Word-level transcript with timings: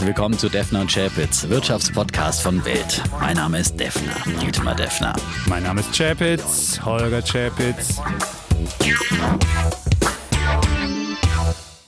Herzlich 0.00 0.16
willkommen 0.16 0.38
zu 0.38 0.48
Defner 0.48 0.80
und 0.80 0.90
Chapitz, 0.90 1.46
Wirtschaftspodcast 1.46 2.40
von 2.40 2.64
Welt. 2.64 3.02
Mein 3.20 3.36
Name 3.36 3.58
ist 3.58 3.78
Defner, 3.78 4.14
Dietmar 4.40 4.74
Defner. 4.74 5.12
Mein 5.46 5.62
Name 5.62 5.80
ist 5.82 5.94
Chapitz, 5.94 6.80
Holger 6.82 7.20
Chapitz. 7.20 8.00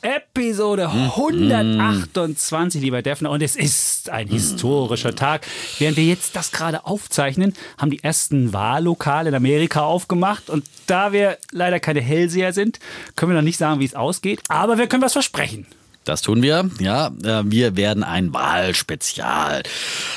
Episode 0.03 0.91
128, 0.91 2.83
lieber 2.83 3.01
Defner. 3.01 3.31
Und 3.31 3.43
es 3.43 3.57
ist 3.57 4.11
ein 4.11 4.29
historischer 4.29 5.15
Tag. 5.15 5.47
Während 5.79 5.97
wir 5.97 6.05
jetzt 6.05 6.37
das 6.37 6.53
gerade 6.53 6.85
aufzeichnen, 6.85 7.55
haben 7.79 7.91
die 7.91 8.05
ersten 8.05 8.53
Wahllokale 8.53 9.31
in 9.31 9.35
Amerika 9.35 9.85
aufgemacht. 9.85 10.51
Und 10.51 10.67
da 10.87 11.13
wir 11.13 11.39
leider 11.51 11.81
keine 11.81 12.03
Hellseher 12.03 12.53
sind, 12.53 12.79
können 13.17 13.33
wir 13.33 13.37
noch 13.37 13.43
nicht 13.43 13.57
sagen, 13.57 13.81
wie 13.81 13.87
es 13.87 13.95
ausgeht. 13.95 14.43
Aber 14.49 14.77
wir 14.77 14.87
können 14.87 15.03
was 15.03 15.15
versprechen. 15.15 15.67
Das 16.05 16.21
tun 16.23 16.43
wir, 16.43 16.69
ja. 16.81 17.09
Äh, 17.23 17.43
wir 17.45 17.77
werden 17.77 18.03
ein 18.03 18.33
Wahlspezial 18.35 19.63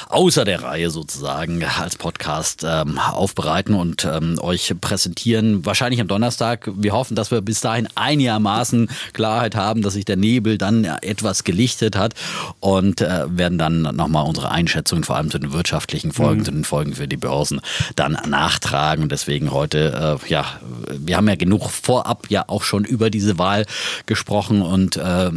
außer 0.10 0.46
der 0.46 0.64
Reihe 0.64 0.90
sozusagen 0.90 1.64
als 1.64 1.96
Podcast 1.96 2.66
ähm, 2.68 2.98
aufbereiten 2.98 3.76
und 3.76 4.06
ähm, 4.06 4.40
euch 4.40 4.74
präsentieren. 4.82 5.66
Wahrscheinlich 5.66 6.02
am 6.02 6.08
Donnerstag. 6.08 6.70
Wir 6.76 6.94
hoffen, 6.94 7.16
dass 7.16 7.32
wir 7.32 7.42
bis 7.42 7.62
dahin 7.62 7.88
einigermaßen 7.96 8.90
Klarheit 9.14 9.56
haben, 9.56 9.82
dass 9.82 9.94
sich 9.94 10.06
der 10.06 10.16
Nebel 10.16 10.58
dann 10.58 10.86
etwas 10.86 11.44
gelichtet 11.44 11.96
hat 11.96 12.14
und 12.60 13.02
äh, 13.02 13.26
werden 13.28 13.58
dann 13.58 13.82
nochmal 13.82 14.26
unsere 14.26 14.50
Einschätzung 14.50 15.04
vor 15.04 15.18
allem 15.18 15.30
zu 15.30 15.40
den 15.40 15.54
wirtschaftlichen 15.54 16.12
Folgen, 16.12 16.42
mhm. 16.42 16.46
zu 16.46 16.52
den 16.52 16.64
Folgen 16.64 16.96
für 16.96 17.08
die 17.08 17.18
Börsen 17.18 17.62
dann 17.96 18.18
nachtragen. 18.28 19.04
Und 19.04 19.12
deswegen 19.12 19.52
heute, 19.52 20.20
äh, 20.24 20.30
ja, 20.30 20.46
wir 20.90 21.18
haben 21.18 21.28
ja 21.28 21.36
genug 21.36 21.70
vorab 21.70 22.28
ja 22.30 22.46
auch 22.48 22.64
schon 22.64 22.86
über 22.86 23.10
diese 23.10 23.38
Wahl 23.38 23.66
gesprochen 24.06 24.62
und 24.62 24.98
äh, 24.98 25.30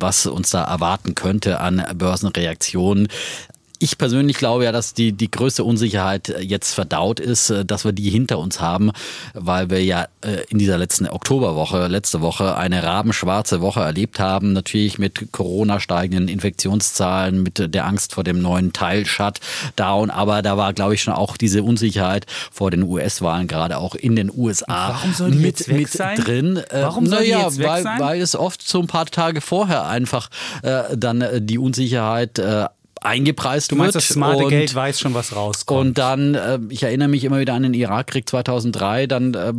was 0.00 0.26
uns 0.26 0.50
da 0.50 0.64
erwarten 0.64 1.14
könnte 1.14 1.60
an 1.60 1.82
Börsenreaktionen. 1.94 3.08
Ich 3.78 3.98
persönlich 3.98 4.36
glaube 4.36 4.64
ja, 4.64 4.72
dass 4.72 4.94
die, 4.94 5.12
die 5.12 5.30
größte 5.30 5.64
Unsicherheit 5.64 6.34
jetzt 6.40 6.72
verdaut 6.72 7.20
ist, 7.20 7.50
äh, 7.50 7.64
dass 7.64 7.84
wir 7.84 7.92
die 7.92 8.10
hinter 8.10 8.38
uns 8.38 8.60
haben, 8.60 8.90
weil 9.34 9.70
wir 9.70 9.82
ja 9.84 10.06
äh, 10.22 10.44
in 10.48 10.58
dieser 10.58 10.78
letzten 10.78 11.08
Oktoberwoche, 11.08 11.86
letzte 11.88 12.20
Woche, 12.20 12.56
eine 12.56 12.82
rabenschwarze 12.82 13.60
Woche 13.60 13.80
erlebt 13.80 14.18
haben. 14.20 14.52
Natürlich 14.52 14.98
mit 14.98 15.32
Corona 15.32 15.80
steigenden 15.80 16.28
Infektionszahlen, 16.28 17.42
mit 17.42 17.74
der 17.74 17.86
Angst 17.86 18.14
vor 18.14 18.24
dem 18.24 18.40
neuen 18.40 18.72
Teil-Shutdown. 18.72 20.10
Aber 20.10 20.42
da 20.42 20.56
war, 20.56 20.72
glaube 20.72 20.94
ich, 20.94 21.02
schon 21.02 21.14
auch 21.14 21.36
diese 21.36 21.62
Unsicherheit 21.62 22.26
vor 22.50 22.70
den 22.70 22.82
US-Wahlen, 22.82 23.46
gerade 23.46 23.78
auch 23.78 23.94
in 23.94 24.16
den 24.16 24.30
USA, 24.34 24.94
Warum 24.94 25.12
soll 25.12 25.30
die 25.32 25.38
mit, 25.38 25.58
jetzt 25.58 25.68
weg 25.68 25.78
mit 25.78 25.90
sein? 25.90 26.16
drin. 26.18 26.56
Äh, 26.56 26.82
Warum 26.82 27.06
soll 27.06 27.24
die 27.24 27.30
naja, 27.32 27.44
jetzt 27.44 27.58
weg 27.58 27.66
weil, 27.66 27.82
sein? 27.82 28.00
weil 28.00 28.20
es 28.20 28.36
oft 28.36 28.66
so 28.66 28.80
ein 28.80 28.86
paar 28.86 29.06
Tage 29.06 29.40
vorher 29.40 29.86
einfach 29.86 30.28
äh, 30.62 30.96
dann 30.96 31.20
äh, 31.20 31.40
die 31.42 31.58
Unsicherheit 31.58 32.38
äh, 32.38 32.66
eingepreist 33.06 33.70
Du 33.72 33.76
meinst, 33.76 33.94
wird. 33.94 34.04
das 34.04 34.08
smarte 34.08 34.44
und, 34.44 34.50
Geld 34.50 34.74
weiß 34.74 35.00
schon, 35.00 35.14
was 35.14 35.34
rauskommt. 35.34 35.80
Und 35.80 35.98
dann, 35.98 36.34
äh, 36.34 36.58
ich 36.68 36.82
erinnere 36.82 37.08
mich 37.08 37.24
immer 37.24 37.38
wieder 37.38 37.54
an 37.54 37.62
den 37.62 37.74
Irakkrieg 37.74 38.28
2003, 38.28 39.06
dann 39.06 39.34
äh, 39.34 39.52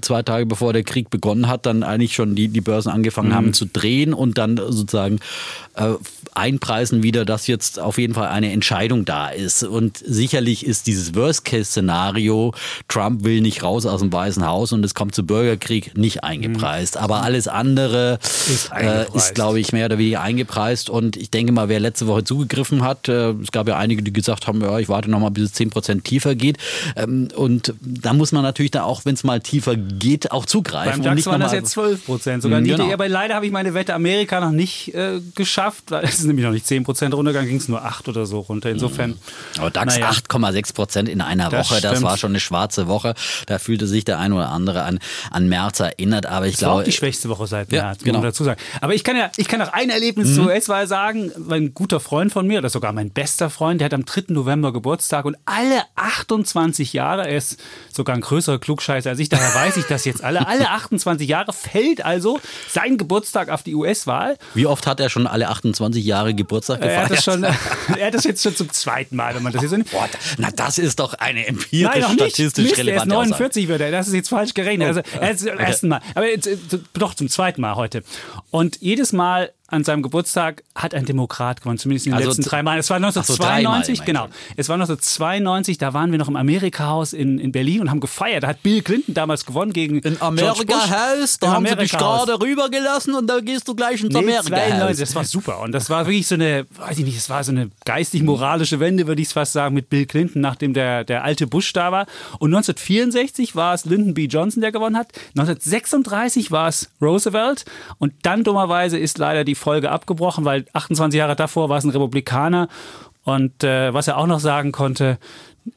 zwei 0.00 0.22
Tage 0.22 0.46
bevor 0.46 0.72
der 0.72 0.84
Krieg 0.84 1.10
begonnen 1.10 1.48
hat, 1.48 1.66
dann 1.66 1.82
eigentlich 1.82 2.14
schon 2.14 2.34
die, 2.34 2.48
die 2.48 2.60
Börsen 2.60 2.90
angefangen 2.90 3.28
Mhm. 3.30 3.34
haben 3.34 3.52
zu 3.52 3.66
drehen 3.66 4.14
und 4.14 4.38
dann 4.38 4.56
sozusagen 4.56 5.18
äh, 5.74 5.94
einpreisen 6.34 7.02
wieder, 7.02 7.24
dass 7.24 7.46
jetzt 7.46 7.78
auf 7.78 7.98
jeden 7.98 8.14
Fall 8.14 8.28
eine 8.28 8.50
Entscheidung 8.52 9.04
da 9.04 9.28
ist. 9.28 9.62
Und 9.64 9.98
sicherlich 9.98 10.66
ist 10.66 10.86
dieses 10.86 11.14
Worst-Case-Szenario, 11.14 12.52
Trump 12.88 13.24
will 13.24 13.40
nicht 13.40 13.62
raus 13.62 13.86
aus 13.86 14.00
dem 14.00 14.12
Weißen 14.12 14.44
Haus 14.46 14.72
und 14.72 14.84
es 14.84 14.94
kommt 14.94 15.14
zu 15.14 15.24
Bürgerkrieg, 15.24 15.96
nicht 15.96 16.24
eingepreist. 16.24 16.96
Aber 16.96 17.22
alles 17.22 17.48
andere 17.48 18.18
Ist 18.22 18.70
äh, 18.72 19.06
ist, 19.14 19.34
glaube 19.34 19.60
ich, 19.60 19.72
mehr 19.72 19.86
oder 19.86 19.98
weniger 19.98 20.20
eingepreist. 20.20 20.90
Und 20.90 21.16
ich 21.16 21.30
denke 21.30 21.52
mal, 21.52 21.68
wer 21.68 21.80
letzte 21.80 22.06
Woche 22.06 22.24
zugegriffen 22.24 22.82
hat, 22.82 23.08
äh, 23.08 23.30
es 23.30 23.52
gab 23.52 23.68
ja 23.68 23.76
einige, 23.78 24.02
die 24.02 24.12
gesagt 24.12 24.46
haben, 24.46 24.60
ja, 24.60 24.78
ich 24.78 24.88
warte 24.88 25.10
noch 25.10 25.20
mal, 25.20 25.30
bis 25.30 25.44
es 25.44 25.54
10% 25.54 26.02
tiefer 26.02 26.34
geht. 26.34 26.58
Ähm, 26.96 27.28
und 27.34 27.74
da 27.80 28.12
muss 28.12 28.32
man 28.32 28.42
natürlich 28.42 28.70
dann 28.70 28.82
auch, 28.82 29.04
wenn 29.04 29.14
es 29.14 29.24
mal 29.24 29.40
tiefer 29.40 29.76
geht, 29.76 30.30
auch 30.32 30.46
zugreifen. 30.46 31.02
Beim 31.02 31.16
DAX 31.16 31.26
waren 31.26 31.40
das 31.40 31.50
nochmal- 31.52 31.60
jetzt 31.62 31.70
12 31.72 32.04
Prozent, 32.06 32.42
sogar 32.42 32.58
Mhm, 32.60 32.64
niedriger. 32.66 32.84
genau. 32.84 32.94
Aber 32.94 33.08
leider 33.08 33.34
habe 33.34 33.46
ich 33.46 33.52
meine 33.52 33.74
Wette 33.74 33.94
Amerika 33.94 34.40
noch 34.40 34.50
nicht 34.52 34.94
äh, 34.94 35.20
geschafft, 35.34 35.84
weil 35.90 36.04
es 36.04 36.23
ist 36.24 36.28
nämlich 36.28 36.44
noch 36.44 36.52
nicht 36.52 36.66
10 36.66 36.84
Prozent 36.84 37.14
runtergegangen, 37.14 37.48
ging 37.48 37.58
es 37.58 37.68
nur 37.68 37.84
8 37.84 38.08
oder 38.08 38.26
so 38.26 38.40
runter. 38.40 38.70
Insofern. 38.70 39.18
Aber 39.58 39.70
DAX 39.70 39.94
Naja. 39.94 40.10
8,6 40.10 40.74
Prozent 40.74 41.08
in 41.08 41.20
einer 41.20 41.48
Das 41.50 41.70
Woche, 41.70 41.80
das 41.80 41.92
stimmt. 41.92 42.06
war 42.06 42.16
schon 42.18 42.30
eine 42.32 42.40
schwarze 42.40 42.86
Woche. 42.88 43.14
Da 43.46 43.58
fühlte 43.58 43.86
sich 43.86 44.04
der 44.04 44.18
ein 44.18 44.32
oder 44.32 44.48
andere 44.50 44.82
an, 44.82 44.98
an 45.30 45.48
März 45.48 45.80
erinnert. 45.80 46.26
Aber 46.26 46.46
ich 46.46 46.54
Das 46.54 46.62
war 46.62 46.68
glaube, 46.70 46.80
auch 46.82 46.84
die 46.84 46.92
schwächste 46.92 47.28
Woche 47.28 47.46
seit 47.46 47.70
Ja, 47.72 47.82
März, 47.84 47.98
muss 47.98 48.04
genau. 48.04 48.18
man 48.18 48.28
dazu 48.28 48.44
sagen. 48.44 48.60
Aber 48.80 48.94
ich 48.94 49.04
kann 49.04 49.16
ja, 49.16 49.30
ich 49.36 49.48
kann 49.48 49.60
auch 49.62 49.72
ein 49.72 49.90
Erlebnis 49.90 50.28
Mhm. 50.28 50.34
zur 50.34 50.46
US-Wahl 50.46 50.86
sagen. 50.86 51.30
Ein 51.50 51.74
guter 51.74 52.00
Freund 52.00 52.32
von 52.32 52.46
mir, 52.46 52.58
oder 52.58 52.70
sogar 52.70 52.92
mein 52.92 53.10
bester 53.10 53.50
Freund, 53.50 53.80
der 53.80 53.86
hat 53.86 53.94
am 53.94 54.04
3. 54.04 54.32
November 54.32 54.72
Geburtstag 54.72 55.24
und 55.24 55.36
alle 55.44 55.82
28 55.96 56.92
Jahre, 56.92 57.26
er 57.28 57.36
ist 57.36 57.58
sogar 57.92 58.14
ein 58.14 58.20
größerer 58.20 58.58
Klugscheißer 58.58 59.10
als 59.10 59.18
ich, 59.18 59.28
daher 59.28 59.54
weiß 59.54 59.76
ich 59.76 59.84
das 59.86 60.04
jetzt 60.04 60.22
alle, 60.22 60.46
alle 60.46 60.70
28 60.70 61.28
Jahre 61.28 61.52
fällt 61.52 62.04
also 62.04 62.40
sein 62.68 62.96
Geburtstag 62.98 63.48
auf 63.48 63.62
die 63.62 63.74
US-Wahl. 63.74 64.36
wie 64.54 64.66
oft 64.66 64.86
hat 64.86 65.00
er 65.00 65.10
schon 65.10 65.26
alle 65.26 65.48
28 65.48 66.04
Jahre 66.04 66.13
Geburtstag 66.34 66.80
gefeiert? 66.80 66.98
Er 66.98 67.04
hat, 67.04 67.10
das 67.10 67.24
schon, 67.24 67.44
er 67.98 68.06
hat 68.06 68.14
das 68.14 68.24
jetzt 68.24 68.42
schon 68.42 68.54
zum 68.54 68.70
zweiten 68.70 69.16
Mal, 69.16 69.34
wenn 69.34 69.42
man 69.42 69.52
das 69.52 69.62
jetzt 69.62 69.70
so 69.70 69.76
nimmt. 69.76 69.90
Boah, 69.90 70.08
na, 70.38 70.50
das 70.50 70.78
ist 70.78 70.98
doch 71.00 71.14
eine 71.14 71.46
empirisch 71.46 71.90
Nein, 71.90 72.00
noch 72.00 72.08
nicht. 72.10 72.34
statistisch 72.34 72.64
Mist, 72.64 72.78
er 72.78 72.84
ist 72.84 72.88
relevante 72.88 73.16
Aussage. 73.16 73.30
49 73.30 73.68
wird 73.68 73.80
er. 73.80 73.90
Das 73.90 74.08
ist 74.08 74.14
jetzt 74.14 74.28
falsch 74.28 74.54
gerechnet. 74.54 74.88
Also, 74.88 75.00
er 75.20 75.30
ist 75.30 75.40
zum 75.40 75.58
ersten 75.58 75.88
Mal. 75.88 76.00
Aber 76.14 76.28
jetzt, 76.28 76.46
äh, 76.46 76.56
doch 76.94 77.14
zum 77.14 77.28
zweiten 77.28 77.60
Mal 77.60 77.74
heute. 77.76 78.02
Und 78.50 78.80
jedes 78.80 79.12
Mal 79.12 79.52
an 79.68 79.82
seinem 79.82 80.02
Geburtstag 80.02 80.62
hat 80.74 80.94
ein 80.94 81.06
Demokrat 81.06 81.62
gewonnen, 81.62 81.78
zumindest 81.78 82.06
in 82.06 82.12
den 82.12 82.16
Also 82.18 82.28
letzten 82.28 82.42
drei 82.42 82.62
Mal. 82.62 82.78
Es 82.78 82.90
war 82.90 82.98
Ach 83.02 83.24
so, 83.24 83.36
dreimal 83.36 83.76
1992, 83.76 83.98
immerhin 83.98 84.06
genau. 84.06 84.26
Es 84.56 84.68
war 84.68 84.74
1992, 84.74 85.78
da 85.78 85.94
waren 85.94 86.12
wir 86.12 86.18
noch 86.18 86.28
im 86.28 86.36
Amerika-Haus 86.36 87.14
in, 87.14 87.38
in 87.38 87.50
Berlin 87.50 87.80
und 87.80 87.90
haben 87.90 88.00
gefeiert. 88.00 88.42
Da 88.42 88.48
hat 88.48 88.62
Bill 88.62 88.82
Clinton 88.82 89.14
damals 89.14 89.46
gewonnen 89.46 89.72
gegen 89.72 90.00
In. 90.00 90.20
Amerika-Haus, 90.20 91.38
da 91.38 91.52
haben 91.52 91.66
sie 91.66 91.76
dich 91.76 91.92
gerade 91.92 92.40
rübergelassen 92.40 93.14
und 93.14 93.26
da 93.26 93.40
gehst 93.40 93.66
du 93.66 93.74
gleich 93.74 94.02
ins 94.02 94.12
Nee, 94.12 94.18
Amerika-Haus. 94.18 94.46
92, 94.46 94.98
das 94.98 95.14
war 95.14 95.24
super. 95.24 95.60
Und 95.60 95.72
das 95.72 95.88
war 95.88 96.06
wirklich 96.06 96.26
so 96.26 96.34
eine, 96.34 96.66
weiß 96.76 96.98
ich 96.98 97.04
nicht, 97.06 97.16
es 97.16 97.30
war 97.30 97.42
so 97.42 97.52
eine 97.52 97.70
geistig-moralische 97.86 98.80
Wende, 98.80 99.06
würde 99.06 99.22
ich 99.22 99.28
es 99.28 99.32
fast 99.32 99.54
sagen, 99.54 99.74
mit 99.74 99.88
Bill 99.88 100.04
Clinton, 100.04 100.42
nachdem 100.42 100.74
der, 100.74 101.04
der 101.04 101.24
alte 101.24 101.46
Bush 101.46 101.72
da 101.72 101.90
war. 101.90 102.06
Und 102.38 102.54
1964 102.54 103.56
war 103.56 103.72
es 103.72 103.86
Lyndon 103.86 104.12
B. 104.12 104.26
Johnson, 104.26 104.60
der 104.60 104.72
gewonnen 104.72 104.96
hat. 104.96 105.08
1936 105.36 106.50
war 106.50 106.68
es 106.68 106.90
Roosevelt. 107.00 107.64
Und 107.98 108.12
dann 108.22 108.44
dummerweise 108.44 108.98
ist 108.98 109.16
leider 109.18 109.44
die 109.44 109.53
Folge 109.54 109.90
abgebrochen, 109.90 110.44
weil 110.44 110.64
28 110.72 111.18
Jahre 111.18 111.36
davor 111.36 111.68
war 111.68 111.78
es 111.78 111.84
ein 111.84 111.90
Republikaner. 111.90 112.68
Und 113.24 113.64
äh, 113.64 113.94
was 113.94 114.08
er 114.08 114.18
auch 114.18 114.26
noch 114.26 114.40
sagen 114.40 114.72
konnte, 114.72 115.18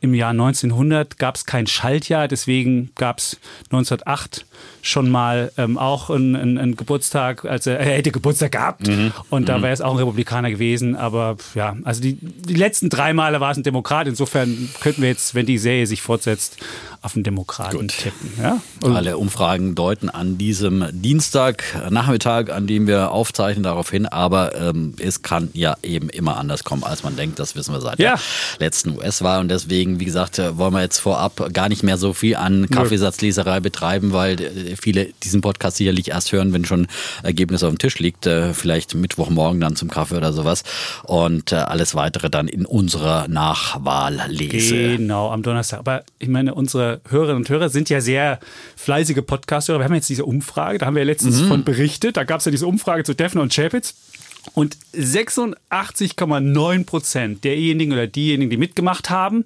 im 0.01 0.13
Jahr 0.13 0.31
1900 0.31 1.17
gab 1.17 1.35
es 1.35 1.45
kein 1.45 1.67
Schaltjahr, 1.67 2.27
deswegen 2.27 2.91
gab 2.95 3.19
es 3.19 3.39
1908 3.71 4.45
schon 4.81 5.09
mal 5.09 5.51
ähm, 5.57 5.77
auch 5.77 6.09
einen, 6.09 6.75
Geburtstag, 6.75 7.45
also 7.45 7.71
er 7.71 7.83
hätte 7.85 8.11
Geburtstag 8.11 8.51
gehabt 8.53 8.89
und 9.29 9.49
da 9.49 9.61
wäre 9.61 9.73
es 9.73 9.81
auch 9.81 9.91
ein 9.91 9.97
Republikaner 9.97 10.49
gewesen, 10.49 10.95
aber 10.95 11.37
ja, 11.55 11.75
also 11.83 12.01
die, 12.01 12.17
die 12.21 12.53
letzten 12.53 12.89
drei 12.89 13.13
Male 13.13 13.39
war 13.39 13.51
es 13.51 13.57
ein 13.57 13.63
Demokrat, 13.63 14.07
insofern 14.07 14.69
könnten 14.79 15.01
wir 15.01 15.09
jetzt, 15.09 15.35
wenn 15.35 15.45
die 15.45 15.57
Serie 15.57 15.87
sich 15.87 16.01
fortsetzt, 16.01 16.57
auf 17.01 17.15
einen 17.15 17.23
Demokraten 17.23 17.87
tippen. 17.87 18.31
Ja? 18.41 18.59
Alle 18.83 19.17
Umfragen 19.17 19.75
deuten 19.75 20.09
an 20.09 20.37
diesem 20.37 20.85
Dienstagnachmittag, 20.91 22.49
an 22.51 22.67
dem 22.67 22.87
wir 22.87 23.11
aufzeichnen, 23.11 23.63
darauf 23.63 23.89
hin. 23.89 24.05
Aber 24.05 24.55
ähm, 24.55 24.93
es 24.99 25.21
kann 25.21 25.49
ja 25.53 25.75
eben 25.83 26.09
immer 26.09 26.37
anders 26.37 26.63
kommen, 26.63 26.83
als 26.83 27.03
man 27.03 27.15
denkt. 27.15 27.39
Das 27.39 27.55
wissen 27.55 27.73
wir 27.73 27.81
seit 27.81 27.99
Ja. 27.99 28.15
der 28.59 28.67
letzten 28.67 28.97
US-Wahl. 28.97 29.39
Und 29.39 29.49
deswegen, 29.49 29.99
wie 29.99 30.05
gesagt, 30.05 30.39
äh, 30.39 30.57
wollen 30.57 30.73
wir 30.73 30.81
jetzt 30.81 30.99
vorab 30.99 31.53
gar 31.53 31.69
nicht 31.69 31.83
mehr 31.83 31.97
so 31.97 32.13
viel 32.13 32.35
an 32.35 32.69
Kaffeesatzleserei 32.69 33.59
betreiben, 33.59 34.11
weil 34.11 34.41
äh, 34.41 34.46
viele 34.79 35.09
diesen 35.23 35.41
Podcast 35.41 35.77
sicherlich 35.77 36.09
erst 36.09 36.31
hören, 36.31 36.53
wenn 36.53 36.65
schon 36.65 36.87
Ergebnis 37.23 37.63
auf 37.63 37.69
dem 37.69 37.77
Tisch 37.77 37.99
liegt. 37.99 38.25
Äh, 38.25 38.53
vielleicht 38.53 38.95
Mittwochmorgen 38.95 39.59
dann 39.59 39.75
zum 39.75 39.89
Kaffee 39.89 40.15
oder 40.15 40.33
sowas. 40.33 40.63
Und 41.03 41.51
äh, 41.51 41.55
alles 41.55 41.95
weitere 41.95 42.29
dann 42.29 42.47
in 42.47 42.65
unserer 42.65 43.27
Nachwahllese. 43.27 44.97
Genau, 44.97 45.31
am 45.31 45.43
Donnerstag. 45.43 45.79
Aber 45.79 46.03
ich 46.19 46.29
meine, 46.29 46.53
unsere 46.53 47.01
Hörerinnen 47.09 47.43
und 47.43 47.49
Hörer 47.49 47.69
sind 47.69 47.89
ja 47.89 48.01
sehr 48.01 48.39
fleißige 48.75 49.21
Podcast-Hörer. 49.25 49.79
Wir 49.79 49.85
haben 49.85 49.95
jetzt 49.95 50.09
diese 50.09 50.25
Umfrage, 50.25 50.77
da 50.79 50.85
haben 50.85 50.95
wir 50.95 51.03
ja 51.03 51.07
letztens 51.07 51.41
von 51.41 51.63
berichtet. 51.63 52.17
Da 52.17 52.23
gab 52.23 52.39
es 52.39 52.45
ja 52.45 52.51
diese 52.51 52.67
Umfrage 52.67 53.03
zu 53.03 53.13
Defner 53.13 53.41
und 53.41 53.53
Chapitz. 53.53 53.95
Und 54.53 54.77
86,9 54.95 56.85
Prozent 56.85 57.43
derjenigen 57.43 57.91
oder 57.91 58.07
diejenigen, 58.07 58.49
die 58.49 58.57
mitgemacht 58.57 59.09
haben, 59.09 59.45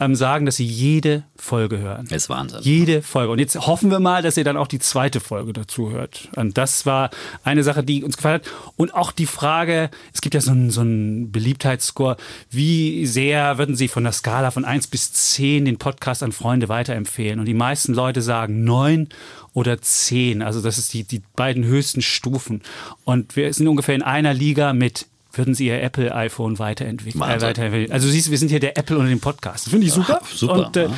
ähm, 0.00 0.14
sagen, 0.14 0.46
dass 0.46 0.56
sie 0.56 0.64
jede 0.64 1.24
Folge 1.36 1.78
hören. 1.78 2.06
Das 2.08 2.24
ist 2.24 2.30
Wahnsinn. 2.30 2.60
Jede 2.62 3.02
Folge. 3.02 3.32
Und 3.32 3.38
jetzt 3.38 3.54
hoffen 3.66 3.90
wir 3.90 4.00
mal, 4.00 4.22
dass 4.22 4.38
ihr 4.38 4.44
dann 4.44 4.56
auch 4.56 4.66
die 4.66 4.78
zweite 4.78 5.20
Folge 5.20 5.52
dazu 5.52 5.90
hört. 5.90 6.28
Und 6.36 6.56
das 6.56 6.86
war 6.86 7.10
eine 7.44 7.62
Sache, 7.62 7.84
die 7.84 8.02
uns 8.02 8.16
gefallen 8.16 8.40
hat. 8.40 8.50
Und 8.76 8.94
auch 8.94 9.12
die 9.12 9.26
Frage, 9.26 9.90
es 10.14 10.22
gibt 10.22 10.34
ja 10.34 10.40
so 10.40 10.52
einen, 10.52 10.70
so 10.70 10.80
einen 10.80 11.30
Beliebtheitsscore, 11.30 12.16
wie 12.50 13.06
sehr 13.06 13.58
würden 13.58 13.76
Sie 13.76 13.88
von 13.88 14.02
der 14.02 14.12
Skala 14.12 14.50
von 14.50 14.64
1 14.64 14.86
bis 14.86 15.12
10 15.12 15.66
den 15.66 15.76
Podcast 15.76 16.22
an 16.22 16.32
Freunde 16.32 16.70
weiterempfehlen? 16.70 17.38
Und 17.38 17.44
die 17.44 17.54
meisten 17.54 17.92
Leute 17.92 18.22
sagen 18.22 18.64
9 18.64 19.08
oder 19.52 19.82
10. 19.82 20.40
Also 20.40 20.62
das 20.62 20.78
ist 20.78 20.94
die, 20.94 21.04
die 21.04 21.22
beiden 21.36 21.64
höchsten 21.64 22.00
Stufen. 22.00 22.62
Und 23.04 23.36
wir 23.36 23.52
sind 23.52 23.68
ungefähr 23.68 23.94
in 23.94 24.02
einer 24.02 24.32
Liga 24.32 24.72
mit 24.72 25.09
würden 25.32 25.54
sie 25.54 25.66
ihr 25.66 25.82
Apple 25.82 26.14
iPhone 26.14 26.58
weiterentwickeln. 26.58 27.22
Äh, 27.22 27.40
weiterentwickeln. 27.40 27.92
Also 27.92 28.08
siehst 28.08 28.28
du, 28.28 28.30
wir 28.30 28.38
sind 28.38 28.48
hier 28.48 28.60
der 28.60 28.76
Apple 28.76 28.96
unter 28.96 29.08
dem 29.08 29.20
Podcast. 29.20 29.66
Das 29.66 29.70
finde 29.70 29.86
ich 29.86 29.92
super. 29.92 30.20
super, 30.34 30.66
Und 30.66 30.76
äh, 30.76 30.84
ja. 30.84 30.96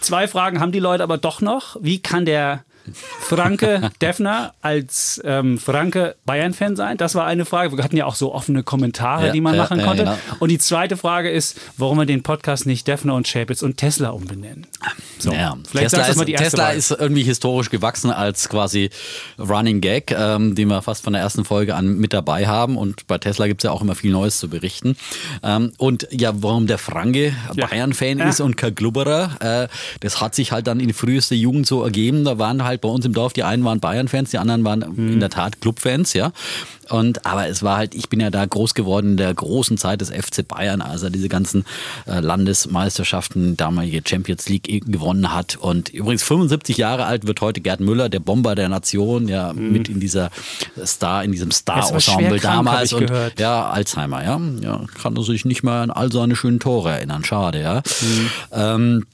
zwei 0.00 0.28
Fragen 0.28 0.60
haben 0.60 0.72
die 0.72 0.80
Leute 0.80 1.02
aber 1.02 1.18
doch 1.18 1.40
noch. 1.40 1.76
Wie 1.80 2.00
kann 2.00 2.24
der 2.24 2.64
Franke 3.20 3.90
Defner 4.00 4.54
als 4.60 5.20
ähm, 5.24 5.58
Franke 5.58 6.16
Bayern-Fan 6.26 6.76
sein? 6.76 6.96
Das 6.96 7.14
war 7.14 7.26
eine 7.26 7.44
Frage. 7.44 7.76
Wir 7.76 7.84
hatten 7.84 7.96
ja 7.96 8.06
auch 8.06 8.14
so 8.14 8.34
offene 8.34 8.62
Kommentare, 8.62 9.26
Ja, 9.26 9.32
die 9.32 9.40
man 9.40 9.54
ja, 9.54 9.62
machen 9.62 9.78
ja, 9.78 9.84
konnte. 9.86 10.04
genau. 10.04 10.16
Und 10.40 10.48
die 10.50 10.58
zweite 10.58 10.96
Frage 10.96 11.30
ist, 11.30 11.58
warum 11.76 11.98
wir 11.98 12.06
den 12.06 12.22
Podcast 12.22 12.66
nicht 12.66 12.86
Defner 12.88 13.14
und 13.14 13.28
Schäpitz 13.28 13.62
und 13.62 13.76
Tesla 13.76 14.10
umbenennen. 14.10 14.66
So, 15.18 15.32
Ja, 15.32 15.56
Tesla, 15.72 16.06
ist, 16.06 16.24
Tesla 16.26 16.70
ist 16.70 16.90
irgendwie 16.90 17.22
historisch 17.22 17.70
gewachsen 17.70 18.10
als 18.10 18.48
quasi 18.48 18.90
Running 19.38 19.80
Gag, 19.80 20.10
ähm, 20.16 20.54
den 20.54 20.68
wir 20.68 20.82
fast 20.82 21.04
von 21.04 21.12
der 21.12 21.22
ersten 21.22 21.44
Folge 21.44 21.74
an 21.74 21.96
mit 21.98 22.12
dabei 22.12 22.46
haben. 22.46 22.76
Und 22.76 23.06
bei 23.06 23.18
Tesla 23.18 23.46
gibt 23.46 23.62
es 23.62 23.64
ja 23.64 23.70
auch 23.70 23.82
immer 23.82 23.94
viel 23.94 24.10
Neues 24.12 24.38
zu 24.38 24.48
berichten. 24.48 24.96
Ähm, 25.42 25.72
und 25.78 26.08
ja, 26.10 26.32
warum 26.42 26.66
der 26.66 26.78
Franke 26.78 27.32
Ja. 27.54 27.66
Bayern-Fan 27.66 28.18
Ja. 28.18 28.28
ist 28.28 28.40
und 28.40 28.56
kein 28.56 28.74
Glubberer, 28.74 29.36
äh, 29.40 29.68
das 30.00 30.20
hat 30.20 30.34
sich 30.34 30.52
halt 30.52 30.66
dann 30.66 30.80
in 30.80 30.92
frühester 30.92 31.34
Jugend 31.34 31.66
so 31.66 31.82
ergeben. 31.84 32.24
Da 32.24 32.38
waren 32.38 32.64
halt 32.64 32.71
bei 32.80 32.88
uns 32.88 33.04
im 33.04 33.12
Dorf, 33.12 33.32
die 33.34 33.42
einen 33.44 33.64
waren 33.64 33.80
Bayern-Fans, 33.80 34.30
die 34.30 34.38
anderen 34.38 34.64
waren 34.64 34.84
Mhm. 34.96 35.12
in 35.14 35.20
der 35.20 35.30
Tat 35.30 35.60
Club-Fans, 35.60 36.12
ja. 36.14 36.32
Und 36.88 37.24
aber 37.24 37.46
es 37.48 37.62
war 37.62 37.76
halt, 37.78 37.94
ich 37.94 38.08
bin 38.08 38.20
ja 38.20 38.28
da 38.30 38.44
groß 38.44 38.74
geworden 38.74 39.12
in 39.12 39.16
der 39.16 39.32
großen 39.32 39.78
Zeit 39.78 40.00
des 40.00 40.10
FC 40.10 40.46
Bayern, 40.46 40.82
als 40.82 41.02
er 41.02 41.10
diese 41.10 41.28
ganzen 41.28 41.64
äh, 42.06 42.20
Landesmeisterschaften, 42.20 43.56
damalige 43.56 44.02
Champions 44.06 44.48
League 44.48 44.68
eh 44.68 44.80
gewonnen 44.80 45.32
hat. 45.32 45.56
Und 45.56 45.88
übrigens 45.90 46.22
75 46.22 46.76
Jahre 46.76 47.04
alt 47.06 47.26
wird 47.26 47.40
heute 47.40 47.60
Gerd 47.60 47.80
Müller, 47.80 48.08
der 48.08 48.20
Bomber 48.20 48.54
der 48.54 48.68
Nation, 48.68 49.28
ja, 49.28 49.52
mit 49.52 49.88
in 49.88 50.00
dieser 50.00 50.30
Star, 50.84 51.24
in 51.24 51.32
diesem 51.32 51.48
Mhm. 51.48 51.52
Star-Ensemble 51.52 52.38
krank, 52.38 52.42
damals. 52.42 52.92
ich 52.92 52.98
Und 52.98 53.06
gehört. 53.06 53.38
ja, 53.40 53.68
Alzheimer, 53.70 54.24
ja. 54.24 54.40
ja. 54.60 54.80
Kann 55.00 55.16
er 55.16 55.22
sich 55.22 55.44
nicht 55.44 55.62
mehr 55.62 55.74
an 55.74 55.90
all 55.90 56.10
seine 56.12 56.36
schönen 56.36 56.60
Tore 56.60 56.90
erinnern. 56.90 57.24
Schade, 57.24 57.60
ja. 57.60 57.82
Mhm. 58.00 58.30
Ähm, 58.52 59.06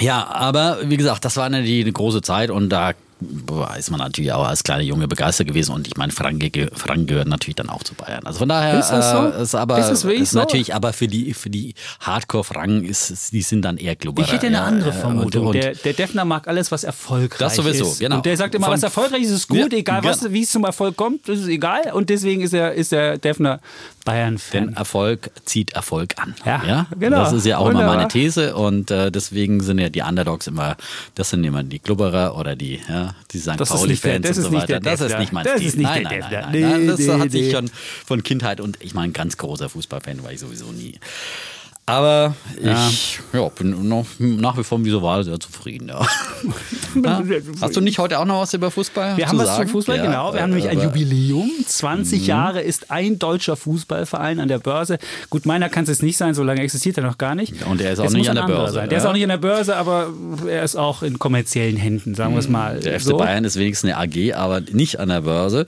ja, 0.00 0.26
aber 0.26 0.78
wie 0.84 0.96
gesagt, 0.96 1.24
das 1.24 1.36
war 1.36 1.44
eine, 1.44 1.62
die, 1.62 1.82
eine 1.82 1.92
große 1.92 2.22
Zeit 2.22 2.50
und 2.50 2.68
da 2.70 2.92
ist 3.78 3.88
man 3.92 4.00
natürlich 4.00 4.32
auch 4.32 4.44
als 4.44 4.64
kleiner 4.64 4.82
Junge 4.82 5.06
begeistert 5.06 5.46
gewesen 5.46 5.72
und 5.72 5.86
ich 5.86 5.96
meine, 5.96 6.10
Franke, 6.10 6.50
ge- 6.50 6.70
Franke 6.74 7.04
gehört 7.04 7.28
natürlich 7.28 7.54
dann 7.54 7.68
auch 7.68 7.84
zu 7.84 7.94
Bayern. 7.94 8.26
Also 8.26 8.40
von 8.40 8.48
daher 8.48 8.80
Ist 8.80 8.88
das 8.90 9.12
so? 9.12 9.38
äh, 9.38 9.42
ist 9.44 9.54
aber 9.54 9.78
Ist 9.78 9.90
das 9.90 10.02
ist 10.04 10.30
so? 10.32 10.38
natürlich, 10.40 10.74
aber 10.74 10.92
für 10.92 11.06
die 11.06 11.32
für 11.32 11.48
die 11.48 11.74
Hardcore-Franken 12.00 12.84
ist 12.84 13.10
es, 13.12 13.30
die 13.30 13.42
sind 13.42 13.62
dann 13.62 13.76
eher 13.78 13.94
Glubberer. 13.94 14.26
Ich 14.26 14.32
hätte 14.32 14.48
eine 14.48 14.62
andere 14.62 14.92
Vermutung. 14.92 15.42
Und, 15.46 15.54
und, 15.54 15.62
der, 15.62 15.74
der 15.76 15.92
Defner 15.92 16.24
mag 16.24 16.48
alles, 16.48 16.72
was 16.72 16.82
erfolgreich 16.82 17.38
Das 17.38 17.54
sowieso, 17.54 17.84
ist. 17.92 18.00
genau. 18.00 18.16
Und 18.16 18.26
der 18.26 18.36
sagt 18.36 18.56
immer, 18.56 18.66
Von- 18.66 18.74
was 18.74 18.82
erfolgreich 18.82 19.22
ist, 19.22 19.30
ist 19.30 19.46
gut, 19.48 19.72
Ja, 19.72 19.78
egal 19.78 20.02
was, 20.02 20.18
genau. 20.20 20.32
wie 20.32 20.42
es 20.42 20.50
zum 20.50 20.64
Erfolg 20.64 20.96
kommt, 20.96 21.28
das 21.28 21.38
ist 21.38 21.46
egal. 21.48 21.92
Und 21.92 22.10
deswegen 22.10 22.42
ist 22.42 22.54
er, 22.54 22.72
ist 22.74 22.90
der 22.90 23.18
Defner 23.18 23.60
denn 24.06 24.14
Bayern-Fan. 24.14 24.72
Erfolg 24.74 25.30
zieht 25.44 25.72
Erfolg 25.72 26.14
an. 26.18 26.34
Ja, 26.44 26.86
genau. 26.98 27.18
Das 27.24 27.32
ist 27.32 27.46
ja 27.46 27.58
auch 27.58 27.66
immer 27.66 27.80
Wunderbar. 27.80 27.96
meine 27.96 28.08
These 28.08 28.54
und 28.56 28.90
äh, 28.90 29.10
deswegen 29.10 29.60
sind 29.62 29.78
ja 29.78 29.88
die 29.88 30.00
Underdogs 30.02 30.46
immer, 30.46 30.76
das 31.14 31.30
sind 31.30 31.44
immer 31.44 31.62
die 31.62 31.78
Glubberer 31.78 32.36
oder 32.36 32.56
die, 32.56 32.80
ja, 32.88 33.14
die 33.30 33.38
St. 33.38 33.58
Das 33.58 33.70
ist 33.70 33.86
nicht 33.86 34.04
der- 34.04 34.10
Pauli-Fans 34.20 34.28
das 34.28 34.36
und 34.38 34.42
ist 34.44 34.50
so 34.50 34.54
nicht 34.56 34.62
weiter. 34.68 34.80
Das 34.80 35.00
ist 35.00 35.18
nicht 35.18 35.32
mein 35.32 35.44
Das 35.44 35.54
Stil. 35.54 35.66
ist 35.68 35.76
nicht 35.76 35.84
nein, 35.86 36.02
nein, 36.02 36.20
Defner. 36.20 36.40
nein, 36.42 36.60
nein, 36.60 36.80
Nee, 36.82 36.86
Das 36.88 36.98
nee, 37.00 37.12
hat 37.20 37.30
sich 37.30 37.42
nee. 37.42 37.50
schon 37.52 37.70
von 38.06 38.22
Kindheit 38.22 38.60
und 38.60 38.76
ich 38.80 38.94
meine, 38.94 39.12
ganz 39.12 39.36
großer 39.36 39.68
Fußballfan 39.68 40.22
war 40.24 40.32
ich 40.32 40.40
sowieso 40.40 40.66
nie. 40.72 40.98
Aber 41.92 42.34
ich 42.56 43.20
ja, 43.34 43.48
bin 43.50 43.86
noch, 43.88 44.06
nach 44.18 44.56
wie 44.56 44.64
vor 44.64 44.78
mit 44.78 44.86
dieser 44.86 45.02
Wahl 45.02 45.24
sehr 45.24 45.38
zufrieden. 45.38 45.88
Ja. 45.88 46.00
Ja. 47.02 47.22
Hast 47.62 47.74
du 47.74 47.80
nicht 47.80 47.98
heute 47.98 48.18
auch 48.18 48.26
noch 48.26 48.42
was 48.42 48.52
über 48.52 48.70
Fußball 48.70 49.16
Wir 49.16 49.24
zu 49.24 49.30
haben 49.30 49.38
was 49.38 49.46
sagen? 49.46 49.62
zum 49.62 49.72
Fußball, 49.72 49.96
Ja, 49.96 50.04
genau. 50.04 50.34
Wir 50.34 50.42
haben 50.42 50.50
nämlich 50.50 50.68
ein 50.68 50.76
Mhm. 50.76 50.84
Jubiläum. 50.84 51.50
20 51.66 52.26
Jahre 52.26 52.60
ist 52.60 52.90
ein 52.90 53.18
deutscher 53.18 53.56
Fußballverein 53.56 54.40
an 54.40 54.48
der 54.48 54.58
Börse. 54.58 54.98
Gut, 55.30 55.46
meiner 55.46 55.70
kann 55.70 55.84
es 55.84 55.88
jetzt 55.88 56.02
nicht 56.02 56.18
sein, 56.18 56.34
so 56.34 56.42
lange 56.42 56.60
existiert 56.60 56.98
er 56.98 57.04
noch 57.04 57.16
gar 57.16 57.34
nicht. 57.34 57.64
Und 57.64 57.80
er 57.80 57.92
ist 57.92 57.98
auch 57.98 58.04
Es 58.04 58.12
nicht 58.12 58.28
an 58.28 58.36
der 58.36 58.42
Börse, 58.42 58.74
Sein. 58.74 58.88
Der 58.90 58.98
ist 58.98 59.04
ja. 59.04 59.10
auch 59.10 59.14
nicht 59.14 59.22
an 59.22 59.30
der 59.30 59.38
Börse, 59.38 59.74
aber 59.76 60.08
er 60.46 60.62
ist 60.64 60.76
auch 60.76 61.02
in 61.02 61.18
kommerziellen 61.18 61.76
Händen, 61.78 62.14
sagen 62.14 62.34
wir 62.34 62.40
es 62.40 62.48
mal. 62.48 62.76
Mhm. 62.76 62.80
Der 62.82 63.00
FC 63.00 63.06
so. 63.06 63.16
Bayern 63.16 63.44
ist 63.44 63.56
wenigstens 63.58 63.90
eine 63.90 63.98
AG, 63.98 64.34
aber 64.34 64.60
nicht 64.60 65.00
an 65.00 65.08
der 65.08 65.22
Börse. 65.22 65.66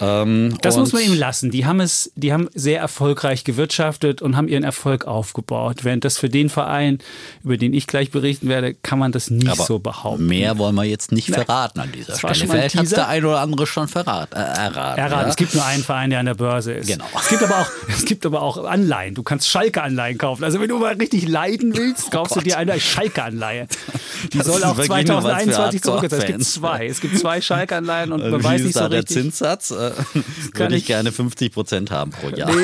Ähm, 0.00 0.56
Das 0.62 0.76
muss 0.76 0.92
man 0.92 1.02
ihm 1.02 1.14
lassen. 1.14 1.50
Die 1.50 1.66
haben 1.66 1.80
es, 1.80 2.10
die 2.16 2.32
haben 2.32 2.48
sehr 2.54 2.80
erfolgreich 2.80 3.44
gewirtschaftet 3.44 4.22
und 4.22 4.36
haben 4.36 4.48
ihren 4.48 4.64
Erfolg 4.64 5.06
aufgebaut. 5.06 5.84
Während 5.84 6.04
das 6.04 6.18
für 6.18 6.28
den 6.28 6.48
Verein, 6.48 6.98
über 7.42 7.56
den 7.56 7.74
ich 7.74 7.86
gleich 7.86 8.10
berichten 8.10 8.48
werde, 8.48 8.74
kann 8.74 8.98
man 8.98 9.12
das 9.12 9.30
nicht 9.30 9.56
so 9.56 9.78
behaupten. 9.78 10.26
Mehr 10.26 10.58
wollen 10.58 10.74
wir 10.74 10.84
jetzt 10.84 11.12
nicht 11.12 11.30
verraten 11.30 11.80
an 11.80 11.92
dieser 11.92 12.16
Stelle. 12.16 12.34
Vielleicht 12.34 12.76
hat 12.76 12.90
der 12.90 13.08
ein 13.08 13.24
oder 13.24 13.40
andere 13.40 13.66
schon 13.66 13.88
verrat, 13.88 14.32
äh, 14.32 14.36
erraten. 14.38 14.98
Erraten. 14.98 15.22
ja? 15.24 15.28
Es 15.28 15.36
gibt 15.36 15.54
nur 15.54 15.64
einen 15.64 15.82
Verein, 15.82 16.10
der 16.10 16.20
an 16.20 16.26
der 16.26 16.34
Börse 16.34 16.72
ist. 16.72 16.88
Genau. 16.88 17.04
Es 17.20 17.28
gibt 17.28 17.42
aber 17.42 17.58
auch, 17.60 17.70
es 17.88 18.04
gibt 18.04 18.26
aber 18.26 18.42
auch 18.42 18.64
Anleihen. 18.64 19.14
Du 19.14 19.22
kannst 19.22 19.48
Schalke-Anleihen 19.48 20.18
kaufen. 20.18 20.44
Also 20.44 20.60
wenn 20.60 20.68
du 20.68 20.78
mal 20.78 20.94
richtig 20.94 21.28
leiden 21.28 21.76
willst, 21.76 22.10
kaufst 22.10 22.36
du 22.36 22.40
dir 22.40 22.58
eine 22.58 22.78
Schalke-Anleihe. 22.80 23.66
Die 24.32 24.38
Das 24.38 24.46
soll 24.46 24.64
auch 24.64 24.76
wirklich 24.76 25.06
nur 25.06 25.22
was 25.22 25.42
für 25.42 25.50
2021 25.50 25.82
zurückgezahlt. 25.82 26.22
Es 26.22 26.26
gibt 26.28 26.44
zwei. 26.44 26.86
Es 26.86 27.00
gibt 27.00 27.18
zwei 27.18 27.40
Schalke-Anleihen 27.40 28.12
und 28.12 28.22
man 28.30 28.40
Wie 28.40 28.44
weiß 28.44 28.60
ist 28.60 28.66
nicht 28.66 28.76
da 28.76 28.82
so 28.84 28.88
der 28.88 28.98
richtig. 29.00 29.16
Zinssatz? 29.16 29.70
Äh, 29.88 30.18
Würde 30.58 30.74
ich 30.76 30.82
ich- 30.82 30.86
gerne 30.86 31.12
50 31.12 31.52
Prozent 31.52 31.90
haben 31.90 32.10
pro 32.10 32.28
Jahr. 32.30 32.50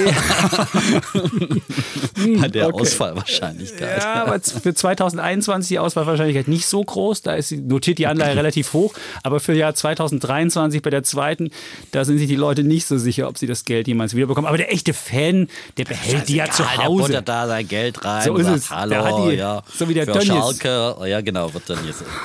Bei 2.41 2.49
der 2.49 2.69
okay. 2.69 2.81
Ausfallwahrscheinlichkeit. 2.83 4.03
Ja, 4.03 4.25
aber 4.25 4.41
für 4.41 4.75
2021 4.75 5.69
die 5.69 5.79
Auswahlwahrscheinlichkeit 5.79 6.49
nicht 6.49 6.67
so 6.67 6.83
groß. 6.83 7.23
Da 7.23 7.35
ist, 7.35 7.53
notiert 7.53 7.99
die 7.99 8.07
Anleihe 8.07 8.37
relativ 8.37 8.73
hoch. 8.73 8.95
Aber 9.23 9.41
für 9.41 9.55
Jahr 9.55 9.75
2023 9.75 10.83
bei 10.83 10.91
der 10.91 11.03
zweiten, 11.03 11.51
da 11.93 12.05
sind 12.05 12.19
sich 12.19 12.29
die 12.29 12.37
Leute 12.37 12.63
nicht 12.65 12.87
so 12.87 12.99
sicher, 12.99 13.29
ob 13.29 13.39
sie 13.39 13.47
das 13.47 13.65
Geld 13.65 13.89
jemals 13.89 14.15
wiederbekommen. 14.15 14.49
Aber 14.49 14.59
der 14.59 14.73
echte 14.73 14.93
Fan, 14.95 15.49
der 15.77 15.85
behält 15.85 16.29
die 16.29 16.37
ja 16.37 16.51
zu 16.51 16.63
Der 16.63 16.85
Hause. 16.85 17.03
buttert 17.05 17.29
da 17.29 17.47
sein 17.47 17.67
Geld 17.67 18.05
rein. 18.05 18.25
So 18.25 18.37
ist 18.37 18.47
sagt, 18.47 18.59
es. 18.59 18.69
Der 18.91 19.05
Hallo, 19.05 19.31
die- 19.31 19.37
ja. 19.37 19.63
so 19.75 19.89
wie 19.89 19.95
der 19.95 20.07
für. 20.07 20.21
Schalke. 20.21 20.97
Ja, 21.07 21.21
genau, 21.21 21.53
wird 21.53 21.65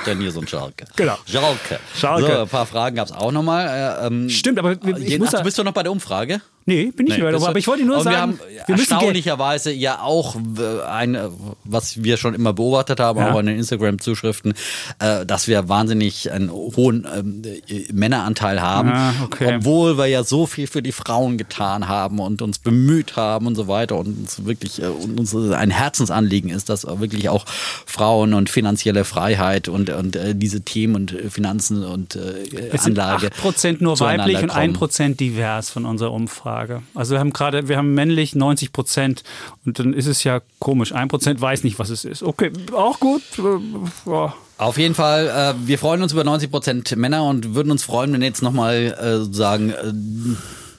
Tönnies 0.04 0.36
und 0.36 0.48
Schalke. 0.50 0.84
Genau. 0.96 1.16
Schalke. 1.26 1.78
Schalke. 1.96 2.26
So, 2.26 2.40
ein 2.42 2.48
paar 2.48 2.66
Fragen 2.66 2.96
gab 2.96 3.06
es 3.06 3.12
auch 3.12 3.32
nochmal. 3.32 3.98
Äh, 4.02 4.06
ähm, 4.06 4.28
Stimmt, 4.28 4.58
aber 4.58 4.76
ich 4.88 5.18
muss 5.18 5.30
da, 5.30 5.38
du 5.38 5.44
bist 5.44 5.58
doch 5.58 5.64
noch 5.64 5.72
bei 5.72 5.82
der 5.82 5.92
Umfrage? 5.92 6.40
Nee, 6.68 6.90
bin 6.90 7.06
ich 7.06 7.14
nicht 7.14 7.22
das 7.24 7.32
dabei. 7.32 7.48
Aber 7.50 7.58
ich 7.60 7.66
wollte 7.68 7.84
nur 7.84 8.02
sagen, 8.02 8.38
wir 8.40 8.60
haben 8.60 8.66
wir 8.66 8.74
erstaunlicherweise 8.76 9.70
ja 9.72 10.00
auch 10.00 10.34
äh, 10.34 10.82
ein, 10.88 11.14
äh, 11.14 11.28
was 11.62 12.02
wir 12.02 12.16
schon 12.16 12.34
immer 12.34 12.52
beobachtet 12.52 12.98
haben, 12.98 13.20
Ja. 13.20 13.32
auch 13.32 13.38
in 13.38 13.46
den 13.46 13.56
Instagram-Zuschriften, 13.58 14.54
äh, 14.98 15.24
dass 15.24 15.46
wir 15.46 15.68
wahnsinnig 15.68 16.32
einen 16.32 16.50
hohen 16.50 17.06
ähm, 17.16 17.42
äh, 17.68 17.84
Männeranteil 17.92 18.60
haben, 18.60 18.88
Ah, 18.92 19.12
okay. 19.22 19.56
obwohl 19.58 19.96
wir 19.96 20.06
ja 20.06 20.24
so 20.24 20.46
viel 20.46 20.66
für 20.66 20.82
die 20.82 20.90
Frauen 20.90 21.38
getan 21.38 21.86
haben 21.86 22.18
und 22.18 22.42
uns 22.42 22.58
bemüht 22.58 23.14
haben 23.14 23.46
und 23.46 23.54
so 23.54 23.68
weiter 23.68 23.96
und 23.96 24.18
uns 24.18 24.44
wirklich 24.44 24.82
und 24.82 25.20
uns 25.20 25.36
ein 25.36 25.70
Herzensanliegen 25.70 26.50
ist, 26.50 26.68
dass 26.68 26.84
wirklich 26.84 27.28
auch 27.28 27.44
Frauen 27.46 28.34
und 28.34 28.50
finanzielle 28.50 29.04
Freiheit 29.04 29.68
und, 29.68 29.88
und 29.90 30.18
diese 30.34 30.62
Themen 30.62 30.96
und 30.96 31.16
Finanzen 31.30 31.84
und 31.84 32.16
äh, 32.16 32.42
es 32.72 32.82
sind 32.82 32.98
Anlage 32.98 33.28
8% 33.44 33.76
nur 33.78 34.00
weiblich 34.00 34.42
und 34.42 34.48
kommen. 34.48 34.76
1% 34.76 35.14
divers 35.16 35.70
von 35.70 35.84
unserer 35.84 36.10
Umfrage. 36.10 36.55
Also 36.94 37.14
wir 37.14 37.20
haben 37.20 37.32
gerade, 37.32 37.68
wir 37.68 37.76
haben 37.76 37.94
männlich 37.94 38.32
90% 38.32 39.22
und 39.64 39.78
dann 39.78 39.92
ist 39.92 40.06
es 40.06 40.24
ja 40.24 40.40
komisch. 40.58 40.92
1% 40.92 41.40
weiß 41.40 41.64
nicht, 41.64 41.78
was 41.78 41.90
es 41.90 42.04
ist. 42.04 42.22
Okay, 42.22 42.52
auch 42.72 43.00
gut. 43.00 43.22
Äh, 43.38 44.10
ja. 44.10 44.34
Auf 44.58 44.78
jeden 44.78 44.94
Fall, 44.94 45.28
äh, 45.28 45.66
wir 45.66 45.78
freuen 45.78 46.02
uns 46.02 46.12
über 46.12 46.24
90 46.24 46.50
Prozent 46.50 46.96
Männer 46.96 47.24
und 47.24 47.54
würden 47.54 47.70
uns 47.70 47.84
freuen, 47.84 48.12
wenn 48.12 48.22
jetzt 48.22 48.42
nochmal 48.42 48.96
äh, 48.98 49.18
sozusagen 49.18 49.70
äh, 49.70 49.92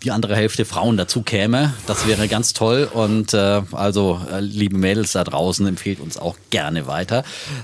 die 0.08 0.12
andere 0.12 0.38
Hälfte 0.38 0.64
Frauen 0.64 0.96
dazu 0.96 1.22
käme. 1.22 1.74
Das 1.86 2.08
wäre 2.08 2.30
ganz 2.30 2.54
toll. 2.54 2.88
Und 2.92 3.34
äh, 3.34 3.62
also, 3.74 4.22
äh, 4.34 4.40
liebe 4.40 4.78
Mädels 4.78 5.12
da 5.12 5.26
draußen, 5.26 5.68
empfehlt 5.68 6.00
uns 6.00 6.18
auch 6.18 6.36
gerne 6.50 6.88
weiter. 6.88 7.24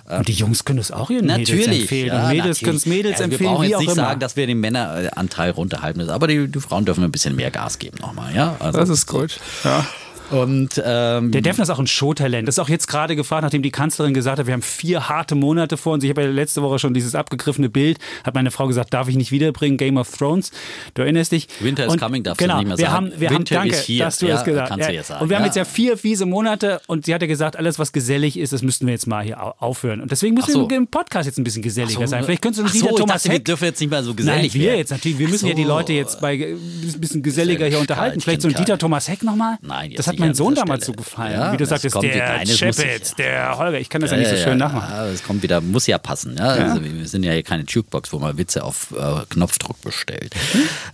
Äh, 0.10 0.18
Und 0.18 0.28
die 0.28 0.34
Jungs 0.34 0.66
können 0.66 0.80
es 0.80 0.92
auch 0.92 1.10
ihren 1.10 1.26
Mädels 1.28 1.50
Natürlich. 1.50 1.82
empfehlen. 1.84 2.08
ja, 2.10 2.24
und 2.24 2.30
Mädels 2.36 2.60
können 2.60 2.76
es. 2.76 2.86
Mädels 2.86 3.20
Ja, 3.20 3.26
empfehlen, 3.26 3.40
Wir 3.42 3.48
brauchen 3.48 3.64
jetzt 3.64 3.76
auch 3.76 3.80
nicht 3.80 3.88
immer. 3.94 3.96
sagen, 3.96 4.20
dass 4.20 4.36
wir 4.36 4.46
den 4.46 4.60
Männeranteil 4.60 5.52
runterhalten. 5.52 6.10
Aber 6.10 6.28
die, 6.28 6.50
die 6.50 6.60
Frauen 6.60 6.84
dürfen 6.84 7.04
ein 7.06 7.12
bisschen 7.12 7.36
mehr 7.36 7.50
Gas 7.50 7.80
geben 7.80 7.98
nochmal. 8.02 8.36
Ja? 8.36 8.58
Also, 8.60 8.78
das 8.80 8.90
ist 8.90 9.08
gut. 9.08 9.40
Ja. 9.64 9.86
Und 10.32 10.82
ähm, 10.84 11.32
Der 11.32 11.42
Defner 11.42 11.64
ist 11.64 11.70
auch 11.70 11.80
ein 11.80 11.88
Showtalent. 11.88 12.48
Das 12.48 12.56
ist 12.56 12.60
auch 12.60 12.70
jetzt 12.70 12.88
gerade 12.88 13.16
gefragt, 13.16 13.44
nachdem 13.44 13.62
die 13.62 13.72
Kanzlerin 13.72 14.14
gesagt 14.14 14.40
hat, 14.40 14.48
wir 14.48 14.54
haben 14.54 14.62
vier 14.62 15.10
harte 15.10 15.36
Monate 15.36 15.78
vor 15.78 15.94
uns. 15.94 16.04
Ich 16.04 16.10
habe 16.10 16.22
ja 16.24 16.28
letzte 16.30 16.62
Woche 16.62 16.80
schon 16.80 16.94
dieses 16.94 17.14
abgegriffene 17.16 17.70
Bild, 17.70 18.00
hat 18.24 18.34
meine 18.34 18.50
Frau 18.52 18.68
gesagt, 18.68 18.94
darf 18.94 19.08
ich 19.10 19.16
nicht 19.16 19.32
wiederbringen, 19.32 19.78
Game 19.78 19.98
of 19.98 20.10
Thrones. 20.16 20.52
Du 20.94 21.02
erinnerst 21.02 21.32
dich. 21.32 21.48
Winter 21.60 21.86
is 21.86 21.98
coming, 21.98 22.24
darfst 22.24 22.42
du 22.42 22.46
genau, 22.46 22.58
nicht 22.60 22.68
mehr 22.68 22.78
wir 22.78 22.86
sagen. 22.86 22.94
Haben, 22.96 23.12
wir 23.18 23.30
Winter 23.30 23.56
haben, 23.60 23.70
danke, 23.70 23.76
is 23.76 23.88
here. 23.88 24.06
dass 24.06 24.18
du 24.20 24.28
Ja, 24.28 24.34
das 24.36 24.46
gesagt 24.46 24.70
kannst 24.70 24.86
du 24.88 24.92
Ja. 24.92 24.96
jetzt 25.00 25.08
sagen. 25.08 25.22
Und 25.24 25.30
wir 25.30 25.38
haben 25.38 25.46
jetzt 25.46 25.56
ja 25.56 25.66
vier 25.66 25.98
fiese 25.98 26.26
Monate 26.26 26.82
und 26.88 27.06
sie 27.06 27.14
hat 27.14 27.22
ja 27.22 27.28
gesagt, 27.28 27.58
alles, 27.58 27.78
was 27.80 27.92
gesellig 27.92 28.38
ist, 28.38 28.54
das 28.54 28.62
müssten 28.62 28.86
wir 28.88 28.94
jetzt 28.94 29.08
mal 29.08 29.24
hier 29.24 29.42
au- 29.44 29.54
aufhören. 29.60 30.02
Und 30.02 30.12
deswegen 30.12 30.34
müssen 30.36 30.52
so. 30.54 30.70
wir 30.70 30.78
im 30.78 30.88
Podcast 30.88 31.26
jetzt 31.28 31.38
ein 31.38 31.44
bisschen 31.44 31.62
geselliger 31.62 32.02
so, 32.02 32.06
sein. 32.08 32.24
Vielleicht 32.24 32.42
könntest 32.42 32.60
du 32.60 32.64
uns 32.64 32.74
so, 32.74 32.86
wieder 32.86 32.96
Thomas 32.96 33.16
dachte, 33.24 33.30
wir 33.30 33.34
Heck 33.36 33.46
dürfen 33.46 33.66
jetzt 33.66 33.80
nicht 33.80 33.90
mehr 33.90 34.04
so 34.04 34.10
Nein, 34.12 34.16
gesellig 34.18 34.54
wir 34.54 34.62
werden. 34.68 34.78
jetzt 34.78 34.90
natürlich. 34.92 35.20
Wir 35.20 35.28
müssen 35.30 35.48
ja 35.48 35.54
die. 35.54 35.64
Leute 35.64 35.94
jetzt 35.94 36.20
bei 36.22 36.34
ein 36.34 37.00
bisschen 37.00 37.24
geselliger 37.24 37.66
hier 37.68 37.80
unterhalten. 37.80 38.20
Vielleicht 38.22 38.42
so 38.42 38.48
ein. 38.48 38.54
Dieter 38.54 38.78
Thomas 38.78 39.08
Heck 39.08 39.24
nochmal? 39.24 39.58
Nein, 39.62 39.92
jetzt 39.92 40.08
hat 40.14 40.20
mein 40.20 40.34
Sohn 40.34 40.56
damals 40.56 40.86
so 40.86 40.94
gefallen. 40.94 41.34
Ja, 41.34 41.54
Wie 41.54 41.58
du 41.58 41.66
sagtest, 41.66 41.96
der 42.02 42.44
Chapitz, 42.46 43.16
der 43.16 43.58
Holger. 43.58 43.80
Ich 43.80 43.90
kann 43.90 44.02
das 44.02 44.12
ja, 44.12 44.18
nicht 44.18 44.30
so 44.30 44.38
schön 44.38 44.58
nachmachen. 44.58 44.90
Ja, 44.92 45.08
es 45.08 45.24
kommt 45.24 45.44
wieder, 45.44 45.62
muss 45.62 45.88
ja 45.88 45.98
passen. 45.98 46.36
Ja? 46.38 46.50
Also 46.50 46.84
wir 46.84 47.08
sind 47.08 47.24
ja 47.24 47.32
hier 47.32 47.44
keine 47.44 47.64
Jukebox, 47.64 48.14
wo 48.14 48.20
man 48.20 48.38
Witze 48.38 48.64
auf 48.64 48.92
äh, 48.92 49.26
Knopfdruck 49.30 49.82
bestellt. 49.82 50.34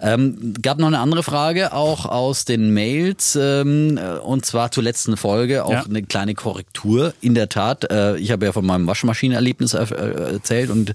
Ähm, 0.02 0.54
gab 0.62 0.78
noch 0.78 0.88
eine 0.88 1.00
andere 1.00 1.24
Frage, 1.24 1.74
auch 1.74 2.06
aus 2.06 2.46
den 2.46 2.74
Mails, 2.74 3.38
ähm, 3.40 4.00
und 4.24 4.46
zwar 4.46 4.72
zur 4.72 4.84
letzten 4.84 5.18
Folge, 5.18 5.66
auch 5.66 5.86
eine 5.86 6.04
kleine 6.04 6.36
Korrektur. 6.36 7.14
In 7.22 7.36
der 7.36 7.50
Tat, 7.50 7.90
äh, 7.92 8.18
ich 8.18 8.32
habe 8.32 8.46
ja 8.46 8.52
von 8.52 8.66
meinem 8.66 8.88
Waschmaschinenerlebnis 8.88 9.74
äh, 9.74 9.86
erzählt 10.34 10.70
und 10.70 10.94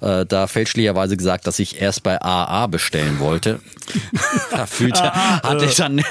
äh, 0.00 0.24
da 0.26 0.46
fälschlicherweise 0.46 1.16
gesagt, 1.16 1.46
dass 1.46 1.58
ich 1.58 1.80
erst 1.80 2.02
bei 2.02 2.20
AA 2.20 2.66
bestellen 2.66 3.18
wollte. 3.18 3.60
da 4.50 4.66
fühlte, 4.66 5.12
hatte 5.12 5.68
dann 5.76 6.02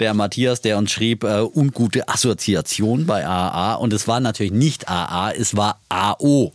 der 0.00 0.14
Matthias, 0.14 0.60
der 0.60 0.78
uns 0.78 0.90
schrieb, 0.90 1.13
äh, 1.22 1.42
ungute 1.42 2.08
Assoziation 2.08 3.06
bei 3.06 3.26
AA 3.26 3.74
und 3.74 3.92
es 3.92 4.08
war 4.08 4.20
natürlich 4.20 4.52
nicht 4.52 4.88
AA, 4.88 5.32
es 5.32 5.56
war 5.56 5.80
AO. 5.88 6.52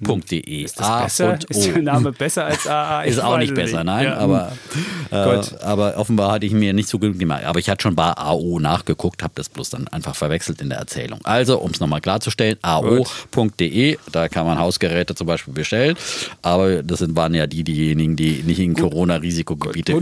.de. 0.00 0.62
Ist 0.62 0.80
das 0.80 1.02
besser? 1.04 1.38
Ist 1.48 1.66
der 1.66 1.82
Name 1.82 2.12
besser 2.12 2.46
als 2.46 2.66
AA? 2.66 3.02
ist 3.04 3.18
auch 3.22 3.38
nicht 3.38 3.54
besser, 3.54 3.84
nein. 3.84 4.04
Ja. 4.04 4.16
Aber, 4.16 4.52
äh, 5.10 5.40
aber 5.62 5.96
offenbar 5.96 6.32
hatte 6.32 6.46
ich 6.46 6.52
mir 6.52 6.72
nicht 6.72 6.88
so 6.88 6.98
gut 6.98 7.18
gemacht. 7.18 7.44
Aber 7.44 7.58
ich 7.58 7.68
hatte 7.68 7.82
schon 7.82 7.94
bei 7.94 8.16
AO 8.16 8.58
nachgeguckt, 8.58 9.22
habe 9.22 9.32
das 9.36 9.48
bloß 9.48 9.70
dann 9.70 9.88
einfach 9.88 10.14
verwechselt 10.14 10.60
in 10.60 10.68
der 10.68 10.78
Erzählung. 10.78 11.20
Also, 11.24 11.58
um 11.58 11.70
es 11.70 11.80
nochmal 11.80 12.00
klarzustellen, 12.00 12.56
ao.de, 12.62 13.98
da 14.12 14.28
kann 14.28 14.46
man 14.46 14.58
Hausgeräte 14.58 15.14
zum 15.14 15.26
Beispiel 15.26 15.54
bestellen. 15.54 15.96
Aber 16.42 16.82
das 16.82 17.00
sind, 17.00 17.16
waren 17.16 17.34
ja 17.34 17.46
die, 17.46 17.64
diejenigen, 17.64 18.16
die 18.16 18.42
nicht 18.44 18.60
in 18.60 18.74
Corona-Risikogebiete 18.74 19.92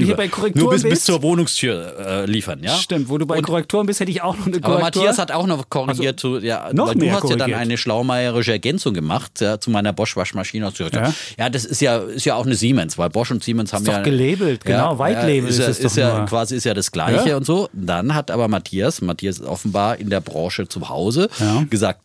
nur 0.54 0.70
bis, 0.70 0.82
bis 0.82 1.04
zur 1.04 1.22
Wohnungstür 1.22 1.94
äh, 1.98 2.26
liefern. 2.26 2.60
Ja? 2.62 2.74
Stimmt, 2.76 3.08
wo 3.08 3.18
du 3.18 3.26
bei 3.26 3.38
Und, 3.38 3.44
Korrekturen 3.44 3.86
bist, 3.86 4.00
hätte 4.00 4.10
ich 4.10 4.22
auch 4.22 4.36
noch 4.36 4.46
eine 4.46 4.60
Korrektur. 4.60 4.74
Aber 4.74 4.82
Matthias 4.82 5.18
hat 5.18 5.32
auch 5.32 5.46
noch 5.46 5.68
korrigiert 5.68 6.16
also, 6.24 6.38
zu, 6.38 6.44
ja, 6.44 6.70
noch 6.72 6.94
du 6.94 7.10
hast 7.10 7.20
korrigiert. 7.20 7.48
ja 7.48 7.54
dann 7.54 7.60
eine 7.60 7.76
schlaumeierische 7.76 8.52
Ergänzung 8.52 8.94
gemacht 8.94 9.40
ja, 9.40 9.58
zu 9.58 9.70
meiner 9.70 9.83
meiner 9.84 9.92
Bosch-Waschmaschine 9.92 10.66
aus 10.66 10.78
ja? 10.78 11.12
ja, 11.38 11.50
das 11.50 11.64
ist 11.64 11.80
ja, 11.80 11.98
ist 11.98 12.24
ja 12.24 12.34
auch 12.34 12.46
eine 12.46 12.54
Siemens, 12.54 12.98
weil 12.98 13.10
Bosch 13.10 13.30
und 13.30 13.44
Siemens 13.44 13.72
haben 13.72 13.82
ist 13.82 13.88
ja. 13.88 13.98
Doch 13.98 14.04
gelabelt, 14.04 14.64
genau, 14.64 14.94
ja, 14.94 14.98
White 14.98 15.26
Label 15.26 15.48
ist, 15.48 15.58
ist, 15.58 15.68
es 15.68 15.78
ist 15.80 15.96
ja, 15.96 16.24
quasi 16.26 16.56
ist 16.56 16.64
ja 16.64 16.74
das 16.74 16.90
Gleiche 16.90 17.36
und 17.36 17.44
so. 17.44 17.68
Dann 17.72 18.14
hat 18.14 18.30
aber 18.30 18.48
Matthias, 18.48 19.00
Matthias 19.00 19.38
ist 19.38 19.46
offenbar 19.46 19.98
in 19.98 20.10
der 20.10 20.20
Branche 20.20 20.66
zu 20.66 20.88
Hause, 20.88 21.28
gesagt, 21.70 22.00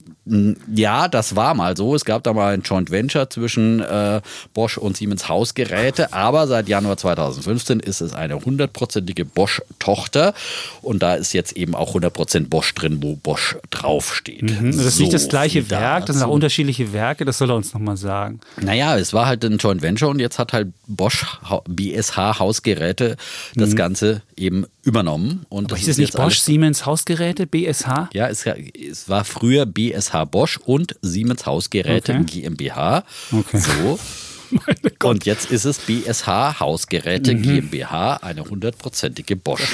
ja, 0.73 1.07
das 1.07 1.35
war 1.35 1.53
mal 1.53 1.75
so. 1.75 1.95
Es 1.95 2.05
gab 2.05 2.23
da 2.23 2.33
mal 2.33 2.53
ein 2.53 2.61
Joint 2.61 2.91
Venture 2.91 3.29
zwischen 3.29 3.79
äh, 3.79 4.21
Bosch 4.53 4.77
und 4.77 4.95
Siemens 4.97 5.27
Hausgeräte, 5.27 6.13
aber 6.13 6.47
seit 6.47 6.67
Januar 6.67 6.97
2015 6.97 7.79
ist 7.79 8.01
es 8.01 8.13
eine 8.13 8.45
hundertprozentige 8.45 9.25
Bosch-Tochter 9.25 10.33
und 10.81 11.01
da 11.01 11.15
ist 11.15 11.33
jetzt 11.33 11.53
eben 11.53 11.73
auch 11.75 11.95
100% 11.95 12.47
Bosch 12.47 12.73
drin, 12.75 13.01
wo 13.01 13.15
Bosch 13.15 13.57
draufsteht. 13.71 14.43
Mhm. 14.43 14.77
Das 14.77 14.85
ist 14.85 14.97
so 14.97 15.03
nicht 15.03 15.13
das 15.13 15.29
gleiche 15.29 15.69
Werk, 15.69 16.05
das 16.05 16.17
sind 16.17 16.25
auch 16.25 16.31
unterschiedliche 16.31 16.93
Werke, 16.93 17.25
das 17.25 17.39
soll 17.39 17.49
er 17.49 17.55
uns 17.55 17.73
nochmal 17.73 17.97
sagen. 17.97 18.39
Naja, 18.61 18.97
es 18.97 19.13
war 19.13 19.25
halt 19.25 19.43
ein 19.43 19.57
Joint 19.57 19.81
Venture 19.81 20.09
und 20.09 20.19
jetzt 20.19 20.37
hat 20.37 20.53
halt 20.53 20.67
Bosch 20.87 21.25
BSH 21.67 22.39
Hausgeräte 22.39 23.17
das 23.55 23.71
mhm. 23.71 23.75
Ganze 23.75 24.21
eben 24.35 24.65
übernommen. 24.83 25.45
Und 25.49 25.71
Aber 25.71 25.79
ist 25.79 25.87
es 25.87 25.97
nicht 25.97 26.13
Bosch 26.13 26.39
Siemens 26.39 26.85
Hausgeräte 26.85 27.47
BSH? 27.47 28.09
Ja, 28.13 28.27
es, 28.27 28.45
es 28.45 29.09
war 29.09 29.23
früher 29.23 29.65
BSH 29.65 30.18
Bosch 30.25 30.57
und 30.57 30.95
Siemens 31.01 31.45
Hausgeräte 31.45 32.13
okay. 32.13 32.41
GmbH. 32.41 33.03
Okay. 33.31 33.59
So. 33.59 33.99
Und 35.03 35.25
jetzt 35.25 35.51
ist 35.51 35.65
es 35.65 35.79
BSH 35.79 36.59
Hausgeräte 36.59 37.33
mhm. 37.35 37.41
GmbH, 37.41 38.17
eine 38.17 38.43
hundertprozentige 38.43 39.35
Bosch. 39.35 39.61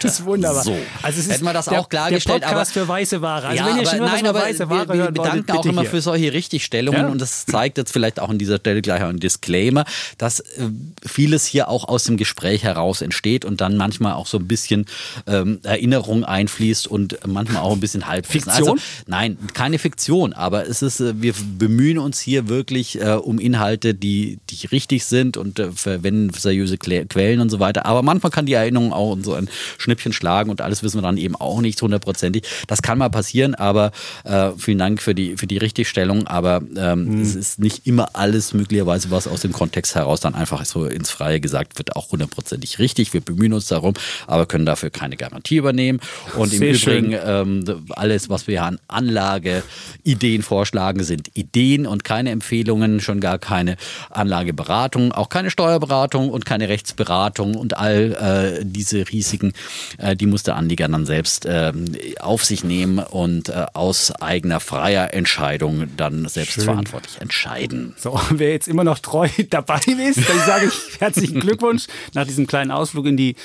Das 0.00 0.12
ist 0.18 0.24
wunderbar. 0.24 0.64
So. 0.64 0.76
Also 1.02 1.20
es 1.20 1.28
Hätten 1.28 1.44
wir 1.44 1.52
das 1.52 1.66
der, 1.66 1.80
auch 1.80 1.88
klargestellt. 1.88 2.42
Der 2.42 2.48
Podcast 2.48 2.76
aber, 2.76 2.86
für 2.86 2.88
weiße 2.88 3.22
Ware. 3.22 3.48
Also 3.48 3.62
ja, 3.62 3.68
wenn 3.68 3.78
ihr 3.78 3.86
schon 3.86 3.98
nein, 3.98 4.26
aber 4.26 4.40
weiße 4.40 4.70
Ware 4.70 4.88
wir, 4.88 4.94
wir 4.94 5.10
bedanken 5.10 5.50
auch 5.52 5.64
immer 5.64 5.82
hier. 5.82 5.90
für 5.90 6.00
solche 6.00 6.32
Richtigstellungen 6.32 7.00
ja? 7.00 7.08
und 7.08 7.20
das 7.20 7.46
zeigt 7.46 7.78
jetzt 7.78 7.92
vielleicht 7.92 8.20
auch 8.20 8.28
an 8.28 8.38
dieser 8.38 8.56
Stelle 8.58 8.82
gleich 8.82 9.02
ein 9.02 9.18
Disclaimer, 9.18 9.84
dass 10.16 10.40
äh, 10.40 10.68
vieles 11.04 11.44
hier 11.44 11.68
auch 11.68 11.88
aus 11.88 12.04
dem 12.04 12.16
Gespräch 12.16 12.62
heraus 12.62 13.02
entsteht 13.02 13.44
und 13.44 13.60
dann 13.60 13.76
manchmal 13.76 14.14
auch 14.14 14.26
so 14.26 14.38
ein 14.38 14.48
bisschen 14.48 14.86
ähm, 15.26 15.60
Erinnerung 15.62 16.24
einfließt 16.24 16.86
und 16.86 17.18
manchmal 17.26 17.62
auch 17.62 17.72
ein 17.72 17.80
bisschen 17.80 18.06
Halbwissen. 18.06 18.50
Fiktion? 18.50 18.78
Also, 18.78 18.82
nein, 19.06 19.38
keine 19.54 19.78
Fiktion, 19.78 20.32
aber 20.32 20.66
es 20.66 20.82
ist, 20.82 21.00
äh, 21.00 21.20
wir 21.20 21.34
bemühen 21.58 21.98
uns 21.98 22.20
hier 22.20 22.48
wirklich 22.48 23.00
äh, 23.00 23.12
um 23.12 23.38
Inhalte, 23.38 23.94
die, 23.98 24.38
die 24.50 24.66
richtig 24.66 25.04
sind 25.04 25.36
und 25.36 25.58
äh, 25.58 25.72
verwenden 25.72 26.32
seriöse 26.32 26.78
Quellen 26.78 27.40
und 27.40 27.50
so 27.50 27.60
weiter. 27.60 27.86
Aber 27.86 28.02
manchmal 28.02 28.30
kann 28.30 28.46
die 28.46 28.54
Erinnerung 28.54 28.92
auch 28.92 29.16
so 29.22 29.34
ein 29.34 29.48
Schnippchen 29.78 30.12
schlagen 30.12 30.50
und 30.50 30.60
alles 30.60 30.82
wissen 30.82 30.98
wir 30.98 31.02
dann 31.02 31.16
eben 31.16 31.36
auch 31.36 31.60
nicht 31.60 31.80
hundertprozentig. 31.80 32.44
Das 32.66 32.82
kann 32.82 32.98
mal 32.98 33.08
passieren, 33.10 33.54
aber 33.54 33.92
äh, 34.24 34.50
vielen 34.56 34.78
Dank 34.78 35.02
für 35.02 35.14
die, 35.14 35.36
für 35.36 35.46
die 35.46 35.58
Richtigstellung. 35.58 36.26
Aber 36.26 36.62
ähm, 36.76 37.16
mhm. 37.16 37.22
es 37.22 37.34
ist 37.34 37.58
nicht 37.58 37.86
immer 37.86 38.10
alles 38.14 38.54
möglicherweise, 38.54 39.10
was 39.10 39.26
aus 39.26 39.40
dem 39.40 39.52
Kontext 39.52 39.94
heraus 39.94 40.20
dann 40.20 40.34
einfach 40.34 40.64
so 40.64 40.84
ins 40.86 41.10
Freie 41.10 41.40
gesagt 41.40 41.78
wird, 41.78 41.96
auch 41.96 42.12
hundertprozentig 42.12 42.78
richtig. 42.78 43.12
Wir 43.12 43.20
bemühen 43.20 43.52
uns 43.52 43.66
darum, 43.66 43.94
aber 44.26 44.46
können 44.46 44.66
dafür 44.66 44.90
keine 44.90 45.16
Garantie 45.16 45.56
übernehmen. 45.56 46.00
Und 46.36 46.50
Sehr 46.50 46.68
im 46.68 46.74
Übrigen, 46.74 47.16
ähm, 47.24 47.64
alles, 47.90 48.28
was 48.28 48.46
wir 48.46 48.64
an 48.64 48.78
Anlageideen 48.88 50.42
vorschlagen, 50.42 51.02
sind 51.02 51.30
Ideen 51.34 51.86
und 51.86 52.04
keine 52.04 52.30
Empfehlungen, 52.30 53.00
schon 53.00 53.20
gar 53.20 53.38
keine 53.38 53.76
Anlageberatung, 54.10 55.12
auch 55.12 55.28
keine 55.28 55.50
Steuerberatung 55.50 56.30
und 56.30 56.44
keine 56.44 56.68
Rechtsberatung 56.68 57.54
und 57.54 57.76
all 57.76 58.58
äh, 58.60 58.64
diese 58.64 59.08
Risiken, 59.08 59.52
äh, 59.98 60.16
die 60.16 60.26
muss 60.26 60.42
der 60.42 60.56
Anleger 60.56 60.88
dann 60.88 61.06
selbst 61.06 61.46
äh, 61.46 61.72
auf 62.20 62.44
sich 62.44 62.64
nehmen 62.64 62.98
und 62.98 63.48
äh, 63.48 63.66
aus 63.74 64.12
eigener 64.12 64.60
freier 64.60 65.14
Entscheidung 65.14 65.88
dann 65.96 66.26
selbstverantwortlich 66.28 67.14
Schön. 67.14 67.22
entscheiden. 67.22 67.94
So, 67.98 68.20
wer 68.30 68.50
jetzt 68.50 68.68
immer 68.68 68.84
noch 68.84 68.98
treu 68.98 69.28
dabei 69.50 69.80
ist, 69.86 70.28
dann 70.28 70.38
sage 70.46 70.66
ich 70.66 71.00
herzlichen 71.00 71.40
Glückwunsch 71.48 71.86
nach 72.14 72.26
diesem 72.26 72.46
kleinen 72.46 72.70
Ausflug 72.70 73.06
in 73.06 73.16
die 73.16 73.36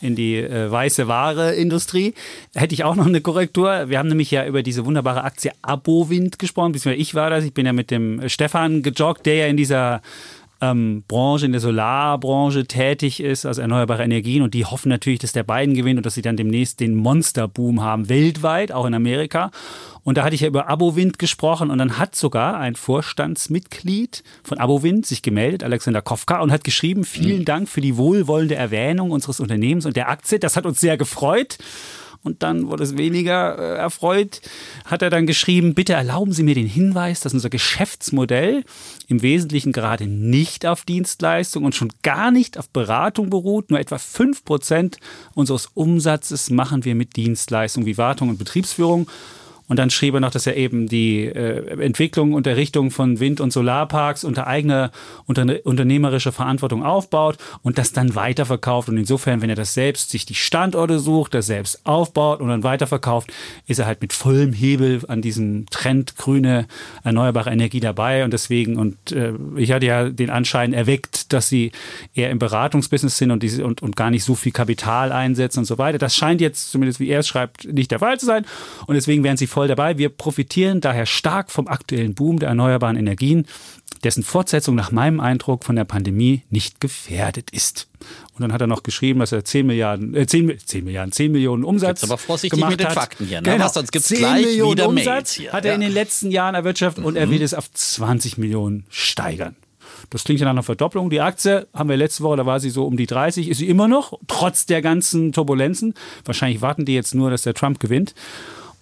in 0.00 0.16
die 0.16 0.36
äh, 0.36 0.70
weiße 0.70 1.08
Ware-Industrie. 1.08 2.14
Hätte 2.54 2.74
ich 2.74 2.84
auch 2.84 2.94
noch 2.94 3.06
eine 3.06 3.20
Korrektur. 3.20 3.88
Wir 3.88 3.98
haben 3.98 4.08
nämlich 4.08 4.30
ja 4.30 4.46
über 4.46 4.62
diese 4.62 4.84
wunderbare 4.84 5.24
Aktie 5.24 5.52
Abowind 5.62 6.38
gesprochen, 6.38 6.72
beziehungsweise 6.72 7.00
ich 7.00 7.14
war 7.14 7.30
das. 7.30 7.44
Ich 7.44 7.54
bin 7.54 7.66
ja 7.66 7.72
mit 7.72 7.90
dem 7.90 8.28
Stefan 8.28 8.82
gejoggt, 8.82 9.26
der 9.26 9.34
ja 9.34 9.46
in 9.46 9.56
dieser 9.56 10.02
ähm, 10.60 11.04
Branche, 11.06 11.46
in 11.46 11.52
der 11.52 11.60
Solarbranche 11.60 12.66
tätig 12.66 13.20
ist, 13.20 13.46
also 13.46 13.60
erneuerbare 13.60 14.02
Energien. 14.02 14.42
Und 14.42 14.54
die 14.54 14.64
hoffen 14.64 14.88
natürlich, 14.88 15.20
dass 15.20 15.32
der 15.32 15.44
Biden 15.44 15.74
gewinnt 15.74 15.98
und 15.98 16.06
dass 16.06 16.14
sie 16.14 16.22
dann 16.22 16.36
demnächst 16.36 16.80
den 16.80 16.94
Monsterboom 16.94 17.82
haben, 17.82 18.08
weltweit, 18.08 18.72
auch 18.72 18.86
in 18.86 18.94
Amerika. 18.94 19.50
Und 20.02 20.16
da 20.16 20.24
hatte 20.24 20.34
ich 20.34 20.40
ja 20.40 20.48
über 20.48 20.68
Abowind 20.68 21.18
gesprochen 21.18 21.70
und 21.70 21.78
dann 21.78 21.98
hat 21.98 22.16
sogar 22.16 22.58
ein 22.58 22.76
Vorstandsmitglied 22.76 24.22
von 24.42 24.58
Abowind 24.58 25.06
sich 25.06 25.22
gemeldet, 25.22 25.62
Alexander 25.62 26.02
Kofka, 26.02 26.40
und 26.40 26.50
hat 26.50 26.64
geschrieben, 26.64 27.04
vielen 27.04 27.40
mhm. 27.40 27.44
Dank 27.44 27.68
für 27.68 27.80
die 27.80 27.96
wohlwollende 27.96 28.54
Erwähnung 28.54 29.10
unseres 29.10 29.38
Unternehmens 29.38 29.86
und 29.86 29.96
der 29.96 30.08
Aktie. 30.08 30.38
Das 30.38 30.56
hat 30.56 30.66
uns 30.66 30.80
sehr 30.80 30.96
gefreut 30.96 31.58
und 32.22 32.42
dann 32.42 32.68
wurde 32.68 32.84
es 32.84 32.96
weniger 32.96 33.58
äh, 33.58 33.78
erfreut, 33.78 34.40
hat 34.84 35.02
er 35.02 35.10
dann 35.10 35.26
geschrieben, 35.26 35.74
bitte 35.74 35.92
erlauben 35.92 36.32
Sie 36.32 36.42
mir 36.42 36.54
den 36.54 36.66
Hinweis, 36.66 37.20
dass 37.20 37.34
unser 37.34 37.50
Geschäftsmodell 37.50 38.64
im 39.06 39.22
Wesentlichen 39.22 39.72
gerade 39.72 40.06
nicht 40.06 40.66
auf 40.66 40.84
Dienstleistung 40.84 41.64
und 41.64 41.74
schon 41.74 41.92
gar 42.02 42.30
nicht 42.30 42.58
auf 42.58 42.68
Beratung 42.68 43.30
beruht. 43.30 43.70
Nur 43.70 43.80
etwa 43.80 43.96
5% 43.96 44.96
unseres 45.34 45.66
Umsatzes 45.74 46.50
machen 46.50 46.84
wir 46.84 46.94
mit 46.94 47.16
Dienstleistung 47.16 47.86
wie 47.86 47.98
Wartung 47.98 48.28
und 48.28 48.38
Betriebsführung. 48.38 49.08
Und 49.68 49.78
dann 49.78 49.90
schrieb 49.90 50.14
er 50.14 50.20
noch, 50.20 50.30
dass 50.30 50.46
er 50.46 50.56
eben 50.56 50.88
die 50.88 51.26
äh, 51.26 51.80
Entwicklung 51.80 52.32
und 52.32 52.46
Errichtung 52.46 52.90
von 52.90 53.20
Wind- 53.20 53.40
und 53.40 53.52
Solarparks 53.52 54.24
unter 54.24 54.46
eigener 54.46 54.90
unter, 55.26 55.44
unternehmerischer 55.64 56.32
Verantwortung 56.32 56.82
aufbaut 56.82 57.36
und 57.62 57.78
das 57.78 57.92
dann 57.92 58.14
weiterverkauft. 58.14 58.88
Und 58.88 58.96
insofern, 58.96 59.42
wenn 59.42 59.50
er 59.50 59.56
das 59.56 59.74
selbst 59.74 60.10
sich 60.10 60.26
die 60.26 60.34
Standorte 60.34 60.98
sucht, 60.98 61.34
das 61.34 61.46
selbst 61.46 61.84
aufbaut 61.86 62.40
und 62.40 62.48
dann 62.48 62.62
weiterverkauft, 62.62 63.32
ist 63.66 63.78
er 63.78 63.86
halt 63.86 64.00
mit 64.00 64.12
vollem 64.12 64.52
Hebel 64.52 65.02
an 65.08 65.22
diesem 65.22 65.66
Trend 65.66 66.16
grüne 66.16 66.66
erneuerbare 67.04 67.50
Energie 67.50 67.80
dabei. 67.80 68.24
Und 68.24 68.32
deswegen, 68.32 68.76
und 68.76 69.12
äh, 69.12 69.34
ich 69.56 69.72
hatte 69.72 69.86
ja 69.86 70.08
den 70.08 70.30
Anschein 70.30 70.72
erweckt, 70.72 71.32
dass 71.32 71.48
sie 71.48 71.72
eher 72.14 72.30
im 72.30 72.38
Beratungsbusiness 72.38 73.18
sind 73.18 73.30
und, 73.30 73.42
diese, 73.42 73.64
und, 73.64 73.82
und 73.82 73.96
gar 73.96 74.10
nicht 74.10 74.24
so 74.24 74.34
viel 74.34 74.52
Kapital 74.52 75.12
einsetzen 75.12 75.60
und 75.60 75.64
so 75.66 75.78
weiter. 75.78 75.98
Das 75.98 76.16
scheint 76.16 76.40
jetzt, 76.40 76.70
zumindest 76.70 77.00
wie 77.00 77.08
er 77.08 77.20
es 77.20 77.28
schreibt, 77.28 77.70
nicht 77.70 77.90
der 77.90 77.98
Fall 77.98 78.18
zu 78.18 78.26
sein. 78.26 78.44
Und 78.86 78.94
deswegen 78.94 79.24
werden 79.24 79.36
sie 79.36 79.46
voll 79.58 79.66
dabei. 79.66 79.98
Wir 79.98 80.08
profitieren 80.08 80.80
daher 80.80 81.04
stark 81.04 81.50
vom 81.50 81.66
aktuellen 81.66 82.14
Boom 82.14 82.38
der 82.38 82.50
erneuerbaren 82.50 82.96
Energien, 82.96 83.44
dessen 84.04 84.22
Fortsetzung 84.22 84.76
nach 84.76 84.92
meinem 84.92 85.18
Eindruck 85.18 85.64
von 85.64 85.74
der 85.74 85.82
Pandemie 85.82 86.44
nicht 86.48 86.80
gefährdet 86.80 87.50
ist. 87.50 87.88
Und 88.34 88.42
dann 88.42 88.52
hat 88.52 88.60
er 88.60 88.68
noch 88.68 88.84
geschrieben, 88.84 89.18
dass 89.18 89.32
er 89.32 89.44
10 89.44 89.66
Milliarden, 89.66 90.14
äh 90.14 90.28
10, 90.28 90.60
10 90.64 90.84
Milliarden, 90.84 91.10
10 91.10 91.32
Millionen 91.32 91.64
Umsatz 91.64 92.02
Jetzt 92.02 92.04
aber 92.04 92.18
vorsichtig 92.18 92.56
gemacht 92.56 92.70
mit 92.70 92.80
den 92.86 92.90
Fakten 92.90 93.26
hier, 93.26 93.40
ne? 93.40 93.54
Genau. 93.54 93.68
Sonst 93.68 93.90
gibt's 93.90 94.06
10 94.06 94.18
gleich 94.18 94.46
Millionen 94.46 94.72
wieder 94.74 94.88
Umsatz 94.90 95.32
hier. 95.32 95.52
hat 95.52 95.64
er 95.64 95.72
ja. 95.72 95.74
in 95.74 95.80
den 95.80 95.92
letzten 95.92 96.30
Jahren 96.30 96.54
erwirtschaftet 96.54 97.02
mhm. 97.02 97.08
und 97.08 97.16
er 97.16 97.28
will 97.28 97.42
es 97.42 97.52
auf 97.52 97.68
20 97.72 98.38
Millionen 98.38 98.84
steigern. 98.90 99.56
Das 100.10 100.22
klingt 100.22 100.38
ja 100.38 100.44
nach 100.44 100.52
einer 100.52 100.62
Verdopplung. 100.62 101.10
Die 101.10 101.20
Aktie 101.20 101.66
haben 101.74 101.88
wir 101.88 101.96
letzte 101.96 102.22
Woche, 102.22 102.36
da 102.36 102.46
war 102.46 102.60
sie 102.60 102.70
so 102.70 102.86
um 102.86 102.96
die 102.96 103.06
30, 103.06 103.48
ist 103.48 103.58
sie 103.58 103.68
immer 103.68 103.88
noch, 103.88 104.20
trotz 104.28 104.66
der 104.66 104.82
ganzen 104.82 105.32
Turbulenzen. 105.32 105.94
Wahrscheinlich 106.24 106.62
warten 106.62 106.84
die 106.84 106.94
jetzt 106.94 107.16
nur, 107.16 107.30
dass 107.30 107.42
der 107.42 107.54
Trump 107.54 107.80
gewinnt 107.80 108.14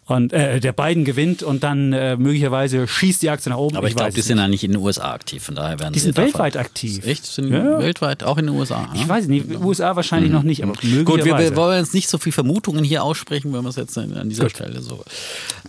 und 0.06 0.32
äh, 0.32 0.60
der 0.60 0.72
Biden 0.72 1.04
gewinnt 1.04 1.42
und 1.42 1.64
dann 1.64 1.92
äh, 1.92 2.16
möglicherweise 2.16 2.86
schießt 2.86 3.22
die 3.22 3.30
Aktie 3.30 3.50
nach 3.50 3.58
oben. 3.58 3.76
Aber 3.76 3.88
ich, 3.88 3.90
ich 3.92 3.96
glaube, 3.96 4.12
die 4.12 4.20
sind 4.20 4.38
ja 4.38 4.46
nicht 4.46 4.62
in 4.62 4.70
den 4.70 4.80
USA 4.80 5.12
aktiv, 5.12 5.42
von 5.42 5.56
daher 5.56 5.80
werden 5.80 5.92
die 5.94 5.98
sind 5.98 6.16
weltweit 6.16 6.54
davon. 6.54 6.66
aktiv. 6.66 7.04
Echt? 7.04 7.26
Sind 7.26 7.52
ja. 7.52 7.80
weltweit 7.80 8.22
auch 8.22 8.38
in 8.38 8.46
den 8.46 8.54
USA? 8.54 8.88
Ich 8.94 9.02
ja? 9.02 9.08
weiß 9.08 9.26
nicht, 9.26 9.46
USA 9.60 9.96
wahrscheinlich 9.96 10.30
mhm. 10.30 10.36
noch 10.36 10.42
nicht, 10.44 10.62
aber 10.62 10.74
möglicherweise. 10.82 11.04
Gut, 11.04 11.24
wir, 11.24 11.38
wir, 11.38 11.56
wollen 11.56 11.80
jetzt 11.80 11.92
nicht 11.92 12.08
so 12.08 12.18
viel 12.18 12.32
Vermutungen 12.32 12.84
hier 12.84 13.02
aussprechen, 13.02 13.52
wenn 13.52 13.62
wir 13.62 13.68
es 13.68 13.76
jetzt 13.76 13.98
an 13.98 14.28
dieser 14.28 14.44
Gut. 14.44 14.52
Stelle 14.52 14.80
so. 14.80 15.02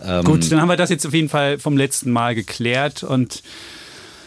Ähm, 0.04 0.22
Gut, 0.22 0.50
dann 0.52 0.60
haben 0.60 0.68
wir 0.68 0.76
das 0.76 0.90
jetzt 0.90 1.04
auf 1.04 1.14
jeden 1.14 1.28
Fall 1.28 1.58
vom 1.58 1.76
letzten 1.76 2.12
Mal 2.12 2.36
geklärt 2.36 3.02
und 3.02 3.42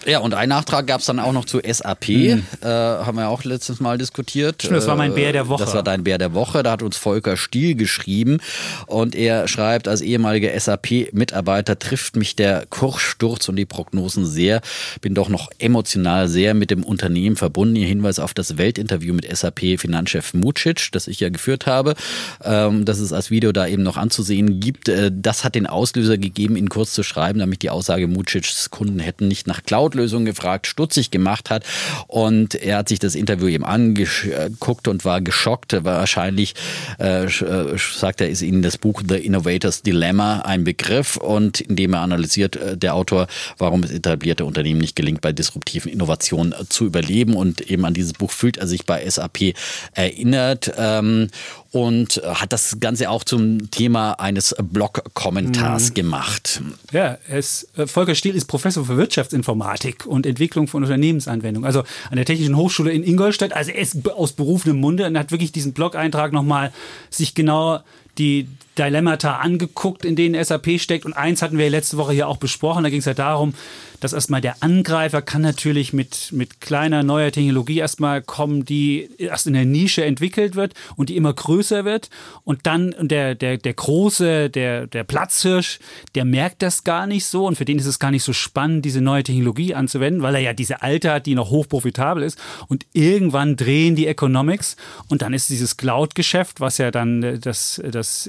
ja, 0.05 0.19
und 0.19 0.33
einen 0.33 0.49
Nachtrag 0.49 0.87
gab 0.87 1.01
es 1.01 1.05
dann 1.05 1.19
auch 1.19 1.33
noch 1.33 1.45
zu 1.45 1.59
SAP. 1.59 2.09
Mhm. 2.09 2.43
Äh, 2.61 2.67
haben 2.67 3.17
wir 3.17 3.29
auch 3.29 3.43
letztes 3.43 3.79
Mal 3.79 3.97
diskutiert. 3.97 4.63
Stimmt, 4.63 4.77
das 4.77 4.87
war 4.87 4.95
mein 4.95 5.13
Bär 5.13 5.31
der 5.31 5.47
Woche. 5.47 5.63
Das 5.63 5.73
war 5.73 5.83
dein 5.83 6.03
Bär 6.03 6.17
der 6.17 6.33
Woche. 6.33 6.63
Da 6.63 6.71
hat 6.71 6.83
uns 6.83 6.97
Volker 6.97 7.37
Stiel 7.37 7.75
geschrieben. 7.75 8.39
Und 8.87 9.15
er 9.15 9.47
schreibt, 9.47 9.87
als 9.87 10.01
ehemaliger 10.01 10.57
SAP-Mitarbeiter 10.59 11.77
trifft 11.77 12.15
mich 12.15 12.35
der 12.35 12.65
Kurssturz 12.69 13.47
und 13.49 13.55
die 13.55 13.65
Prognosen 13.65 14.25
sehr. 14.25 14.61
Bin 15.01 15.13
doch 15.13 15.29
noch 15.29 15.49
emotional 15.59 16.27
sehr 16.27 16.53
mit 16.53 16.71
dem 16.71 16.83
Unternehmen 16.83 17.35
verbunden. 17.35 17.75
Ihr 17.75 17.87
Hinweis 17.87 18.19
auf 18.19 18.33
das 18.33 18.57
Weltinterview 18.57 19.13
mit 19.13 19.25
SAP-Finanzchef 19.35 20.33
Mucic, 20.33 20.91
das 20.91 21.07
ich 21.07 21.19
ja 21.19 21.29
geführt 21.29 21.67
habe, 21.67 21.95
ähm, 22.43 22.85
das 22.85 22.99
es 22.99 23.13
als 23.13 23.29
Video 23.29 23.51
da 23.51 23.67
eben 23.67 23.83
noch 23.83 23.97
anzusehen 23.97 24.59
gibt. 24.59 24.89
Äh, 24.89 25.11
das 25.13 25.43
hat 25.43 25.55
den 25.55 25.67
Auslöser 25.67 26.17
gegeben, 26.17 26.55
ihn 26.55 26.69
kurz 26.69 26.93
zu 26.93 27.03
schreiben, 27.03 27.39
damit 27.39 27.61
die 27.61 27.69
Aussage 27.69 28.07
Mucics 28.07 28.69
Kunden 28.71 28.99
hätten 28.99 29.27
nicht 29.27 29.47
nach 29.47 29.63
Cloud 29.63 29.90
Cloud-Lösung 29.91 30.25
gefragt, 30.25 30.67
stutzig 30.67 31.11
gemacht 31.11 31.49
hat. 31.49 31.63
Und 32.07 32.55
er 32.55 32.77
hat 32.77 32.89
sich 32.89 32.99
das 32.99 33.15
Interview 33.15 33.47
eben 33.47 33.65
angeguckt 33.65 34.87
und 34.87 35.05
war 35.05 35.21
geschockt. 35.21 35.83
Wahrscheinlich, 35.83 36.55
äh, 36.99 37.25
äh, 37.25 37.77
sagt 37.77 38.21
er, 38.21 38.29
ist 38.29 38.41
Ihnen 38.41 38.61
das 38.61 38.77
Buch 38.77 39.01
The 39.07 39.15
Innovator's 39.15 39.81
Dilemma 39.81 40.41
ein 40.41 40.63
Begriff 40.63 41.17
und 41.17 41.61
indem 41.61 41.93
er 41.93 42.01
analysiert, 42.01 42.55
äh, 42.55 42.77
der 42.77 42.95
Autor, 42.95 43.27
warum 43.57 43.83
es 43.83 43.91
etablierte 43.91 44.45
Unternehmen 44.45 44.79
nicht 44.79 44.95
gelingt, 44.95 45.21
bei 45.21 45.31
disruptiven 45.31 45.91
Innovationen 45.91 46.53
zu 46.69 46.85
überleben. 46.85 47.35
Und 47.35 47.61
eben 47.61 47.85
an 47.85 47.93
dieses 47.93 48.13
Buch 48.13 48.31
fühlt 48.31 48.57
er 48.57 48.67
sich 48.67 48.85
bei 48.85 49.07
SAP 49.07 49.53
erinnert. 49.93 50.71
Ähm, 50.77 51.29
und 51.71 52.17
äh, 52.17 52.27
hat 52.27 52.53
das 52.53 52.79
Ganze 52.79 53.09
auch 53.09 53.23
zum 53.23 53.71
Thema 53.71 54.13
eines 54.13 54.55
Blog-Kommentars 54.61 55.89
mhm. 55.89 55.93
gemacht. 55.93 56.61
Ja, 56.91 57.17
es, 57.27 57.67
äh, 57.77 57.87
Volker 57.87 58.15
Stiel 58.15 58.35
ist 58.35 58.45
Professor 58.45 58.85
für 58.85 58.97
Wirtschaftsinformatik 58.97 60.05
und 60.05 60.25
Entwicklung 60.25 60.67
von 60.67 60.83
Unternehmensanwendungen, 60.83 61.65
also 61.65 61.83
an 62.09 62.17
der 62.17 62.25
Technischen 62.25 62.57
Hochschule 62.57 62.91
in 62.91 63.03
Ingolstadt. 63.03 63.53
Also 63.53 63.71
er 63.71 63.81
ist 63.81 64.09
aus 64.09 64.33
berufenem 64.33 64.79
Munde 64.79 65.05
und 65.07 65.17
hat 65.17 65.31
wirklich 65.31 65.51
diesen 65.51 65.73
Blog-Eintrag 65.73 66.33
nochmal 66.33 66.73
sich 67.09 67.35
genau 67.35 67.79
die 68.17 68.47
Dilemmata 68.81 69.37
angeguckt, 69.37 70.05
in 70.05 70.15
denen 70.15 70.41
SAP 70.43 70.79
steckt. 70.79 71.05
Und 71.05 71.13
eins 71.13 71.41
hatten 71.41 71.57
wir 71.57 71.69
letzte 71.69 71.97
Woche 71.97 72.13
hier 72.13 72.27
auch 72.27 72.37
besprochen. 72.37 72.83
Da 72.83 72.89
ging 72.89 72.99
es 72.99 73.05
ja 73.05 73.13
darum, 73.13 73.53
dass 74.01 74.13
erstmal 74.13 74.41
der 74.41 74.55
Angreifer 74.61 75.21
kann 75.21 75.41
natürlich 75.43 75.93
mit, 75.93 76.31
mit 76.31 76.59
kleiner 76.59 77.03
neuer 77.03 77.31
Technologie 77.31 77.77
erstmal 77.77 78.21
kommen, 78.21 78.65
die 78.65 79.09
erst 79.19 79.47
in 79.47 79.53
der 79.53 79.65
Nische 79.65 80.03
entwickelt 80.03 80.55
wird 80.55 80.73
und 80.95 81.09
die 81.09 81.15
immer 81.15 81.31
größer 81.31 81.85
wird. 81.85 82.09
Und 82.43 82.65
dann 82.65 82.95
der, 82.99 83.35
der, 83.35 83.57
der 83.57 83.73
große, 83.73 84.49
der, 84.49 84.87
der 84.87 85.03
Platzhirsch, 85.03 85.79
der 86.15 86.25
merkt 86.25 86.63
das 86.63 86.83
gar 86.83 87.05
nicht 87.05 87.25
so 87.25 87.45
und 87.45 87.55
für 87.57 87.65
den 87.65 87.77
ist 87.77 87.85
es 87.85 87.99
gar 87.99 88.11
nicht 88.11 88.23
so 88.23 88.33
spannend, 88.33 88.85
diese 88.85 89.01
neue 89.01 89.23
Technologie 89.23 89.75
anzuwenden, 89.75 90.23
weil 90.23 90.35
er 90.35 90.41
ja 90.41 90.53
diese 90.53 90.81
alte 90.81 91.11
hat, 91.11 91.27
die 91.27 91.35
noch 91.35 91.51
hochprofitabel 91.51 92.23
ist. 92.23 92.39
Und 92.67 92.87
irgendwann 92.93 93.55
drehen 93.55 93.95
die 93.95 94.07
Economics 94.07 94.77
und 95.09 95.21
dann 95.21 95.33
ist 95.33 95.49
dieses 95.49 95.77
Cloud-Geschäft, 95.77 96.59
was 96.59 96.79
ja 96.79 96.89
dann 96.89 97.39
das, 97.39 97.79
das 97.91 98.25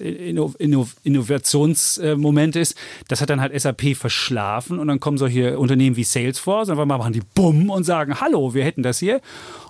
Innovationsmoment 0.58 2.56
ist, 2.56 2.76
das 3.08 3.20
hat 3.20 3.30
dann 3.30 3.40
halt 3.40 3.58
SAP 3.58 3.96
verschlafen 3.96 4.78
und 4.78 4.88
dann 4.88 5.00
kommen 5.00 5.18
solche 5.18 5.58
Unternehmen 5.58 5.96
wie 5.96 6.04
Salesforce, 6.04 6.70
einfach 6.70 6.84
mal 6.87 6.99
machen 6.99 7.12
die 7.12 7.22
Bumm 7.34 7.70
und 7.70 7.84
sagen, 7.84 8.20
hallo, 8.20 8.54
wir 8.54 8.64
hätten 8.64 8.82
das 8.82 8.99
hier. 8.99 9.20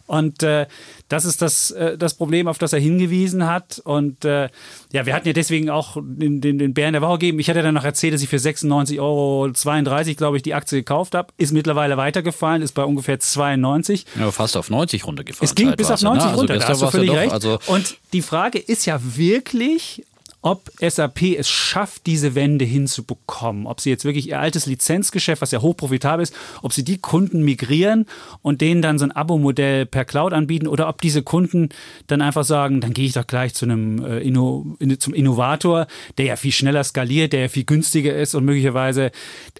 Und 0.06 0.42
äh, 0.42 0.66
das 1.08 1.24
ist 1.24 1.40
das, 1.42 1.70
äh, 1.70 1.96
das 1.96 2.14
Problem, 2.14 2.48
auf 2.48 2.58
das 2.58 2.72
er 2.72 2.80
hingewiesen 2.80 3.46
hat. 3.46 3.80
Und 3.84 4.24
äh, 4.24 4.48
ja, 4.92 5.06
wir 5.06 5.14
hatten 5.14 5.26
ja 5.26 5.32
deswegen 5.32 5.70
auch 5.70 5.96
den, 6.02 6.40
den, 6.40 6.58
den 6.58 6.74
Bären 6.74 6.92
der 6.92 7.02
Woche 7.02 7.18
gegeben. 7.18 7.38
Ich 7.38 7.48
hatte 7.48 7.62
dann 7.62 7.74
noch 7.74 7.84
erzählt, 7.84 8.12
dass 8.12 8.22
ich 8.22 8.28
für 8.28 8.36
96,32 8.36 8.98
Euro, 9.00 10.14
glaube 10.16 10.36
ich, 10.36 10.42
die 10.42 10.54
Aktie 10.54 10.78
gekauft 10.78 11.14
habe. 11.14 11.32
Ist 11.38 11.52
mittlerweile 11.52 11.96
weitergefallen, 11.96 12.62
ist 12.62 12.72
bei 12.72 12.84
ungefähr 12.84 13.20
92. 13.20 14.06
Ja, 14.18 14.30
fast 14.30 14.56
auf 14.56 14.70
90 14.70 15.06
runtergefallen. 15.06 15.48
Es 15.48 15.54
ging 15.54 15.74
bis 15.76 15.90
auf 15.90 16.02
90 16.02 16.24
ne? 16.24 16.28
Also 16.28 16.40
runter, 16.40 16.58
da 16.58 16.68
hast 16.68 16.82
du 16.82 16.90
völlig 16.90 17.10
doch, 17.10 17.16
recht. 17.16 17.32
Also 17.32 17.58
Und 17.68 17.96
die 18.12 18.22
Frage 18.22 18.58
ist 18.58 18.84
ja 18.86 19.00
wirklich, 19.02 20.04
ob 20.42 20.70
SAP 20.80 21.38
es 21.38 21.48
schafft, 21.48 22.06
diese 22.06 22.34
Wende 22.34 22.64
hinzubekommen. 22.64 23.66
Ob 23.66 23.80
sie 23.80 23.90
jetzt 23.90 24.04
wirklich 24.04 24.28
ihr 24.28 24.40
altes 24.40 24.66
Lizenzgeschäft, 24.66 25.40
was 25.40 25.52
ja 25.52 25.62
hochprofitabel 25.62 26.22
ist, 26.22 26.34
ob 26.62 26.72
sie 26.72 26.84
die 26.84 26.98
Kunden 26.98 27.42
migrieren 27.42 28.06
und 28.42 28.60
denen 28.60 28.82
dann 28.82 28.98
so 28.98 29.04
ein 29.04 29.12
Abo-Modell 29.12 29.86
per 29.86 30.04
Cloud 30.04 30.32
anbieten 30.32 30.66
oder 30.66 30.88
ob 30.88 31.00
diese 31.00 31.22
Kunden 31.22 31.68
dann 32.08 32.20
einfach 32.22 32.44
sagen, 32.44 32.80
dann 32.80 32.92
gehe 32.92 33.06
ich 33.06 33.12
doch 33.12 33.26
gleich 33.26 33.54
zu 33.54 33.64
einem 33.64 34.04
äh, 34.04 34.18
Inno, 34.18 34.76
zum 34.98 35.14
Innovator, 35.14 35.86
der 36.18 36.26
ja 36.26 36.36
viel 36.36 36.52
schneller 36.52 36.82
skaliert, 36.82 37.32
der 37.32 37.42
ja 37.42 37.48
viel 37.48 37.64
günstiger 37.64 38.14
ist 38.14 38.34
und 38.34 38.44
möglicherweise, 38.44 39.12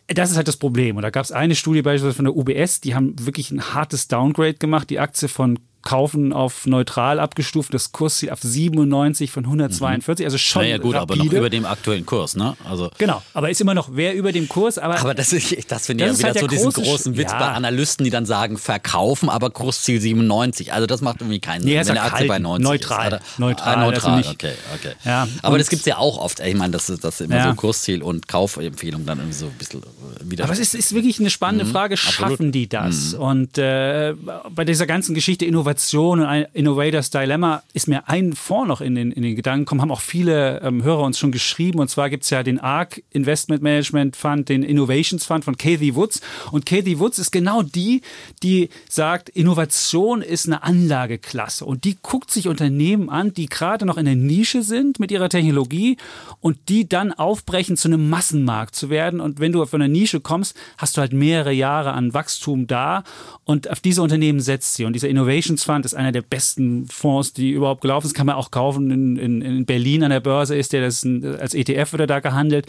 das 0.08 0.32
ist 0.32 0.36
halt 0.36 0.48
das 0.48 0.56
Problem. 0.56 0.96
Und 0.96 1.02
da 1.02 1.10
gab 1.10 1.24
es 1.24 1.30
eine 1.30 1.54
Studie 1.54 1.82
beispielsweise 1.82 2.16
von 2.16 2.24
der 2.24 2.36
UBS, 2.36 2.80
die 2.80 2.96
haben 2.96 3.14
wirklich 3.24 3.52
ein 3.52 3.72
hartes 3.72 4.08
Downgrade 4.08 4.54
gemacht, 4.54 4.90
die 4.90 4.98
Aktie 4.98 5.28
von 5.28 5.60
kaufen 5.82 6.32
auf 6.32 6.66
neutral 6.66 7.20
abgestuft, 7.20 7.74
das 7.74 7.92
Kursziel 7.92 8.30
auf 8.30 8.40
97 8.40 9.30
von 9.30 9.44
142, 9.44 10.24
also 10.24 10.38
schon 10.38 10.62
naja, 10.62 10.78
gut, 10.78 10.94
rapide. 10.94 11.20
aber 11.20 11.24
noch 11.24 11.32
über 11.32 11.50
dem 11.50 11.66
aktuellen 11.66 12.06
Kurs, 12.06 12.36
ne? 12.36 12.56
Also 12.68 12.90
genau, 12.98 13.22
aber 13.34 13.50
ist 13.50 13.60
immer 13.60 13.74
noch 13.74 13.90
wer 13.92 14.14
über 14.14 14.32
dem 14.32 14.48
Kurs, 14.48 14.78
aber 14.78 14.98
aber 15.00 15.14
das, 15.14 15.30
das 15.68 15.86
finde 15.86 16.04
ich 16.04 16.12
ja 16.12 16.18
wieder 16.18 16.28
halt 16.28 16.38
so 16.38 16.46
diesen 16.46 16.72
großen 16.72 17.16
Witz 17.16 17.32
ja. 17.32 17.38
bei 17.38 17.48
Analysten, 17.48 18.04
die 18.04 18.10
dann 18.10 18.26
sagen 18.26 18.58
verkaufen, 18.58 19.28
aber 19.28 19.50
Kursziel 19.50 20.00
97, 20.00 20.72
also 20.72 20.86
das 20.86 21.00
macht 21.00 21.20
irgendwie 21.20 21.40
keinen 21.40 21.62
Sinn, 21.62 21.70
nee, 21.70 21.86
wenn 21.86 21.94
der 21.94 22.04
Aktie 22.04 22.26
bei 22.26 22.38
90 22.38 22.64
neutral, 22.64 23.12
ist. 23.12 23.38
Neutral, 23.38 23.74
ah, 23.74 23.80
neutral, 23.84 24.14
also 24.14 24.30
okay, 24.30 24.52
okay. 24.74 24.92
Ja, 25.04 25.28
aber 25.42 25.58
das 25.58 25.68
gibt 25.68 25.80
es 25.80 25.86
ja 25.86 25.98
auch 25.98 26.18
oft, 26.18 26.40
ich 26.40 26.54
meine, 26.54 26.72
das 26.72 26.88
ist 26.88 27.04
das 27.04 27.20
immer 27.20 27.36
ja. 27.36 27.48
so 27.50 27.54
Kursziel 27.54 28.02
und 28.02 28.28
Kaufempfehlung 28.28 29.04
dann 29.06 29.18
irgendwie 29.18 29.38
so 29.38 29.46
ein 29.46 29.52
bisschen 29.52 29.82
äh, 29.82 30.30
wieder. 30.30 30.44
Aber 30.44 30.52
es 30.52 30.58
ist, 30.58 30.74
ist 30.74 30.94
wirklich 30.94 31.18
eine 31.20 31.30
spannende 31.30 31.64
mhm, 31.64 31.70
Frage, 31.70 31.96
schaffen 31.96 32.32
absolut. 32.32 32.54
die 32.54 32.68
das? 32.68 33.12
Mhm. 33.12 33.20
Und 33.20 33.58
äh, 33.58 34.14
bei 34.50 34.64
dieser 34.64 34.86
ganzen 34.86 35.14
Geschichte 35.14 35.44
Innovation 35.44 35.71
und 35.94 36.46
Innovators 36.52 37.10
Dilemma 37.10 37.62
ist 37.72 37.88
mir 37.88 38.08
ein 38.08 38.32
Fonds 38.34 38.68
noch 38.68 38.80
in 38.80 38.94
den, 38.94 39.12
in 39.12 39.22
den 39.22 39.36
Gedanken 39.36 39.64
gekommen, 39.64 39.80
haben 39.80 39.90
auch 39.90 40.00
viele 40.00 40.60
ähm, 40.60 40.82
Hörer 40.82 41.02
uns 41.02 41.18
schon 41.18 41.32
geschrieben. 41.32 41.78
Und 41.78 41.88
zwar 41.88 42.10
gibt 42.10 42.24
es 42.24 42.30
ja 42.30 42.42
den 42.42 42.58
ARC 42.58 43.02
Investment 43.10 43.62
Management 43.62 44.16
Fund, 44.16 44.48
den 44.48 44.62
Innovations 44.62 45.24
Fund 45.24 45.44
von 45.44 45.56
Kathy 45.56 45.94
Woods. 45.94 46.20
Und 46.50 46.66
Kathy 46.66 46.98
Woods 46.98 47.18
ist 47.18 47.30
genau 47.30 47.62
die, 47.62 48.02
die 48.42 48.68
sagt, 48.88 49.28
Innovation 49.28 50.22
ist 50.22 50.46
eine 50.46 50.62
Anlageklasse. 50.62 51.64
Und 51.64 51.84
die 51.84 51.96
guckt 52.00 52.30
sich 52.30 52.48
Unternehmen 52.48 53.08
an, 53.08 53.32
die 53.32 53.46
gerade 53.46 53.86
noch 53.86 53.96
in 53.96 54.04
der 54.04 54.16
Nische 54.16 54.62
sind 54.62 55.00
mit 55.00 55.10
ihrer 55.10 55.28
Technologie 55.28 55.96
und 56.40 56.68
die 56.68 56.88
dann 56.88 57.12
aufbrechen, 57.12 57.76
zu 57.76 57.88
einem 57.88 58.08
Massenmarkt 58.10 58.74
zu 58.74 58.90
werden. 58.90 59.20
Und 59.20 59.40
wenn 59.40 59.52
du 59.52 59.64
von 59.66 59.80
einer 59.80 59.92
Nische 59.92 60.20
kommst, 60.20 60.56
hast 60.78 60.96
du 60.96 61.00
halt 61.00 61.12
mehrere 61.12 61.52
Jahre 61.52 61.92
an 61.92 62.14
Wachstum 62.14 62.66
da. 62.66 63.04
Und 63.44 63.70
auf 63.70 63.80
diese 63.80 64.02
Unternehmen 64.02 64.40
setzt 64.40 64.74
sie. 64.74 64.84
Und 64.84 64.92
dieser 64.92 65.08
Innovations 65.08 65.61
Fund 65.64 65.84
ist 65.84 65.94
einer 65.94 66.12
der 66.12 66.22
besten 66.22 66.86
Fonds, 66.86 67.32
die 67.32 67.50
überhaupt 67.50 67.82
gelaufen 67.82 68.08
sind. 68.08 68.16
Kann 68.16 68.26
man 68.26 68.36
auch 68.36 68.50
kaufen. 68.50 68.90
In, 68.90 69.16
in, 69.16 69.42
in 69.42 69.66
Berlin 69.66 70.04
an 70.04 70.10
der 70.10 70.20
Börse 70.20 70.56
ist 70.56 70.72
der, 70.72 70.82
das 70.82 71.04
ein, 71.04 71.24
als 71.24 71.54
ETF 71.54 71.92
wird 71.92 72.00
er 72.00 72.06
da 72.06 72.20
gehandelt. 72.20 72.66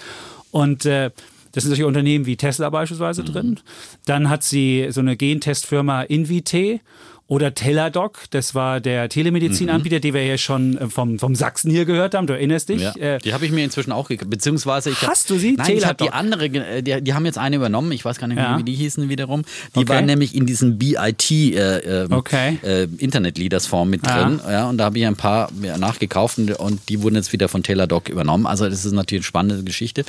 Und 0.51 0.85
äh, 0.85 1.11
das 1.53 1.63
sind 1.63 1.69
solche 1.69 1.87
Unternehmen 1.87 2.25
wie 2.25 2.35
Tesla 2.35 2.69
beispielsweise 2.69 3.21
mhm. 3.21 3.27
drin. 3.27 3.59
Dann 4.05 4.29
hat 4.29 4.43
sie 4.43 4.87
so 4.89 5.01
eine 5.01 5.15
Gentestfirma 5.15 6.03
Invite 6.03 6.79
oder 7.27 7.53
Teladoc, 7.53 8.25
das 8.31 8.53
war 8.53 8.81
der 8.81 9.07
Telemedizinanbieter, 9.07 9.95
mhm. 9.95 10.01
den 10.01 10.13
wir 10.13 10.25
ja 10.25 10.37
schon 10.37 10.77
äh, 10.77 10.89
vom, 10.89 11.19
vom 11.19 11.35
Sachsen 11.35 11.71
hier 11.71 11.85
gehört 11.85 12.15
haben. 12.15 12.27
Du 12.27 12.33
erinnerst 12.33 12.67
dich? 12.67 12.81
Ja, 12.81 12.93
äh, 12.95 13.17
die 13.19 13.33
habe 13.33 13.45
ich 13.45 13.51
mir 13.53 13.63
inzwischen 13.63 13.93
auch 13.93 14.09
gekauft. 14.09 14.29
Beziehungsweise 14.29 14.89
ich 14.89 15.01
Hast 15.07 15.23
hab, 15.23 15.27
du 15.29 15.37
sie? 15.37 15.53
Nein, 15.53 15.67
Teladoc. 15.67 15.79
ich 15.79 15.87
habe 15.87 16.03
die 16.03 16.11
andere, 16.11 16.45
äh, 16.45 16.81
die, 16.83 17.01
die, 17.01 17.13
haben 17.13 17.25
jetzt 17.25 17.37
eine 17.37 17.55
übernommen. 17.55 17.93
Ich 17.93 18.03
weiß 18.03 18.19
gar 18.19 18.27
nicht 18.27 18.35
mehr, 18.35 18.43
ja. 18.43 18.57
wie 18.57 18.63
die 18.63 18.75
hießen 18.75 19.07
wiederum. 19.07 19.43
Die 19.73 19.79
okay. 19.79 19.89
waren 19.89 20.05
nämlich 20.05 20.35
in 20.35 20.45
diesem 20.45 20.77
BIT 20.77 21.31
äh, 21.31 22.03
ähm, 22.03 22.11
okay. 22.11 22.59
äh, 22.61 22.87
Internet 22.97 23.37
Leaders 23.37 23.67
Fonds 23.67 23.89
mit 23.89 24.05
drin. 24.05 24.41
Ja. 24.43 24.51
ja 24.51 24.69
und 24.69 24.77
da 24.77 24.85
habe 24.85 24.99
ich 24.99 25.05
ein 25.05 25.15
paar 25.15 25.49
nachgekauft 25.77 26.39
und, 26.39 26.51
und, 26.59 26.89
die 26.89 27.01
wurden 27.01 27.15
jetzt 27.15 27.31
wieder 27.31 27.47
von 27.47 27.63
Teladoc 27.63 28.09
übernommen. 28.09 28.45
Also 28.45 28.67
das 28.67 28.83
ist 28.83 28.91
natürlich 28.91 29.21
eine 29.21 29.27
spannende 29.27 29.63
Geschichte. 29.63 30.03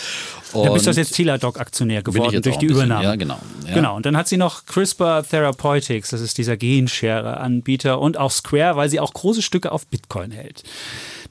Und 0.53 0.67
da 0.67 0.73
bist 0.73 0.87
du 0.87 0.91
jetzt 0.91 1.15
Teladoc-Aktionär 1.15 2.03
geworden 2.03 2.43
durch 2.43 2.57
die 2.57 2.67
Bisschen, 2.67 2.87
Übernahme. 2.87 3.05
Ja, 3.05 3.15
genau. 3.15 3.39
Genau. 3.73 3.97
Und 3.97 4.05
dann 4.05 4.17
hat 4.17 4.27
sie 4.27 4.37
noch 4.37 4.67
CRISPR 4.67 5.23
Therapeutics, 5.23 6.11
das 6.11 6.21
ist 6.21 6.39
dieser 6.39 6.57
Genschirm 6.57 7.04
Rideshare-Anbieter 7.05 8.01
und 8.01 8.17
auch 8.19 8.31
Square, 8.31 8.77
weil 8.77 8.89
sie 8.89 9.01
auch 9.01 9.13
große 9.13 9.43
Stücke 9.43 9.73
auf 9.73 9.87
Bitcoin 9.87 10.31
hält 10.31 10.63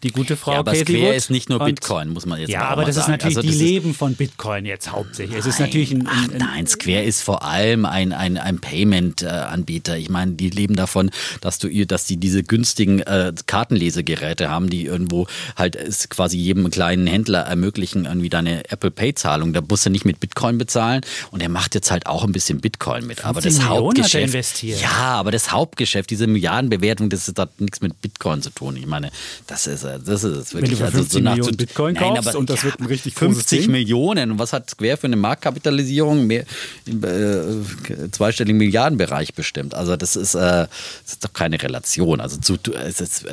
die 0.03 0.11
gute 0.11 0.35
Frau 0.37 0.53
ja, 0.53 0.59
aber 0.59 0.73
Katie 0.73 0.93
Square 0.93 1.07
Wood. 1.09 1.15
ist 1.15 1.29
nicht 1.29 1.49
nur 1.49 1.59
Und- 1.61 1.65
Bitcoin, 1.65 2.09
muss 2.09 2.25
man 2.25 2.39
jetzt 2.39 2.49
Ja, 2.49 2.67
aber 2.67 2.83
das 2.85 2.97
ist 2.97 3.03
sagen. 3.03 3.11
natürlich, 3.13 3.37
Also 3.37 3.47
die 3.47 3.53
das 3.53 3.61
leben 3.61 3.93
von 3.93 4.15
Bitcoin 4.15 4.65
jetzt 4.65 4.91
hauptsächlich. 4.91 5.37
Es 5.37 5.45
ist 5.45 5.59
natürlich 5.59 5.91
ein, 5.91 6.07
Ach, 6.07 6.23
ein, 6.25 6.31
ein 6.33 6.37
nein, 6.37 6.67
Square 6.67 7.03
ist 7.03 7.21
vor 7.21 7.43
allem 7.43 7.85
ein, 7.85 8.13
ein, 8.13 8.37
ein 8.37 8.59
Payment-Anbieter. 8.59 9.97
Ich 9.97 10.09
meine, 10.09 10.33
die 10.33 10.49
leben 10.49 10.75
davon, 10.75 11.11
dass 11.41 11.59
du 11.59 11.67
ihr, 11.67 11.85
dass 11.85 12.05
die 12.05 12.17
diese 12.17 12.43
günstigen 12.43 12.99
äh, 13.01 13.33
Kartenlesegeräte 13.47 14.49
haben, 14.49 14.69
die 14.69 14.85
irgendwo 14.85 15.27
halt 15.55 15.75
es 15.75 16.09
quasi 16.09 16.37
jedem 16.37 16.69
kleinen 16.69 17.07
Händler 17.07 17.39
ermöglichen, 17.41 18.05
irgendwie 18.05 18.29
deine 18.29 18.69
Apple 18.69 18.91
Pay-Zahlung. 18.91 19.53
Da 19.53 19.61
musst 19.61 19.85
du 19.85 19.89
nicht 19.89 20.05
mit 20.05 20.19
Bitcoin 20.19 20.57
bezahlen. 20.57 21.01
Und 21.31 21.41
er 21.41 21.49
macht 21.49 21.75
jetzt 21.75 21.91
halt 21.91 22.05
auch 22.07 22.23
ein 22.23 22.31
bisschen 22.31 22.59
Bitcoin 22.61 23.05
mit. 23.07 23.25
Aber 23.25 23.41
15 23.41 23.51
das 23.61 23.69
Millionen 23.69 23.85
Hauptgeschäft. 23.97 24.63
Ja, 24.63 24.89
aber 25.15 25.31
das 25.31 25.51
Hauptgeschäft, 25.51 26.09
diese 26.09 26.27
Milliardenbewertung, 26.27 27.09
das 27.09 27.31
hat 27.37 27.59
nichts 27.61 27.81
mit 27.81 28.01
Bitcoin 28.01 28.41
zu 28.41 28.49
tun. 28.49 28.75
Ich 28.77 28.85
meine, 28.85 29.11
das 29.47 29.67
ist, 29.67 29.83
äh, 29.83 29.92
das 29.97 30.23
ist 30.23 30.53
wirklich. 30.53 30.71
du 30.71 30.77
für 30.77 30.85
also 30.85 30.97
50 30.97 31.23
nach- 31.23 31.35
Millionen 31.35 31.57
Bitcoin 31.57 31.93
Nein, 31.95 32.03
kaufst 32.15 32.29
aber- 32.29 32.39
und 32.39 32.49
das 32.49 32.63
wird 32.63 32.79
ein 32.79 32.85
richtig 32.85 33.15
großes 33.15 33.35
50 33.37 33.59
Ding. 33.61 33.71
Millionen. 33.71 34.31
Und 34.31 34.39
was 34.39 34.53
hat 34.53 34.69
Square 34.69 34.97
für 34.97 35.07
eine 35.07 35.15
Marktkapitalisierung? 35.15 36.27
Mehr, 36.27 36.45
im 36.85 37.03
äh, 37.03 38.11
zweistelligen 38.11 38.57
Milliardenbereich 38.57 39.33
bestimmt. 39.33 39.73
Also 39.75 39.95
das 39.95 40.15
ist, 40.15 40.35
äh, 40.35 40.39
das 40.39 40.69
ist 41.07 41.23
doch 41.23 41.33
keine 41.33 41.61
Relation. 41.61 42.19
Also 42.21 42.37
zu, 42.37 42.57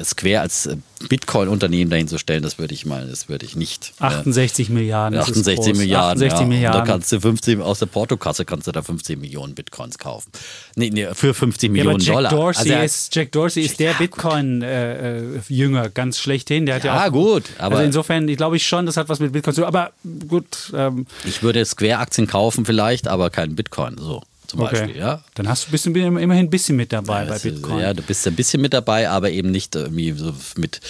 Square 0.04 0.40
als 0.40 0.66
äh, 0.66 0.76
Bitcoin-Unternehmen 1.08 1.90
dahin 1.90 2.08
zu 2.08 2.18
stellen, 2.18 2.42
das 2.42 2.58
würde 2.58 2.74
ich 2.74 2.84
mal, 2.86 3.06
das 3.08 3.28
würde 3.28 3.46
ich 3.46 3.56
nicht. 3.56 3.94
äh, 4.00 4.04
68 4.04 4.68
Milliarden. 4.68 5.18
das 5.18 5.28
ist 5.28 5.38
68 5.38 5.72
groß. 5.72 5.78
Milliarden. 5.78 6.22
68 6.22 6.40
ja. 6.40 6.46
Milliarden. 6.46 6.80
Und 6.80 6.86
da 6.88 6.92
kannst 6.92 7.12
du 7.12 7.20
50, 7.20 7.60
aus 7.60 7.78
der 7.78 7.86
Portokasse 7.86 8.44
kannst 8.44 8.66
du 8.66 8.72
da 8.72 8.82
50 8.82 9.18
Millionen 9.18 9.54
Bitcoins 9.54 9.98
kaufen. 9.98 10.30
Nee, 10.76 10.90
nee, 10.90 11.06
für 11.14 11.32
50 11.34 11.68
ja, 11.68 11.72
Millionen 11.72 11.96
aber 11.96 12.04
Jack 12.04 12.14
Dollar. 12.14 12.30
Dorsey, 12.30 12.72
Also 12.72 12.84
ist, 12.84 13.14
Jack 13.14 13.32
Dorsey 13.32 13.62
ist 13.64 13.80
der 13.80 13.94
Bitcoin-Jünger 13.94 15.88
ganz 15.90 16.18
schlechthin. 16.40 16.66
Der 16.66 16.76
hat 16.76 16.84
ja, 16.84 16.94
Ja, 16.96 17.06
auch, 17.08 17.12
gut, 17.12 17.44
aber- 17.58 17.76
also 17.76 17.84
insofern, 17.86 18.28
ich 18.28 18.36
glaube 18.36 18.56
ich 18.56 18.66
schon, 18.66 18.86
das 18.86 18.96
hat 18.96 19.08
was 19.08 19.20
mit 19.20 19.32
Bitcoin 19.32 19.54
zu 19.54 19.60
tun. 19.62 19.68
Aber 19.68 19.92
gut, 20.28 20.72
ähm, 20.74 21.06
ich 21.24 21.42
würde 21.42 21.64
Square-Aktien 21.64 22.26
kaufen 22.26 22.64
vielleicht, 22.64 23.08
aber 23.08 23.30
keinen 23.30 23.54
Bitcoin. 23.56 23.96
So 23.98 24.22
zum 24.50 24.60
okay. 24.60 24.80
Beispiel. 24.80 24.96
Ja. 25.00 25.22
Dann 25.34 25.48
hast 25.48 25.66
du 25.66 25.70
bist 25.70 25.86
du 25.86 25.90
immerhin 25.90 26.30
ein 26.30 26.50
bisschen 26.50 26.76
mit 26.76 26.92
dabei 26.92 27.24
bei 27.24 27.32
Also, 27.32 27.48
Bitcoin. 27.50 27.78
Ja, 27.78 27.94
du 27.94 28.02
bist 28.02 28.26
ein 28.26 28.34
bisschen 28.34 28.60
mit 28.60 28.72
dabei, 28.74 29.08
aber 29.08 29.30
eben 29.30 29.50
nicht 29.50 29.74
irgendwie 29.74 30.12
so 30.12 30.34
mit 30.56 30.80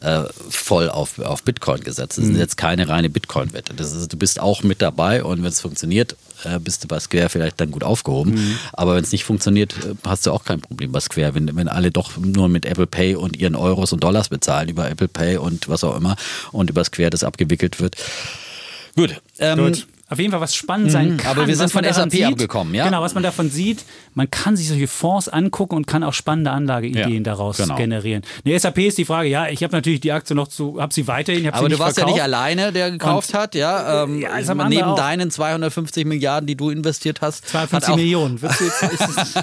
äh, 0.00 0.22
voll 0.48 0.88
auf, 0.88 1.18
auf 1.18 1.42
Bitcoin 1.42 1.80
gesetzt. 1.82 2.18
Das 2.18 2.24
ist 2.24 2.32
Mhm. 2.32 2.38
jetzt 2.38 2.56
keine 2.56 2.88
reine 2.88 3.10
Bitcoin-Wette. 3.10 3.74
Ist, 3.80 4.12
du 4.12 4.16
bist 4.16 4.40
auch 4.40 4.62
mit 4.62 4.80
dabei 4.82 5.22
und 5.22 5.42
wenn 5.42 5.48
es 5.48 5.60
funktioniert, 5.60 6.16
äh, 6.44 6.58
bist 6.58 6.82
du 6.84 6.88
bei 6.88 6.98
Square 6.98 7.28
vielleicht 7.28 7.60
dann 7.60 7.70
gut 7.70 7.84
aufgehoben. 7.84 8.34
Mhm. 8.34 8.58
Aber 8.72 8.94
wenn 8.96 9.04
es 9.04 9.12
nicht 9.12 9.24
funktioniert, 9.24 9.74
äh, 9.84 9.94
hast 10.04 10.26
du 10.26 10.32
auch 10.32 10.44
kein 10.44 10.60
Problem 10.60 10.90
bei 10.92 11.00
Square. 11.00 11.34
Wenn, 11.34 11.54
wenn 11.56 11.68
alle 11.68 11.90
doch 11.90 12.16
nur 12.16 12.48
mit 12.48 12.64
Apple 12.64 12.86
Pay 12.86 13.14
und 13.16 13.36
ihren 13.36 13.54
Euros 13.54 13.92
und 13.92 14.02
Dollars 14.02 14.28
bezahlen, 14.30 14.68
über 14.68 14.90
Apple 14.90 15.08
Pay 15.08 15.36
und 15.36 15.68
was 15.68 15.84
auch 15.84 15.96
immer 15.96 16.16
und 16.52 16.70
über 16.70 16.82
Square 16.84 17.10
das 17.10 17.22
abgewickelt 17.24 17.80
wird. 17.80 17.96
Gut. 18.96 19.20
Ähm, 19.38 19.58
Gut. 19.58 19.86
Auf 20.10 20.18
jeden 20.18 20.32
Fall 20.32 20.40
was 20.40 20.54
spannend 20.56 20.90
sein 20.90 21.12
Mhm, 21.12 21.16
kann. 21.18 21.30
aber 21.38 21.46
wir 21.46 21.56
sind 21.56 21.70
von 21.72 21.84
SAP 21.84 22.24
abgekommen, 22.24 22.74
ja? 22.74 22.84
Genau, 22.84 23.00
was 23.00 23.14
man 23.14 23.22
davon 23.22 23.48
sieht, 23.48 23.84
man 24.14 24.28
kann 24.30 24.56
sich 24.56 24.68
solche 24.68 24.88
Fonds 24.88 25.28
angucken 25.28 25.76
und 25.76 25.86
kann 25.86 26.02
auch 26.02 26.12
spannende 26.12 26.50
Anlageideen 26.50 27.12
Ja, 27.12 27.20
daraus 27.20 27.58
genau. 27.58 27.76
generieren. 27.76 28.22
Eine 28.44 28.58
SAP 28.58 28.78
ist 28.78 28.98
die 28.98 29.04
Frage, 29.04 29.28
ja, 29.28 29.48
ich 29.48 29.62
habe 29.62 29.72
natürlich 29.72 30.00
die 30.00 30.10
Aktie 30.12 30.34
noch 30.34 30.48
zu, 30.48 30.80
habe 30.80 30.92
sie 30.92 31.06
weiterhin, 31.06 31.42
ich 31.42 31.46
habe 31.46 31.56
sie 31.56 31.60
Aber 31.60 31.68
nicht 31.68 31.78
du 31.80 31.84
warst 31.84 31.98
ja 31.98 32.04
nicht 32.06 32.20
alleine, 32.22 32.72
der 32.72 32.90
gekauft 32.90 33.34
hat, 33.34 33.54
ja. 33.54 34.02
Ähm, 34.04 34.20
Ja, 34.20 34.30
andere 34.30 34.68
neben 34.68 34.82
auch. 34.82 34.96
deinen 34.96 35.30
250 35.30 36.04
Milliarden, 36.04 36.46
die 36.48 36.56
du 36.56 36.70
investiert 36.70 37.20
hast. 37.20 37.46
52 37.48 37.88
hat 37.88 37.92
auch, 37.92 37.96
Millionen. 37.96 38.42
Wirst 38.42 38.60
du 38.60 38.64
jetzt, 38.64 38.82
ist 38.92 39.00
es, 39.16 39.34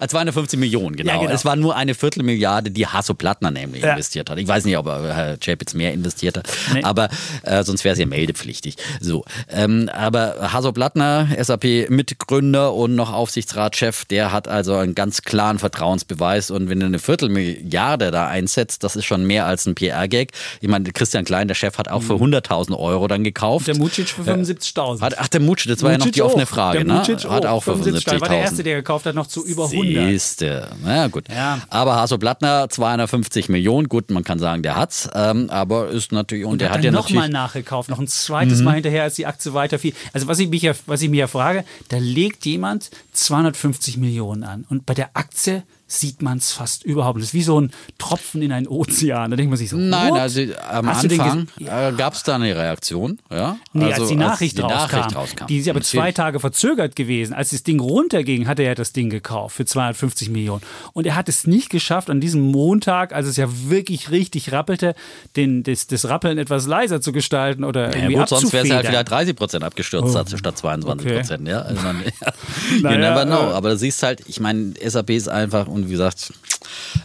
Ah, 0.00 0.08
250 0.08 0.58
Millionen, 0.58 0.96
genau. 0.96 1.12
Ja, 1.12 1.18
genau. 1.20 1.30
Es 1.32 1.44
war 1.44 1.54
nur 1.56 1.76
eine 1.76 1.94
Viertelmilliarde, 1.94 2.70
die 2.70 2.86
Hasso 2.86 3.14
Plattner 3.14 3.50
nämlich 3.50 3.82
investiert 3.84 4.30
hat. 4.30 4.38
Ich 4.38 4.48
weiß 4.48 4.64
nicht, 4.64 4.76
ob 4.76 4.86
er, 4.86 5.14
Herr 5.14 5.36
Chapitz 5.38 5.74
mehr 5.74 5.92
investiert 5.92 6.38
hat, 6.38 6.48
Nee. 6.74 6.82
aber 6.82 7.08
äh, 7.42 7.62
sonst 7.62 7.84
wäre 7.84 7.92
es 7.92 7.98
ja 7.98 8.06
meldepflichtig. 8.06 8.76
So, 9.00 9.24
ähm, 9.48 9.75
aber 9.88 10.52
Hasso 10.52 10.72
Plattner, 10.72 11.28
SAP-Mitgründer 11.36 12.72
und 12.72 12.94
noch 12.94 13.12
Aufsichtsratschef, 13.12 14.04
der 14.04 14.32
hat 14.32 14.46
also 14.46 14.76
einen 14.76 14.94
ganz 14.94 15.22
klaren 15.22 15.58
Vertrauensbeweis 15.58 16.50
und 16.50 16.68
wenn 16.68 16.80
du 16.80 16.86
eine 16.86 16.98
Viertelmilliarde 16.98 18.10
da 18.10 18.28
einsetzt, 18.28 18.84
das 18.84 18.94
ist 18.94 19.04
schon 19.04 19.26
mehr 19.26 19.46
als 19.46 19.66
ein 19.66 19.74
PR-Gag. 19.74 20.32
Ich 20.60 20.68
meine, 20.68 20.92
Christian 20.92 21.24
Klein, 21.24 21.48
der 21.48 21.54
Chef, 21.54 21.78
hat 21.78 21.88
auch 21.88 22.02
für 22.02 22.14
100.000 22.14 22.78
Euro 22.78 23.08
dann 23.08 23.24
gekauft. 23.24 23.66
Mhm. 23.66 23.72
der 23.72 23.80
Mucic 23.82 24.08
für 24.08 24.22
75.000. 24.22 25.00
Hat, 25.00 25.18
ach, 25.18 25.28
der 25.28 25.40
Mucic, 25.40 25.72
das 25.72 25.82
war 25.82 25.92
ja 25.92 25.98
noch 25.98 26.06
Mucic 26.06 26.14
die 26.14 26.22
offene. 26.22 26.46
Frage, 26.46 26.84
der 26.84 26.86
ne? 26.86 26.94
Mucic 27.00 27.28
Hat 27.28 27.46
auch 27.46 27.64
für 27.64 27.72
75.000. 27.72 28.20
War 28.20 28.28
der 28.28 28.38
erste, 28.38 28.56
75.000. 28.56 28.62
der 28.62 28.76
gekauft 28.76 29.06
hat, 29.06 29.14
noch 29.16 29.26
zu 29.26 29.44
über 29.44 29.64
100. 29.64 30.08
Siehste. 30.08 30.68
Na 30.84 31.08
gut. 31.08 31.24
Ja. 31.28 31.58
Aber 31.68 31.96
Hasso 31.96 32.18
Plattner, 32.18 32.68
250 32.68 33.48
Millionen, 33.48 33.88
gut, 33.88 34.10
man 34.10 34.22
kann 34.22 34.38
sagen, 34.38 34.62
der 34.62 34.76
hat's, 34.76 35.08
ähm, 35.14 35.50
aber 35.50 35.88
ist 35.88 36.12
natürlich, 36.12 36.44
und, 36.44 36.60
der 36.60 36.70
hat 36.70 36.76
hat 36.76 36.84
ja 36.84 36.90
natürlich. 36.92 37.26
Mhm. 37.26 37.32
nachgekauft, 37.32 37.88
noch 37.88 37.98
ein 37.98 38.08
zweites 38.08 38.62
Mal 38.62 38.74
hinterher, 38.74 39.04
als 39.04 39.14
die 39.14 39.26
Aktie 39.26 39.54
weiter 39.54 39.65
fiel. 39.78 39.92
Also 40.12 40.26
was 40.28 40.38
ich 40.38 40.48
mich 40.48 40.62
ja, 40.62 40.72
was 40.86 41.02
ich 41.02 41.10
mir 41.10 41.20
ja 41.20 41.26
frage, 41.26 41.64
da 41.88 41.98
legt 41.98 42.46
jemand 42.46 42.90
250 43.12 43.96
Millionen 43.96 44.44
an 44.44 44.64
und 44.68 44.86
bei 44.86 44.94
der 44.94 45.10
Aktie 45.14 45.62
sieht 45.88 46.20
man 46.22 46.38
es 46.38 46.52
fast 46.52 46.84
überhaupt. 46.84 47.18
Das 47.18 47.26
ist 47.28 47.34
wie 47.34 47.42
so 47.42 47.60
ein 47.60 47.70
Tropfen 47.98 48.42
in 48.42 48.50
einen 48.50 48.66
Ozean. 48.66 49.30
Da 49.30 49.36
denkt 49.36 49.50
man 49.50 49.56
sich 49.56 49.70
so, 49.70 49.76
Nein, 49.76 50.10
what? 50.10 50.18
also 50.20 50.40
am 50.68 50.88
Hast 50.88 51.04
Anfang 51.04 51.46
ges- 51.60 51.90
äh, 51.90 51.92
gab 51.96 52.14
es 52.14 52.22
da 52.24 52.34
eine 52.34 52.56
Reaktion. 52.56 53.18
Ja? 53.30 53.56
Nee, 53.72 53.84
also, 53.84 54.00
als 54.02 54.08
die 54.10 54.16
Nachricht, 54.16 54.58
die 54.58 54.62
rauskam, 54.62 54.96
Nachricht 54.96 55.16
rauskam. 55.16 55.46
Die 55.46 55.58
ist 55.58 55.68
aber 55.68 55.80
zwei. 55.82 56.12
Tage 56.12 56.40
verzögert 56.40 56.96
gewesen. 56.96 57.34
Als 57.34 57.50
das 57.50 57.62
Ding 57.62 57.78
runterging, 57.80 58.48
hat 58.48 58.58
er 58.58 58.64
ja 58.66 58.74
das 58.74 58.92
Ding 58.92 59.10
gekauft 59.10 59.56
für 59.56 59.64
250 59.64 60.28
Millionen. 60.30 60.62
Und 60.92 61.06
er 61.06 61.14
hat 61.14 61.28
es 61.28 61.46
nicht 61.46 61.68
geschafft, 61.70 62.10
an 62.10 62.20
diesem 62.20 62.40
Montag, 62.40 63.12
als 63.14 63.26
es 63.28 63.36
ja 63.36 63.46
wirklich 63.68 64.10
richtig 64.10 64.50
rappelte, 64.52 64.94
den, 65.36 65.62
das, 65.62 65.86
das 65.86 66.08
Rappeln 66.08 66.38
etwas 66.38 66.66
leiser 66.66 67.00
zu 67.00 67.12
gestalten 67.12 67.64
oder 67.64 67.90
Ja 67.90 67.96
irgendwie 67.96 68.14
gut, 68.14 68.28
sonst 68.28 68.52
wäre 68.52 68.66
es 68.66 68.72
halt 68.72 68.88
wieder 68.88 69.04
30 69.04 69.36
Prozent 69.36 69.62
abgestürzt 69.64 70.10
statt- 70.10 70.32
statt 70.36 70.58
22 70.58 71.06
okay. 71.06 71.18
Prozent. 71.18 71.46
Ja? 71.48 71.60
Also 71.62 71.82
man, 71.82 71.96
you 72.76 72.82
Naja, 72.82 72.98
never 72.98 73.24
know. 73.26 73.50
äh. 73.50 73.54
Aber 73.54 73.70
du 73.70 73.76
siehst 73.76 74.02
halt, 74.02 74.22
ich 74.26 74.40
meine, 74.40 74.74
SAP 74.84 75.10
ist 75.10 75.28
einfach 75.28 75.66
und 75.76 75.86
wie 75.88 75.92
gesagt, 75.92 76.32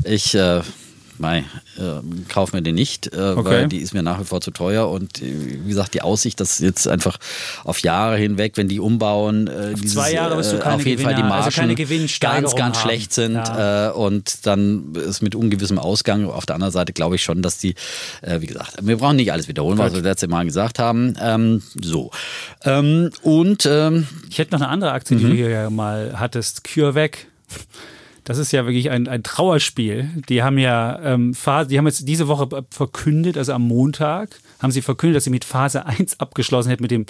ich 0.03 0.33
äh, 0.35 0.61
mei, 1.17 1.43
äh, 1.77 2.01
kauf 2.29 2.51
mir 2.51 2.63
den 2.63 2.73
nicht, 2.73 3.13
äh, 3.13 3.19
Okay. 3.19 3.45
weil 3.45 3.67
die 3.67 3.77
ist 3.77 3.93
mir 3.93 4.01
nach 4.01 4.19
wie 4.19 4.23
vor 4.23 4.41
zu 4.41 4.49
teuer 4.49 4.89
und 4.89 5.21
äh, 5.21 5.25
wie 5.65 5.69
gesagt, 5.69 5.93
die 5.93 6.01
Aussicht, 6.01 6.39
dass 6.39 6.57
jetzt 6.57 6.87
einfach 6.87 7.19
auf 7.63 7.77
Jahre 7.79 8.17
hinweg, 8.17 8.53
wenn 8.55 8.67
die 8.67 8.79
umbauen, 8.79 9.45
äh, 9.45 9.75
dieses, 9.75 9.93
zwei 9.93 10.13
Jahre 10.13 10.37
wirst 10.37 10.51
du 10.53 10.55
äh, 10.57 10.61
keine 10.61 10.75
auf 10.77 10.85
jeden 10.87 11.03
Fall 11.03 11.13
die 11.13 11.21
Gewinner- 11.21 11.43
also 11.45 11.61
Margen 11.61 11.75
Gewinnsteigerung 11.75 12.41
ganz, 12.41 12.55
ganz 12.55 12.77
haben. 12.77 12.83
schlecht 12.89 13.13
sind 13.13 13.35
Ja. 13.35 13.89
äh, 13.89 13.91
und 13.91 14.47
dann 14.47 14.95
ist 14.95 15.21
mit 15.21 15.35
ungewissem 15.35 15.77
Ausgang. 15.77 16.25
Auf 16.27 16.47
der 16.47 16.55
anderen 16.55 16.73
Seite 16.73 16.91
glaube 16.91 17.17
ich 17.17 17.23
schon, 17.23 17.43
dass 17.43 17.59
die, 17.59 17.75
äh, 18.23 18.41
wie 18.41 18.47
gesagt, 18.47 18.77
wir 18.81 18.97
brauchen 18.97 19.17
nicht 19.17 19.31
alles 19.31 19.47
wiederholen, 19.47 19.77
was 19.77 19.93
wir 19.93 20.01
letzte 20.01 20.27
Mal 20.27 20.45
gesagt 20.45 20.79
haben. 20.79 21.13
Ähm, 21.21 21.61
so. 21.79 22.09
Ähm, 22.63 23.11
und 23.21 23.67
ähm, 23.67 24.07
Ich 24.27 24.39
hätte 24.39 24.55
noch 24.55 24.61
eine 24.61 24.69
andere 24.69 24.93
Aktie, 24.93 25.17
Mhm. 25.17 25.19
die 25.21 25.27
du 25.27 25.33
hier 25.35 25.49
ja 25.49 25.69
mal 25.69 26.13
hattest, 26.15 26.63
CureVac. 26.63 27.27
Das 28.23 28.37
ist 28.37 28.51
ja 28.51 28.65
wirklich 28.65 28.91
ein, 28.91 29.07
ein 29.07 29.23
Trauerspiel. 29.23 30.09
Die 30.29 30.43
haben 30.43 30.57
ja 30.59 30.99
ähm, 31.01 31.33
Phase, 31.33 31.69
die 31.69 31.77
haben 31.77 31.87
jetzt 31.87 32.07
diese 32.07 32.27
Woche 32.27 32.65
verkündet, 32.69 33.37
also 33.37 33.53
am 33.53 33.63
Montag, 33.63 34.39
haben 34.59 34.71
sie 34.71 34.83
verkündet, 34.83 35.17
dass 35.17 35.23
sie 35.23 35.31
mit 35.31 35.43
Phase 35.43 35.85
1 35.85 36.19
abgeschlossen 36.19 36.69
hätten 36.69 36.83
mit 36.83 36.91
dem, 36.91 37.05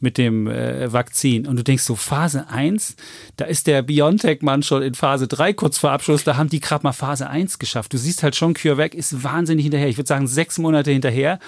mit 0.00 0.18
dem 0.18 0.46
äh, 0.46 0.92
Vakzin. 0.92 1.46
Und 1.46 1.56
du 1.56 1.64
denkst 1.64 1.84
so, 1.84 1.96
Phase 1.96 2.48
1, 2.48 2.96
da 3.36 3.46
ist 3.46 3.66
der 3.66 3.82
BioNTech-Mann 3.82 4.62
schon 4.62 4.82
in 4.82 4.94
Phase 4.94 5.28
3 5.28 5.54
kurz 5.54 5.78
vor 5.78 5.92
Abschluss, 5.92 6.24
da 6.24 6.36
haben 6.36 6.50
die 6.50 6.60
gerade 6.60 6.84
mal 6.84 6.92
Phase 6.92 7.28
1 7.28 7.58
geschafft. 7.58 7.92
Du 7.92 7.96
siehst 7.96 8.22
halt 8.22 8.36
schon, 8.36 8.52
CureVac 8.52 8.94
ist 8.94 9.24
wahnsinnig 9.24 9.64
hinterher. 9.64 9.88
Ich 9.88 9.96
würde 9.96 10.08
sagen, 10.08 10.26
sechs 10.26 10.58
Monate 10.58 10.90
hinterher. 10.90 11.38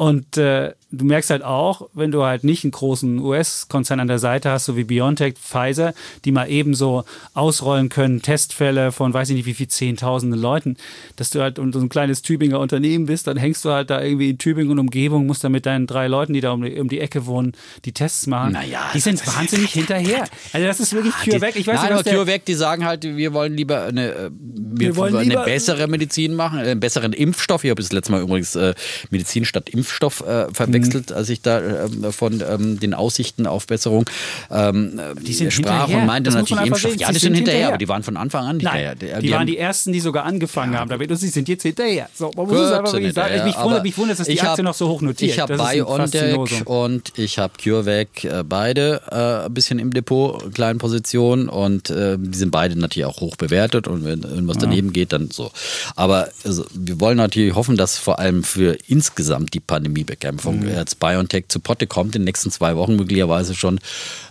Und 0.00 0.38
äh, 0.38 0.72
du 0.90 1.04
merkst 1.04 1.28
halt 1.28 1.44
auch, 1.44 1.90
wenn 1.92 2.10
du 2.10 2.24
halt 2.24 2.42
nicht 2.42 2.64
einen 2.64 2.70
großen 2.70 3.18
US-Konzern 3.18 4.00
an 4.00 4.08
der 4.08 4.18
Seite 4.18 4.50
hast, 4.50 4.64
so 4.64 4.74
wie 4.74 4.84
BioNTech, 4.84 5.34
Pfizer, 5.34 5.92
die 6.24 6.32
mal 6.32 6.48
eben 6.50 6.72
so 6.72 7.04
ausrollen 7.34 7.90
können, 7.90 8.22
Testfälle 8.22 8.92
von 8.92 9.12
weiß 9.12 9.28
ich 9.28 9.36
nicht 9.36 9.44
wie 9.44 9.52
viel 9.52 9.68
Zehntausenden 9.68 10.40
Leuten, 10.40 10.78
dass 11.16 11.28
du 11.28 11.42
halt 11.42 11.56
so 11.58 11.78
ein 11.78 11.90
kleines 11.90 12.22
Tübinger 12.22 12.60
Unternehmen 12.60 13.04
bist, 13.04 13.26
dann 13.26 13.36
hängst 13.36 13.62
du 13.66 13.72
halt 13.72 13.90
da 13.90 14.00
irgendwie 14.02 14.30
in 14.30 14.38
Tübingen 14.38 14.70
und 14.70 14.78
Umgebung, 14.78 15.26
musst 15.26 15.44
dann 15.44 15.52
mit 15.52 15.66
deinen 15.66 15.86
drei 15.86 16.06
Leuten, 16.08 16.32
die 16.32 16.40
da 16.40 16.52
um 16.52 16.62
die, 16.62 16.80
um 16.80 16.88
die 16.88 17.00
Ecke 17.00 17.26
wohnen, 17.26 17.52
die 17.84 17.92
Tests 17.92 18.26
machen. 18.26 18.52
Naja, 18.54 18.88
die 18.94 19.00
sind 19.00 19.24
wahnsinnig 19.26 19.70
hinterher. 19.72 20.24
Also 20.54 20.66
das 20.66 20.80
ist 20.80 20.94
wirklich 20.94 21.12
CureVac. 21.22 21.56
Ich 21.56 21.66
weiß 21.66 21.82
Nein, 21.82 21.92
nicht, 21.92 22.06
der, 22.06 22.14
CureVac, 22.14 22.46
die 22.46 22.54
sagen 22.54 22.86
halt, 22.86 23.04
wir 23.04 23.34
wollen 23.34 23.52
lieber 23.54 23.82
eine, 23.82 24.12
äh, 24.12 24.30
wir 24.32 24.78
Wir 24.88 24.96
wollen 24.96 25.14
eine 25.14 25.28
lieber- 25.28 25.44
bessere 25.44 25.88
Medizin 25.88 26.32
machen, 26.34 26.58
einen 26.58 26.80
besseren 26.80 27.12
Impfstoff. 27.12 27.64
Ich 27.64 27.70
habe 27.70 27.82
das 27.82 27.92
letzte 27.92 28.12
Mal 28.12 28.22
übrigens 28.22 28.56
äh, 28.56 28.72
Medizin 29.10 29.44
statt 29.44 29.68
Impfstoff 29.68 29.89
Impfstoff 29.90 30.20
äh, 30.20 30.46
verwechselt, 30.52 31.10
mhm. 31.10 31.16
als 31.16 31.28
ich 31.28 31.42
da 31.42 31.60
äh, 31.60 32.12
von 32.12 32.42
ähm, 32.48 32.78
den 32.78 32.94
Aussichten 32.94 33.46
auf 33.46 33.66
Besserung 33.66 34.08
ähm, 34.50 35.00
die 35.20 35.32
sind 35.32 35.52
sprach 35.52 35.86
hinterher. 35.86 35.98
und 35.98 36.06
meinte 36.06 36.30
das 36.30 36.34
natürlich 36.34 36.66
Impfstoff. 36.66 36.92
Sehen. 36.92 37.00
Ja, 37.00 37.08
die 37.08 37.14
sind, 37.14 37.20
sind 37.20 37.34
hinterher, 37.34 37.54
hinterher, 37.54 37.68
aber 37.68 37.78
die 37.78 37.88
waren 37.88 38.02
von 38.02 38.16
Anfang 38.16 38.46
an 38.46 38.56
hinterher. 38.60 38.94
Nein, 39.00 39.20
die, 39.20 39.26
die 39.26 39.32
waren 39.32 39.46
die 39.46 39.58
ersten, 39.58 39.92
die 39.92 40.00
sogar 40.00 40.24
angefangen 40.24 40.72
ja. 40.72 40.80
haben 40.80 40.88
damit 40.88 41.10
und 41.10 41.16
sie 41.16 41.28
sind 41.28 41.48
jetzt 41.48 41.62
hinterher. 41.62 42.08
So, 42.14 42.30
man 42.36 42.46
muss 42.46 42.58
es 42.58 42.72
einfach 42.72 42.90
sagen. 42.90 43.04
Ich 43.36 43.44
mich 43.44 43.58
wundert, 43.58 43.82
mich 43.82 43.98
wundert, 43.98 44.18
dass 44.18 44.26
die 44.26 44.40
Aktie 44.40 44.64
noch 44.64 44.74
so 44.74 44.88
hoch 44.88 45.02
notiert. 45.02 45.32
Ich 45.32 45.40
habe 45.40 45.56
BioNTech 45.56 46.66
und 46.66 47.18
ich 47.18 47.38
habe 47.38 47.52
CureVac 47.62 48.24
äh, 48.24 48.44
beide 48.48 49.02
äh, 49.10 49.46
ein 49.46 49.54
bisschen 49.54 49.78
im 49.78 49.92
Depot, 49.92 50.54
kleinen 50.54 50.78
Positionen 50.78 51.48
und 51.48 51.90
äh, 51.90 52.16
die 52.18 52.38
sind 52.38 52.50
beide 52.50 52.78
natürlich 52.78 53.06
auch 53.06 53.20
hoch 53.20 53.36
bewertet 53.36 53.88
und 53.88 54.04
wenn 54.04 54.22
irgendwas 54.22 54.56
ja. 54.56 54.62
daneben 54.62 54.92
geht, 54.92 55.12
dann 55.12 55.30
so. 55.30 55.50
Aber 55.96 56.28
also, 56.44 56.64
wir 56.74 57.00
wollen 57.00 57.16
natürlich 57.16 57.54
hoffen, 57.54 57.76
dass 57.76 57.98
vor 57.98 58.18
allem 58.18 58.44
für 58.44 58.76
insgesamt 58.86 59.54
die 59.54 59.60
Pandemiebekämpfung 59.70 60.60
mhm. 60.60 60.68
jetzt 60.68 60.98
BioNTech 60.98 61.44
zu 61.46 61.60
Potte 61.60 61.86
kommt 61.86 62.16
in 62.16 62.22
den 62.22 62.24
nächsten 62.24 62.50
zwei 62.50 62.74
Wochen 62.74 62.96
möglicherweise 62.96 63.54
schon 63.54 63.78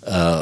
äh, 0.06 0.42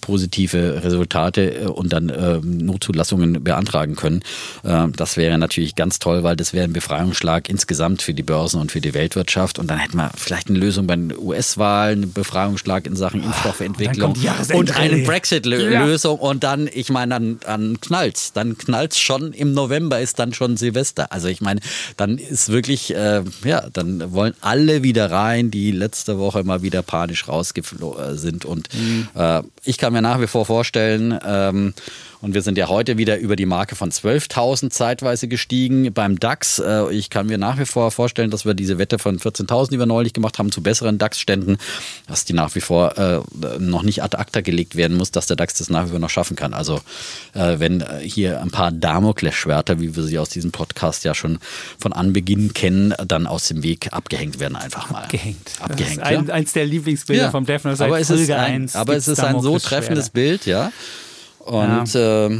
positive 0.00 0.82
Resultate 0.82 1.54
äh, 1.54 1.66
und 1.66 1.92
dann 1.92 2.08
äh, 2.08 2.38
Notzulassungen 2.42 3.44
beantragen 3.44 3.94
können. 3.94 4.22
Äh, 4.64 4.88
das 4.96 5.18
wäre 5.18 5.36
natürlich 5.36 5.74
ganz 5.74 5.98
toll, 5.98 6.22
weil 6.22 6.34
das 6.34 6.54
wäre 6.54 6.64
ein 6.64 6.72
Befreiungsschlag 6.72 7.50
insgesamt 7.50 8.00
für 8.00 8.14
die 8.14 8.22
Börsen 8.22 8.58
und 8.58 8.72
für 8.72 8.80
die 8.80 8.94
Weltwirtschaft 8.94 9.58
und 9.58 9.70
dann 9.70 9.78
hätten 9.78 9.98
wir 9.98 10.10
vielleicht 10.16 10.48
eine 10.48 10.58
Lösung 10.58 10.86
bei 10.86 10.96
den 10.96 11.12
US-Wahlen, 11.16 12.04
einen 12.04 12.12
Befreiungsschlag 12.14 12.86
in 12.86 12.96
Sachen 12.96 13.22
Impfstoffentwicklung 13.22 14.14
und 14.54 14.76
eine 14.76 14.98
Brexit-Lösung 15.02 16.18
ja. 16.18 16.26
und 16.26 16.42
dann, 16.42 16.70
ich 16.72 16.88
meine, 16.88 17.14
dann, 17.14 17.38
dann 17.40 17.80
knallt's. 17.82 18.32
Dann 18.32 18.56
knallt's 18.56 18.98
schon 18.98 19.34
im 19.34 19.52
November, 19.52 20.00
ist 20.00 20.18
dann 20.18 20.32
schon 20.32 20.56
Silvester. 20.56 21.12
Also 21.12 21.28
ich 21.28 21.42
meine, 21.42 21.60
dann 21.98 22.16
ist 22.16 22.48
wirklich, 22.48 22.94
äh, 22.94 23.22
ja, 23.44 23.68
dann 23.72 24.12
wollen 24.12 24.21
alle 24.40 24.82
wieder 24.82 25.10
rein, 25.10 25.50
die 25.50 25.70
letzte 25.72 26.18
Woche 26.18 26.44
mal 26.44 26.62
wieder 26.62 26.82
panisch 26.82 27.28
rausgeflogen 27.28 28.16
sind. 28.18 28.44
Und 28.44 28.68
mhm. 28.74 29.08
äh, 29.14 29.42
ich 29.64 29.78
kann 29.78 29.92
mir 29.92 30.02
nach 30.02 30.20
wie 30.20 30.26
vor 30.26 30.46
vorstellen, 30.46 31.18
ähm, 31.26 31.74
und 32.22 32.34
wir 32.34 32.42
sind 32.42 32.56
ja 32.56 32.68
heute 32.68 32.98
wieder 32.98 33.18
über 33.18 33.34
die 33.34 33.46
Marke 33.46 33.74
von 33.74 33.90
12.000 33.90 34.70
zeitweise 34.70 35.26
gestiegen 35.26 35.92
beim 35.92 36.20
DAX. 36.20 36.60
Äh, 36.60 36.92
ich 36.94 37.10
kann 37.10 37.26
mir 37.26 37.36
nach 37.36 37.58
wie 37.58 37.66
vor 37.66 37.90
vorstellen, 37.90 38.30
dass 38.30 38.46
wir 38.46 38.54
diese 38.54 38.78
Wette 38.78 39.00
von 39.00 39.18
14.000, 39.18 39.70
die 39.70 39.78
wir 39.78 39.86
neulich 39.86 40.12
gemacht 40.12 40.38
haben, 40.38 40.52
zu 40.52 40.62
besseren 40.62 40.98
DAX-Ständen, 40.98 41.58
dass 42.06 42.24
die 42.24 42.32
nach 42.32 42.54
wie 42.54 42.60
vor 42.60 42.96
äh, 42.96 43.20
noch 43.58 43.82
nicht 43.82 44.04
ad 44.04 44.16
acta 44.16 44.40
gelegt 44.40 44.76
werden 44.76 44.96
muss, 44.96 45.10
dass 45.10 45.26
der 45.26 45.36
DAX 45.36 45.54
das 45.54 45.68
nach 45.68 45.86
wie 45.86 45.90
vor 45.90 45.98
noch 45.98 46.10
schaffen 46.10 46.36
kann. 46.36 46.54
Also 46.54 46.80
äh, 47.34 47.58
wenn 47.58 47.84
hier 48.00 48.40
ein 48.40 48.52
paar 48.52 48.70
Damoklesschwerter, 48.70 49.80
wie 49.80 49.96
wir 49.96 50.04
sie 50.04 50.20
aus 50.20 50.28
diesem 50.28 50.52
Podcast 50.52 51.04
ja 51.04 51.14
schon 51.14 51.40
von 51.78 51.92
Anbeginn 51.92 52.54
kennen, 52.54 52.94
dann 53.06 53.26
aus 53.26 53.48
dem 53.48 53.64
Weg 53.64 53.92
abgehängt 53.92 54.38
werden 54.38 54.54
einfach 54.54 54.90
mal. 54.90 55.02
Abgehängt. 55.02 55.54
Abgehängt. 55.60 55.98
Das 55.98 56.08
ist 56.08 56.18
ein, 56.18 56.26
ja. 56.28 56.34
eins 56.34 56.52
der 56.52 56.66
Lieblingsbilder 56.66 57.24
ja. 57.24 57.30
vom 57.32 57.46
Defner 57.46 57.72
aber 57.80 57.98
es 57.98 58.10
ist 58.10 58.30
ein, 58.30 58.70
Aber 58.74 58.94
es 58.94 59.08
ist 59.08 59.18
ein 59.18 59.40
so 59.40 59.58
treffendes 59.58 60.10
Bild, 60.10 60.46
ja. 60.46 60.70
Und 61.44 61.94
ja. 61.94 62.26
äh, 62.26 62.38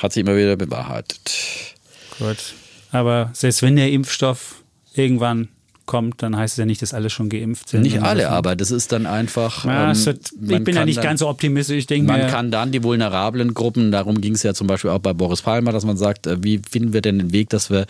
hat 0.00 0.12
sich 0.12 0.22
immer 0.22 0.36
wieder 0.36 0.56
bewahrheitet. 0.56 1.74
Gut. 2.18 2.54
Aber 2.90 3.30
selbst 3.34 3.62
wenn 3.62 3.76
der 3.76 3.90
Impfstoff 3.90 4.62
irgendwann 4.94 5.48
kommt, 5.88 6.22
dann 6.22 6.36
heißt 6.36 6.52
es 6.52 6.58
ja 6.58 6.66
nicht, 6.66 6.80
dass 6.82 6.94
alle 6.94 7.10
schon 7.10 7.28
geimpft 7.28 7.70
sind. 7.70 7.82
Nicht 7.82 8.00
alle, 8.00 8.30
aber 8.30 8.54
das 8.54 8.70
ist 8.70 8.92
dann 8.92 9.06
einfach. 9.06 9.64
Ja, 9.64 9.90
ähm, 9.90 10.06
wird, 10.06 10.30
ich 10.40 10.64
bin 10.64 10.76
ja 10.76 10.84
nicht 10.84 10.98
dann, 10.98 11.04
ganz 11.04 11.20
so 11.20 11.28
optimistisch. 11.28 11.78
Ich 11.78 11.86
denke 11.86 12.06
man 12.06 12.20
mir, 12.20 12.26
kann 12.28 12.52
dann 12.52 12.70
die 12.70 12.84
vulnerablen 12.84 13.54
Gruppen, 13.54 13.90
darum 13.90 14.20
ging 14.20 14.34
es 14.34 14.44
ja 14.44 14.54
zum 14.54 14.68
Beispiel 14.68 14.90
auch 14.90 15.00
bei 15.00 15.12
Boris 15.12 15.42
Palmer, 15.42 15.72
dass 15.72 15.84
man 15.84 15.96
sagt, 15.96 16.28
äh, 16.28 16.36
wie 16.44 16.60
finden 16.70 16.92
wir 16.92 17.00
denn 17.00 17.18
den 17.18 17.32
Weg, 17.32 17.48
dass 17.48 17.70
wir 17.70 17.86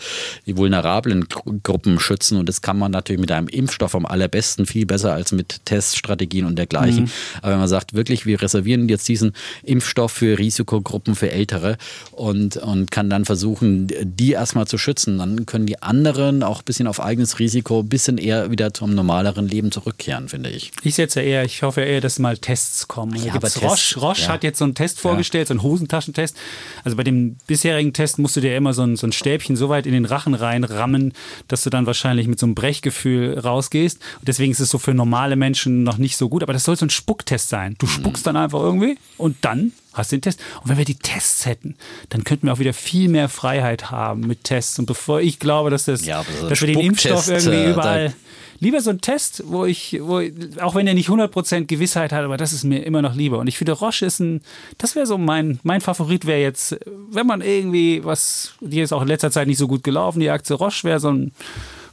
die 0.47 0.57
vulnerablen 0.57 1.27
Gruppen 1.61 1.99
schützen? 1.99 2.37
Und 2.39 2.49
das 2.49 2.61
kann 2.61 2.79
man 2.79 2.91
natürlich 2.91 3.19
mit 3.19 3.31
einem 3.31 3.47
Impfstoff 3.47 3.93
am 3.93 4.05
allerbesten, 4.05 4.65
viel 4.65 4.85
besser 4.85 5.13
als 5.13 5.31
mit 5.31 5.65
Teststrategien 5.65 6.45
und 6.45 6.57
dergleichen. 6.57 7.03
Mhm. 7.03 7.11
Aber 7.41 7.51
wenn 7.51 7.59
man 7.59 7.67
sagt, 7.67 7.93
wirklich, 7.93 8.25
wir 8.25 8.41
reservieren 8.41 8.87
jetzt 8.89 9.07
diesen 9.07 9.33
Impfstoff 9.63 10.13
für 10.13 10.39
Risikogruppen, 10.39 11.15
für 11.15 11.31
Ältere 11.31 11.77
und, 12.11 12.57
und 12.57 12.91
kann 12.91 13.09
dann 13.09 13.25
versuchen, 13.25 13.87
die 14.01 14.31
erstmal 14.31 14.67
zu 14.67 14.77
schützen, 14.77 15.17
dann 15.17 15.45
können 15.45 15.65
die 15.65 15.81
anderen 15.81 16.43
auch 16.43 16.59
ein 16.59 16.65
bisschen 16.65 16.87
auf 16.87 17.01
eigenes 17.01 17.39
Risiko 17.39 17.83
bisschen 17.89 18.17
eher 18.17 18.51
wieder 18.51 18.73
zum 18.73 18.95
normaleren 18.95 19.47
Leben 19.47 19.71
zurückkehren, 19.71 20.29
finde 20.29 20.49
ich. 20.49 20.71
Ich 20.83 20.95
setze 20.95 21.21
eher, 21.21 21.43
ich 21.43 21.63
hoffe 21.63 21.81
eher, 21.81 22.01
dass 22.01 22.19
mal 22.19 22.37
Tests 22.37 22.87
kommen. 22.87 23.15
Ja, 23.15 23.33
aber 23.33 23.49
Tests, 23.49 23.97
Roche, 23.97 23.99
Roche 23.99 24.21
ja. 24.23 24.27
hat 24.29 24.43
jetzt 24.43 24.59
so 24.59 24.65
einen 24.65 24.75
Test 24.75 24.99
vorgestellt, 24.99 25.47
so 25.47 25.53
einen 25.53 25.63
Hosentaschentest. 25.63 26.37
Also 26.83 26.95
bei 26.95 27.03
dem 27.03 27.37
bisherigen 27.47 27.93
Test 27.93 28.19
musst 28.19 28.35
du 28.35 28.41
dir 28.41 28.55
immer 28.55 28.73
so 28.73 28.83
ein, 28.83 28.95
so 28.95 29.07
ein 29.07 29.11
Stäbchen 29.11 29.55
so 29.55 29.69
weit 29.69 29.85
in 29.85 29.93
den 29.93 30.05
Rachen 30.05 30.33
reinrammen, 30.33 31.13
dass 31.47 31.63
du 31.63 31.69
dann 31.69 31.85
wahrscheinlich 31.85 32.27
mit 32.27 32.39
so 32.39 32.45
einem 32.45 32.55
Brechgefühl 32.55 33.37
rausgehst. 33.39 33.99
Und 34.19 34.27
deswegen 34.27 34.51
ist 34.51 34.59
es 34.59 34.69
so 34.69 34.77
für 34.77 34.93
normale 34.93 35.35
Menschen 35.35 35.83
noch 35.83 35.97
nicht 35.97 36.17
so 36.17 36.29
gut. 36.29 36.43
Aber 36.43 36.53
das 36.53 36.63
soll 36.63 36.75
so 36.75 36.85
ein 36.85 36.89
Spucktest 36.89 37.49
sein. 37.49 37.75
Du 37.79 37.85
mhm. 37.85 37.91
spuckst 37.91 38.27
dann 38.27 38.37
einfach 38.37 38.59
irgendwie 38.59 38.97
und 39.17 39.37
dann 39.41 39.73
hast 39.93 40.11
den 40.11 40.21
Test. 40.21 40.39
Und 40.61 40.69
wenn 40.69 40.77
wir 40.77 40.85
die 40.85 40.95
Tests 40.95 41.45
hätten, 41.45 41.75
dann 42.09 42.23
könnten 42.23 42.47
wir 42.47 42.53
auch 42.53 42.59
wieder 42.59 42.73
viel 42.73 43.09
mehr 43.09 43.29
Freiheit 43.29 43.91
haben 43.91 44.21
mit 44.21 44.43
Tests. 44.43 44.79
Und 44.79 44.85
bevor 44.85 45.21
ich 45.21 45.39
glaube, 45.39 45.69
dass, 45.69 45.85
das, 45.85 46.05
ja, 46.05 46.23
so 46.23 46.49
dass 46.49 46.61
wir 46.61 46.67
den 46.67 46.79
Impfstoff 46.79 47.27
irgendwie 47.27 47.55
äh, 47.55 47.71
überall. 47.71 48.13
Lieber 48.61 48.81
so 48.81 48.89
ein 48.89 48.99
Test, 48.99 49.43
wo 49.45 49.65
ich, 49.65 49.99
wo, 50.01 50.21
auch 50.61 50.75
wenn 50.75 50.85
er 50.85 50.93
nicht 50.93 51.07
100% 51.07 51.65
Gewissheit 51.65 52.11
hat, 52.11 52.25
aber 52.25 52.35
das 52.35 52.51
ist 52.51 52.65
mir 52.65 52.79
immer 52.79 53.01
noch 53.01 53.15
lieber. 53.15 53.39
Und 53.39 53.47
ich 53.47 53.57
finde, 53.57 53.71
Roche 53.71 54.05
ist 54.05 54.19
ein, 54.19 54.41
das 54.77 54.95
wäre 54.95 55.05
so 55.05 55.17
mein, 55.17 55.59
mein 55.63 55.79
Favorit 55.79 56.25
wäre 56.25 56.41
jetzt, 56.41 56.77
wenn 57.09 57.25
man 57.25 57.39
irgendwie 57.39 58.03
was, 58.03 58.53
die 58.59 58.81
ist 58.81 58.91
auch 58.91 59.01
in 59.01 59.07
letzter 59.07 59.31
Zeit 59.31 59.47
nicht 59.47 59.57
so 59.57 59.67
gut 59.67 59.83
gelaufen, 59.83 60.19
die 60.19 60.29
Aktie 60.29 60.57
Roche 60.57 60.83
wäre 60.83 60.99
so 60.99 61.09
ein 61.09 61.31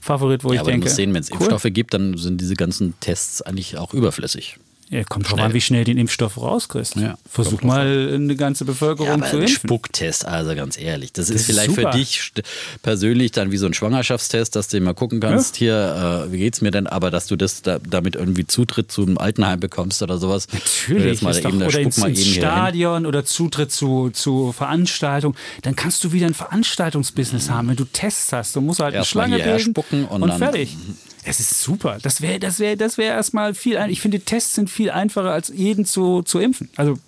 Favorit, 0.01 0.43
wo 0.43 0.49
ja, 0.49 0.55
ich 0.55 0.61
aber 0.61 0.71
denke. 0.73 0.87
Musst 0.87 0.97
sehen, 0.97 1.15
wenn 1.15 1.21
es 1.21 1.31
cool. 1.31 1.37
Impfstoffe 1.37 1.73
gibt, 1.73 1.95
dann 1.95 2.17
sind 2.17 2.41
diese 2.41 2.55
ganzen 2.55 2.99
Tests 2.99 3.43
eigentlich 3.43 3.79
auch 3.79 3.95
überflüssig. 3.95 4.59
Ja, 4.89 5.03
kommt 5.03 5.29
drauf 5.29 5.41
an, 5.41 5.53
wie 5.53 5.61
schnell 5.61 5.83
den 5.83 5.99
Impfstoff 5.99 6.41
rauskriegst. 6.41 6.95
Ja, 6.95 7.19
Versuch 7.29 7.63
mal 7.63 8.13
eine 8.15 8.37
ganze 8.37 8.65
Bevölkerung 8.65 9.21
ja, 9.21 9.31
zu 9.31 9.39
impfen. 9.39 9.57
Spucktest, 9.69 10.25
also 10.25 10.55
ganz 10.55 10.79
ehrlich. 10.79 11.13
Das, 11.13 11.27
das 11.27 11.37
ist 11.37 11.47
vielleicht 11.47 11.71
ist 11.71 11.75
für 11.75 11.91
dich 11.91 12.33
persönlich 12.83 13.33
dann 13.33 13.51
wie 13.51 13.57
so 13.57 13.67
ein 13.67 13.75
Schwangerschaftstest, 13.75 14.55
dass 14.55 14.69
du 14.69 14.81
mal 14.81 14.95
gucken 14.95 15.19
kannst, 15.19 15.57
hier, 15.57 16.27
äh, 16.29 16.33
wie 16.33 16.39
geht's 16.39 16.61
mir 16.61 16.71
denn, 16.71 16.87
aber 16.87 17.11
dass 17.11 17.27
du 17.27 17.35
das 17.35 17.63
da, 17.63 17.81
damit 17.81 18.15
irgendwie 18.15 18.47
Zutritt 18.47 18.93
zum 18.93 19.19
Altenheim 19.19 19.59
bekommst 19.59 20.03
oder 20.03 20.19
sowas. 20.19 20.47
Natürlich. 20.53 21.21
Mal 21.21 21.35
doch, 21.35 21.51
eben, 21.51 21.63
oder 21.63 21.81
ins, 21.81 21.99
ins 21.99 22.25
Stadion 22.25 23.07
oder 23.07 23.25
Zutritt 23.25 23.73
zu, 23.73 24.11
zu 24.11 24.53
Veranstaltungen. 24.53 25.35
Dann 25.63 25.75
kannst 25.75 26.05
du 26.05 26.13
wieder 26.13 26.27
ein 26.27 26.35
Veranstaltungsbusiness 26.35 27.49
mhm. 27.49 27.55
haben, 27.55 27.69
wenn 27.71 27.77
du 27.77 27.87
Tests 27.87 28.33
hast. 28.33 28.55
Du 28.55 28.61
musst 28.61 28.79
halt 28.79 28.95
Erst 28.95 29.17
eine 29.17 29.27
Schlange 29.27 29.43
bilden 29.43 29.71
spucken 29.73 30.05
und, 30.05 30.23
und 30.23 30.33
fertig. 30.35 30.77
Es 31.27 31.41
ist 31.41 31.61
super. 31.61 31.99
Das 32.01 32.23
wäre 32.23 32.39
das 32.39 32.61
wär, 32.61 32.77
das 32.77 32.99
wär 32.99 33.13
erstmal 33.13 33.53
viel. 33.53 33.79
Ich 33.89 34.01
finde, 34.01 34.21
Tests 34.21 34.55
sind 34.55 34.71
viel 34.71 34.91
einfacher, 34.91 35.33
als 35.33 35.49
jeden 35.49 35.85
zu, 35.85 36.23
zu 36.23 36.39
impfen. 36.39 36.71
Also 36.77 36.99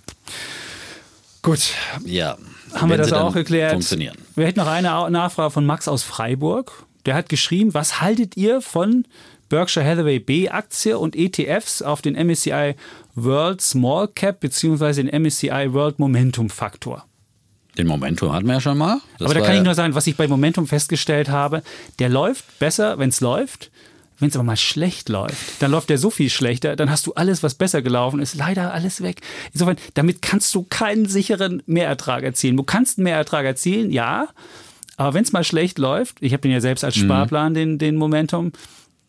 gut. 1.42 1.60
Ja. 2.04 2.36
Haben 2.74 2.90
wir 2.90 2.98
das 2.98 3.12
auch 3.12 3.34
erklärt? 3.34 3.72
Funktionieren. 3.72 4.16
Wir 4.34 4.46
hätten 4.46 4.58
noch 4.58 4.66
eine 4.66 4.88
Nachfrage 5.10 5.50
von 5.50 5.64
Max 5.64 5.88
aus 5.88 6.02
Freiburg. 6.02 6.84
Der 7.06 7.14
hat 7.14 7.28
geschrieben, 7.28 7.74
was 7.74 8.00
haltet 8.00 8.36
ihr 8.36 8.60
von 8.60 9.04
Berkshire 9.48 9.84
Hathaway 9.86 10.18
B-Aktie 10.18 10.98
und 10.98 11.16
ETFs 11.16 11.80
auf 11.80 12.02
den 12.02 12.14
MSCI 12.14 12.74
World 13.14 13.60
Small 13.60 14.08
Cap 14.08 14.40
bzw. 14.40 15.04
den 15.04 15.22
MSCI 15.22 15.72
World 15.72 15.98
Momentum 15.98 16.50
Faktor? 16.50 17.04
Den 17.78 17.86
Momentum 17.86 18.32
hatten 18.32 18.46
wir 18.46 18.54
ja 18.54 18.60
schon 18.60 18.76
mal. 18.76 19.00
Das 19.18 19.26
Aber 19.30 19.38
da 19.38 19.46
kann 19.46 19.56
ich 19.56 19.62
nur 19.62 19.74
sagen, 19.74 19.94
was 19.94 20.06
ich 20.08 20.16
bei 20.16 20.26
Momentum 20.26 20.66
festgestellt 20.66 21.28
habe, 21.28 21.62
der 22.00 22.08
läuft 22.08 22.58
besser, 22.58 22.98
wenn 22.98 23.10
es 23.10 23.20
läuft. 23.20 23.70
Wenn 24.20 24.30
es 24.30 24.36
aber 24.36 24.44
mal 24.44 24.56
schlecht 24.56 25.08
läuft, 25.08 25.62
dann 25.62 25.70
läuft 25.70 25.90
der 25.90 25.98
so 25.98 26.10
viel 26.10 26.28
schlechter, 26.28 26.74
dann 26.74 26.90
hast 26.90 27.06
du 27.06 27.14
alles, 27.14 27.42
was 27.42 27.54
besser 27.54 27.82
gelaufen 27.82 28.20
ist, 28.20 28.34
leider 28.34 28.72
alles 28.72 29.02
weg. 29.02 29.20
Insofern, 29.52 29.76
damit 29.94 30.22
kannst 30.22 30.54
du 30.54 30.64
keinen 30.64 31.06
sicheren 31.06 31.62
Mehrertrag 31.66 32.24
erzielen. 32.24 32.56
Du 32.56 32.64
kannst 32.64 32.98
einen 32.98 33.04
Mehrertrag 33.04 33.44
erzielen, 33.44 33.90
ja, 33.90 34.28
aber 34.96 35.14
wenn 35.14 35.22
es 35.22 35.32
mal 35.32 35.44
schlecht 35.44 35.78
läuft, 35.78 36.16
ich 36.20 36.32
habe 36.32 36.40
den 36.40 36.50
ja 36.50 36.60
selbst 36.60 36.82
als 36.82 36.96
mhm. 36.96 37.04
Sparplan, 37.04 37.54
den, 37.54 37.78
den 37.78 37.94
Momentum, 37.94 38.52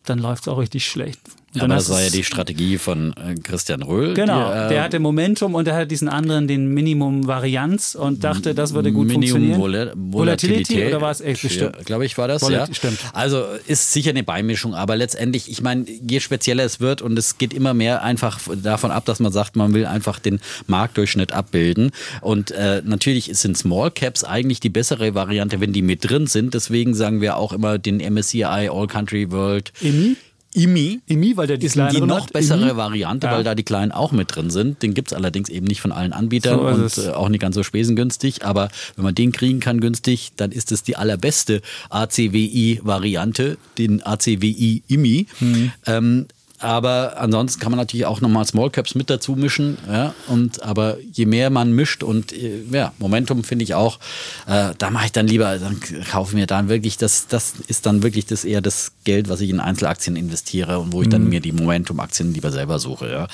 dann 0.04 0.20
läuft 0.20 0.44
es 0.44 0.48
auch 0.48 0.58
richtig 0.58 0.86
schlecht. 0.86 1.20
Ja, 1.52 1.64
aber 1.64 1.74
das 1.74 1.90
war 1.90 2.00
ja 2.00 2.10
die 2.10 2.22
Strategie 2.22 2.78
von 2.78 3.12
äh, 3.14 3.34
Christian 3.34 3.82
Röhl. 3.82 4.14
Genau, 4.14 4.52
die, 4.52 4.58
äh, 4.58 4.68
der 4.68 4.82
hatte 4.84 5.00
Momentum 5.00 5.56
und 5.56 5.66
der 5.66 5.74
hat 5.74 5.90
diesen 5.90 6.08
anderen, 6.08 6.46
den 6.46 6.68
Minimum 6.68 7.26
Varianz 7.26 7.96
und 7.96 8.22
dachte, 8.22 8.54
das 8.54 8.72
würde 8.72 8.92
gut 8.92 9.08
Minimum 9.08 9.52
funktionieren. 9.52 9.60
Vol 9.60 9.92
Volatility 9.96 10.86
oder 10.86 11.00
war 11.00 11.10
es 11.10 11.20
echt 11.20 11.42
bestimmt? 11.42 11.74
Ja, 11.76 11.82
Glaube 11.82 12.06
ich, 12.06 12.16
war 12.16 12.28
das, 12.28 12.42
Volat 12.42 12.68
ja. 12.68 12.74
Stimmt. 12.74 12.98
Also 13.12 13.44
ist 13.66 13.92
sicher 13.92 14.10
eine 14.10 14.22
Beimischung, 14.22 14.74
aber 14.76 14.94
letztendlich, 14.94 15.50
ich 15.50 15.60
meine, 15.60 15.86
je 15.88 16.20
spezieller 16.20 16.64
es 16.64 16.78
wird 16.78 17.02
und 17.02 17.18
es 17.18 17.36
geht 17.36 17.52
immer 17.52 17.74
mehr 17.74 18.04
einfach 18.04 18.38
davon 18.62 18.92
ab, 18.92 19.04
dass 19.06 19.18
man 19.18 19.32
sagt, 19.32 19.56
man 19.56 19.74
will 19.74 19.86
einfach 19.86 20.20
den 20.20 20.38
Marktdurchschnitt 20.68 21.32
abbilden 21.32 21.90
und 22.20 22.52
äh, 22.52 22.80
natürlich 22.84 23.24
sind 23.36 23.58
Small 23.58 23.90
Caps 23.90 24.22
eigentlich 24.22 24.60
die 24.60 24.70
bessere 24.70 25.16
Variante, 25.16 25.60
wenn 25.60 25.72
die 25.72 25.82
mit 25.82 26.08
drin 26.08 26.28
sind. 26.28 26.54
Deswegen 26.54 26.94
sagen 26.94 27.20
wir 27.20 27.36
auch 27.36 27.52
immer 27.52 27.78
den 27.78 27.96
MSCI 27.96 28.44
All 28.44 28.86
Country 28.86 29.32
World. 29.32 29.72
EMI? 29.82 30.16
IMI. 30.52 31.00
IMI, 31.06 31.36
weil 31.36 31.46
der 31.46 31.58
die 31.58 31.66
ist 31.66 31.76
die 31.76 32.00
noch 32.00 32.24
hat. 32.26 32.32
bessere 32.32 32.60
IMI. 32.70 32.76
Variante, 32.76 33.26
Ja. 33.28 33.34
weil 33.34 33.44
da 33.44 33.54
die 33.54 33.62
kleinen 33.62 33.92
auch 33.92 34.10
mit 34.12 34.34
drin 34.34 34.50
sind. 34.50 34.82
Den 34.82 34.94
gibt 34.94 35.12
es 35.12 35.16
allerdings 35.16 35.48
eben 35.48 35.66
nicht 35.66 35.80
von 35.80 35.92
allen 35.92 36.12
Anbietern 36.12 36.58
So 36.58 36.66
und 36.66 36.98
äh, 37.06 37.10
auch 37.10 37.28
nicht 37.28 37.40
ganz 37.40 37.54
so 37.54 37.62
spesengünstig. 37.62 38.44
Aber 38.44 38.68
wenn 38.96 39.04
man 39.04 39.14
den 39.14 39.30
kriegen 39.32 39.60
kann 39.60 39.80
günstig, 39.80 40.32
dann 40.36 40.50
ist 40.50 40.72
es 40.72 40.82
die 40.82 40.96
allerbeste 40.96 41.62
ACWI-Variante, 41.90 43.58
den 43.78 44.02
ACWI 44.04 44.82
IMI. 44.88 45.26
Mhm. 45.40 45.72
Ähm, 45.86 46.26
aber 46.60 47.16
ansonsten 47.18 47.58
kann 47.60 47.72
man 47.72 47.78
natürlich 47.78 48.06
auch 48.06 48.20
nochmal 48.20 48.44
Small 48.44 48.70
Caps 48.70 48.94
mit 48.94 49.08
dazu 49.10 49.32
mischen. 49.34 49.78
Ja? 49.88 50.14
Und, 50.28 50.62
aber 50.62 50.98
je 51.12 51.26
mehr 51.26 51.50
man 51.50 51.72
mischt 51.72 52.02
und 52.02 52.32
äh, 52.32 52.62
ja, 52.70 52.92
Momentum 52.98 53.44
finde 53.44 53.64
ich 53.64 53.74
auch, 53.74 53.98
äh, 54.46 54.74
da 54.78 54.90
mache 54.90 55.06
ich 55.06 55.12
dann 55.12 55.26
lieber, 55.26 55.58
dann 55.58 55.80
kaufe 56.10 56.32
ich 56.32 56.34
mir 56.36 56.46
dann 56.46 56.68
wirklich, 56.68 56.96
das, 56.98 57.26
das 57.28 57.54
ist 57.66 57.86
dann 57.86 58.02
wirklich 58.02 58.26
das 58.26 58.44
eher 58.44 58.60
das 58.60 58.92
Geld, 59.04 59.28
was 59.28 59.40
ich 59.40 59.50
in 59.50 59.58
Einzelaktien 59.60 60.16
investiere 60.16 60.78
und 60.78 60.92
wo 60.92 61.00
ich 61.02 61.08
Mhm. 61.08 61.12
dann 61.12 61.28
mir 61.28 61.40
die 61.40 61.52
Momentum-Aktien 61.52 62.34
lieber 62.34 62.52
selber 62.52 62.78
suche. 62.78 63.10
Ja? 63.10 63.28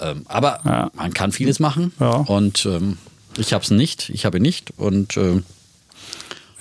Ähm, 0.00 0.22
aber 0.26 0.60
Ja. 0.64 0.90
man 0.94 1.14
kann 1.14 1.32
vieles 1.32 1.60
machen 1.60 1.92
Ja. 2.00 2.10
und 2.16 2.66
ähm, 2.66 2.98
ich 3.38 3.52
habe 3.52 3.62
es 3.62 3.70
nicht, 3.70 4.10
ich 4.10 4.24
habe 4.24 4.38
ihn 4.38 4.42
nicht 4.42 4.72
und 4.76 5.16
ähm, 5.16 5.44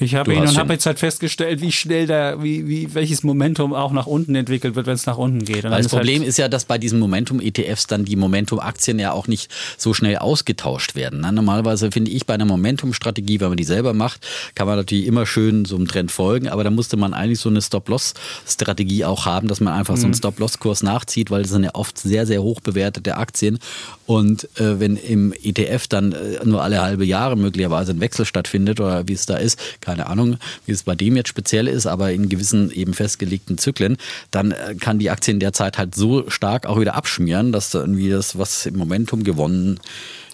Ich 0.01 0.15
habe 0.15 0.33
ihn 0.33 0.41
und 0.41 0.57
habe 0.57 0.73
jetzt 0.73 0.85
halt 0.85 0.99
festgestellt, 0.99 1.61
wie 1.61 1.71
schnell 1.71 2.07
da, 2.07 2.41
wie, 2.41 2.67
wie, 2.67 2.93
welches 2.93 3.23
Momentum 3.23 3.73
auch 3.73 3.91
nach 3.91 4.07
unten 4.07 4.33
entwickelt 4.35 4.75
wird, 4.75 4.85
wenn 4.87 4.93
es 4.95 5.05
nach 5.05 5.17
unten 5.17 5.43
geht. 5.43 5.63
Weil 5.63 5.71
das 5.71 5.87
ist 5.87 5.91
halt- 5.93 6.03
Problem 6.03 6.23
ist 6.23 6.37
ja, 6.37 6.47
dass 6.47 6.65
bei 6.65 6.77
diesen 6.77 6.99
Momentum-ETFs 6.99 7.87
dann 7.87 8.05
die 8.05 8.15
Momentum-Aktien 8.15 8.97
ja 8.99 9.11
auch 9.11 9.27
nicht 9.27 9.51
so 9.77 9.93
schnell 9.93 10.17
ausgetauscht 10.17 10.95
werden. 10.95 11.21
ne? 11.21 11.31
Normalerweise 11.33 11.91
finde 11.91 12.11
ich 12.11 12.25
bei 12.25 12.33
einer 12.35 12.45
Momentum-Strategie, 12.45 13.39
wenn 13.41 13.49
man 13.49 13.57
die 13.57 13.63
selber 13.63 13.93
macht, 13.93 14.25
kann 14.55 14.67
man 14.67 14.77
natürlich 14.77 15.05
immer 15.05 15.25
schön 15.25 15.65
so 15.65 15.75
einem 15.75 15.87
Trend 15.87 16.11
folgen, 16.11 16.47
aber 16.47 16.63
da 16.63 16.69
musste 16.69 16.95
man 16.97 17.13
eigentlich 17.13 17.39
so 17.39 17.49
eine 17.49 17.61
Stop-Loss-Strategie 17.61 19.05
auch 19.05 19.25
haben, 19.25 19.47
dass 19.47 19.59
man 19.59 19.73
einfach 19.73 19.97
so 19.97 20.05
einen 20.05 20.13
Stop-Loss-Kurs 20.13 20.83
nachzieht, 20.83 21.31
weil 21.31 21.41
das 21.43 21.51
sind 21.51 21.63
ja 21.63 21.71
oft 21.75 21.97
sehr, 21.97 22.25
sehr 22.25 22.41
hoch 22.41 22.59
bewertete 22.61 23.17
Aktien. 23.17 23.59
Und 24.05 24.45
äh, 24.59 24.79
wenn 24.79 24.95
im 24.95 25.33
ETF 25.33 25.87
dann 25.87 26.13
äh, 26.13 26.39
nur 26.45 26.63
alle 26.63 26.81
halbe 26.81 27.05
Jahre 27.05 27.35
möglicherweise 27.35 27.91
ein 27.91 27.99
Wechsel 27.99 28.25
stattfindet 28.25 28.79
oder 28.79 29.07
wie 29.07 29.13
es 29.13 29.25
da 29.25 29.35
ist, 29.37 29.59
keine 29.89 30.07
Ahnung, 30.07 30.37
wie 30.65 30.71
es 30.71 30.83
bei 30.83 30.93
dem 30.95 31.15
jetzt 31.15 31.29
speziell 31.29 31.67
ist, 31.67 31.87
aber 31.87 32.11
in 32.11 32.29
gewissen 32.29 32.69
eben 32.71 32.93
festgelegten 32.93 33.57
Zyklen, 33.57 33.97
dann 34.31 34.51
äh, 34.51 34.75
kann 34.79 34.99
die 34.99 35.09
Aktie 35.09 35.33
in 35.33 35.39
der 35.39 35.51
Zeit 35.53 35.77
halt 35.77 35.95
so 35.95 36.29
stark 36.29 36.65
auch 36.67 36.79
wieder 36.79 36.93
abschmieren, 36.95 37.51
dass 37.51 37.71
da 37.71 37.79
irgendwie 37.79 38.09
das, 38.09 38.37
was 38.37 38.65
im 38.67 38.77
Momentum 38.77 39.23
gewonnen, 39.23 39.79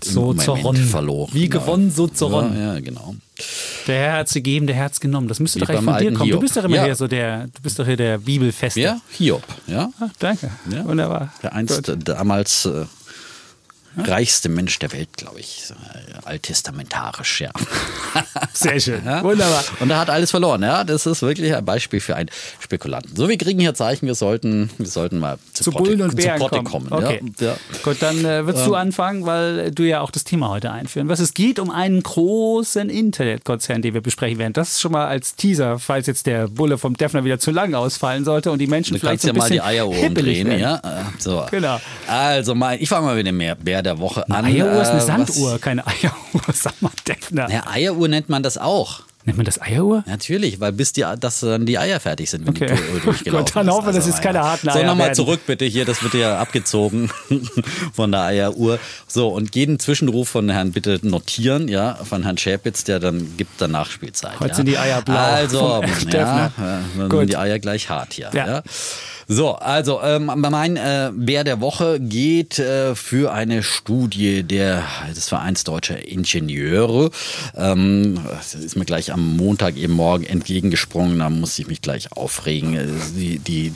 im 0.05 0.11
So 0.11 0.21
Moment 0.21 0.41
zerronnen. 0.41 0.83
verloren. 0.85 1.29
Wie 1.33 1.47
gewonnen, 1.47 1.89
so 1.89 2.07
zerronnen. 2.07 2.57
Ja, 2.57 2.73
ja, 2.73 2.79
genau. 2.81 3.15
Der 3.87 3.95
Herr 3.97 4.13
hat 4.19 4.29
sie 4.29 4.39
gegeben, 4.43 4.67
der 4.67 4.75
Herz 4.75 4.99
genommen. 4.99 5.27
Das 5.29 5.39
müsste 5.39 5.59
Wie 5.59 5.65
doch 5.65 5.69
eigentlich 5.69 5.85
von 5.85 5.97
dir 5.99 6.07
kommen. 6.11 6.17
Du 6.19 6.25
Hiob. 6.35 6.41
bist 6.41 6.57
doch 6.57 6.63
immer 6.65 6.75
Ja. 6.77 6.83
hier 6.85 6.95
so 6.95 7.07
der, 7.07 7.45
du 7.47 7.61
bist 7.63 7.79
doch 7.79 7.85
hier 7.85 7.97
der 7.97 8.17
Bibelfeste. 8.17 8.79
Wer? 8.81 8.99
Hiob, 9.11 9.43
ja. 9.67 9.89
Ah, 9.99 10.09
danke. 10.19 10.51
Ja. 10.69 10.85
Wunderbar. 10.85 11.33
Der 11.43 11.53
einst 11.53 11.85
Gut. 11.87 11.97
damals 12.07 12.65
äh, 12.65 12.85
reichste 13.97 14.49
Mensch 14.49 14.77
der 14.79 14.91
Welt, 14.91 15.09
glaube 15.17 15.39
ich. 15.39 15.63
Äh, 15.71 16.27
alttestamentarisch, 16.27 17.41
ja. 17.41 17.51
Sehr 18.53 18.79
schön. 18.79 19.01
Ja? 19.05 19.23
Wunderbar. 19.23 19.63
Und 19.79 19.89
er 19.89 19.99
hat 19.99 20.09
alles 20.09 20.31
verloren. 20.31 20.61
Ja, 20.63 20.83
das 20.83 21.05
ist 21.05 21.21
wirklich 21.21 21.53
ein 21.55 21.65
Beispiel 21.65 21.99
für 21.99 22.15
einen 22.15 22.29
Spekulanten. 22.59 23.15
So, 23.15 23.29
wir 23.29 23.37
kriegen 23.37 23.59
hier 23.59 23.73
Zeichen, 23.73 24.07
wir 24.07 24.15
sollten, 24.15 24.69
wir 24.77 24.85
sollten 24.87 25.19
mal 25.19 25.37
zu, 25.53 25.65
Zu 25.65 25.71
Potte, 25.71 25.83
Bullen 25.83 26.01
und 26.01 26.09
zu 26.11 26.15
Bären 26.17 26.39
Potte 26.39 26.63
kommen. 26.63 26.89
kommen. 26.89 27.03
Okay. 27.03 27.21
Ja, 27.39 27.47
ja. 27.47 27.55
Gut, 27.83 27.97
dann 28.01 28.19
äh, 28.25 28.45
würdest 28.45 28.65
du 28.65 28.75
anfangen, 28.75 29.25
weil 29.25 29.71
du 29.71 29.83
ja 29.83 30.01
auch 30.01 30.11
das 30.11 30.23
Thema 30.23 30.49
heute 30.49 30.71
einführen. 30.71 31.09
Was 31.09 31.19
es 31.19 31.33
geht 31.33 31.59
um 31.59 31.69
einen 31.71 32.01
großen 32.03 32.89
Internetkonzern, 32.89 33.81
den 33.81 33.93
wir 33.93 34.01
besprechen 34.01 34.37
werden. 34.39 34.53
Das 34.53 34.79
schon 34.79 34.91
mal 34.91 35.07
als 35.07 35.35
Teaser, 35.35 35.79
falls 35.79 36.07
jetzt 36.07 36.25
der 36.25 36.47
Bulle 36.47 36.77
vom 36.77 36.95
Defner 36.95 37.23
wieder 37.23 37.39
zu 37.39 37.51
lang 37.51 37.73
ausfallen 37.73 38.25
sollte 38.25 38.51
und 38.51 38.59
die 38.59 38.67
Menschen 38.67 38.93
Du 38.93 38.99
vielleicht 38.99 39.23
kannst 39.23 39.49
so 39.49 39.55
ja 39.55 39.63
ein 39.63 39.87
mal 39.87 39.93
die 39.93 39.95
hippelig 40.01 40.41
umdrehen, 40.41 40.59
ja. 40.59 40.75
Äh, 40.77 41.03
So. 41.19 41.45
Genau. 41.51 41.79
Also 42.07 42.55
mein, 42.55 42.81
ich 42.81 42.89
fange 42.89 43.05
mal 43.07 43.15
mit 43.15 43.27
dem 43.27 43.37
Bär 43.37 43.81
der 43.85 43.99
Woche 43.99 44.29
an. 44.29 44.45
Eieruhr 44.45 44.81
ist 44.81 44.89
eine 44.89 44.99
Äh, 45.01 45.05
Sanduhr, 45.05 45.59
keine 45.59 45.85
Eieruhr. 45.87 46.41
Sag 46.53 46.81
mal, 46.81 46.91
Defner. 47.07 47.45
Was, 47.45 47.53
ja, 47.53 47.63
Eieruhr 47.71 48.07
nennt 48.07 48.27
man 48.29 48.43
das 48.43 48.57
auch. 48.57 49.01
Nennt 49.27 49.37
man 49.39 49.45
das 49.45 49.59
Eieruhr? 49.59 50.03
Natürlich, 50.05 50.59
weil 50.59 50.71
bis 50.71 50.93
die, 50.93 51.03
dass 51.19 51.39
dann 51.39 51.65
die 51.65 51.79
Eier 51.79 51.99
fertig 51.99 52.29
sind, 52.29 52.45
wenn 52.45 52.53
Okay. 52.55 52.67
die 52.67 52.75
Tour 52.91 52.99
durchgelaufen 52.99 53.45
Gut, 53.45 53.55
dann 53.55 53.67
ist. 53.67 53.73
hoffen 53.73 53.87
wir, 53.87 53.93
dass 53.93 54.05
es 54.05 54.21
keine 54.21 54.41
harten 54.43 54.69
So, 54.69 54.77
Eier 54.77 54.85
nochmal 54.85 55.05
werden. 55.07 55.15
zurück 55.15 55.39
bitte 55.47 55.65
hier, 55.65 55.83
das 55.83 56.03
wird 56.03 56.13
ja 56.13 56.37
abgezogen 56.37 57.09
von 57.93 58.11
der 58.11 58.21
Eieruhr. 58.21 58.77
So, 59.07 59.29
und 59.29 59.55
jeden 59.55 59.79
Zwischenruf 59.79 60.29
von 60.29 60.47
Herrn 60.49 60.73
bitte 60.73 60.99
notieren, 61.01 61.67
ja, 61.69 61.95
von 61.95 62.21
Herrn 62.21 62.37
Schäpitz, 62.37 62.83
der 62.83 62.99
dann 62.99 63.35
gibt 63.35 63.59
dann 63.59 63.71
Nachspielzeit. 63.71 64.39
Heute 64.39 64.49
ja. 64.49 64.53
sind 64.53 64.67
die 64.67 64.77
Eier 64.77 65.01
blau 65.01 65.15
Also, 65.15 65.81
ja, 66.11 66.51
dann 66.61 67.09
sind 67.09 67.29
die 67.31 67.37
Eier 67.37 67.57
gleich 67.57 67.89
hart 67.89 68.13
hier. 68.13 68.29
Ja. 68.31 68.47
Ja. 68.47 68.63
So, 69.27 69.55
also 69.55 70.01
ähm, 70.03 70.31
mein 70.35 70.77
äh, 70.77 71.11
Bär 71.13 71.43
der 71.43 71.61
Woche 71.61 71.99
geht 71.99 72.59
äh, 72.59 72.93
für 72.95 73.31
eine 73.31 73.63
Studie 73.63 74.43
der, 74.43 74.83
des 75.15 75.29
Vereins 75.29 75.63
Deutscher 75.63 76.07
Ingenieure. 76.07 77.09
Ähm, 77.55 78.19
das 78.29 78.53
ist 78.53 78.75
mir 78.75 78.85
gleich 78.85 79.11
am 79.11 79.37
Montag 79.37 79.77
eben 79.77 79.93
morgen 79.93 80.25
entgegengesprungen, 80.25 81.17
da 81.19 81.29
musste 81.29 81.63
ich 81.63 81.67
mich 81.67 81.81
gleich 81.81 82.11
aufregen. 82.11 82.75
Äh, 82.75 82.85
Die, 83.15 83.39
die 83.39 83.73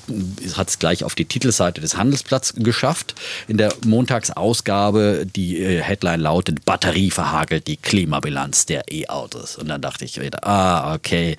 hat 0.56 0.70
es 0.70 0.78
gleich 0.78 1.04
auf 1.04 1.16
die 1.16 1.26
Titelseite 1.26 1.82
des 1.82 1.98
Handelsblatts 1.98 2.54
geschafft. 2.56 3.16
In 3.48 3.58
der 3.58 3.74
Montagsausgabe, 3.86 5.26
die 5.26 5.60
äh, 5.60 5.82
Headline 5.82 6.20
lautet, 6.20 6.66
Batterie 6.66 7.10
verhagelt 7.10 7.68
die 7.68 7.78
Klimabilanz 7.78 8.66
der 8.66 8.84
E-Autos. 8.92 9.56
Und 9.56 9.70
dann 9.70 9.82
dachte 9.82 10.06
ich 10.06 10.20
wieder, 10.20 10.46
ah, 10.46 10.94
okay, 10.94 11.38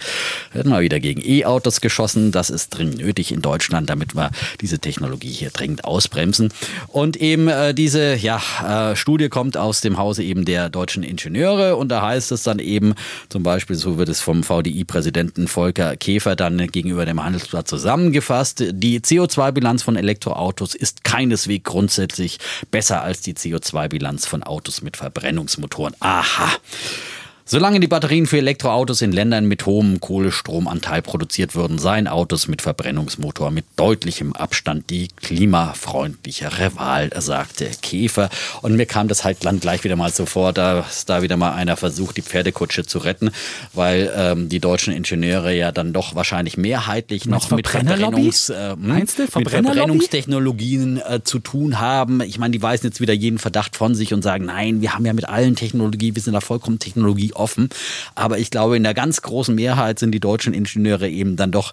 wird 0.53 0.67
mal 0.67 0.83
wieder 0.83 0.99
gegen 0.99 1.21
E-Autos 1.25 1.81
geschossen. 1.81 2.33
Das 2.33 2.51
ist 2.51 2.71
dringend 2.71 2.99
nötig 2.99 3.31
in 3.31 3.43
Deutschland, 3.43 3.89
damit 3.91 4.00
wir 4.15 4.31
diese 4.61 4.79
Technologie 4.79 5.31
hier 5.31 5.51
dringend 5.51 5.85
ausbremsen. 5.85 6.53
Und 6.89 7.17
eben 7.17 7.49
äh, 7.49 7.75
diese 7.75 8.17
ja, 8.17 8.41
äh, 8.93 8.97
Studie 8.97 9.29
kommt 9.29 9.57
aus 9.57 9.81
dem 9.81 9.99
Hause 9.99 10.23
eben 10.23 10.45
der 10.45 10.69
deutschen 10.69 11.03
Ingenieure 11.03 11.77
und 11.77 11.89
da 11.89 12.03
heißt 12.03 12.33
es 12.33 12.43
dann 12.43 12.59
eben 12.59 12.95
zum 13.29 13.43
Beispiel, 13.43 13.77
so 13.77 13.99
wird 13.99 14.09
es 14.09 14.21
vom 14.21 14.43
VDI-Präsidenten 14.43 15.49
Volker 15.49 15.97
Käfer 15.97 16.37
dann 16.37 16.67
gegenüber 16.69 17.07
dem 17.07 17.23
Handelsblatt 17.23 17.69
zusammengefasst, 17.69 18.65
die 18.71 19.01
CO2-Bilanz 19.01 19.83
von 19.83 19.97
Elektroautos 19.97 20.75
ist 20.75 21.05
keineswegs 21.05 21.65
grundsätzlich 21.65 22.39
besser 22.71 23.03
als 23.03 23.21
die 23.21 23.35
CO2-Bilanz 23.35 24.27
von 24.27 24.43
Autos 24.43 24.83
mit 24.83 24.97
Verbrennungsmotoren. 24.97 25.95
Aha. 26.01 26.51
Solange 27.53 27.81
die 27.81 27.89
Batterien 27.89 28.27
für 28.27 28.39
Elektroautos 28.39 29.03
in 29.03 29.11
Ländern 29.11 29.45
mit 29.45 29.67
hohem 29.67 29.99
Kohlestromanteil 29.99 31.03
produziert 31.03 31.57
würden, 31.57 31.81
seien 31.81 32.07
Autos 32.07 32.47
mit 32.47 32.63
Verbrennungsmotor 32.63 33.51
mit 33.51 33.65
deutlichem 33.75 34.35
Abstand 34.35 34.89
die 34.89 35.09
klimafreundlichere 35.09 36.77
Wahl, 36.77 37.11
sagte 37.17 37.69
Käfer. 37.83 38.31
Und 38.63 38.77
mir 38.77 38.87
kam 38.87 39.09
das 39.09 39.25
halt 39.25 39.39
dann 39.45 39.59
gleich 39.59 39.83
wieder 39.83 39.97
mal 39.97 40.13
so 40.13 40.27
vor, 40.27 40.53
dass 40.53 41.07
da 41.07 41.23
wieder 41.23 41.37
mal 41.37 41.51
einer 41.51 41.77
versucht, 41.77 42.19
die 42.19 42.23
Pferdekutsche 42.23 42.87
zu 42.87 42.99
retten, 42.99 43.33
weil 43.73 44.13
ähm, 44.15 44.49
die 44.49 44.61
deutschen 44.61 44.95
Ingenieure 44.95 45.53
ja 45.53 45.73
dann 45.73 45.93
doch 45.93 46.15
wahrscheinlich 46.15 46.57
mehrheitlich 46.57 47.27
noch 47.27 47.51
mit? 47.51 47.67
Verbrennungs, 47.67 48.51
äh, 48.51 48.75
hm, 48.75 48.95
mit? 48.95 49.11
Verbrennungstechnologien 49.11 50.99
äh, 50.99 51.25
zu 51.25 51.41
tun 51.41 51.81
haben. 51.81 52.21
Ich 52.21 52.39
meine, 52.39 52.53
die 52.53 52.63
weisen 52.63 52.87
jetzt 52.87 53.01
wieder 53.01 53.13
jeden 53.13 53.41
Verdacht 53.41 53.75
von 53.75 53.97
sich 53.97 54.15
und 54.15 54.23
sagen, 54.23 54.45
nein, 54.45 54.83
wir 54.83 54.95
haben 54.95 55.05
ja 55.05 55.13
mit 55.15 55.29
allen 55.29 55.57
Technologie, 55.57 56.15
wir 56.15 56.23
sind 56.23 56.35
da 56.35 56.41
vollkommen 56.41 56.79
technologieoffen. 57.41 57.71
Aber 58.15 58.39
ich 58.39 58.51
glaube, 58.51 58.77
in 58.77 58.83
der 58.83 58.95
ganz 58.95 59.23
großen 59.23 59.55
Mehrheit 59.55 59.99
sind 59.99 60.13
die 60.13 60.21
deutschen 60.21 60.55
Ingenieure 60.55 61.09
eben 61.09 61.37
dann 61.37 61.51
doch 61.51 61.73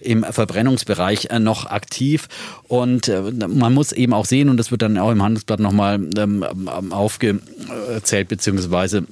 im 0.00 0.24
Verbrennungsbereich 0.24 1.26
äh, 1.30 1.38
noch 1.38 1.66
aktiv. 1.66 2.28
Und 2.68 3.08
äh, 3.08 3.22
man 3.22 3.72
muss 3.72 3.92
eben 3.92 4.12
auch 4.12 4.26
sehen, 4.26 4.48
und 4.48 4.56
das 4.56 4.70
wird 4.70 4.82
dann 4.82 4.98
auch 4.98 5.10
im 5.10 5.22
Handelsblatt 5.22 5.60
nochmal 5.60 6.00
ähm, 6.16 6.44
ähm, 6.44 6.92
aufgezählt, 6.92 8.28
beziehungsweise 8.28 9.06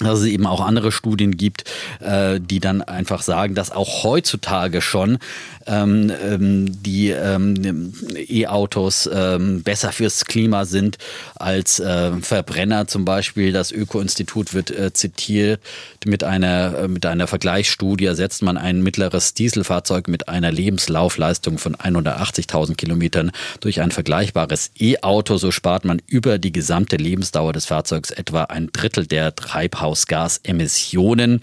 dass 0.00 0.20
es 0.20 0.26
eben 0.26 0.46
auch 0.46 0.60
andere 0.60 0.92
Studien 0.92 1.36
gibt, 1.36 1.64
äh, 2.00 2.40
die 2.40 2.60
dann 2.60 2.82
einfach 2.82 3.22
sagen, 3.22 3.54
dass 3.54 3.70
auch 3.70 4.04
heutzutage 4.04 4.80
schon 4.80 5.18
ähm, 5.66 6.12
ähm, 6.22 6.82
die 6.82 7.10
ähm, 7.10 7.92
E-Autos 8.14 9.08
ähm, 9.12 9.62
besser 9.62 9.92
fürs 9.92 10.24
Klima 10.24 10.64
sind 10.64 10.98
als 11.34 11.80
äh, 11.80 12.12
Verbrenner. 12.20 12.86
Zum 12.86 13.04
Beispiel 13.04 13.52
das 13.52 13.72
Öko-Institut 13.72 14.54
wird 14.54 14.70
äh, 14.70 14.92
zitiert 14.92 15.60
mit 16.06 16.24
einer, 16.24 16.78
äh, 16.78 16.88
mit 16.88 17.04
einer 17.04 17.26
Vergleichsstudie. 17.26 18.06
Ersetzt 18.06 18.42
man 18.42 18.56
ein 18.56 18.82
mittleres 18.82 19.34
Dieselfahrzeug 19.34 20.08
mit 20.08 20.28
einer 20.28 20.52
Lebenslaufleistung 20.52 21.58
von 21.58 21.74
180.000 21.74 22.76
Kilometern 22.76 23.32
durch 23.60 23.80
ein 23.80 23.90
vergleichbares 23.90 24.70
E-Auto, 24.78 25.36
so 25.36 25.50
spart 25.50 25.84
man 25.84 26.00
über 26.06 26.38
die 26.38 26.52
gesamte 26.52 26.96
Lebensdauer 26.96 27.52
des 27.52 27.66
Fahrzeugs 27.66 28.10
etwa 28.10 28.44
ein 28.44 28.70
Drittel 28.72 29.06
der 29.06 29.34
Treibhaus 29.34 29.87
Treibhausgasemissionen. 29.88 31.40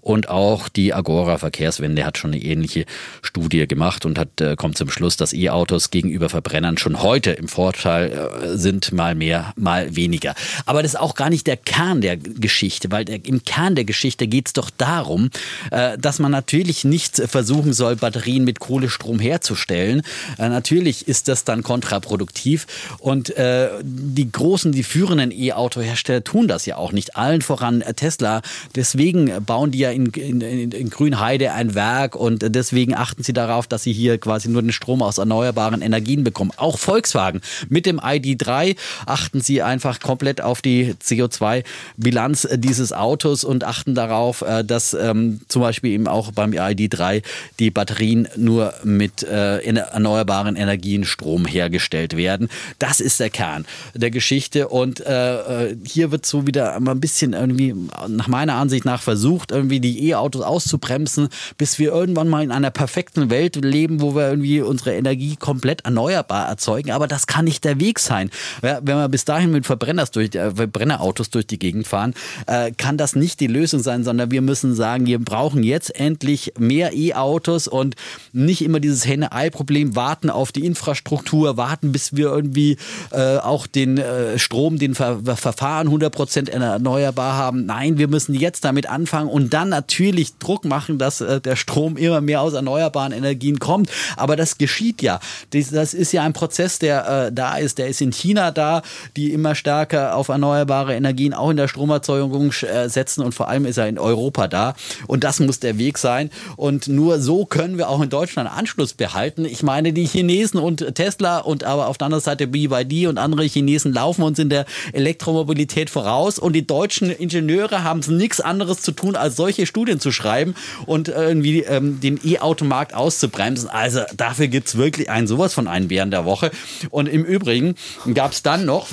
Und 0.00 0.28
auch 0.28 0.68
die 0.68 0.94
Agora 0.94 1.38
Verkehrswende 1.38 2.04
hat 2.04 2.18
schon 2.18 2.32
eine 2.32 2.42
ähnliche 2.42 2.84
Studie 3.22 3.66
gemacht 3.66 4.04
und 4.04 4.18
hat, 4.18 4.40
äh, 4.40 4.56
kommt 4.56 4.78
zum 4.78 4.90
Schluss, 4.90 5.16
dass 5.16 5.32
E-Autos 5.32 5.90
gegenüber 5.90 6.28
Verbrennern 6.28 6.78
schon 6.78 7.02
heute 7.02 7.32
im 7.32 7.48
Vorteil 7.48 8.10
äh, 8.12 8.56
sind, 8.56 8.92
mal 8.92 9.14
mehr, 9.14 9.52
mal 9.56 9.94
weniger. 9.96 10.34
Aber 10.66 10.82
das 10.82 10.94
ist 10.94 11.00
auch 11.00 11.14
gar 11.14 11.30
nicht 11.30 11.46
der 11.46 11.56
Kern 11.56 12.00
der 12.00 12.16
Geschichte, 12.16 12.90
weil 12.90 13.04
der, 13.04 13.24
im 13.24 13.44
Kern 13.44 13.74
der 13.74 13.84
Geschichte 13.84 14.26
geht 14.26 14.48
es 14.48 14.52
doch 14.52 14.70
darum, 14.70 15.30
äh, 15.70 15.98
dass 15.98 16.18
man 16.18 16.30
natürlich 16.30 16.84
nicht 16.84 17.16
versuchen 17.16 17.72
soll, 17.72 17.96
Batterien 17.96 18.44
mit 18.44 18.60
Kohlestrom 18.60 19.18
herzustellen. 19.18 20.02
Äh, 20.38 20.48
natürlich 20.48 21.08
ist 21.08 21.28
das 21.28 21.44
dann 21.44 21.62
kontraproduktiv 21.62 22.66
und 22.98 23.30
äh, 23.36 23.68
die 23.82 24.30
großen, 24.30 24.72
die 24.72 24.82
führenden 24.82 25.30
E-Auto-Hersteller 25.32 26.24
tun 26.24 26.48
das 26.48 26.66
ja 26.66 26.76
auch 26.76 26.92
nicht. 26.92 27.16
Allen 27.16 27.42
voran 27.42 27.82
Tesla. 27.94 28.42
Deswegen 28.74 29.44
bauen 29.44 29.70
die 29.70 29.78
ja 29.78 29.90
in, 29.90 30.06
in, 30.06 30.40
in 30.40 30.90
Grünheide 30.90 31.52
ein 31.52 31.74
Werk 31.74 32.16
und 32.16 32.54
deswegen 32.54 32.94
achten 32.94 33.22
sie 33.22 33.32
darauf, 33.32 33.66
dass 33.66 33.82
sie 33.82 33.92
hier 33.92 34.18
quasi 34.18 34.48
nur 34.48 34.62
den 34.62 34.72
Strom 34.72 35.02
aus 35.02 35.18
erneuerbaren 35.18 35.82
Energien 35.82 36.24
bekommen. 36.24 36.52
Auch 36.56 36.78
Volkswagen 36.78 37.40
mit 37.68 37.86
dem 37.86 38.00
ID3 38.00 38.76
achten 39.06 39.40
sie 39.40 39.62
einfach 39.62 40.00
komplett 40.00 40.40
auf 40.40 40.62
die 40.62 40.94
CO2-Bilanz 40.94 42.48
dieses 42.54 42.92
Autos 42.92 43.44
und 43.44 43.64
achten 43.64 43.94
darauf, 43.94 44.42
äh, 44.42 44.64
dass 44.64 44.94
ähm, 44.94 45.40
zum 45.48 45.62
Beispiel 45.62 45.92
eben 45.92 46.08
auch 46.08 46.32
beim 46.32 46.52
ID3 46.52 47.22
die 47.58 47.70
Batterien 47.70 48.28
nur 48.36 48.74
mit 48.84 49.22
äh, 49.22 49.58
erneuerbaren 49.58 50.56
Energien 50.56 51.04
Strom 51.04 51.46
hergestellt 51.46 52.16
werden. 52.16 52.48
Das 52.78 53.00
ist 53.00 53.20
der 53.20 53.30
Kern 53.30 53.66
der 53.94 54.10
Geschichte 54.10 54.68
und 54.68 55.00
äh, 55.00 55.70
äh 55.70 55.76
hier 55.86 56.10
wird 56.10 56.26
so 56.26 56.46
wieder 56.46 56.78
mal 56.80 56.92
ein 56.92 57.00
bisschen 57.00 57.32
irgendwie 57.32 57.74
nach 58.08 58.28
meiner 58.28 58.54
Ansicht 58.54 58.84
nach 58.84 59.02
versucht, 59.02 59.50
irgendwie 59.50 59.80
die 59.80 60.08
E-Autos 60.08 60.42
auszubremsen, 60.42 61.28
bis 61.56 61.78
wir 61.78 61.92
irgendwann 61.92 62.28
mal 62.28 62.42
in 62.42 62.52
einer 62.52 62.70
perfekten 62.70 63.30
Welt 63.30 63.56
leben, 63.56 64.00
wo 64.00 64.14
wir 64.14 64.28
irgendwie 64.28 64.60
unsere 64.60 64.94
Energie 64.94 65.36
komplett 65.36 65.84
erneuerbar 65.84 66.48
erzeugen. 66.48 66.90
Aber 66.90 67.06
das 67.06 67.26
kann 67.26 67.44
nicht 67.44 67.64
der 67.64 67.80
Weg 67.80 67.98
sein. 67.98 68.30
Wenn 68.60 68.84
wir 68.84 69.08
bis 69.08 69.24
dahin 69.24 69.50
mit 69.50 69.66
Verbrenners 69.66 70.10
durch, 70.10 70.34
äh, 70.34 70.50
Verbrennerautos 70.54 71.30
durch 71.30 71.46
die 71.46 71.58
Gegend 71.58 71.86
fahren, 71.86 72.14
äh, 72.46 72.72
kann 72.72 72.96
das 72.96 73.14
nicht 73.14 73.40
die 73.40 73.46
Lösung 73.46 73.80
sein, 73.80 74.04
sondern 74.04 74.30
wir 74.30 74.42
müssen 74.42 74.74
sagen, 74.74 75.06
wir 75.06 75.18
brauchen 75.18 75.62
jetzt 75.62 75.94
endlich 75.98 76.52
mehr 76.58 76.92
E-Autos 76.94 77.68
und 77.68 77.96
nicht 78.32 78.62
immer 78.62 78.80
dieses 78.80 79.06
Henne-Ei-Problem, 79.06 79.96
warten 79.96 80.30
auf 80.30 80.52
die 80.52 80.64
Infrastruktur, 80.64 81.56
warten, 81.56 81.92
bis 81.92 82.16
wir 82.16 82.26
irgendwie 82.26 82.76
äh, 83.10 83.38
auch 83.38 83.66
den 83.66 83.98
äh, 83.98 84.38
Strom, 84.38 84.78
den 84.78 84.94
Ver 84.94 85.18
Verfahren 85.36 85.88
100% 85.88 86.50
erneuerbar 86.50 87.34
haben. 87.34 87.66
Nein, 87.68 87.98
wir 87.98 88.08
müssen 88.08 88.32
jetzt 88.32 88.64
damit 88.64 88.88
anfangen 88.88 89.28
und 89.28 89.52
dann 89.52 89.68
natürlich 89.68 90.38
Druck 90.38 90.64
machen, 90.64 90.96
dass 90.96 91.20
äh, 91.20 91.38
der 91.38 91.54
Strom 91.54 91.98
immer 91.98 92.22
mehr 92.22 92.40
aus 92.40 92.54
erneuerbaren 92.54 93.12
Energien 93.12 93.58
kommt. 93.58 93.90
Aber 94.16 94.36
das 94.36 94.56
geschieht 94.56 95.02
ja. 95.02 95.20
Das, 95.50 95.68
das 95.68 95.92
ist 95.92 96.12
ja 96.12 96.22
ein 96.22 96.32
Prozess, 96.32 96.78
der 96.78 97.26
äh, 97.26 97.30
da 97.30 97.58
ist. 97.58 97.76
Der 97.76 97.88
ist 97.88 98.00
in 98.00 98.10
China 98.10 98.52
da, 98.52 98.80
die 99.18 99.34
immer 99.34 99.54
stärker 99.54 100.16
auf 100.16 100.28
erneuerbare 100.28 100.94
Energien 100.94 101.34
auch 101.34 101.50
in 101.50 101.58
der 101.58 101.68
Stromerzeugung 101.68 102.52
äh, 102.62 102.88
setzen 102.88 103.22
und 103.22 103.34
vor 103.34 103.48
allem 103.50 103.66
ist 103.66 103.76
er 103.76 103.86
in 103.86 103.98
Europa 103.98 104.48
da. 104.48 104.74
Und 105.06 105.22
das 105.22 105.38
muss 105.38 105.60
der 105.60 105.76
Weg 105.76 105.98
sein. 105.98 106.30
Und 106.56 106.88
nur 106.88 107.20
so 107.20 107.44
können 107.44 107.76
wir 107.76 107.90
auch 107.90 108.00
in 108.00 108.08
Deutschland 108.08 108.50
Anschluss 108.50 108.94
behalten. 108.94 109.44
Ich 109.44 109.62
meine, 109.62 109.92
die 109.92 110.06
Chinesen 110.06 110.58
und 110.58 110.94
Tesla 110.94 111.36
und 111.40 111.64
aber 111.64 111.88
auf 111.88 111.98
der 111.98 112.06
anderen 112.06 112.24
Seite 112.24 112.46
BYD 112.46 113.08
und 113.08 113.18
andere 113.18 113.44
Chinesen 113.44 113.92
laufen 113.92 114.22
uns 114.22 114.38
in 114.38 114.48
der 114.48 114.64
Elektromobilität 114.94 115.90
voraus 115.90 116.38
und 116.38 116.54
die 116.54 116.66
deutschen 116.66 117.10
Ingenieure 117.10 117.47
haben 117.82 118.00
es 118.00 118.08
nichts 118.08 118.40
anderes 118.40 118.80
zu 118.82 118.92
tun, 118.92 119.16
als 119.16 119.36
solche 119.36 119.66
Studien 119.66 120.00
zu 120.00 120.12
schreiben 120.12 120.54
und 120.86 121.08
irgendwie 121.08 121.60
ähm, 121.62 122.00
den 122.00 122.20
E-Automarkt 122.22 122.94
auszubremsen. 122.94 123.68
Also 123.68 124.00
dafür 124.16 124.48
gibt 124.48 124.68
es 124.68 124.76
wirklich 124.76 125.10
einen 125.10 125.26
sowas 125.26 125.54
von 125.54 125.68
einen 125.68 125.88
Bären 125.88 126.10
der 126.10 126.24
Woche. 126.24 126.50
Und 126.90 127.08
im 127.08 127.24
Übrigen 127.24 127.74
gab 128.14 128.32
es 128.32 128.42
dann 128.42 128.64
noch. 128.64 128.88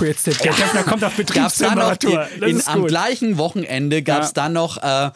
Jetzt 0.00 0.26
der, 0.26 0.34
der 0.34 0.52
Defner 0.52 0.82
kommt 0.82 1.04
auf 1.04 1.14
Betriebstemperatur. 1.14 2.26
am 2.66 2.86
gleichen 2.86 3.38
Wochenende 3.38 4.02
gab 4.02 4.22
es 4.22 4.28
ja. 4.28 4.34
dann 4.34 4.52
noch 4.52 4.82
äh, 4.82 5.10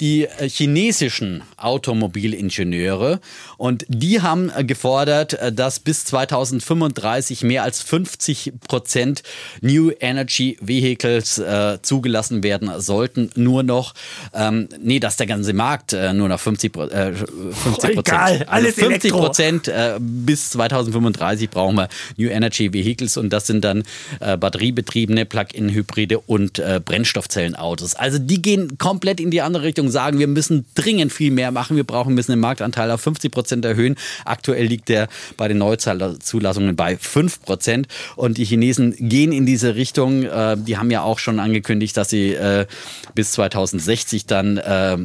die 0.00 0.24
äh, 0.26 0.48
chinesischen 0.48 1.42
Automobilingenieure 1.56 3.20
und 3.56 3.86
die 3.88 4.20
haben 4.20 4.50
äh, 4.54 4.64
gefordert, 4.64 5.34
äh, 5.34 5.52
dass 5.52 5.80
bis 5.80 6.04
2035 6.04 7.42
mehr 7.44 7.62
als 7.62 7.82
50 7.82 8.52
Prozent 8.68 9.22
New 9.62 9.90
Energy 10.00 10.58
Vehicles 10.60 11.38
äh, 11.38 11.78
zugelassen 11.80 12.42
werden 12.42 12.70
sollten. 12.80 13.30
Nur 13.36 13.62
noch, 13.62 13.94
ähm, 14.34 14.68
nee, 14.78 15.00
dass 15.00 15.16
der 15.16 15.26
ganze 15.26 15.54
Markt 15.54 15.94
äh, 15.94 16.12
nur 16.12 16.28
noch 16.28 16.40
50 16.40 16.76
äh, 16.76 17.12
50 17.12 17.94
Prozent. 17.94 17.98
Egal, 17.98 18.46
alles 18.48 18.76
also 18.76 18.90
50 18.90 19.12
Prozent 19.12 19.72
bis 19.98 20.50
2035 20.50 21.50
brauchen 21.50 21.76
wir 21.76 21.88
New 22.16 22.28
Energy 22.28 22.72
Vehicles 22.72 23.16
und 23.16 23.30
das 23.30 23.46
sind 23.46 23.64
dann 23.64 23.82
äh, 24.26 24.36
batteriebetriebene 24.36 25.24
Plug-in-Hybride 25.24 26.18
und 26.18 26.58
äh, 26.58 26.80
Brennstoffzellenautos. 26.84 27.94
Also 27.94 28.18
die 28.18 28.42
gehen 28.42 28.76
komplett 28.76 29.20
in 29.20 29.30
die 29.30 29.40
andere 29.40 29.62
Richtung, 29.62 29.88
sagen, 29.88 30.18
wir 30.18 30.26
müssen 30.26 30.64
dringend 30.74 31.12
viel 31.12 31.30
mehr 31.30 31.52
machen. 31.52 31.76
Wir 31.76 31.84
brauchen, 31.84 32.14
müssen 32.14 32.32
den 32.32 32.40
Marktanteil 32.40 32.90
auf 32.90 33.00
50 33.00 33.30
Prozent 33.30 33.64
erhöhen. 33.64 33.94
Aktuell 34.24 34.66
liegt 34.66 34.88
der 34.88 35.08
bei 35.36 35.46
den 35.46 35.58
Neuzulassungen 35.58 36.74
bei 36.74 36.96
5 36.96 37.42
Prozent. 37.42 37.86
Und 38.16 38.38
die 38.38 38.44
Chinesen 38.44 38.96
gehen 38.98 39.30
in 39.30 39.46
diese 39.46 39.76
Richtung. 39.76 40.24
Äh, 40.24 40.56
die 40.56 40.76
haben 40.76 40.90
ja 40.90 41.02
auch 41.02 41.20
schon 41.20 41.38
angekündigt, 41.38 41.96
dass 41.96 42.10
sie 42.10 42.32
äh, 42.32 42.66
bis 43.14 43.32
2060 43.32 44.26
dann 44.26 44.56
äh, 44.56 44.96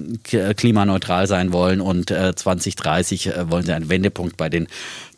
klimaneutral 0.56 1.28
sein 1.28 1.54
wollen 1.54 1.80
und 1.82 2.10
2030 2.10 3.32
wollen 3.48 3.66
sie 3.66 3.74
einen 3.74 3.90
Wendepunkt 3.90 4.38
bei 4.38 4.50
den 4.50 4.68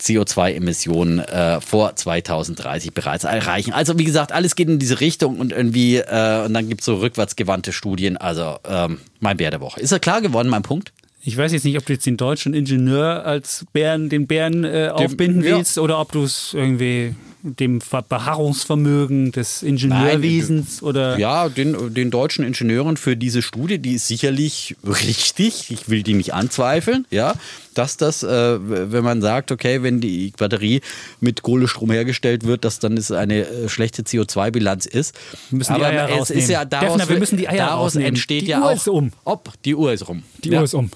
CO2-Emissionen 0.04 1.20
äh, 1.20 1.62
vor 1.62 1.96
2030 1.96 2.94
bereits 2.94 3.24
erreichen. 3.24 3.74
Also 3.74 3.98
wie 3.98 4.04
gesagt, 4.04 4.32
alles 4.32 4.56
geht 4.56 4.68
in 4.68 4.80
diese 4.80 5.00
Richtung 5.00 5.40
und 5.40 5.52
irgendwie, 5.52 5.98
äh, 5.98 6.46
und 6.46 6.54
dann 6.54 6.68
gibt 6.68 6.82
es 6.82 6.86
so 6.86 6.96
rückwärtsgewandte 6.96 7.72
Studien. 7.72 8.18
Also 8.18 8.58
ähm, 8.68 9.00
mein 9.20 9.38
Bär 9.38 9.52
der 9.52 9.62
Woche. 9.62 9.80
Ist 9.80 9.92
er 9.92 10.00
klar 10.00 10.22
geworden, 10.22 10.50
mein 10.50 10.64
Punkt? 10.64 10.92
Ich 11.26 11.38
weiß 11.38 11.54
jetzt 11.54 11.64
nicht, 11.64 11.78
ob 11.78 11.86
du 11.86 11.94
jetzt 11.94 12.06
den 12.06 12.18
deutschen 12.18 12.54
Ingenieur 12.54 13.26
als 13.26 13.66
Bären, 13.72 14.10
den 14.10 14.28
Bären 14.28 14.66
äh, 14.66 14.90
aufbinden 14.92 15.42
dem, 15.42 15.56
willst 15.58 15.78
ja. 15.78 15.84
oder 15.84 16.00
ob 16.00 16.12
du 16.12 16.24
es 16.24 16.54
irgendwie 16.54 17.16
dem 17.44 17.80
Beharrungsvermögen 18.08 19.34
des 19.34 19.64
Ingenieurwesens 19.64 20.82
Nein, 20.82 20.90
oder. 20.90 21.18
Ja, 21.20 21.50
den, 21.50 21.94
den 21.94 22.10
deutschen 22.10 22.46
Ingenieuren 22.46 22.96
für 22.96 23.18
diese 23.18 23.42
Studie, 23.42 23.80
die 23.80 23.96
ist 23.96 24.08
sicherlich 24.08 24.78
richtig. 24.86 25.70
Ich 25.70 25.90
will 25.90 26.04
die 26.04 26.14
nicht 26.14 26.34
anzweifeln, 26.34 27.06
ja. 27.12 27.36
Dass 27.74 27.98
das, 27.98 28.24
äh, 28.24 28.58
wenn 28.60 29.04
man 29.04 29.22
sagt, 29.22 29.52
okay, 29.52 29.84
wenn 29.84 30.00
die 30.00 30.32
Batterie 30.38 30.82
mit 31.20 31.42
Kohlestrom 31.42 31.92
hergestellt 31.92 32.46
wird, 32.46 32.64
dass 32.64 32.80
dann 32.80 32.96
es 32.96 33.12
eine 33.12 33.46
äh, 33.46 33.68
schlechte 33.68 34.04
CO2-Bilanz 34.04 34.86
ist. 34.86 35.16
Wir 35.50 35.58
müssen 35.58 35.74
Aber 35.74 35.90
die 35.90 35.98
Eier 35.98 36.06
es 36.10 36.12
rausnehmen. 36.20 36.44
ist 36.44 36.50
ja 36.50 36.66
daraus, 36.66 36.98
Defner, 36.98 37.10
wir 37.10 37.20
müssen 37.20 37.38
die 37.38 37.50
Eier 37.50 37.58
daraus 37.58 37.86
rausnehmen. 37.86 38.08
entsteht 38.10 38.44
die 38.44 38.48
ja 38.48 38.60
Uhr 38.62 38.70
auch. 38.70 38.76
Ist 38.76 38.88
um. 38.88 39.12
Ob 39.26 39.54
die 39.64 39.76
Uhr 39.76 39.92
ist 39.92 40.08
rum. 40.08 40.24
Die 40.44 40.50
ja. 40.50 40.60
Uhr 40.60 40.64
ist 40.64 40.74
um. 40.76 40.92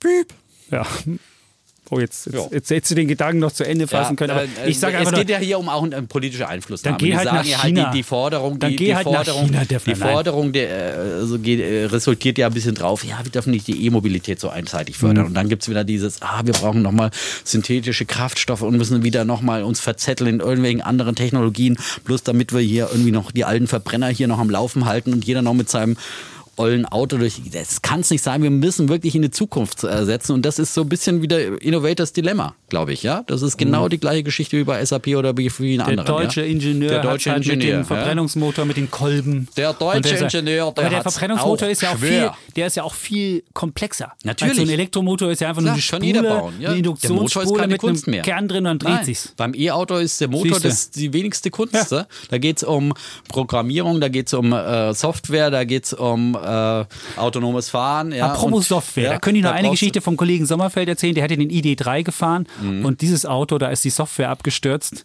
Piep. 0.00 0.32
Ja. 0.70 0.84
Oh, 1.90 2.00
jetzt, 2.00 2.26
jetzt, 2.26 2.52
jetzt 2.52 2.70
hättest 2.70 2.90
du 2.90 2.94
den 2.96 3.08
Gedanken 3.08 3.38
noch 3.38 3.52
zu 3.52 3.64
Ende 3.64 3.86
fassen 3.86 4.14
ja, 4.14 4.16
können. 4.16 4.30
Aber 4.30 4.42
äh, 4.42 4.68
ich 4.68 4.78
sage 4.80 4.96
es 4.96 5.12
geht 5.12 5.28
ja 5.28 5.38
hier 5.38 5.58
um 5.58 5.68
auch 5.68 5.84
einen 5.84 6.08
politischen 6.08 6.44
Einfluss. 6.44 6.82
Dann 6.82 6.96
geh 6.98 7.16
halt 7.16 7.26
nach 7.26 7.44
China. 7.44 7.84
Halt 7.84 7.94
die, 7.94 7.98
die, 7.98 8.02
Forderung, 8.02 8.58
dann 8.58 8.70
die, 8.70 8.76
die 8.76 8.94
halt 8.94 9.04
Forderung, 9.04 9.46
China, 9.46 9.64
die 9.64 9.94
Forderung 9.94 10.52
der, 10.52 10.96
also 11.20 11.38
geht, 11.38 11.60
äh, 11.60 11.84
resultiert 11.84 12.38
ja 12.38 12.48
ein 12.48 12.54
bisschen 12.54 12.74
drauf, 12.74 13.04
ja, 13.04 13.18
wir 13.22 13.30
dürfen 13.30 13.50
nicht 13.50 13.66
die 13.68 13.86
E-Mobilität 13.86 14.40
so 14.40 14.48
einseitig 14.48 14.96
fördern. 14.96 15.24
Mhm. 15.24 15.28
Und 15.28 15.34
dann 15.34 15.48
gibt 15.48 15.62
es 15.62 15.68
wieder 15.68 15.84
dieses, 15.84 16.22
ah, 16.22 16.42
wir 16.44 16.54
brauchen 16.54 16.82
nochmal 16.82 17.10
synthetische 17.44 18.04
Kraftstoffe 18.04 18.62
und 18.62 18.76
müssen 18.76 19.04
wieder 19.04 19.24
nochmal 19.24 19.62
uns 19.62 19.80
verzetteln 19.80 20.36
in 20.36 20.40
irgendwelchen 20.40 20.80
anderen 20.80 21.14
Technologien, 21.14 21.76
bloß 22.04 22.22
damit 22.24 22.52
wir 22.52 22.60
hier 22.60 22.88
irgendwie 22.90 23.12
noch 23.12 23.30
die 23.30 23.44
alten 23.44 23.68
Verbrenner 23.68 24.08
hier 24.08 24.28
noch 24.28 24.38
am 24.38 24.50
Laufen 24.50 24.86
halten 24.86 25.12
und 25.12 25.24
jeder 25.24 25.42
noch 25.42 25.54
mit 25.54 25.70
seinem 25.70 25.96
ollen 26.56 26.86
Auto 26.86 27.18
durch. 27.18 27.40
Das 27.52 27.82
kann 27.82 28.00
es 28.00 28.10
nicht 28.10 28.22
sein. 28.22 28.42
Wir 28.42 28.50
müssen 28.50 28.88
wirklich 28.88 29.14
in 29.14 29.22
die 29.22 29.30
Zukunft 29.30 29.84
äh, 29.84 30.04
setzen. 30.04 30.32
Und 30.32 30.44
das 30.44 30.58
ist 30.58 30.74
so 30.74 30.82
ein 30.82 30.88
bisschen 30.88 31.22
wieder 31.22 31.60
Innovators 31.62 32.12
Dilemma, 32.12 32.54
glaube 32.68 32.92
ich. 32.92 33.02
Ja, 33.02 33.22
das 33.26 33.42
ist 33.42 33.56
genau 33.56 33.84
mhm. 33.84 33.90
die 33.90 33.98
gleiche 33.98 34.22
Geschichte 34.22 34.56
wie 34.56 34.64
bei 34.64 34.84
SAP 34.84 35.08
oder 35.08 35.36
wie 35.36 35.50
vielen 35.50 35.78
der 35.78 35.88
anderen. 35.88 36.06
Deutsche 36.06 36.40
ja? 36.42 36.46
Ingenieur 36.46 36.90
der 36.90 37.02
deutsche 37.02 37.30
halt 37.30 37.44
Ingenieur, 37.44 37.78
mit 37.78 37.84
dem 37.84 37.86
Verbrennungsmotor, 37.86 38.64
ja. 38.64 38.68
mit 38.68 38.76
den 38.76 38.90
Kolben. 38.90 39.48
Der 39.56 39.72
deutsche 39.72 40.14
der 40.14 40.22
Ingenieur, 40.22 40.72
der, 40.72 40.84
aber 40.84 40.94
der 40.94 41.02
Verbrennungsmotor 41.02 41.68
ist 41.68 41.82
ja 41.82 41.92
auch 41.92 41.98
viel, 41.98 42.30
der 42.56 42.66
ist 42.66 42.76
ja 42.76 42.82
auch 42.82 42.94
viel 42.94 43.44
komplexer. 43.52 44.12
Natürlich. 44.24 44.58
Also 44.58 44.62
ein 44.62 44.70
Elektromotor 44.70 45.30
ist 45.30 45.40
ja 45.40 45.48
einfach 45.48 45.62
nur 45.62 45.72
eine 45.72 45.82
Spule, 45.82 46.52
ja. 46.60 46.70
eine 46.70 46.78
Induktionsspule 46.78 47.66
mit 47.66 47.80
Kunst 47.80 48.06
einem 48.06 48.16
mehr. 48.16 48.22
Kern 48.22 48.48
drin 48.48 48.66
und 48.66 48.82
dann 48.82 48.96
dreht 48.96 49.04
sich. 49.04 49.18
Beim 49.36 49.54
E-Auto 49.54 49.96
ist 49.96 50.20
der 50.20 50.28
Motor 50.28 50.60
das 50.60 50.90
die 50.90 51.12
wenigste 51.12 51.50
Kunst. 51.50 51.92
Ja. 51.92 52.06
Da 52.30 52.38
geht 52.38 52.58
es 52.58 52.64
um 52.64 52.94
Programmierung, 53.28 54.00
da 54.00 54.08
geht 54.08 54.28
es 54.28 54.34
um 54.34 54.52
äh, 54.52 54.94
Software, 54.94 55.50
da 55.50 55.64
geht 55.64 55.84
es 55.84 55.92
um 55.92 56.36
äh, 56.46 57.18
autonomes 57.18 57.68
Fahren. 57.68 58.12
Ja, 58.12 58.32
Apropos 58.32 58.68
Software, 58.68 59.04
ja, 59.04 59.10
da 59.12 59.18
können 59.18 59.36
ich 59.36 59.42
noch 59.42 59.52
eine 59.52 59.70
Geschichte 59.70 60.00
vom 60.00 60.16
Kollegen 60.16 60.46
Sommerfeld 60.46 60.88
erzählen. 60.88 61.14
Der 61.14 61.24
hatte 61.24 61.36
den 61.36 61.50
ID3 61.50 62.02
gefahren 62.02 62.46
mhm. 62.60 62.84
und 62.84 63.00
dieses 63.00 63.26
Auto, 63.26 63.58
da 63.58 63.68
ist 63.68 63.84
die 63.84 63.90
Software 63.90 64.30
abgestürzt 64.30 65.04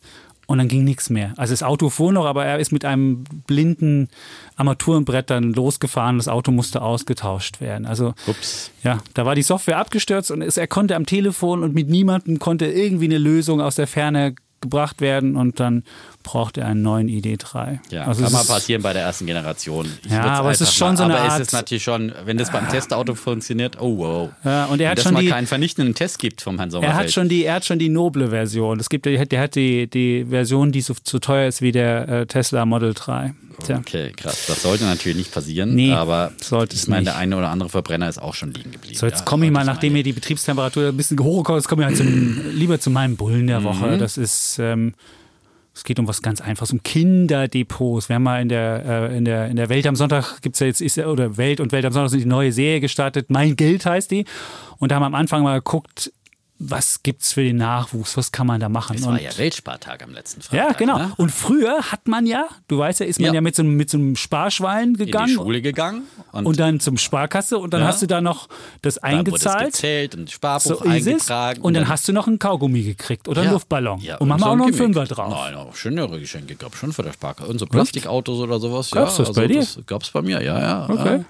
und 0.52 0.58
dann 0.58 0.68
ging 0.68 0.84
nichts 0.84 1.10
mehr. 1.10 1.34
Also 1.38 1.54
das 1.54 1.64
Auto 1.64 1.90
fuhr 1.90 2.12
noch, 2.12 2.26
aber 2.26 2.46
er 2.46 2.60
ist 2.60 2.74
mit 2.74 2.84
einem 2.84 3.24
blinden 3.48 4.10
Armaturenbrett 4.58 5.30
dann 5.30 5.54
losgefahren. 5.54 6.18
Das 6.18 6.28
Auto 6.28 6.52
musste 6.52 6.82
ausgetauscht 6.82 7.62
werden. 7.62 7.86
Also 7.86 8.14
Ups. 8.28 8.72
ja, 8.84 9.00
da 9.14 9.26
war 9.26 9.34
die 9.34 9.44
Software 9.44 9.78
abgestürzt 9.78 10.30
und 10.30 10.42
es, 10.42 10.58
er 10.58 10.68
konnte 10.68 10.98
am 10.98 11.06
Telefon 11.06 11.64
und 11.64 11.74
mit 11.74 11.88
niemandem 11.88 12.40
konnte 12.40 12.66
irgendwie 12.66 13.06
eine 13.06 13.18
Lösung 13.18 13.62
aus 13.62 13.76
der 13.76 13.88
Ferne 13.88 14.36
gebracht 14.60 15.00
werden 15.00 15.38
und 15.38 15.60
dann 15.60 15.84
braucht 16.24 16.58
er 16.58 16.68
einen 16.68 16.82
neuen 16.82 17.08
ID3. 17.10 17.80
Ja, 17.90 18.06
also 18.06 18.24
kann 18.24 18.32
mal 18.34 18.44
passieren 18.44 18.82
bei 18.82 18.94
der 18.94 19.04
ersten 19.04 19.26
Generation. 19.26 19.88
Ich 20.06 20.12
Ja, 20.12 20.24
aber 20.24 20.52
es 20.52 20.62
ist 20.62 20.74
schon 20.76 20.90
mal, 20.90 20.98
so 20.98 21.04
eine 21.04 21.18
aber 21.20 21.30
Art- 21.32 21.42
es 21.42 21.48
ist 21.48 21.54
natürlich 21.54 21.84
schon, 21.84 22.12
wenn 22.26 22.38
das 22.38 22.52
beim 22.52 22.68
Testauto 22.70 23.16
funktioniert, 23.16 23.80
oh 23.82 23.98
wow. 23.98 24.30
Ja, 24.44 24.66
und 24.66 24.80
er 24.82 24.90
hat 24.92 24.98
Dass 24.98 25.04
schon 25.06 25.14
mal 25.14 25.22
die, 25.22 25.30
keinen 25.30 25.48
vernichtenden 25.48 25.94
Test 25.96 26.20
gibt 26.20 26.42
vom 26.42 26.58
Herrn 26.58 26.72
Sommerfeld. 26.72 26.98
er 26.98 27.04
hat 27.04 27.12
schon 27.12 27.30
die, 27.30 27.46
er 27.46 27.56
hat 27.56 27.66
schon 27.66 27.80
die 27.80 27.90
noble 27.90 28.30
Version. 28.30 28.80
Es 28.80 28.90
gibt, 28.90 29.06
der 29.06 29.20
hat, 29.20 29.32
der 29.32 29.42
hat 29.42 29.56
die, 29.56 29.88
die 29.90 30.26
Version, 30.30 30.72
die 30.72 30.82
so, 30.82 30.94
so 31.04 31.20
teuer 31.20 31.48
ist 31.48 31.62
wie 31.62 31.72
der 31.72 32.08
äh, 32.10 32.26
Tesla 32.26 32.66
Model 32.66 32.94
3. 32.94 33.34
Tja. 33.66 33.78
Okay, 33.78 34.12
krass. 34.16 34.46
Das 34.48 34.64
sollte 34.64 34.86
natürlich 34.86 35.18
nicht 35.18 35.32
passieren, 35.32 35.76
Nee, 35.76 35.92
aber 35.94 36.32
sollte 36.42 36.76
es 36.76 36.84
ich 36.84 36.88
meine, 36.88 37.02
nicht. 37.02 37.12
der 37.14 37.18
eine 37.18 37.38
oder 37.38 37.50
andere 37.50 37.70
Verbrenner 37.70 38.10
ist 38.10 38.20
auch 38.20 38.34
schon 38.34 38.52
liegen 38.54 38.72
geblieben. 38.72 38.98
So, 38.98 39.06
jetzt 39.06 39.20
ja, 39.20 39.26
komme 39.26 39.46
ich 39.46 39.52
mal, 39.52 39.66
nachdem 39.66 39.94
mir 39.94 40.02
die 40.04 40.14
Betriebstemperatur 40.14 40.88
ein 40.88 40.98
bisschen 40.98 41.20
hochgekommen 41.20 41.60
ist, 41.60 41.68
komme 41.68 41.84
ich 41.84 41.88
halt 41.88 41.98
zum, 41.98 42.52
lieber 42.56 42.80
zu 42.80 42.90
meinem 42.90 43.18
Bullen 43.18 43.46
der 43.48 43.64
Woche. 43.64 43.98
Das 44.00 44.18
ist, 44.18 44.58
ähm, 44.60 44.94
es 45.74 45.84
geht 45.84 46.00
um 46.00 46.08
was 46.08 46.22
ganz 46.22 46.42
Einfaches, 46.42 46.74
um 46.74 46.84
Kinderdepots. 46.84 48.10
Wir 48.10 48.16
haben 48.16 48.24
mal 48.24 48.42
in 48.42 48.50
der, 48.50 48.86
äh, 48.86 49.18
in 49.18 49.26
der, 49.26 49.48
in 49.48 49.56
der 49.56 49.70
Welt 49.70 49.88
am 49.88 49.96
Sonntag 49.96 50.42
gibt 50.42 50.56
es 50.56 50.60
ja 50.60 50.68
jetzt, 50.68 50.82
ist, 50.82 50.98
oder 50.98 51.38
Welt 51.38 51.60
und 51.60 51.72
Welt 51.72 51.86
am 51.86 51.94
Sonntag 51.94 52.10
sind 52.10 52.22
die 52.22 52.28
neue 52.28 52.52
Serie 52.52 52.82
gestartet. 52.82 53.30
Mein 53.30 53.56
Geld 53.56 53.86
heißt 53.86 54.12
die. 54.12 54.26
Und 54.80 54.92
da 54.92 54.96
haben 54.96 55.04
wir 55.04 55.08
am 55.08 55.16
Anfang 55.16 55.44
mal 55.44 55.60
geguckt, 55.60 56.12
was 56.64 57.02
gibt's 57.02 57.34
für 57.34 57.44
den 57.44 57.58
Nachwuchs, 57.58 58.16
was 58.18 58.32
kann 58.32 58.46
man 58.46 58.60
da 58.60 58.70
machen. 58.70 58.96
Es 58.96 59.02
und 59.04 59.14
war 59.14 59.22
ja 59.22 59.36
Weltspartag 59.38 60.04
am 60.04 60.12
letzten 60.14 60.42
ja, 60.56 60.64
Freitag. 60.66 60.78
genau. 60.78 60.98
Ne? 61.00 61.12
Und 61.18 61.32
früher 61.32 61.82
hat 61.92 62.08
man 62.08 62.28
ja, 62.28 62.48
du 62.68 62.78
weißt 62.78 63.00
ja, 63.00 63.08
ist 63.08 63.20
man 63.20 63.28
ja, 63.30 63.34
Ja. 63.36 63.42
mit, 63.42 63.56
so, 63.56 63.64
einem- 63.64 63.76
mit 63.78 63.90
so 63.90 63.98
einem 63.98 64.16
Sparschwein 64.16 64.90
In 64.90 64.94
die 64.94 65.06
gegangen. 65.06 65.34
Schule 65.34 65.62
gegangen 65.62 66.04
und, 66.32 66.46
und 66.46 66.60
dann 66.60 66.80
zum 66.80 66.98
Sparkasse 66.98 67.58
und 67.58 67.74
dann 67.74 67.82
Ja. 67.82 67.88
hast 67.88 68.02
du 68.04 68.08
da 68.08 68.22
noch 68.22 68.48
das 68.82 68.96
da 68.96 69.02
wurde 69.02 69.18
es 69.18 69.18
eingezahlt. 69.48 69.66
gezählt 69.74 70.16
und 70.16 70.30
Sparbuch 70.30 70.62
So 70.66 70.84
es. 70.86 70.90
eingetragen. 71.08 71.62
Und 71.62 71.74
dann 71.74 71.88
hast 71.88 72.08
du 72.08 72.14
noch 72.14 72.28
einen 72.28 72.38
Kaugummi 72.40 72.84
gekriegt 72.84 73.28
oder 73.28 73.42
einen 73.42 73.50
Ja. 73.50 73.54
Luftballon. 73.54 74.00
Ja, 74.02 74.18
und 74.18 74.28
machen 74.28 74.42
wir 74.42 74.44
so 74.46 74.50
auch 74.52 74.56
noch 74.56 74.66
einen 74.66 74.76
Gimmick. 74.76 74.96
Fünfer 74.96 75.06
drauf. 75.16 75.34
Nein, 75.34 75.56
auch 75.56 75.76
schönere 75.76 76.20
Geschenke 76.20 76.56
gab 76.56 76.74
es 76.74 76.80
schon 76.80 76.94
für 76.94 77.04
der 77.04 77.14
Sparkasse. 77.14 77.50
Und 77.50 77.58
so 77.60 77.66
Plastikautos 77.66 78.40
oder 78.40 78.60
sowas. 78.60 78.92
Gab's 78.92 79.18
ja, 79.18 79.24
das 79.26 79.36
bei 79.36 79.48
dir? 79.48 79.60
Das 79.62 79.80
gab 79.88 80.04
es 80.04 80.12
bei 80.12 80.22
mir, 80.22 80.42
ja, 80.44 80.60
ja. 80.60 80.90
Okay. 80.90 81.26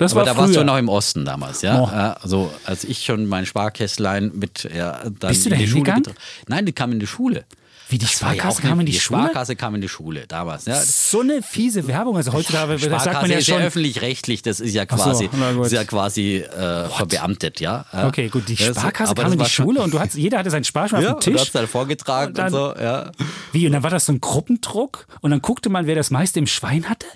Ja. 0.00 0.04
Das 0.06 0.12
Aber 0.12 0.20
war 0.20 0.24
da 0.26 0.34
früher. 0.34 0.42
warst 0.44 0.56
du 0.56 0.64
noch 0.64 0.78
im 0.78 0.88
Osten 0.88 1.24
damals, 1.24 1.62
ja? 1.62 1.78
Oh. 1.80 1.86
ja 1.92 2.12
also 2.14 2.50
als 2.64 2.84
ich 2.84 3.04
schon 3.04 3.26
mein 3.26 3.44
Sparkästlein 3.46 4.32
mit 4.34 4.68
ja, 4.74 4.98
dann 5.04 5.28
Bist 5.30 5.44
du 5.44 5.50
in 5.50 5.54
da 5.54 5.56
die 5.60 5.66
Schule 5.68 5.74
hingegangen? 5.84 6.04
getra- 6.04 6.14
Nein, 6.48 6.66
die 6.66 6.72
kam 6.72 6.92
in 6.92 7.00
die 7.00 7.06
Schule. 7.06 7.44
Wie 7.90 7.98
die 7.98 8.04
Das 8.06 8.20
ja 8.20 8.28
Sparkasse 8.34 8.62
auch 8.62 8.68
kam 8.68 8.78
in 8.80 8.86
die, 8.86 8.92
Schule? 9.00 9.22
Sparkasse 9.22 9.56
kam 9.56 9.74
in 9.74 9.80
die 9.80 9.88
Schule 9.88 10.24
damals, 10.28 10.64
ja. 10.66 10.80
So 10.80 11.22
eine 11.22 11.42
fiese 11.42 11.88
Werbung. 11.88 12.16
Also 12.16 12.32
heutzutage 12.32 12.74
das 12.74 12.82
Sparkasse 12.82 13.04
sagt 13.04 13.22
man 13.22 13.30
ja 13.32 13.38
ist 13.38 13.48
ja 13.48 13.54
schon. 13.56 13.64
öffentlich-rechtlich, 13.64 14.42
das 14.42 14.60
ist 14.60 14.74
ja 14.74 14.82
so, 14.88 14.94
quasi, 14.96 15.26
gut. 15.26 15.66
ist 15.66 15.72
ja 15.72 15.82
quasi 15.84 16.36
äh, 16.36 16.88
verbeamtet, 16.88 17.58
ja. 17.60 17.84
Ja. 17.92 18.06
Okay, 18.06 18.28
gut, 18.28 18.48
die 18.48 18.56
Sparkasse 18.56 19.10
aber 19.10 19.24
kam 19.24 19.32
in 19.32 19.40
die 19.40 19.44
Schule 19.44 19.82
und 19.82 19.92
du 19.92 19.98
hattest, 19.98 20.16
jeder 20.18 20.38
hatte 20.38 20.50
seinen 20.50 20.62
Sparschwein 20.62 21.02
ja, 21.02 21.14
auf 21.14 21.14
dem 21.14 21.16
und 21.16 21.26
du 21.26 21.30
Tisch. 21.32 21.40
hast 21.40 21.54
dann 21.54 21.66
vorgetragen 21.66 22.28
und, 22.28 22.38
Und 22.38 22.38
dann- 22.38 22.52
so, 22.52 22.74
ja. 22.80 23.10
Wie? 23.52 23.66
Und 23.66 23.72
dann 23.72 23.82
war 23.82 23.90
das 23.90 24.06
so 24.06 24.12
ein 24.12 24.20
Gruppendruck 24.20 25.08
und 25.20 25.32
dann 25.32 25.42
guckte 25.42 25.68
man, 25.68 25.86
wer 25.88 25.96
das 25.96 26.10
meiste 26.12 26.38
im 26.38 26.46
Schwein 26.46 26.88
hatte? 26.88 27.06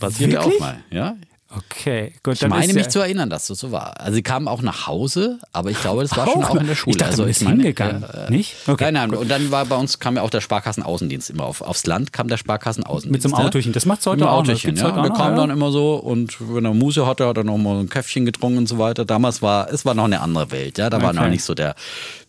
Passiert 0.00 0.32
ja 0.32 0.40
auch 0.40 0.58
mal, 0.60 0.78
ja. 0.90 1.14
Okay, 1.56 2.12
gut. 2.22 2.34
Ich 2.34 2.48
meine 2.48 2.72
mich 2.72 2.84
ja, 2.84 2.88
zu 2.88 3.00
erinnern, 3.00 3.30
dass 3.30 3.46
das 3.46 3.58
so 3.58 3.70
war. 3.72 4.00
Also 4.00 4.14
sie 4.14 4.22
kamen 4.22 4.48
auch 4.48 4.62
nach 4.62 4.86
Hause, 4.86 5.38
aber 5.52 5.70
ich 5.70 5.80
glaube, 5.80 6.02
das 6.02 6.16
war 6.16 6.26
Auch 6.26 6.32
schon 6.32 6.44
auch 6.44 6.54
in 6.56 6.66
der 6.66 6.74
Schule. 6.74 6.92
Ich 6.92 6.98
dachte, 6.98 7.10
also 7.12 7.26
ich 7.26 7.40
meine, 7.42 7.62
hingegangen. 7.62 8.02
äh, 8.02 8.30
Nicht? 8.30 8.54
Okay, 8.66 8.84
Nein, 8.84 9.10
nein. 9.10 9.14
Und 9.14 9.30
dann 9.30 9.50
war 9.50 9.64
bei 9.66 9.76
uns 9.76 9.98
kam 9.98 10.16
ja 10.16 10.22
auch 10.22 10.30
der 10.30 10.40
Sparkassenaußendienst 10.40 11.30
immer 11.30 11.44
auf, 11.44 11.60
aufs 11.60 11.86
Land 11.86 12.12
kam 12.12 12.28
der 12.28 12.36
Sparkassenaußendienst. 12.36 13.12
Mit 13.12 13.22
so 13.22 13.28
einem 13.36 13.42
ja. 13.42 13.48
Autochen. 13.48 13.72
Das 13.72 13.86
macht's 13.86 14.06
heute 14.06 14.16
Mit 14.20 14.28
einem 14.28 14.34
auch 14.34 14.40
Autochen, 14.40 14.76
ja. 14.76 14.84
heute 14.84 15.02
der 15.02 15.10
kam 15.10 15.32
ja. 15.32 15.36
dann 15.36 15.50
immer 15.50 15.70
so 15.70 15.94
und 15.96 16.36
wenn 16.40 16.64
er 16.64 16.74
Muse 16.74 17.06
hatte, 17.06 17.26
hat 17.26 17.36
er 17.36 17.44
noch 17.44 17.58
mal 17.58 17.78
ein 17.78 17.88
Käffchen 17.88 18.24
getrunken 18.26 18.58
und 18.58 18.68
so 18.68 18.78
weiter. 18.78 19.04
Damals 19.04 19.42
war 19.42 19.72
es 19.72 19.84
war 19.84 19.94
noch 19.94 20.04
eine 20.04 20.20
andere 20.20 20.50
Welt, 20.50 20.78
ja. 20.78 20.90
Da 20.90 21.00
war 21.00 21.10
Okay. 21.10 21.20
noch 21.22 21.28
nicht 21.28 21.44
so 21.44 21.54
der 21.54 21.74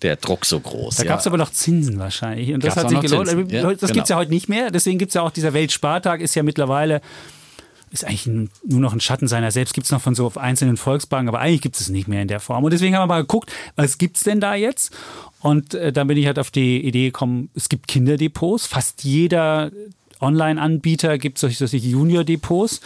der 0.02 0.18
Druck 0.18 0.46
so 0.46 0.60
groß. 0.60 0.98
Da 0.98 1.04
ja. 1.04 1.10
gab 1.10 1.20
es 1.20 1.28
aber 1.28 1.38
noch 1.38 1.52
Zinsen 1.52 1.98
wahrscheinlich. 1.98 2.54
Und 2.54 2.64
das 2.64 2.76
Gab's 2.76 2.94
hat 2.94 3.02
sich 3.02 3.10
gelohnt. 3.12 3.30
Zinsen, 3.30 3.50
ja, 3.50 3.64
das 3.64 3.80
genau. 3.80 3.94
gibt 3.94 4.04
es 4.04 4.10
ja 4.10 4.16
heute 4.18 4.32
nicht 4.32 4.50
mehr. 4.50 4.70
Deswegen 4.72 5.00
gibt 5.00 5.10
es 5.10 5.16
ja 5.16 5.22
auch 5.22 5.32
dieser 5.32 5.54
Weltspartag, 5.54 6.22
ist 6.22 6.36
ja 6.36 6.44
mittlerweile, 6.44 7.02
ist 7.96 8.06
eigentlich 8.06 8.28
ein, 8.28 8.50
nur 8.64 8.80
noch 8.80 8.94
ein 8.94 9.00
Schatten 9.00 9.28
seiner 9.28 9.52
selbst. 9.52 9.74
Gibt 9.74 9.86
es 9.86 9.92
noch 9.92 10.02
von 10.02 10.16
so 10.16 10.32
einzelnen 10.36 10.78
Volksbanken, 10.78 11.30
aber 11.30 11.40
eigentlich 11.40 11.62
gibt 11.62 11.76
es 11.76 11.82
es 11.82 11.90
nicht 11.90 12.08
mehr 12.08 12.22
in 12.22 12.28
der 12.28 12.40
Form. 12.40 12.64
Und 12.64 12.72
deswegen 12.72 12.96
haben 12.96 13.04
wir 13.04 13.08
mal 13.08 13.22
geguckt, 13.22 13.52
was 13.76 13.98
gibt 13.98 14.18
es 14.18 14.24
denn 14.24 14.40
da 14.40 14.56
jetzt? 14.56 14.96
Und 15.40 15.74
äh, 15.74 15.92
dann 15.92 16.08
bin 16.08 16.18
ich 16.18 16.26
halt 16.26 16.40
auf 16.40 16.52
die 16.52 16.86
Idee 16.86 17.08
gekommen, 17.08 17.50
es 17.56 17.70
gibt 17.70 17.88
Kinderdepots. 17.88 18.66
Fast 18.68 19.04
jeder 19.04 19.72
Online-Anbieter 20.22 21.18
gibt 21.18 21.38
solche, 21.38 21.58
solche 21.58 21.78
Junior-Depots. 21.78 22.82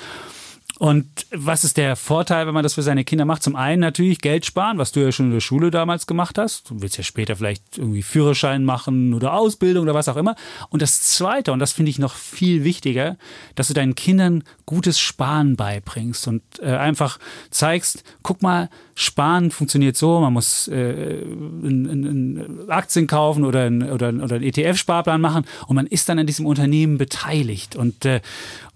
Und 0.80 1.06
was 1.32 1.66
ist 1.66 1.76
der 1.76 1.98
Vorteil, 1.98 2.48
wenn 2.48 2.54
man 2.54 2.64
das 2.64 2.76
für 2.76 2.82
seine 2.82 3.04
Kinder 3.04 3.26
macht? 3.26 3.44
Zum 3.44 3.58
einen 3.58 3.82
natürlich 3.82 4.22
Geld 4.22 4.46
sparen, 4.46 4.78
was 4.78 4.94
du 4.94 5.02
ja 5.02 5.12
schon 5.12 5.26
in 5.26 5.34
der 5.34 5.42
Schule 5.42 5.72
damals 5.72 6.08
gemacht 6.08 6.38
hast. 6.38 6.70
Du 6.70 6.82
willst 6.82 6.98
ja 6.98 7.04
später 7.04 7.36
vielleicht 7.36 7.78
irgendwie 7.78 8.02
Führerschein 8.02 8.64
machen 8.64 9.14
oder 9.14 9.34
Ausbildung 9.34 9.84
oder 9.84 9.94
was 9.94 10.08
auch 10.08 10.16
immer. 10.16 10.38
Und 10.70 10.82
das 10.82 11.02
Zweite, 11.02 11.52
und 11.52 11.60
das 11.60 11.74
finde 11.74 11.92
ich 11.92 12.00
noch 12.00 12.16
viel 12.16 12.64
wichtiger, 12.64 13.18
dass 13.56 13.68
du 13.68 13.74
deinen 13.74 13.94
Kindern 13.94 14.46
gutes 14.66 15.02
Sparen 15.02 15.58
beibringst 15.58 16.30
und 16.30 16.44
äh, 16.62 16.68
einfach 16.68 17.20
zeigst, 17.50 18.06
guck 18.24 18.42
mal, 18.42 18.70
Sparen 18.96 19.52
funktioniert 19.52 19.98
so, 19.98 20.22
man 20.22 20.32
muss 20.32 20.70
äh, 20.70 21.22
in, 21.22 21.86
in, 21.90 22.04
in 22.06 22.70
Aktien 22.70 23.08
kaufen 23.08 23.44
oder, 23.44 23.68
oder, 23.68 24.14
oder 24.14 24.36
einen 24.36 24.44
ETF-Sparplan 24.44 25.20
machen 25.20 25.46
und 25.68 25.76
man 25.76 25.88
ist 25.88 26.08
dann 26.08 26.20
an 26.20 26.28
diesem 26.28 26.46
Unternehmen 26.46 26.98
beteiligt. 26.98 27.76
Und, 27.76 28.06
äh, 28.06 28.22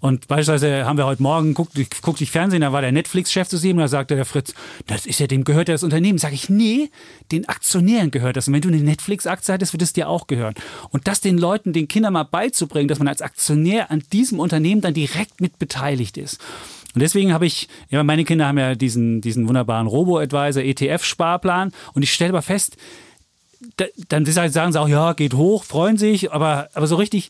und 0.03 0.27
beispielsweise 0.27 0.83
haben 0.85 0.97
wir 0.97 1.05
heute 1.05 1.23
Morgen, 1.23 1.53
guckt 1.53 1.77
guck 2.01 2.19
ich 2.19 2.29
Fernsehen, 2.29 2.59
da 2.59 2.73
war 2.73 2.81
der 2.81 2.91
Netflix-Chef 2.91 3.47
zu 3.47 3.55
sehen 3.55 3.77
und 3.77 3.83
da 3.83 3.87
sagte 3.87 4.17
der 4.17 4.25
Fritz, 4.25 4.53
das 4.85 5.05
ist 5.05 5.21
ja, 5.21 5.27
dem 5.27 5.45
gehört 5.45 5.69
das 5.69 5.81
Unternehmen. 5.81 6.17
Sag 6.17 6.33
ich, 6.33 6.49
nee, 6.49 6.89
den 7.31 7.47
Aktionären 7.47 8.11
gehört 8.11 8.35
das. 8.35 8.49
Und 8.49 8.53
wenn 8.53 8.59
du 8.59 8.67
eine 8.67 8.81
Netflix-Aktie 8.81 9.53
hattest, 9.53 9.71
wird 9.71 9.81
es 9.81 9.93
dir 9.93 10.09
auch 10.09 10.27
gehören. 10.27 10.55
Und 10.89 11.07
das 11.07 11.21
den 11.21 11.37
Leuten, 11.37 11.71
den 11.71 11.87
Kindern 11.87 12.11
mal 12.11 12.23
beizubringen, 12.23 12.89
dass 12.89 12.99
man 12.99 13.07
als 13.07 13.21
Aktionär 13.21 13.91
an 13.91 14.03
diesem 14.11 14.41
Unternehmen 14.41 14.81
dann 14.81 14.93
direkt 14.93 15.39
mit 15.39 15.57
beteiligt 15.57 16.17
ist. 16.17 16.41
Und 16.93 16.99
deswegen 16.99 17.31
habe 17.31 17.45
ich, 17.45 17.69
ja, 17.89 18.03
meine 18.03 18.25
Kinder 18.25 18.47
haben 18.47 18.57
ja 18.57 18.75
diesen, 18.75 19.21
diesen 19.21 19.47
wunderbaren 19.47 19.87
Robo-Advisor 19.87 20.63
ETF-Sparplan 20.63 21.71
und 21.93 22.03
ich 22.03 22.11
stelle 22.11 22.31
aber 22.31 22.41
fest, 22.41 22.75
da, 23.77 23.85
dann 24.09 24.25
sagen 24.25 24.73
sie 24.73 24.79
auch, 24.81 24.89
ja, 24.89 25.13
geht 25.13 25.33
hoch, 25.33 25.63
freuen 25.63 25.97
sich, 25.97 26.33
aber, 26.33 26.69
aber 26.73 26.87
so 26.87 26.97
richtig, 26.97 27.29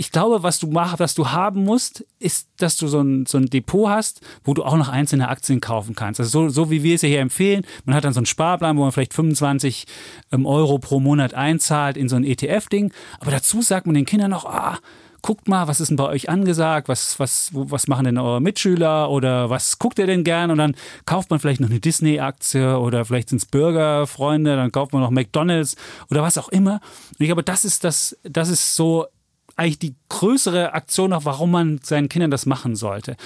ich 0.00 0.12
glaube, 0.12 0.42
was 0.42 0.58
du 0.58 0.66
mach, 0.66 0.98
was 0.98 1.14
du 1.14 1.28
haben 1.28 1.62
musst, 1.62 2.06
ist, 2.18 2.48
dass 2.56 2.78
du 2.78 2.88
so 2.88 3.02
ein, 3.02 3.26
so 3.26 3.36
ein 3.36 3.50
Depot 3.50 3.90
hast, 3.90 4.22
wo 4.44 4.54
du 4.54 4.64
auch 4.64 4.78
noch 4.78 4.88
einzelne 4.88 5.28
Aktien 5.28 5.60
kaufen 5.60 5.94
kannst. 5.94 6.20
Also 6.20 6.44
so, 6.44 6.48
so 6.48 6.70
wie 6.70 6.82
wir 6.82 6.94
es 6.94 7.02
ja 7.02 7.10
hier 7.10 7.20
empfehlen, 7.20 7.66
man 7.84 7.94
hat 7.94 8.06
dann 8.06 8.14
so 8.14 8.20
einen 8.20 8.24
Sparplan, 8.24 8.78
wo 8.78 8.80
man 8.80 8.92
vielleicht 8.92 9.12
25 9.12 9.84
ähm, 10.32 10.46
Euro 10.46 10.78
pro 10.78 11.00
Monat 11.00 11.34
einzahlt 11.34 11.98
in 11.98 12.08
so 12.08 12.16
ein 12.16 12.24
ETF-Ding, 12.24 12.94
aber 13.20 13.30
dazu 13.30 13.60
sagt 13.60 13.84
man 13.84 13.94
den 13.94 14.06
Kindern 14.06 14.30
noch, 14.30 14.46
ah, 14.46 14.78
guckt 15.20 15.48
mal, 15.48 15.68
was 15.68 15.80
ist 15.80 15.88
denn 15.88 15.98
bei 15.98 16.06
euch 16.06 16.30
angesagt, 16.30 16.88
was, 16.88 17.20
was, 17.20 17.50
was 17.52 17.86
machen 17.86 18.06
denn 18.06 18.16
eure 18.16 18.40
Mitschüler 18.40 19.10
oder 19.10 19.50
was 19.50 19.78
guckt 19.78 19.98
ihr 19.98 20.06
denn 20.06 20.24
gern 20.24 20.50
und 20.50 20.56
dann 20.56 20.74
kauft 21.04 21.28
man 21.28 21.40
vielleicht 21.40 21.60
noch 21.60 21.68
eine 21.68 21.78
Disney-Aktie 21.78 22.78
oder 22.78 23.04
vielleicht 23.04 23.28
sind 23.28 23.42
es 23.42 23.44
Burgerfreunde, 23.44 24.56
dann 24.56 24.72
kauft 24.72 24.94
man 24.94 25.02
noch 25.02 25.10
McDonalds 25.10 25.76
oder 26.10 26.22
was 26.22 26.38
auch 26.38 26.48
immer. 26.48 26.80
Und 27.10 27.20
ich 27.20 27.26
glaube, 27.26 27.42
das 27.42 27.66
ist 27.66 27.84
das, 27.84 28.16
das 28.22 28.48
ist 28.48 28.76
so 28.76 29.06
eigentlich 29.60 29.78
die 29.78 29.94
größere 30.08 30.72
Aktion 30.72 31.10
noch, 31.10 31.26
warum 31.26 31.50
man 31.50 31.80
seinen 31.82 32.08
Kindern 32.08 32.30
das 32.30 32.46
machen 32.46 32.76
sollte. 32.76 33.16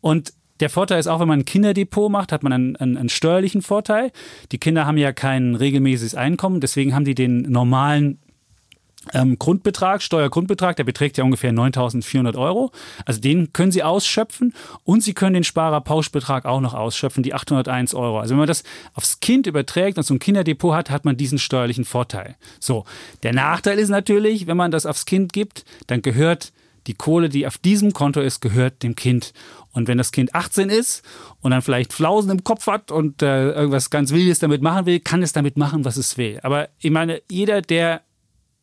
Und 0.00 0.32
der 0.60 0.70
Vorteil 0.70 0.98
ist 0.98 1.08
auch, 1.08 1.20
wenn 1.20 1.28
man 1.28 1.40
ein 1.40 1.44
Kinderdepot 1.44 2.10
macht, 2.10 2.32
hat 2.32 2.42
man 2.42 2.52
einen, 2.52 2.76
einen, 2.76 2.96
einen 2.96 3.08
steuerlichen 3.10 3.60
Vorteil. 3.60 4.12
Die 4.50 4.58
Kinder 4.58 4.86
haben 4.86 4.96
ja 4.96 5.12
kein 5.12 5.54
regelmäßiges 5.54 6.14
Einkommen, 6.14 6.60
deswegen 6.60 6.94
haben 6.94 7.04
die 7.04 7.14
den 7.14 7.42
normalen 7.42 8.18
ähm, 9.12 9.38
Grundbetrag, 9.38 10.02
Steuergrundbetrag, 10.02 10.76
der 10.76 10.84
beträgt 10.84 11.18
ja 11.18 11.24
ungefähr 11.24 11.52
9.400 11.52 12.36
Euro. 12.36 12.72
Also 13.04 13.20
den 13.20 13.52
können 13.52 13.72
Sie 13.72 13.82
ausschöpfen 13.82 14.54
und 14.84 15.02
Sie 15.02 15.14
können 15.14 15.34
den 15.34 15.44
Sparerpauschbetrag 15.44 16.46
auch 16.46 16.60
noch 16.60 16.74
ausschöpfen, 16.74 17.22
die 17.22 17.34
801 17.34 17.94
Euro. 17.94 18.18
Also 18.18 18.32
wenn 18.32 18.38
man 18.38 18.48
das 18.48 18.64
aufs 18.94 19.20
Kind 19.20 19.46
überträgt 19.46 19.98
und 19.98 20.04
so 20.04 20.14
ein 20.14 20.18
Kinderdepot 20.18 20.74
hat, 20.74 20.90
hat 20.90 21.04
man 21.04 21.16
diesen 21.16 21.38
steuerlichen 21.38 21.84
Vorteil. 21.84 22.36
So, 22.60 22.84
der 23.22 23.34
Nachteil 23.34 23.78
ist 23.78 23.90
natürlich, 23.90 24.46
wenn 24.46 24.56
man 24.56 24.70
das 24.70 24.86
aufs 24.86 25.04
Kind 25.04 25.32
gibt, 25.32 25.64
dann 25.86 26.02
gehört 26.02 26.52
die 26.86 26.94
Kohle, 26.94 27.28
die 27.28 27.46
auf 27.46 27.58
diesem 27.58 27.92
Konto 27.92 28.20
ist, 28.20 28.40
gehört 28.40 28.82
dem 28.82 28.94
Kind. 28.94 29.32
Und 29.72 29.88
wenn 29.88 29.98
das 29.98 30.12
Kind 30.12 30.34
18 30.34 30.68
ist 30.68 31.02
und 31.40 31.50
dann 31.50 31.62
vielleicht 31.62 31.92
Flausen 31.92 32.30
im 32.30 32.44
Kopf 32.44 32.66
hat 32.66 32.90
und 32.90 33.22
äh, 33.22 33.52
irgendwas 33.52 33.90
ganz 33.90 34.12
Wildes 34.12 34.38
damit 34.38 34.62
machen 34.62 34.86
will, 34.86 35.00
kann 35.00 35.22
es 35.22 35.32
damit 35.32 35.56
machen, 35.56 35.84
was 35.84 35.96
es 35.96 36.18
will. 36.18 36.38
Aber 36.42 36.68
ich 36.78 36.90
meine, 36.90 37.22
jeder, 37.30 37.62
der 37.62 38.02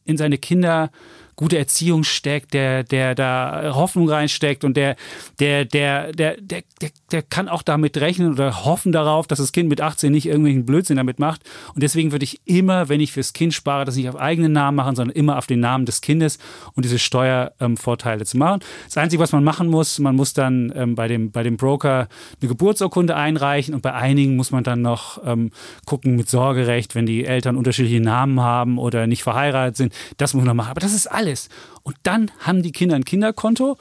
in 0.05 0.17
seine 0.17 0.37
Kinder 0.37 0.91
gute 1.35 1.57
Erziehung 1.57 2.03
steckt, 2.03 2.53
der, 2.53 2.83
der 2.83 3.15
da 3.15 3.73
Hoffnung 3.73 4.09
reinsteckt 4.09 4.63
und 4.63 4.77
der, 4.77 4.95
der, 5.39 5.65
der, 5.65 6.11
der, 6.11 6.37
der, 6.39 6.63
der 6.81 6.89
der 7.11 7.21
kann 7.21 7.49
auch 7.49 7.61
damit 7.61 7.97
rechnen 7.97 8.31
oder 8.31 8.65
hoffen 8.65 8.91
darauf, 8.91 9.27
dass 9.27 9.39
das 9.39 9.51
Kind 9.51 9.69
mit 9.69 9.81
18 9.81 10.11
nicht 10.11 10.25
irgendwelchen 10.25 10.65
Blödsinn 10.65 10.97
damit 10.97 11.19
macht. 11.19 11.41
Und 11.73 11.83
deswegen 11.83 12.11
würde 12.11 12.23
ich 12.23 12.41
immer, 12.45 12.89
wenn 12.89 12.99
ich 12.99 13.11
fürs 13.11 13.33
Kind 13.33 13.53
spare, 13.53 13.85
das 13.85 13.95
nicht 13.95 14.09
auf 14.09 14.15
eigenen 14.15 14.51
Namen 14.51 14.75
machen, 14.75 14.95
sondern 14.95 15.15
immer 15.15 15.37
auf 15.37 15.47
den 15.47 15.59
Namen 15.59 15.85
des 15.85 16.01
Kindes 16.01 16.39
und 16.73 16.83
diese 16.83 16.99
Steuervorteile 16.99 18.21
ähm, 18.21 18.25
zu 18.25 18.37
machen. 18.37 18.61
Das 18.85 18.97
Einzige, 18.97 19.21
was 19.21 19.31
man 19.31 19.43
machen 19.43 19.67
muss, 19.67 19.99
man 19.99 20.15
muss 20.15 20.33
dann 20.33 20.71
ähm, 20.75 20.95
bei, 20.95 21.07
dem, 21.07 21.31
bei 21.31 21.43
dem 21.43 21.57
Broker 21.57 22.07
eine 22.41 22.47
Geburtsurkunde 22.49 23.15
einreichen 23.15 23.73
und 23.73 23.81
bei 23.81 23.93
einigen 23.93 24.35
muss 24.35 24.51
man 24.51 24.63
dann 24.63 24.81
noch 24.81 25.21
ähm, 25.25 25.51
gucken 25.85 26.15
mit 26.15 26.29
Sorgerecht, 26.29 26.95
wenn 26.95 27.05
die 27.05 27.25
Eltern 27.25 27.57
unterschiedliche 27.57 28.01
Namen 28.01 28.39
haben 28.39 28.77
oder 28.77 29.07
nicht 29.07 29.23
verheiratet 29.23 29.77
sind. 29.77 29.93
Das 30.17 30.33
muss 30.33 30.41
man 30.41 30.55
noch 30.55 30.63
machen. 30.63 30.71
Aber 30.71 30.81
das 30.81 30.93
ist 30.93 31.07
alles. 31.07 31.49
Und 31.83 31.95
dann 32.03 32.31
haben 32.39 32.61
die 32.61 32.71
Kinder 32.71 32.95
ein 32.95 33.05
Kinderkonto 33.05 33.77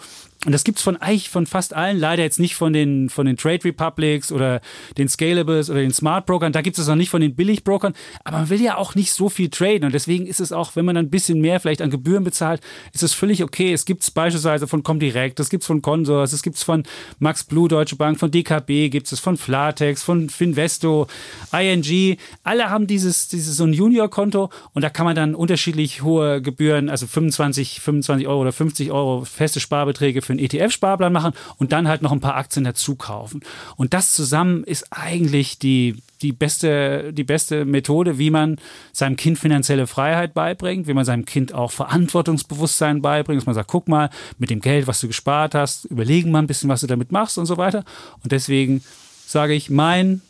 und 0.46 0.52
das 0.52 0.64
gibt 0.64 0.78
es 0.78 0.84
von 0.84 0.96
eigentlich 0.96 1.28
von 1.28 1.44
fast 1.44 1.74
allen, 1.74 1.98
leider 1.98 2.22
jetzt 2.22 2.40
nicht 2.40 2.54
von 2.54 2.72
den, 2.72 3.10
von 3.10 3.26
den 3.26 3.36
Trade 3.36 3.62
Republics 3.62 4.32
oder 4.32 4.62
den 4.96 5.06
Scalables 5.06 5.68
oder 5.68 5.80
den 5.80 5.92
Smart 5.92 6.24
Brokern. 6.24 6.50
Da 6.52 6.62
gibt 6.62 6.78
es 6.78 6.86
noch 6.86 6.94
nicht 6.94 7.10
von 7.10 7.20
den 7.20 7.34
Billigbrokern. 7.34 7.92
Aber 8.24 8.38
man 8.38 8.48
will 8.48 8.62
ja 8.62 8.78
auch 8.78 8.94
nicht 8.94 9.12
so 9.12 9.28
viel 9.28 9.50
traden. 9.50 9.84
Und 9.84 9.92
deswegen 9.92 10.26
ist 10.26 10.40
es 10.40 10.50
auch, 10.50 10.76
wenn 10.76 10.86
man 10.86 10.96
ein 10.96 11.10
bisschen 11.10 11.42
mehr 11.42 11.60
vielleicht 11.60 11.82
an 11.82 11.90
Gebühren 11.90 12.24
bezahlt, 12.24 12.62
ist 12.94 13.02
es 13.02 13.12
völlig 13.12 13.44
okay. 13.44 13.74
Es 13.74 13.84
gibt 13.84 14.02
es 14.02 14.10
beispielsweise 14.10 14.66
von 14.66 14.82
Comdirect, 14.82 15.38
es 15.40 15.50
gibt 15.50 15.62
es 15.62 15.66
von 15.66 15.82
Consors, 15.82 16.32
es 16.32 16.42
gibt 16.42 16.56
es 16.56 16.62
von 16.62 16.84
Max 17.18 17.44
Blue, 17.44 17.68
Deutsche 17.68 17.96
Bank, 17.96 18.18
von 18.18 18.30
DKB, 18.30 18.88
gibt 18.88 19.12
es 19.12 19.20
von 19.20 19.36
Flatex, 19.36 20.02
von 20.02 20.30
Finvesto, 20.30 21.06
ING. 21.52 22.16
Alle 22.44 22.70
haben 22.70 22.86
dieses, 22.86 23.28
dieses 23.28 23.58
so 23.58 23.64
ein 23.64 23.74
Junior-Konto 23.74 24.48
und 24.72 24.80
da 24.80 24.88
kann 24.88 25.04
man 25.04 25.14
dann 25.14 25.34
unterschiedlich 25.34 26.00
hohe 26.00 26.40
Gebühren, 26.40 26.88
also 26.88 27.06
25, 27.06 27.80
25 27.80 28.26
Euro 28.26 28.40
oder 28.40 28.52
50 28.52 28.90
Euro 28.90 29.26
feste 29.26 29.60
Sparbeträge 29.60 30.22
für 30.30 30.32
einen 30.32 30.40
ETF-Sparplan 30.40 31.12
machen 31.12 31.32
und 31.58 31.72
dann 31.72 31.88
halt 31.88 32.02
noch 32.02 32.12
ein 32.12 32.20
paar 32.20 32.36
Aktien 32.36 32.64
dazu 32.64 32.94
kaufen. 32.94 33.40
Und 33.76 33.94
das 33.94 34.14
zusammen 34.14 34.62
ist 34.64 34.86
eigentlich 34.90 35.58
die, 35.58 35.96
die, 36.22 36.32
beste, 36.32 37.12
die 37.12 37.24
beste 37.24 37.64
Methode, 37.64 38.18
wie 38.18 38.30
man 38.30 38.56
seinem 38.92 39.16
Kind 39.16 39.38
finanzielle 39.38 39.86
Freiheit 39.88 40.34
beibringt, 40.34 40.86
wie 40.86 40.94
man 40.94 41.04
seinem 41.04 41.24
Kind 41.24 41.52
auch 41.52 41.72
Verantwortungsbewusstsein 41.72 43.02
beibringt, 43.02 43.40
dass 43.40 43.46
man 43.46 43.54
sagt, 43.54 43.68
guck 43.68 43.88
mal, 43.88 44.10
mit 44.38 44.50
dem 44.50 44.60
Geld, 44.60 44.86
was 44.86 45.00
du 45.00 45.08
gespart 45.08 45.54
hast, 45.54 45.86
überlegen 45.86 46.30
mal 46.30 46.38
ein 46.38 46.46
bisschen, 46.46 46.68
was 46.68 46.80
du 46.80 46.86
damit 46.86 47.10
machst 47.10 47.36
und 47.36 47.46
so 47.46 47.56
weiter. 47.56 47.84
Und 48.22 48.30
deswegen 48.30 48.82
sage 49.26 49.54
ich, 49.54 49.68
mein 49.68 50.22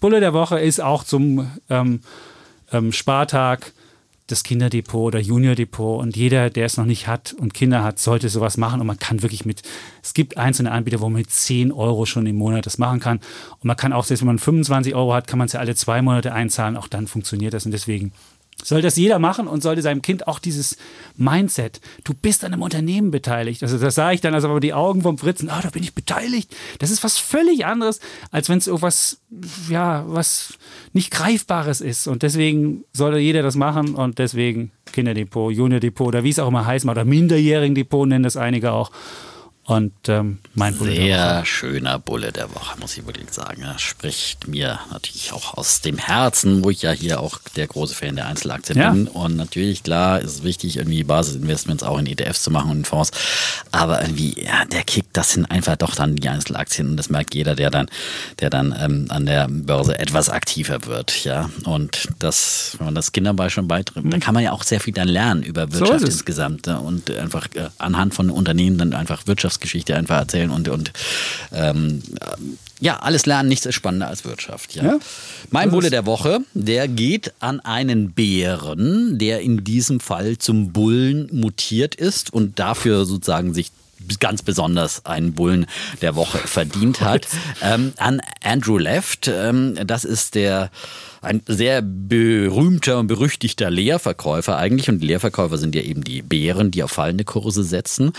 Bulle 0.00 0.18
der 0.20 0.32
Woche 0.32 0.58
ist 0.58 0.80
auch 0.80 1.04
zum 1.04 1.48
ähm, 1.70 2.00
ähm, 2.72 2.92
Spartag 2.92 3.72
das 4.26 4.42
Kinderdepot 4.42 5.14
oder 5.14 5.20
Juniordepot 5.20 6.00
und 6.00 6.16
jeder, 6.16 6.48
der 6.48 6.64
es 6.64 6.78
noch 6.78 6.86
nicht 6.86 7.06
hat 7.06 7.34
und 7.34 7.52
Kinder 7.52 7.84
hat, 7.84 7.98
sollte 7.98 8.30
sowas 8.30 8.56
machen 8.56 8.80
und 8.80 8.86
man 8.86 8.98
kann 8.98 9.22
wirklich 9.22 9.44
mit, 9.44 9.62
es 10.02 10.14
gibt 10.14 10.38
einzelne 10.38 10.70
Anbieter, 10.70 11.00
wo 11.00 11.06
man 11.06 11.20
mit 11.20 11.30
10 11.30 11.72
Euro 11.72 12.06
schon 12.06 12.26
im 12.26 12.36
Monat 12.36 12.64
das 12.64 12.78
machen 12.78 13.00
kann. 13.00 13.18
Und 13.18 13.64
man 13.64 13.76
kann 13.76 13.92
auch, 13.92 14.04
selbst 14.04 14.22
wenn 14.22 14.28
man 14.28 14.38
25 14.38 14.94
Euro 14.94 15.12
hat, 15.12 15.26
kann 15.26 15.38
man 15.38 15.46
es 15.46 15.52
ja 15.52 15.60
alle 15.60 15.74
zwei 15.74 16.00
Monate 16.00 16.32
einzahlen, 16.32 16.76
auch 16.76 16.88
dann 16.88 17.06
funktioniert 17.06 17.52
das 17.52 17.66
und 17.66 17.72
deswegen 17.72 18.12
soll 18.62 18.82
das 18.82 18.96
jeder 18.96 19.18
machen 19.18 19.46
und 19.46 19.62
sollte 19.62 19.82
seinem 19.82 20.02
Kind 20.02 20.26
auch 20.26 20.38
dieses 20.38 20.76
Mindset, 21.16 21.80
du 22.04 22.14
bist 22.14 22.44
an 22.44 22.52
einem 22.52 22.62
Unternehmen 22.62 23.10
beteiligt. 23.10 23.62
Also 23.62 23.78
das 23.78 23.94
sage 23.94 24.14
ich 24.14 24.20
dann, 24.20 24.34
also 24.34 24.48
aber 24.48 24.60
die 24.60 24.74
Augen 24.74 25.02
vom 25.02 25.18
Fritzen, 25.18 25.50
ah, 25.50 25.60
da 25.62 25.70
bin 25.70 25.82
ich 25.82 25.94
beteiligt. 25.94 26.54
Das 26.78 26.90
ist 26.90 27.04
was 27.04 27.18
völlig 27.18 27.66
anderes, 27.66 28.00
als 28.30 28.48
wenn 28.48 28.58
es 28.58 28.66
irgendwas, 28.66 29.18
ja, 29.68 30.04
was 30.06 30.54
nicht 30.92 31.10
Greifbares 31.10 31.80
ist. 31.80 32.06
Und 32.06 32.22
deswegen 32.22 32.84
sollte 32.92 33.18
jeder 33.18 33.42
das 33.42 33.56
machen 33.56 33.94
und 33.94 34.18
deswegen 34.18 34.70
Kinderdepot, 34.92 35.52
Juniordepot 35.52 36.08
oder 36.08 36.24
wie 36.24 36.30
es 36.30 36.38
auch 36.38 36.48
immer 36.48 36.66
heißt, 36.66 36.86
oder 36.86 37.04
Minderjährigen-Depot 37.04 38.08
nennen 38.08 38.24
das 38.24 38.36
einige 38.36 38.72
auch. 38.72 38.90
Und 39.66 39.94
ähm, 40.08 40.40
mein 40.52 40.76
Bulle 40.76 40.94
Sehr 40.94 41.42
schöner 41.46 41.98
Bulle 41.98 42.32
der 42.32 42.54
Woche, 42.54 42.78
muss 42.80 42.98
ich 42.98 43.06
wirklich 43.06 43.32
sagen. 43.32 43.62
Er 43.62 43.78
spricht 43.78 44.46
mir 44.46 44.78
natürlich 44.92 45.32
auch 45.32 45.56
aus 45.56 45.80
dem 45.80 45.96
Herzen, 45.96 46.62
wo 46.62 46.68
ich 46.68 46.82
ja 46.82 46.90
hier 46.90 47.20
auch 47.20 47.38
der 47.56 47.66
große 47.66 47.94
Fan 47.94 48.16
der 48.16 48.26
Einzelaktien 48.26 48.78
ja. 48.78 48.90
bin. 48.90 49.08
Und 49.08 49.36
natürlich, 49.36 49.82
klar, 49.82 50.20
ist 50.20 50.32
es 50.32 50.42
wichtig, 50.42 50.76
irgendwie 50.76 51.02
Basisinvestments 51.02 51.82
auch 51.82 51.98
in 51.98 52.06
ETFs 52.06 52.42
zu 52.42 52.50
machen 52.50 52.72
und 52.72 52.76
in 52.78 52.84
Fonds. 52.84 53.10
Aber 53.72 54.02
irgendwie, 54.02 54.44
ja, 54.44 54.66
der 54.66 54.82
Kick, 54.82 55.06
das 55.14 55.32
sind 55.32 55.46
einfach 55.46 55.76
doch 55.76 55.94
dann 55.94 56.16
die 56.16 56.28
Einzelaktien. 56.28 56.90
Und 56.90 56.96
das 56.98 57.08
merkt 57.08 57.34
jeder, 57.34 57.54
der 57.54 57.70
dann, 57.70 57.86
der 58.40 58.50
dann 58.50 58.76
ähm, 58.78 59.06
an 59.08 59.24
der 59.24 59.48
Börse 59.48 59.98
etwas 59.98 60.28
aktiver 60.28 60.84
wird. 60.84 61.24
Ja. 61.24 61.48
Und 61.64 62.08
das, 62.18 62.76
wenn 62.76 62.88
man 62.88 62.94
das 62.94 63.12
Kindern 63.12 63.36
bei 63.36 63.48
schon 63.48 63.66
beitritt, 63.66 64.04
mhm. 64.04 64.10
da 64.10 64.18
kann 64.18 64.34
man 64.34 64.42
ja 64.42 64.52
auch 64.52 64.62
sehr 64.62 64.80
viel 64.80 64.92
dann 64.92 65.08
lernen 65.08 65.42
über 65.42 65.72
Wirtschaft 65.72 66.00
so 66.00 66.06
insgesamt. 66.06 66.68
Und 66.68 67.10
einfach 67.10 67.46
äh, 67.54 67.70
anhand 67.78 68.12
von 68.14 68.28
Unternehmen 68.28 68.76
dann 68.76 68.92
einfach 68.92 69.26
Wirtschaft 69.26 69.53
Wirtschaftsgeschichte 69.54 69.96
einfach 69.96 70.16
erzählen 70.16 70.50
und, 70.50 70.68
und 70.68 70.92
ähm, 71.52 72.02
ja, 72.80 72.98
alles 72.98 73.26
lernen, 73.26 73.48
nichts 73.48 73.66
ist 73.66 73.74
spannender 73.74 74.08
als 74.08 74.24
Wirtschaft. 74.24 74.74
Ja. 74.74 74.84
ja 74.84 74.98
mein 75.50 75.70
Bulle 75.70 75.90
der 75.90 76.06
Woche, 76.06 76.40
der 76.54 76.88
geht 76.88 77.32
an 77.40 77.60
einen 77.60 78.12
Bären, 78.12 79.18
der 79.18 79.40
in 79.40 79.64
diesem 79.64 80.00
Fall 80.00 80.38
zum 80.38 80.72
Bullen 80.72 81.28
mutiert 81.32 81.94
ist 81.94 82.32
und 82.32 82.58
dafür 82.58 83.04
sozusagen 83.04 83.54
sich 83.54 83.70
ganz 84.20 84.42
besonders 84.42 85.06
einen 85.06 85.32
Bullen 85.32 85.66
der 86.02 86.14
Woche 86.14 86.38
verdient 86.38 87.00
hat. 87.00 87.26
Ähm, 87.62 87.92
an 87.96 88.20
Andrew 88.42 88.76
Left, 88.76 89.28
ähm, 89.28 89.78
das 89.86 90.04
ist 90.04 90.34
der 90.34 90.70
ein 91.24 91.42
sehr 91.46 91.82
berühmter 91.82 92.98
und 92.98 93.06
berüchtigter 93.06 93.70
Lehrverkäufer 93.70 94.56
eigentlich. 94.56 94.88
Und 94.88 95.02
Lehrverkäufer 95.02 95.58
sind 95.58 95.74
ja 95.74 95.82
eben 95.82 96.04
die 96.04 96.22
Bären, 96.22 96.70
die 96.70 96.82
auf 96.82 96.92
fallende 96.92 97.24
Kurse 97.24 97.64
setzen. 97.64 98.12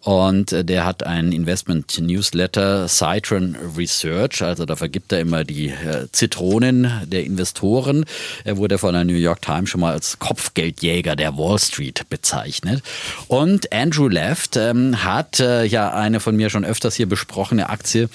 Und 0.00 0.52
äh, 0.52 0.64
der 0.64 0.84
hat 0.84 1.04
einen 1.04 1.32
Investment-Newsletter, 1.32 2.88
Citron 2.88 3.56
Research. 3.76 4.42
Also 4.42 4.64
da 4.64 4.76
vergibt 4.76 5.12
er 5.12 5.20
immer 5.20 5.44
die 5.44 5.68
äh, 5.68 6.08
Zitronen 6.12 6.90
der 7.06 7.24
Investoren. 7.24 8.04
Er 8.44 8.56
wurde 8.56 8.78
von 8.78 8.94
der 8.94 9.04
New 9.04 9.14
York 9.14 9.42
Times 9.42 9.70
schon 9.70 9.80
mal 9.80 9.92
als 9.92 10.18
Kopfgeldjäger 10.18 11.16
der 11.16 11.36
Wall 11.36 11.58
Street 11.58 12.08
bezeichnet. 12.08 12.82
Und 13.28 13.72
Andrew 13.72 14.08
Left 14.08 14.56
ähm, 14.56 15.04
hat 15.04 15.40
äh, 15.40 15.64
ja 15.64 15.92
eine 15.92 16.20
von 16.20 16.36
mir 16.36 16.50
schon 16.50 16.64
öfters 16.64 16.94
hier 16.94 17.08
besprochene 17.08 17.68
Aktie 17.68 18.08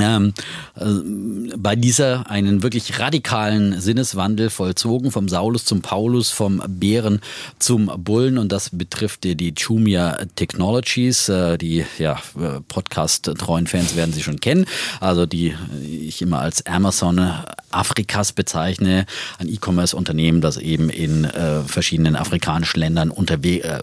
ähm, 0.00 0.32
äh, 0.76 1.56
bei 1.56 1.76
dieser 1.76 2.30
einen 2.30 2.62
wirklich 2.62 2.98
radikalen 2.98 3.80
Sinneswandel 3.80 4.50
vollzogen, 4.50 5.10
vom 5.10 5.28
Saulus 5.28 5.64
zum 5.64 5.82
Paulus, 5.82 6.30
vom 6.30 6.62
Bären 6.66 7.20
zum 7.58 7.90
Bullen. 7.98 8.38
Und 8.38 8.52
das 8.52 8.70
betrifft 8.70 9.24
die, 9.24 9.36
die 9.36 9.54
Jumia 9.56 10.18
Technologies, 10.36 11.28
äh, 11.28 11.58
die 11.58 11.84
ja, 11.98 12.20
äh, 12.38 12.60
Podcast-treuen 12.68 13.66
Fans 13.66 13.96
werden 13.96 14.12
sie 14.12 14.22
schon 14.22 14.40
kennen, 14.40 14.66
also 15.00 15.26
die 15.26 15.54
ich 15.82 16.22
immer 16.22 16.40
als 16.40 16.64
Amazon 16.66 17.32
Afrikas 17.70 18.32
bezeichne, 18.32 19.06
ein 19.38 19.48
E-Commerce-Unternehmen, 19.48 20.40
das 20.40 20.56
eben 20.56 20.88
in 20.88 21.24
äh, 21.24 21.62
verschiedenen 21.62 22.16
afrikanischen 22.16 22.80
Ländern 22.80 23.10
unterwegs 23.10 23.64
äh, 23.64 23.80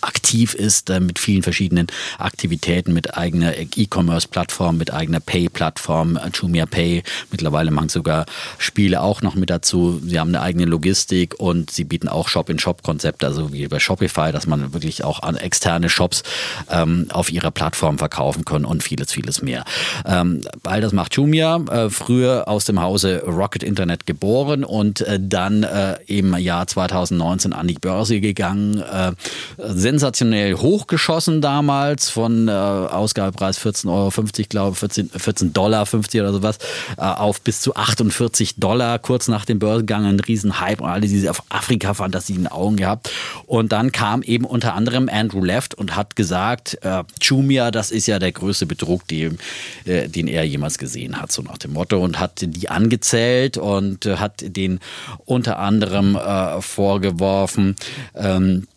aktiv 0.00 0.54
ist, 0.54 0.90
äh, 0.90 1.00
mit 1.00 1.18
vielen 1.18 1.42
verschiedenen 1.42 1.86
Aktivitäten, 2.18 2.92
mit 2.92 3.16
eigener 3.16 3.56
E-Commerce-Plattform, 3.56 4.78
mit 4.78 4.92
eigener 4.92 5.20
Pay 5.20 5.48
Plattform 5.54 6.18
Jumia 6.34 6.66
Pay. 6.66 7.02
Mittlerweile 7.30 7.70
machen 7.70 7.88
sogar 7.88 8.26
Spiele 8.58 9.00
auch 9.00 9.22
noch 9.22 9.34
mit 9.34 9.48
dazu. 9.48 10.00
Sie 10.04 10.20
haben 10.20 10.28
eine 10.28 10.42
eigene 10.42 10.66
Logistik 10.66 11.34
und 11.38 11.70
sie 11.70 11.84
bieten 11.84 12.08
auch 12.08 12.28
Shop-in-Shop-Konzepte, 12.28 13.26
also 13.26 13.52
wie 13.52 13.66
bei 13.68 13.78
Shopify, 13.78 14.32
dass 14.32 14.46
man 14.46 14.74
wirklich 14.74 15.04
auch 15.04 15.22
an 15.22 15.36
externe 15.36 15.88
Shops 15.88 16.22
ähm, 16.70 17.06
auf 17.10 17.30
ihrer 17.30 17.50
Plattform 17.50 17.98
verkaufen 17.98 18.44
kann 18.44 18.64
und 18.64 18.82
vieles, 18.82 19.12
vieles 19.12 19.40
mehr. 19.40 19.64
Ähm, 20.04 20.42
all 20.64 20.80
das 20.80 20.92
macht 20.92 21.14
Jumia, 21.14 21.56
äh, 21.70 21.90
früher 21.90 22.48
aus 22.48 22.64
dem 22.64 22.80
Hause 22.82 23.22
Rocket 23.26 23.62
Internet 23.62 24.06
geboren 24.06 24.64
und 24.64 25.00
äh, 25.02 25.18
dann 25.20 25.62
äh, 25.62 25.96
im 26.06 26.36
Jahr 26.36 26.66
2019 26.66 27.52
an 27.52 27.68
die 27.68 27.74
Börse 27.74 28.20
gegangen. 28.20 28.80
Äh, 28.80 29.12
sensationell 29.58 30.54
hochgeschossen 30.54 31.40
damals 31.40 32.10
von 32.10 32.48
äh, 32.48 32.50
Ausgabepreis 32.50 33.58
14,50 33.58 33.88
Euro, 33.88 34.10
glaube 34.48 34.72
ich, 34.72 34.78
14, 34.78 35.10
14 35.10 35.43
14 35.44 35.52
Dollar 35.52 35.86
50 35.86 36.20
oder 36.20 36.32
sowas 36.32 36.58
äh, 36.96 37.02
auf 37.02 37.40
bis 37.40 37.60
zu 37.60 37.74
48 37.74 38.56
Dollar 38.56 38.98
kurz 38.98 39.28
nach 39.28 39.44
dem 39.44 39.58
Börsengang 39.58 40.06
ein 40.06 40.20
Riesenhype 40.20 40.82
und 40.82 40.88
alle 40.88 41.02
diese 41.02 41.30
Afrika-Fantasien 41.48 42.38
in 42.38 42.44
den 42.44 42.52
Augen 42.52 42.76
gehabt. 42.76 43.10
Und 43.46 43.72
dann 43.72 43.92
kam 43.92 44.22
eben 44.22 44.44
unter 44.44 44.74
anderem 44.74 45.08
Andrew 45.08 45.44
Left 45.44 45.74
und 45.74 45.96
hat 45.96 46.16
gesagt, 46.16 46.78
äh, 46.82 47.02
Jumia, 47.20 47.70
das 47.70 47.90
ist 47.90 48.06
ja 48.06 48.18
der 48.18 48.32
größte 48.32 48.66
Betrug, 48.66 49.06
den, 49.08 49.38
äh, 49.84 50.08
den 50.08 50.26
er 50.26 50.44
jemals 50.44 50.78
gesehen 50.78 51.20
hat, 51.20 51.32
so 51.32 51.42
nach 51.42 51.58
dem 51.58 51.72
Motto 51.72 52.02
und 52.02 52.18
hat 52.18 52.40
die 52.42 52.68
angezählt 52.68 53.56
und 53.56 54.06
äh, 54.06 54.16
hat 54.16 54.44
den 54.44 54.80
unter 55.24 55.58
anderem 55.58 56.16
äh, 56.16 56.60
vorgeworfen, 56.60 57.76
ähm, 58.14 58.66
äh, 58.66 58.73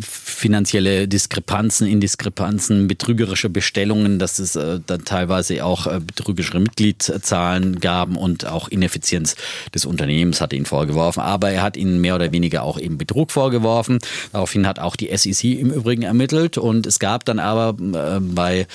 finanzielle 0.00 1.06
Diskrepanzen, 1.06 1.86
Indiskrepanzen, 1.86 2.88
betrügerische 2.88 3.48
Bestellungen, 3.48 4.18
dass 4.18 4.38
es 4.38 4.56
äh, 4.56 4.80
dann 4.86 5.04
teilweise 5.04 5.64
auch 5.64 5.86
äh, 5.86 6.00
betrügerische 6.00 6.58
Mitgliedszahlen 6.58 7.78
gaben 7.80 8.16
und 8.16 8.46
auch 8.46 8.68
Ineffizienz 8.68 9.36
des 9.74 9.84
Unternehmens 9.84 10.40
hat 10.40 10.52
ihn 10.52 10.66
vorgeworfen. 10.66 11.20
Aber 11.20 11.50
er 11.50 11.62
hat 11.62 11.76
ihnen 11.76 12.00
mehr 12.00 12.16
oder 12.16 12.32
weniger 12.32 12.62
auch 12.62 12.78
eben 12.78 12.98
Betrug 12.98 13.30
vorgeworfen. 13.30 13.98
Daraufhin 14.32 14.66
hat 14.66 14.78
auch 14.78 14.96
die 14.96 15.16
SEC 15.16 15.44
im 15.44 15.70
Übrigen 15.70 16.02
ermittelt 16.02 16.58
und 16.58 16.86
es 16.86 16.98
gab 16.98 17.24
dann 17.24 17.38
aber 17.38 17.76
äh, 17.78 18.20
bei 18.20 18.66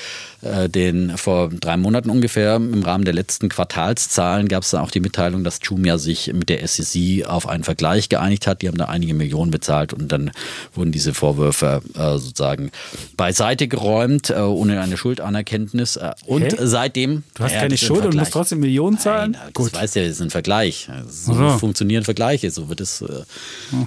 äh, 0.41 0.69
den 0.69 1.17
vor 1.17 1.49
drei 1.49 1.77
Monaten 1.77 2.09
ungefähr 2.09 2.55
im 2.55 2.83
Rahmen 2.83 3.05
der 3.05 3.13
letzten 3.13 3.49
Quartalszahlen 3.49 4.47
gab 4.47 4.63
es 4.63 4.71
dann 4.71 4.81
auch 4.81 4.91
die 4.91 4.99
Mitteilung, 4.99 5.43
dass 5.43 5.59
Jumia 5.61 5.97
sich 5.97 6.31
mit 6.33 6.49
der 6.49 6.65
SEC 6.67 7.25
auf 7.25 7.47
einen 7.47 7.63
Vergleich 7.63 8.09
geeinigt 8.09 8.47
hat. 8.47 8.61
Die 8.61 8.67
haben 8.67 8.77
da 8.77 8.85
einige 8.85 9.13
Millionen 9.13 9.51
bezahlt 9.51 9.93
und 9.93 10.11
dann 10.11 10.31
wurden 10.78 10.91
diese 10.91 11.13
Vorwürfe 11.13 11.82
äh, 11.95 12.17
sozusagen 12.17 12.71
beiseite 13.15 13.67
geräumt, 13.67 14.30
äh, 14.30 14.36
ohne 14.36 14.82
eine 14.82 14.97
Schuldanerkenntnis. 14.97 15.97
Äh, 15.97 16.13
und 16.25 16.43
Hä? 16.43 16.55
seitdem. 16.61 17.23
Du 17.36 17.43
hast 17.43 17.53
keine 17.53 17.78
Schuld 17.78 18.05
und 18.05 18.15
musst 18.15 18.34
trotzdem 18.34 18.59
Millionen 18.59 18.97
zahlen? 18.97 19.32
Nein, 19.32 19.51
das 19.53 19.73
weiß 19.73 19.95
ja, 19.95 20.03
das 20.03 20.11
ist 20.13 20.21
ein 20.21 20.30
Vergleich. 20.30 20.89
So 21.09 21.34
Aha. 21.34 21.57
funktionieren 21.57 22.03
Vergleiche. 22.03 22.51
So 22.51 22.69
wird 22.69 22.82
es, 22.82 23.01
äh, 23.01 23.23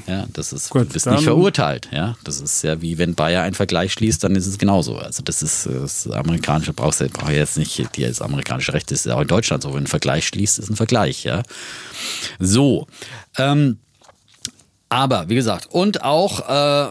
ja, 0.07 0.26
das 0.32 0.53
ist, 0.53 0.70
Gut, 0.70 0.88
du 0.88 0.93
bist 0.93 1.07
nicht 1.07 1.22
verurteilt. 1.22 1.88
Ja, 1.93 2.16
das 2.24 2.41
ist 2.41 2.62
ja 2.62 2.80
wie 2.82 2.99
wenn 2.99 3.14
Bayer 3.14 3.43
einen 3.43 3.55
Vergleich 3.55 3.93
schließt, 3.93 4.22
dann 4.24 4.34
ist 4.36 4.47
es 4.47 4.59
genauso. 4.59 4.97
Also 4.97 5.22
das 5.22 5.43
ist 5.43 5.66
äh, 5.66 5.80
das 5.80 6.09
amerikanische 6.09 6.72
brauchst 6.72 7.01
du 7.01 7.09
brauch 7.09 7.30
jetzt 7.30 7.59
nicht. 7.59 7.70
Die 7.97 8.03
das 8.03 8.20
amerikanische 8.20 8.72
Recht 8.72 8.91
ist 8.93 9.07
ja 9.07 9.16
auch 9.16 9.22
in 9.22 9.28
Deutschland 9.28 9.62
so. 9.62 9.74
Wenn 9.74 9.84
ein 9.84 9.86
Vergleich 9.86 10.26
schließt, 10.26 10.59
ist 10.59 10.70
ein 10.70 10.76
Vergleich. 10.76 11.24
Ja, 11.24 11.43
so. 12.38 12.86
Ähm, 13.38 13.78
aber 14.91 15.28
wie 15.28 15.36
gesagt, 15.36 15.68
und 15.70 16.05
auch 16.05 16.41
äh, 16.49 16.88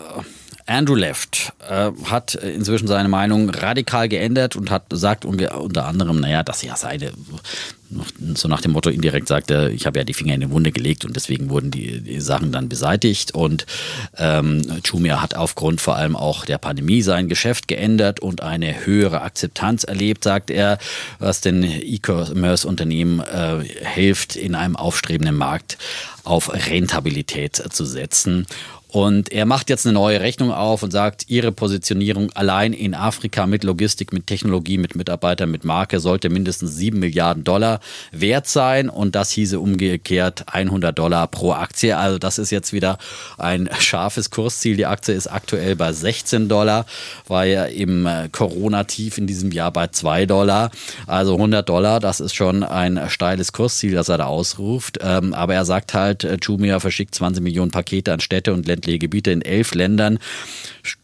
Andrew 0.65 0.95
Left 0.95 1.53
äh, 1.69 1.91
hat 2.05 2.33
inzwischen 2.35 2.87
seine 2.87 3.09
Meinung 3.09 3.49
radikal 3.49 4.07
geändert 4.07 4.55
und 4.55 4.71
hat 4.71 4.83
sagt 4.91 5.25
unter 5.25 5.85
anderem, 5.85 6.19
naja, 6.19 6.41
dass 6.41 6.63
ja 6.63 6.75
seine, 6.75 7.11
so 8.35 8.47
nach 8.47 8.61
dem 8.61 8.71
Motto 8.71 8.89
indirekt 8.89 9.27
sagt 9.27 9.49
er, 9.49 9.69
ich 9.69 9.85
habe 9.85 9.99
ja 9.99 10.05
die 10.05 10.13
Finger 10.13 10.35
in 10.35 10.41
die 10.41 10.51
Wunde 10.51 10.71
gelegt 10.71 11.05
und 11.05 11.15
deswegen 11.15 11.49
wurden 11.49 11.71
die, 11.71 12.01
die 12.01 12.21
Sachen 12.21 12.51
dann 12.51 12.69
beseitigt. 12.69 13.33
Und 13.33 13.65
ähm, 14.17 14.61
Jumia 14.83 15.21
hat 15.21 15.35
aufgrund 15.35 15.81
vor 15.81 15.95
allem 15.95 16.15
auch 16.15 16.45
der 16.45 16.59
Pandemie 16.59 17.01
sein 17.01 17.29
Geschäft 17.29 17.67
geändert 17.67 18.19
und 18.19 18.41
eine 18.41 18.85
höhere 18.85 19.21
Akzeptanz 19.21 19.83
erlebt, 19.83 20.23
sagt 20.23 20.51
er, 20.51 20.77
was 21.17 21.41
den 21.41 21.63
E-Commerce-Unternehmen 21.63 23.21
äh, 23.21 23.63
hilft, 23.63 24.35
in 24.35 24.55
einem 24.55 24.75
aufstrebenden 24.75 25.35
Markt 25.35 25.77
auf 26.23 26.53
Rentabilität 26.53 27.55
zu 27.55 27.85
setzen. 27.85 28.45
Und 28.91 29.31
er 29.31 29.45
macht 29.45 29.69
jetzt 29.69 29.85
eine 29.85 29.93
neue 29.93 30.19
Rechnung 30.19 30.51
auf 30.51 30.81
und 30.81 30.89
sagt, 30.89 31.25
ihre 31.27 31.51
Positionierung 31.51 32.31
allein 32.33 32.73
in 32.73 32.95
Afrika 32.95 33.45
mit 33.45 33.63
Logistik, 33.63 34.11
mit 34.11 34.25
Technologie, 34.25 34.79
mit 34.79 34.95
Mitarbeitern, 34.95 35.51
mit 35.51 35.63
Marke 35.63 35.99
sollte 35.99 36.29
mindestens 36.29 36.75
7 36.75 36.97
Milliarden 36.97 37.43
Dollar 37.43 37.81
wert 38.11 38.47
sein. 38.47 38.89
Und 38.89 39.13
das 39.13 39.29
hieße 39.29 39.59
umgekehrt 39.59 40.45
100 40.47 40.97
Dollar 40.97 41.27
pro 41.27 41.51
Aktie. 41.51 41.95
Also 41.95 42.17
das 42.17 42.39
ist 42.39 42.49
jetzt 42.49 42.73
wieder 42.73 42.97
ein 43.37 43.69
scharfes 43.79 44.31
Kursziel. 44.31 44.75
Die 44.75 44.87
Aktie 44.87 45.13
ist 45.13 45.27
aktuell 45.27 45.75
bei 45.75 45.93
16 45.93 46.49
Dollar, 46.49 46.87
war 47.27 47.45
ja 47.45 47.65
im 47.65 48.07
äh, 48.07 48.29
Corona-Tief 48.31 49.19
in 49.19 49.27
diesem 49.27 49.51
Jahr 49.51 49.71
bei 49.71 49.87
2 49.87 50.25
Dollar. 50.25 50.71
Also 51.05 51.33
100 51.35 51.69
Dollar, 51.69 51.99
das 51.99 52.19
ist 52.19 52.33
schon 52.33 52.63
ein 52.63 52.99
steiles 53.09 53.53
Kursziel, 53.53 53.93
das 53.93 54.09
er 54.09 54.17
da 54.17 54.25
ausruft. 54.25 54.97
Ähm, 55.03 55.35
aber 55.35 55.53
er 55.53 55.65
sagt 55.65 55.93
halt, 55.93 56.23
äh, 56.23 56.37
Jumia 56.41 56.79
verschickt 56.79 57.13
20 57.13 57.43
Millionen 57.43 57.69
Pakete 57.69 58.11
an 58.11 58.19
Städte 58.19 58.51
und 58.51 58.67
ländliche 58.79 58.99
Gebiete 58.99 59.31
in 59.31 59.41
elf 59.41 59.73
Ländern. 59.75 60.19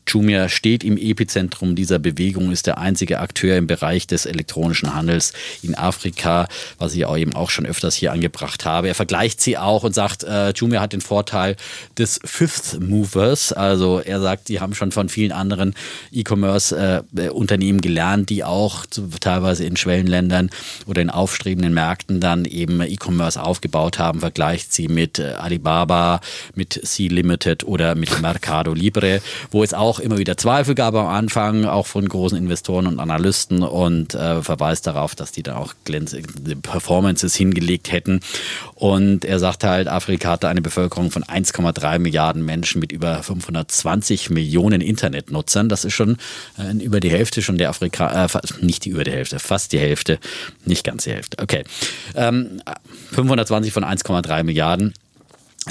Jumia 0.07 0.49
steht 0.49 0.83
im 0.83 0.97
Epizentrum 0.97 1.75
dieser 1.75 1.99
Bewegung, 1.99 2.51
ist 2.51 2.67
der 2.67 2.77
einzige 2.77 3.19
Akteur 3.19 3.57
im 3.57 3.67
Bereich 3.67 4.07
des 4.07 4.25
elektronischen 4.25 4.93
Handels 4.93 5.33
in 5.61 5.75
Afrika, 5.75 6.47
was 6.77 6.93
ich 6.95 7.05
auch 7.05 7.17
eben 7.17 7.35
auch 7.35 7.49
schon 7.49 7.65
öfters 7.65 7.95
hier 7.95 8.11
angebracht 8.11 8.65
habe. 8.65 8.87
Er 8.87 8.95
vergleicht 8.95 9.41
sie 9.41 9.57
auch 9.57 9.83
und 9.83 9.93
sagt, 9.93 10.23
äh, 10.23 10.51
Jumia 10.51 10.81
hat 10.81 10.93
den 10.93 11.01
Vorteil 11.01 11.55
des 11.97 12.19
Fifth 12.23 12.79
Movers. 12.79 13.51
Also 13.53 13.99
er 13.99 14.21
sagt, 14.21 14.49
die 14.49 14.59
haben 14.59 14.73
schon 14.75 14.91
von 14.91 15.09
vielen 15.09 15.31
anderen 15.31 15.73
E-Commerce-Unternehmen 16.11 17.81
gelernt, 17.81 18.29
die 18.29 18.43
auch 18.43 18.85
teilweise 19.19 19.65
in 19.65 19.77
Schwellenländern 19.77 20.49
oder 20.85 21.01
in 21.01 21.09
aufstrebenden 21.09 21.73
Märkten 21.73 22.19
dann 22.19 22.45
eben 22.45 22.81
E-Commerce 22.81 23.41
aufgebaut 23.41 23.99
haben. 23.99 24.19
Vergleicht 24.19 24.73
sie 24.73 24.87
mit 24.87 25.19
äh, 25.19 25.33
Alibaba, 25.33 26.21
mit 26.53 26.79
Sea 26.83 27.09
Limited 27.11 27.63
oder 27.63 27.95
mit 27.95 28.21
Mercado 28.21 28.73
Libre, 28.73 29.21
wo 29.51 29.63
es 29.63 29.73
auch 29.73 29.94
immer 29.99 30.17
wieder 30.17 30.37
Zweifel 30.37 30.75
gab 30.75 30.95
am 30.95 31.07
Anfang, 31.07 31.65
auch 31.65 31.87
von 31.87 32.07
großen 32.07 32.37
Investoren 32.37 32.87
und 32.87 32.99
Analysten 32.99 33.63
und 33.63 34.13
äh, 34.13 34.41
verweist 34.41 34.87
darauf, 34.87 35.15
dass 35.15 35.31
die 35.31 35.43
dann 35.43 35.55
auch 35.55 35.73
glänzende 35.85 36.55
Performances 36.55 37.35
hingelegt 37.35 37.91
hätten. 37.91 38.19
Und 38.75 39.25
er 39.25 39.39
sagt 39.39 39.63
halt, 39.63 39.87
Afrika 39.87 40.31
hatte 40.31 40.47
eine 40.47 40.61
Bevölkerung 40.61 41.11
von 41.11 41.23
1,3 41.23 41.99
Milliarden 41.99 42.43
Menschen 42.45 42.79
mit 42.79 42.91
über 42.91 43.21
520 43.21 44.29
Millionen 44.29 44.81
Internetnutzern. 44.81 45.69
Das 45.69 45.85
ist 45.85 45.93
schon 45.93 46.17
äh, 46.57 46.75
über 46.83 46.99
die 46.99 47.09
Hälfte 47.09 47.41
schon 47.41 47.57
der 47.57 47.69
Afrika, 47.69 48.25
äh, 48.25 48.27
nicht 48.61 48.85
die 48.85 48.89
über 48.89 49.03
die 49.03 49.11
Hälfte, 49.11 49.39
fast 49.39 49.71
die 49.71 49.79
Hälfte, 49.79 50.19
nicht 50.65 50.83
ganz 50.83 51.05
die 51.05 51.11
Hälfte. 51.11 51.37
Okay, 51.41 51.63
ähm, 52.15 52.61
520 53.11 53.73
von 53.73 53.83
1,3 53.83 54.43
Milliarden 54.43 54.93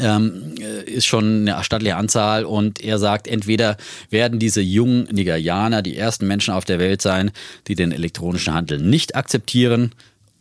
ähm, 0.01 0.55
äh, 0.59 0.83
ist 0.85 1.07
schon 1.07 1.49
eine 1.49 1.63
stattliche 1.65 1.97
Anzahl 1.97 2.45
und 2.45 2.81
er 2.81 2.99
sagt, 2.99 3.29
entweder 3.29 3.77
werden 4.11 4.39
diese 4.39 4.61
jungen 4.61 5.05
Nigerianer 5.05 5.83
die 5.83 5.97
ersten 5.97 6.27
Menschen 6.27 6.55
auf 6.55 6.65
der 6.65 6.79
Welt 6.79 7.03
sein, 7.03 7.31
die 7.69 7.75
den 7.75 7.93
elektronischen 7.93 8.55
Handel 8.55 8.79
nicht 8.79 9.15
akzeptieren 9.15 9.93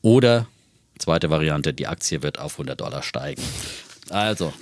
oder 0.01 0.47
zweite 0.97 1.29
Variante, 1.29 1.73
die 1.73 1.87
Aktie 1.87 2.23
wird 2.23 2.39
auf 2.39 2.53
100 2.53 2.79
Dollar 2.79 3.03
steigen. 3.03 3.41
Also, 4.13 4.53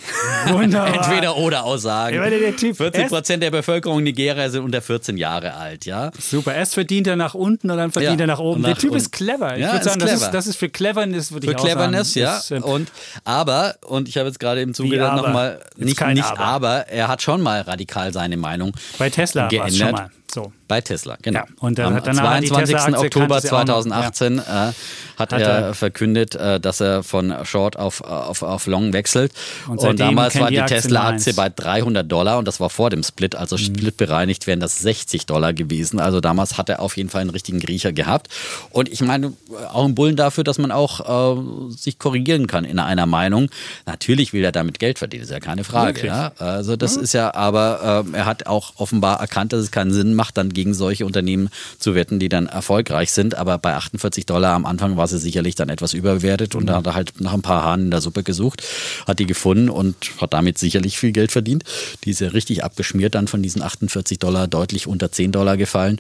Wunderbar. 0.48 0.96
entweder 0.96 1.38
oder 1.38 1.64
Aussagen. 1.64 2.18
Meine, 2.20 2.40
der 2.40 2.56
Typ- 2.56 2.78
40 2.78 3.08
Prozent 3.10 3.44
der 3.44 3.52
Bevölkerung 3.52 4.02
Nigeria 4.04 4.50
sind 4.50 4.64
unter 4.64 4.82
14 4.82 5.18
Jahre 5.18 5.54
alt, 5.56 5.86
ja. 5.86 6.12
Super, 6.20 6.56
erst 6.56 6.74
verdient 6.74 7.08
er 7.08 7.16
nach 7.16 7.34
unten 7.34 7.70
und 7.70 7.78
dann 7.78 7.92
verdient 7.92 8.20
Ja, 8.20 8.24
er 8.24 8.28
nach 8.28 8.40
oben. 8.40 8.58
und 8.58 8.64
der 8.64 8.72
nach 8.72 8.78
Typ 8.80 8.96
ist 8.96 9.12
clever. 9.12 9.56
Ich 9.56 9.62
Ja, 9.62 9.74
würde 9.74 9.84
sagen, 9.86 10.00
das 10.00 10.10
clever. 10.10 10.26
ist, 10.26 10.32
das 10.34 10.48
ist 10.48 10.56
für 10.58 10.70
Cleverness, 10.70 11.32
würde 11.32 11.48
Für 11.48 11.52
ich 11.54 11.58
auch 11.60 11.64
Cleverness, 11.66 12.14
sagen. 12.14 12.24
ja. 12.26 12.38
Ist, 12.38 12.52
ähm, 12.52 12.64
Und 12.64 12.92
aber, 13.26 13.76
und 13.86 14.08
ich 14.08 14.18
habe 14.18 14.28
jetzt 14.28 14.40
gerade 14.40 14.62
im 14.62 14.74
Zuge 14.74 14.98
nochmal, 14.98 15.60
nicht, 15.76 16.00
nicht 16.08 16.24
Aber. 16.26 16.40
aber. 16.40 16.88
er 16.88 17.08
hat 17.08 17.22
schon 17.22 17.42
mal 17.42 17.62
radikal 17.62 18.14
seine 18.14 18.38
Meinung 18.38 18.72
bei 18.98 19.10
Tesla 19.10 19.48
es 19.48 19.54
schon 19.54 19.66
geändert. 19.68 19.92
mal 19.94 20.10
so. 20.34 20.52
Bei 20.68 20.80
Tesla, 20.82 21.18
genau. 21.22 21.40
Ja, 21.40 21.46
und 21.60 21.78
dann 21.78 21.88
Am 21.88 21.94
hat 21.96 22.08
danach 22.08 22.40
die 22.40 22.48
22. 22.48 22.76
Tesla-Aktie 22.76 23.06
Oktober 23.06 23.28
kannte 23.42 23.48
sie 23.48 23.54
auch 23.54 23.66
noch, 23.66 23.84
2018 23.84 24.38
äh, 24.40 24.42
hat, 24.42 24.74
Hat 25.18 25.32
er 25.34 25.40
er- 25.40 25.74
verkündet, 25.74 26.36
äh, 26.36 26.60
dass 26.60 26.80
er 26.80 27.04
von 27.04 27.34
Short 27.44 27.78
auf, 27.78 28.02
auf, 28.02 28.42
auf 28.42 28.68
Long 28.68 28.94
wechselt. 28.94 29.34
Und 29.68 29.80
Und, 29.80 30.00
damals 30.00 30.40
war 30.40 30.48
die 30.48 30.56
die 30.56 30.62
Aktie 30.62 30.78
Tesla-Aktie 30.78 31.34
bei 31.34 31.50
300 31.50 32.10
Dollar 32.10 32.38
und 32.38 32.48
das 32.48 32.60
war 32.60 32.70
vor 32.70 32.90
dem 32.90 33.04
Split. 33.04 33.36
Also 33.36 33.56
Mhm. 33.58 33.60
Split 33.60 33.98
bereinigt 33.98 34.48
wären 34.48 34.60
das 34.62 34.80
60 34.80 35.26
Dollar 35.26 35.54
gewesen. 35.54 36.00
Also 36.00 36.22
damals 36.22 36.58
hat 36.58 36.70
er 36.70 36.80
auf 36.80 36.96
jeden 36.96 37.10
Fall 37.10 37.22
einen 37.22 37.30
richtigen 37.32 37.60
Griecher 37.60 37.92
gehabt. 37.92 38.30
Und 38.70 38.88
ich 38.90 39.02
meine, 39.02 39.34
auch 39.74 39.86
ein 39.86 39.94
Bullen 39.96 40.16
dafür, 40.16 40.44
dass 40.46 40.58
man 40.58 40.72
auch 40.72 41.38
äh, 41.38 41.72
sich 41.76 42.00
korrigieren 42.00 42.48
kann 42.48 42.64
in 42.64 42.80
einer 42.80 43.06
Meinung. 43.06 43.50
Natürlich 43.86 44.32
will 44.32 44.44
er 44.46 44.52
damit 44.54 44.80
Geld 44.80 45.00
verdienen, 45.00 45.24
ist 45.24 45.32
ja 45.32 45.40
keine 45.42 45.64
Frage. 45.66 46.08
Ja? 46.08 46.32
Also 46.40 46.78
das 46.78 46.96
ist 46.96 47.14
ja, 47.14 47.34
aber 47.34 48.04
ähm, 48.06 48.14
er 48.16 48.26
hat 48.26 48.46
auch 48.48 48.74
offenbar 48.78 49.20
erkannt, 49.20 49.52
dass 49.54 49.60
es 49.62 49.72
keinen 49.72 49.92
Sinn 49.92 50.14
macht, 50.14 50.21
dann 50.30 50.54
gegen 50.54 50.76
solche 50.76 51.06
Unternehmen 51.08 51.50
zu 51.80 51.96
wetten, 51.96 52.20
die 52.20 52.30
dann 52.30 52.46
erfolgreich 52.46 53.12
sind. 53.12 53.34
Aber 53.34 53.58
bei 53.58 53.74
48 53.74 54.28
Dollar 54.28 54.54
am 54.54 54.68
Anfang 54.68 54.98
war 54.98 55.08
sie 55.08 55.18
sicherlich 55.18 55.56
dann 55.56 55.70
etwas 55.70 55.94
überbewertet 55.94 56.54
und 56.54 56.68
da 56.68 56.76
hat 56.76 56.86
er 56.86 56.94
halt 56.94 57.20
nach 57.20 57.34
ein 57.34 57.42
paar 57.42 57.64
Haaren 57.64 57.86
in 57.86 57.92
der 57.92 58.02
Suppe 58.02 58.22
gesucht, 58.22 58.62
hat 59.08 59.18
die 59.18 59.26
gefunden 59.26 59.70
und 59.70 59.96
hat 60.20 60.34
damit 60.34 60.60
sicherlich 60.60 61.00
viel 61.00 61.12
Geld 61.12 61.32
verdient. 61.32 61.64
Die 62.04 62.12
ist 62.12 62.22
ja 62.22 62.28
richtig 62.28 62.64
abgeschmiert 62.64 63.16
dann 63.16 63.28
von 63.28 63.42
diesen 63.42 63.64
48 63.64 64.20
Dollar 64.20 64.48
deutlich 64.48 64.86
unter 64.86 65.12
10 65.12 65.32
Dollar 65.32 65.58
gefallen. 65.58 65.98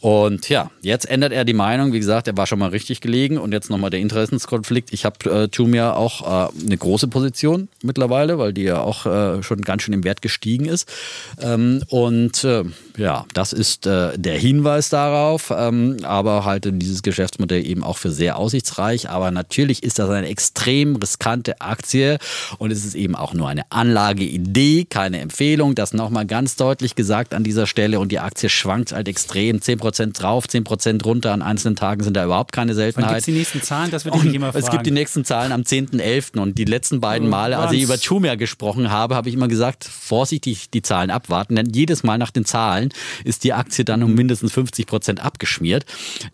Und 0.00 0.48
ja, 0.48 0.70
jetzt 0.80 1.08
ändert 1.08 1.32
er 1.32 1.44
die 1.44 1.52
Meinung. 1.52 1.92
Wie 1.92 1.98
gesagt, 1.98 2.26
er 2.26 2.36
war 2.36 2.46
schon 2.46 2.58
mal 2.58 2.70
richtig 2.70 3.02
gelegen 3.02 3.36
und 3.36 3.52
jetzt 3.52 3.68
nochmal 3.68 3.90
der 3.90 4.00
Interessenskonflikt. 4.00 4.94
Ich 4.94 5.04
habe 5.04 5.30
äh, 5.30 5.48
Jumia 5.52 5.92
auch 5.92 6.48
äh, 6.48 6.64
eine 6.64 6.76
große 6.76 7.08
Position 7.08 7.68
mittlerweile, 7.82 8.38
weil 8.38 8.54
die 8.54 8.62
ja 8.62 8.80
auch 8.80 9.04
äh, 9.04 9.42
schon 9.42 9.60
ganz 9.60 9.82
schön 9.82 9.92
im 9.92 10.02
Wert 10.02 10.22
gestiegen 10.22 10.64
ist. 10.64 10.90
Ähm, 11.38 11.82
und 11.88 12.44
äh, 12.44 12.64
ja, 12.96 13.26
das 13.34 13.52
ist 13.52 13.86
äh, 13.86 14.16
der 14.16 14.38
Hinweis 14.38 14.88
darauf. 14.88 15.52
Ähm, 15.54 15.98
aber 16.02 16.46
halte 16.46 16.72
dieses 16.72 17.02
Geschäftsmodell 17.02 17.66
eben 17.66 17.84
auch 17.84 17.98
für 17.98 18.10
sehr 18.10 18.38
aussichtsreich. 18.38 19.10
Aber 19.10 19.30
natürlich 19.30 19.82
ist 19.82 19.98
das 19.98 20.08
eine 20.08 20.28
extrem 20.28 20.96
riskante 20.96 21.60
Aktie 21.60 22.18
und 22.56 22.70
es 22.70 22.86
ist 22.86 22.94
eben 22.94 23.16
auch 23.16 23.34
nur 23.34 23.48
eine 23.48 23.70
Anlageidee, 23.70 24.86
keine 24.88 25.20
Empfehlung. 25.20 25.74
Das 25.74 25.92
nochmal 25.92 26.24
ganz 26.24 26.56
deutlich 26.56 26.94
gesagt 26.94 27.34
an 27.34 27.44
dieser 27.44 27.66
Stelle. 27.66 28.00
Und 28.00 28.12
die 28.12 28.18
Aktie 28.18 28.48
schwankt 28.48 28.92
halt 28.92 29.06
extrem. 29.06 29.58
10% 29.58 29.89
Prozent 29.90 30.22
drauf, 30.22 30.46
10 30.46 30.62
Prozent 30.62 31.04
runter. 31.04 31.32
An 31.32 31.42
einzelnen 31.42 31.74
Tagen 31.74 32.04
sind 32.04 32.16
da 32.16 32.24
überhaupt 32.24 32.52
keine 32.52 32.74
Seltenheit. 32.74 33.10
gibt 33.16 33.26
die 33.26 33.32
nächsten 33.32 33.60
Zahlen? 33.60 33.90
Das 33.90 34.04
ich 34.06 34.22
mich 34.22 34.34
immer 34.34 34.52
fragen. 34.52 34.64
Es 34.64 34.70
gibt 34.70 34.86
die 34.86 34.92
nächsten 34.92 35.24
Zahlen 35.24 35.50
am 35.50 35.62
10.11. 35.62 36.38
und 36.38 36.56
die 36.58 36.64
letzten 36.64 37.00
beiden 37.00 37.28
Male, 37.28 37.58
als 37.58 37.72
ich 37.72 37.82
über 37.82 37.96
Chumia 37.98 38.36
gesprochen 38.36 38.90
habe, 38.90 39.16
habe 39.16 39.28
ich 39.28 39.34
immer 39.34 39.48
gesagt, 39.48 39.84
vorsichtig 39.84 40.70
die 40.70 40.82
Zahlen 40.82 41.10
abwarten, 41.10 41.56
denn 41.56 41.70
jedes 41.70 42.04
Mal 42.04 42.18
nach 42.18 42.30
den 42.30 42.44
Zahlen 42.44 42.90
ist 43.24 43.42
die 43.42 43.52
Aktie 43.52 43.84
dann 43.84 44.02
um 44.02 44.14
mindestens 44.14 44.52
50 44.52 44.86
Prozent 44.86 45.20
abgeschmiert. 45.24 45.84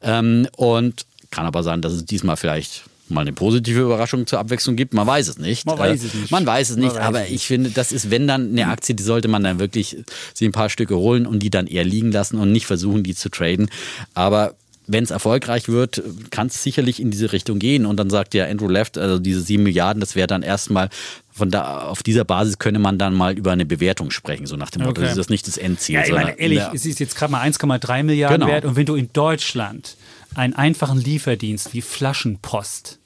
Ähm, 0.03 0.49
und 0.57 1.07
kann 1.31 1.47
aber 1.47 1.63
sein, 1.63 1.83
dass 1.83 1.93
es 1.93 2.05
diesmal 2.05 2.37
vielleicht 2.37 2.85
mal 3.09 3.21
eine 3.23 3.33
positive 3.33 3.81
Überraschung 3.81 4.27
zur 4.27 4.39
Abwechslung 4.39 4.77
gibt. 4.77 4.95
Man 4.95 5.07
weiß 5.07 5.29
es 5.29 5.39
nicht. 5.39 5.67
Man 5.67 5.79
weiß 5.79 6.03
es 6.03 6.15
nicht. 6.15 6.31
Man 6.31 6.45
weiß 6.47 6.71
es 6.71 6.77
nicht, 6.77 6.95
weiß 6.95 7.03
aber 7.03 7.27
ich 7.29 7.47
finde, 7.47 7.71
das 7.71 7.93
ist, 7.93 8.11
wenn 8.11 8.27
dann 8.27 8.51
eine 8.51 8.69
Aktie, 8.69 8.95
die 8.95 9.03
sollte 9.03 9.29
man 9.29 9.43
dann 9.45 9.59
wirklich 9.59 9.97
sich 10.35 10.49
ein 10.49 10.53
paar 10.53 10.71
Stücke 10.71 10.97
holen 10.97 11.27
und 11.27 11.41
die 11.41 11.51
dann 11.51 11.67
eher 11.67 11.85
liegen 11.85 12.11
lassen 12.13 12.39
und 12.39 12.53
nicht 12.53 12.67
versuchen, 12.67 13.03
die 13.03 13.15
zu 13.15 13.29
traden. 13.31 13.71
Aber 14.15 14.55
wenn 14.89 15.03
es 15.03 15.11
erfolgreich 15.11 15.69
wird, 15.69 16.01
kann 16.31 16.47
es 16.47 16.63
sicherlich 16.63 17.01
in 17.01 17.11
diese 17.11 17.33
Richtung 17.33 17.59
gehen. 17.59 17.87
Und 17.87 17.97
dann 17.97 18.09
sagt 18.09 18.35
ja 18.35 18.47
Andrew 18.47 18.69
Left, 18.69 18.99
also 18.99 19.19
diese 19.19 19.41
sieben 19.41 19.65
Milliarden, 19.65 19.99
das 20.01 20.15
wäre 20.15 20.29
dann 20.29 20.43
erstmal 20.43 20.91
von 21.33 21.51
da 21.51 21.81
auf 21.83 22.03
dieser 22.05 22.25
Basis 22.25 22.59
könne 22.59 22.79
man 22.79 22.97
dann 22.97 23.13
mal 23.13 23.37
über 23.37 23.51
eine 23.53 23.67
Bewertung 23.67 24.11
sprechen, 24.11 24.47
so 24.47 24.57
nach 24.57 24.71
dem 24.71 24.83
Motto, 24.83 25.01
Okay. 25.03 25.09
das 25.11 25.19
ist 25.19 25.29
nicht 25.29 25.47
das 25.49 25.59
Endziel. 25.59 25.97
Ja, 25.97 26.05
ich 26.05 26.13
meine, 26.13 26.39
ehrlich, 26.39 26.63
es 26.73 26.87
ist 26.87 26.99
jetzt 27.01 27.15
gerade 27.17 27.33
mal 27.33 27.43
1,3 27.43 28.05
Milliarden 28.05 28.41
Genau. 28.41 28.51
wert. 28.53 28.65
Und 28.65 28.77
wenn 28.77 28.87
du 28.87 28.95
in 28.95 29.11
Deutschland 29.13 29.97
einen 30.35 30.55
einfachen 30.55 30.99
Lieferdienst 30.99 31.73
wie 31.75 31.83
Flaschenpost, 31.83 32.99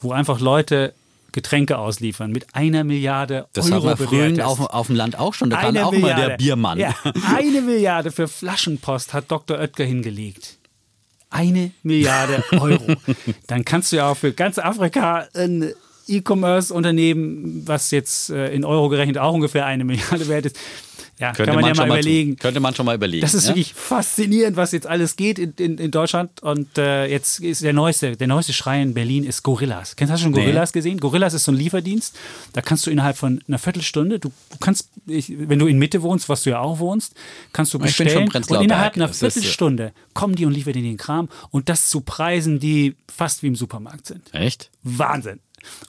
wo 0.00 0.12
einfach 0.12 0.40
Leute 0.40 0.92
Getränke 1.36 1.76
ausliefern, 1.76 2.32
mit 2.32 2.54
einer 2.54 2.82
Milliarde 2.82 3.46
Das 3.52 3.70
Euro 3.70 3.90
haben 3.90 3.98
wir 3.98 4.06
früher 4.08 4.46
auf, 4.46 4.58
auf 4.58 4.86
dem 4.86 4.96
Land 4.96 5.18
auch 5.18 5.34
schon. 5.34 5.50
Da 5.50 5.58
kam 5.58 5.68
Eine 5.68 5.84
auch 5.84 5.92
mal 5.92 6.14
der 6.14 6.38
Biermann. 6.38 6.78
Ja, 6.78 6.94
eine 7.36 7.60
Milliarde 7.60 8.10
für 8.10 8.26
Flaschenpost 8.26 9.12
hat 9.12 9.30
Dr. 9.30 9.58
Oetker 9.58 9.84
hingelegt. 9.84 10.56
Eine 11.28 11.72
Milliarde 11.82 12.42
Euro. 12.52 12.94
Dann 13.48 13.66
kannst 13.66 13.92
du 13.92 13.96
ja 13.96 14.10
auch 14.10 14.16
für 14.16 14.32
ganz 14.32 14.58
Afrika 14.58 15.28
ein 15.34 15.74
E-Commerce-Unternehmen, 16.08 17.66
was 17.66 17.90
jetzt 17.90 18.30
äh, 18.30 18.54
in 18.54 18.64
Euro 18.64 18.88
gerechnet 18.88 19.18
auch 19.18 19.34
ungefähr 19.34 19.66
eine 19.66 19.84
Milliarde 19.84 20.28
wert 20.28 20.46
ist, 20.46 20.56
ja, 21.18 21.32
Könnte 21.32 21.52
kann 21.52 21.60
man, 21.60 21.64
ja 21.68 21.74
schon 21.74 21.88
mal 21.88 21.94
tun. 21.94 22.00
überlegen. 22.00 22.36
Könnte 22.36 22.60
man 22.60 22.74
schon 22.74 22.86
mal 22.86 22.94
überlegen. 22.94 23.22
Das 23.22 23.32
ist 23.32 23.44
ja? 23.44 23.50
wirklich 23.50 23.72
faszinierend, 23.72 24.56
was 24.56 24.72
jetzt 24.72 24.86
alles 24.86 25.16
geht 25.16 25.38
in, 25.38 25.54
in, 25.56 25.78
in 25.78 25.90
Deutschland. 25.90 26.42
Und 26.42 26.76
äh, 26.76 27.06
jetzt 27.06 27.40
ist 27.40 27.62
der 27.62 27.72
neueste, 27.72 28.16
der 28.16 28.26
neueste 28.26 28.52
Schrei 28.52 28.82
in 28.82 28.92
Berlin 28.92 29.24
ist 29.24 29.42
Gorillas. 29.42 29.96
Kennst 29.96 30.12
hast 30.12 30.20
du 30.20 30.24
schon 30.24 30.32
Nee. 30.32 30.42
Gorillas 30.42 30.72
gesehen? 30.72 30.98
Gorillas 30.98 31.32
ist 31.32 31.44
so 31.44 31.52
ein 31.52 31.56
Lieferdienst. 31.56 32.16
Da 32.52 32.60
kannst 32.60 32.86
du 32.86 32.90
innerhalb 32.90 33.16
von 33.16 33.40
einer 33.48 33.58
Viertelstunde, 33.58 34.18
du, 34.18 34.28
du 34.28 34.58
kannst, 34.60 34.90
ich, 35.06 35.32
wenn 35.36 35.58
du 35.58 35.66
in 35.66 35.78
Mitte 35.78 36.02
wohnst, 36.02 36.28
was 36.28 36.42
du 36.42 36.50
ja 36.50 36.60
auch 36.60 36.78
wohnst, 36.78 37.14
kannst 37.52 37.72
du 37.72 37.78
bestellen. 37.78 38.28
Und 38.28 38.62
innerhalb 38.62 38.96
einer 38.96 39.08
äh, 39.08 39.12
Viertelstunde 39.12 39.92
kommen 40.12 40.34
die 40.34 40.44
und 40.44 40.52
liefern 40.52 40.74
dir 40.74 40.82
den 40.82 40.98
Kram. 40.98 41.28
Und 41.50 41.68
das 41.70 41.88
zu 41.88 42.02
Preisen, 42.02 42.60
die 42.60 42.94
fast 43.08 43.42
wie 43.42 43.46
im 43.46 43.56
Supermarkt 43.56 44.06
sind. 44.06 44.22
Echt? 44.34 44.70
Wahnsinn. 44.82 45.40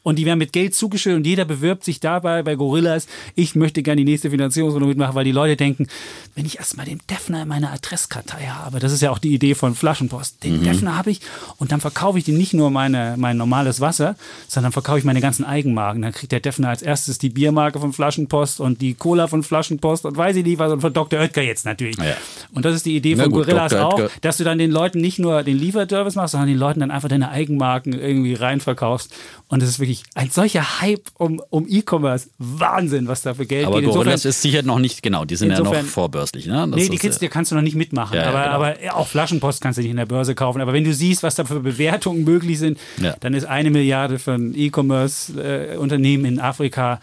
Und 0.04 0.18
die 0.18 0.26
werden 0.26 0.40
mit 0.40 0.54
Geld 0.54 0.76
zugeschüttet 0.76 1.18
und 1.18 1.28
jeder 1.28 1.46
bewirbt 1.46 1.84
sich 1.84 2.00
dabei 2.00 2.44
bei 2.44 2.56
Gorillas. 2.56 3.08
Ich 3.36 3.56
möchte 3.56 3.84
gerne 3.84 4.04
die 4.04 4.12
nächste 4.12 4.30
Finanzierungsrunde 4.30 4.88
mitmachen, 4.88 5.16
weil 5.16 5.26
die 5.26 5.32
Leute 5.32 5.56
denken, 5.56 5.88
wenn 6.36 6.46
ich 6.46 6.58
erstmal 6.58 6.86
den 6.86 7.02
Defner 7.10 7.44
in 7.44 7.48
meiner 7.48 7.72
Adresskartei 7.74 8.46
habe, 8.48 8.80
das 8.80 8.92
ist 8.92 9.02
ja 9.02 9.12
auch 9.12 9.20
die 9.20 9.34
Idee 9.34 9.56
von 9.56 9.76
Flaschenpost, 9.76 10.44
den 10.44 10.64
Defner 10.64 10.98
habe 10.98 11.12
ich 11.12 11.22
und 11.58 11.72
dann 11.72 11.82
verkaufe 11.82 12.18
ich 12.18 12.26
dem 12.26 12.38
nicht 12.38 12.54
nur 12.54 12.72
meine, 12.72 13.16
mein 13.18 13.38
normales 13.38 13.82
Wasser, 13.82 14.16
sondern 14.48 14.72
verkaufe 14.72 15.00
ich 15.00 15.06
meine 15.06 15.22
ganzen 15.22 15.46
Eigenmarken. 15.46 16.02
Dann 16.02 16.12
kriegt 16.12 16.32
der 16.32 16.40
Defner 16.40 16.70
als 16.70 16.82
erstes 16.82 17.18
die 17.18 17.30
Biermarke 17.30 17.80
von 17.80 17.94
Flaschenpost 17.94 18.60
und 18.60 18.82
die 18.82 18.94
Cola 18.94 19.28
von 19.28 19.44
Flaschenpost 19.44 20.06
und 20.06 20.18
weiß 20.18 20.36
ich 20.36 20.46
nicht 20.46 20.60
was 20.60 20.72
und 20.72 20.82
von 20.82 20.94
Dr. 20.94 21.20
Oetker 21.20 21.42
jetzt 21.42 21.66
natürlich. 21.66 21.98
Ja. 21.98 22.16
Und 22.54 22.66
das 22.66 22.76
ist 22.76 22.86
die 22.86 22.96
Idee 22.96 23.16
Na 23.16 23.24
von 23.24 23.32
gut, 23.32 23.46
Gorillas 23.46 23.72
Dr. 23.72 23.86
auch, 23.86 24.12
dass 24.22 24.38
du 24.38 24.44
dann 24.44 24.58
den 24.58 24.72
Leuten 24.72 25.02
nicht 25.02 25.20
nur 25.20 25.44
den 25.44 25.58
Lieferservice 25.58 26.16
machst, 26.16 26.32
sondern 26.32 26.50
den 26.50 26.58
Leuten 26.58 26.80
dann 26.80 26.92
einfach 26.92 27.10
deine 27.10 27.30
Eigenmarken 27.30 27.94
irgendwie 27.94 28.34
reinverkaufst. 28.34 29.14
Und 29.48 29.62
es 29.68 29.74
ist 29.76 29.80
wirklich 29.80 30.04
ein 30.16 30.30
solcher 30.30 30.82
Hype 30.82 31.04
um, 31.16 31.42
um 31.50 31.66
E-Commerce. 31.68 32.30
Wahnsinn, 32.38 33.08
was 33.08 33.22
da 33.22 33.34
für 33.34 33.46
Geld 33.46 33.66
Aber 33.68 33.82
geht. 33.82 33.90
Gorillas 33.90 34.26
ist 34.26 34.42
sicher 34.42 34.62
noch 34.64 34.80
nicht, 34.80 35.04
genau, 35.04 35.26
die 35.26 35.36
sind 35.36 35.52
ja 35.52 35.58
insofern- 35.60 35.86
noch 35.86 35.92
vorbörslich. 35.92 36.46
Ne? 36.48 36.68
Das 36.72 36.80
Nee, 36.80 36.90
die 36.90 36.98
kannst, 36.98 37.18
äh, 37.22 37.26
die 37.26 37.30
kannst 37.30 37.52
du 37.52 37.56
noch 37.56 37.62
nicht 37.62 37.76
mitmachen. 37.76 38.16
Ja, 38.16 38.24
ja, 38.24 38.30
aber, 38.30 38.44
genau. 38.44 38.56
aber 38.56 38.84
ja, 38.84 38.94
auch 38.96 39.08
Flaschenpost 39.08 39.62
kannst 39.62 39.78
du 39.78 39.82
nicht 39.82 39.92
in 39.92 39.98
der 39.98 40.06
Börse 40.06 40.34
kaufen. 40.36 40.62
Aber 40.62 40.74
wenn 40.74 40.84
du 40.84 40.94
siehst, 40.94 41.24
was 41.24 41.36
da 41.36 41.46
für 41.46 41.60
Bewertungen 41.60 42.24
möglich 42.24 42.60
sind, 42.60 42.80
Ja. 43.02 43.16
dann 43.20 43.34
ist 43.34 43.46
eine 43.46 43.70
Milliarde 43.70 44.18
für 44.20 44.34
ein 44.34 44.54
E-Commerce-Unternehmen 44.56 46.26
in 46.26 46.40
Afrika 46.40 47.00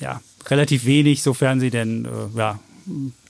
ja 0.00 0.20
relativ 0.48 0.84
wenig, 0.86 1.22
sofern 1.22 1.60
sie 1.60 1.70
denn 1.70 2.04
äh, 2.06 2.38
ja, 2.38 2.58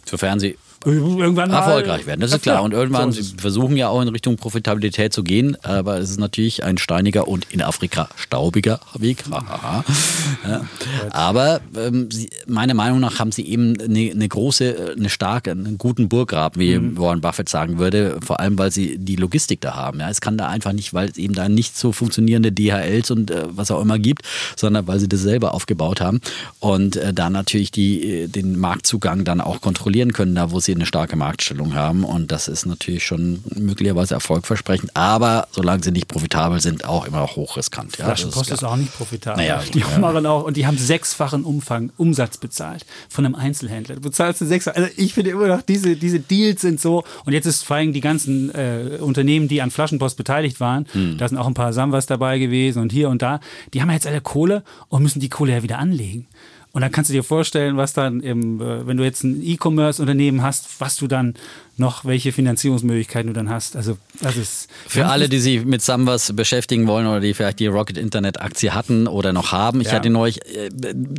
sofern 0.05 0.41
sie 0.41 0.57
irgendwann 0.85 1.51
erfolgreich 1.51 2.07
werden. 2.07 2.21
Das 2.21 2.33
ist 2.33 2.43
klar. 2.43 2.63
Und 2.63 2.73
irgendwann, 2.73 3.13
So 3.13 3.23
sie 3.23 3.35
versuchen 3.37 3.77
ja 3.77 3.89
auch 3.89 4.03
in 4.03 4.09
Richtung 4.09 4.37
Profitabilität 4.37 5.13
zu 5.13 5.23
gehen, 5.23 5.57
aber 5.63 5.99
es 5.99 6.11
ist 6.11 6.21
natürlich 6.21 6.65
ein 6.65 6.79
steiniger 6.79 7.29
und 7.29 7.47
in 7.51 7.63
Afrika 7.63 8.09
staubiger 8.17 8.81
Weg. 8.99 9.25
Ja. 9.31 10.65
Aber 11.11 11.61
ähm, 11.77 12.11
sie, 12.11 12.31
meiner 12.47 12.75
Meinung 12.75 13.01
nach 13.01 13.19
haben 13.19 13.33
sie 13.33 13.47
eben 13.47 13.81
eine, 13.81 14.11
eine 14.11 14.29
große, 14.29 14.95
eine 14.97 15.09
starke, 15.09 15.53
einen 15.53 15.79
guten 15.79 16.09
Burggraben, 16.09 16.61
wie 16.61 16.83
Mhm. 16.83 16.99
Warren 16.99 17.21
Buffett 17.21 17.49
sagen 17.49 17.79
würde, 17.79 18.19
vor 18.25 18.41
allem 18.41 18.59
weil 18.59 18.71
sie 18.71 18.99
die 18.99 19.17
Logistik 19.17 19.61
da 19.61 19.75
haben. 19.75 20.01
Ja, 20.01 20.11
es 20.11 20.21
kann 20.21 20.37
da 20.37 20.49
einfach 20.49 20.73
nicht, 20.73 20.93
weil 20.95 21.09
es 21.09 21.17
eben 21.17 21.35
da 21.35 21.49
nicht 21.49 21.77
so 21.77 21.93
funktionierende 21.93 22.53
DHLs 22.53 23.11
und 23.11 23.31
äh, 23.31 23.45
was 23.49 23.71
auch 23.71 23.81
immer 23.81 23.99
gibt, 23.99 24.23
sondern 24.57 24.87
weil 24.87 24.99
sie 24.99 25.09
das 25.09 25.21
selber 25.21 25.55
aufgebaut 25.55 26.01
haben 26.01 26.21
und 26.61 26.97
äh, 26.97 27.13
da 27.13 27.31
natürlich 27.31 27.71
die, 27.71 28.23
äh, 28.23 28.29
den 28.29 28.59
Marktzugang 28.59 29.25
dann 29.25 29.41
auch 29.41 29.61
kontrollieren 29.61 30.13
können, 30.13 30.35
da 30.35 30.51
wo 30.51 30.61
sie 30.61 30.72
eine 30.75 30.87
starke 30.87 31.17
Marktstellung 31.17 31.75
haben. 31.75 32.05
Und 32.05 32.33
das 32.33 32.49
ist 32.49 32.67
natürlich 32.67 33.05
schon 33.05 33.43
möglicherweise 33.55 34.15
erfolgversprechend, 34.15 34.97
aber 34.97 35.49
solange 35.51 35.83
sie 35.83 35.93
nicht 35.93 36.09
profitabel 36.09 36.61
sind, 36.61 36.85
auch 36.85 37.07
immer 37.07 37.21
noch 37.21 37.37
hochriskant. 37.37 37.99
Ja, 37.99 38.07
Flaschenpost 38.07 38.51
ist, 38.51 38.59
klar. 38.59 38.73
auch 38.73 38.77
nicht 38.77 38.95
profitabel. 38.97 39.43
Naja, 39.43 39.63
die 39.73 39.81
ja. 39.81 39.99
machen 39.99 40.27
auch 40.27 40.45
und 40.45 40.57
die 40.57 40.67
haben 40.67 40.79
sechsfachen 40.79 41.45
Umfang 41.45 41.91
Umsatz 41.97 42.37
bezahlt 42.37 42.85
von 43.09 43.25
einem 43.27 43.35
Einzelhändler. 43.35 43.97
Du 43.97 44.01
bezahlst 44.03 44.41
du 44.41 44.47
sechs. 44.47 44.69
Also 44.69 44.89
ich 44.97 45.15
finde 45.15 45.31
immer 45.31 45.49
noch 45.49 45.63
diese 45.63 45.97
diese 45.97 46.21
Deals 46.21 46.61
sind 46.61 46.81
so 46.81 47.05
und 47.25 47.33
jetzt 47.33 47.47
ist 47.47 47.65
vor 47.65 47.77
allem 47.77 47.93
die 47.93 48.01
ganzen 48.01 48.55
äh, 48.55 48.99
Unternehmen, 49.01 49.49
die 49.49 49.63
an 49.63 49.71
Flaschenpost 49.71 50.17
beteiligt 50.17 50.61
waren, 50.61 50.87
Hm. 50.93 51.17
da 51.19 51.29
sind 51.29 51.39
auch 51.39 51.47
ein 51.47 51.55
paar 51.55 51.73
Samwas 51.73 52.07
dabei 52.07 52.39
gewesen 52.39 52.83
und 52.83 52.93
hier 52.93 53.09
und 53.09 53.23
da. 53.23 53.41
Die 53.73 53.81
haben 53.81 53.89
ja 53.89 53.95
jetzt 53.95 54.07
alle 54.07 54.21
Kohle 54.21 54.63
und 54.89 55.03
müssen 55.03 55.21
die 55.21 55.29
Kohle 55.29 55.53
ja 55.53 55.63
wieder 55.63 55.79
anlegen. 55.79 56.27
Und 56.73 56.81
dann 56.81 56.91
kannst 56.91 57.11
du 57.11 57.13
dir 57.13 57.23
vorstellen, 57.23 57.77
was 57.77 57.93
dann 57.93 58.21
im, 58.21 58.61
äh, 58.61 58.87
wenn 58.87 58.97
du 58.97 59.05
jetzt 59.05 59.25
ein 59.25 59.43
E-Commerce-Unternehmen 59.43 60.43
hast, 60.43 60.81
was 60.81 60.97
du 60.97 61.07
dann 61.07 61.35
noch, 61.83 62.05
welche 62.07 62.33
Finanzierungsmöglichkeiten 62.33 63.29
du 63.29 63.35
dann 63.35 63.51
hast. 63.51 63.77
Also 63.77 63.99
das 64.21 64.37
ist 64.37 64.69
Für 64.89 65.07
alle, 65.07 65.29
die 65.29 65.39
sich 65.39 65.65
mit 65.65 65.83
Samwas 65.83 66.33
beschäftigen 66.35 66.87
wollen 66.87 67.07
oder 67.07 67.21
die 67.21 67.35
vielleicht 67.35 67.59
die 67.61 67.67
Rocket 67.67 67.99
Internet 67.99 68.41
Aktie 68.41 68.73
hatten 68.75 69.07
oder 69.07 69.33
noch 69.35 69.53
haben, 69.53 69.81
ich 69.83 69.89
Ja. 69.89 69.95
hatte 69.95 70.09
neulich, 70.09 70.41
äh, 70.47 70.71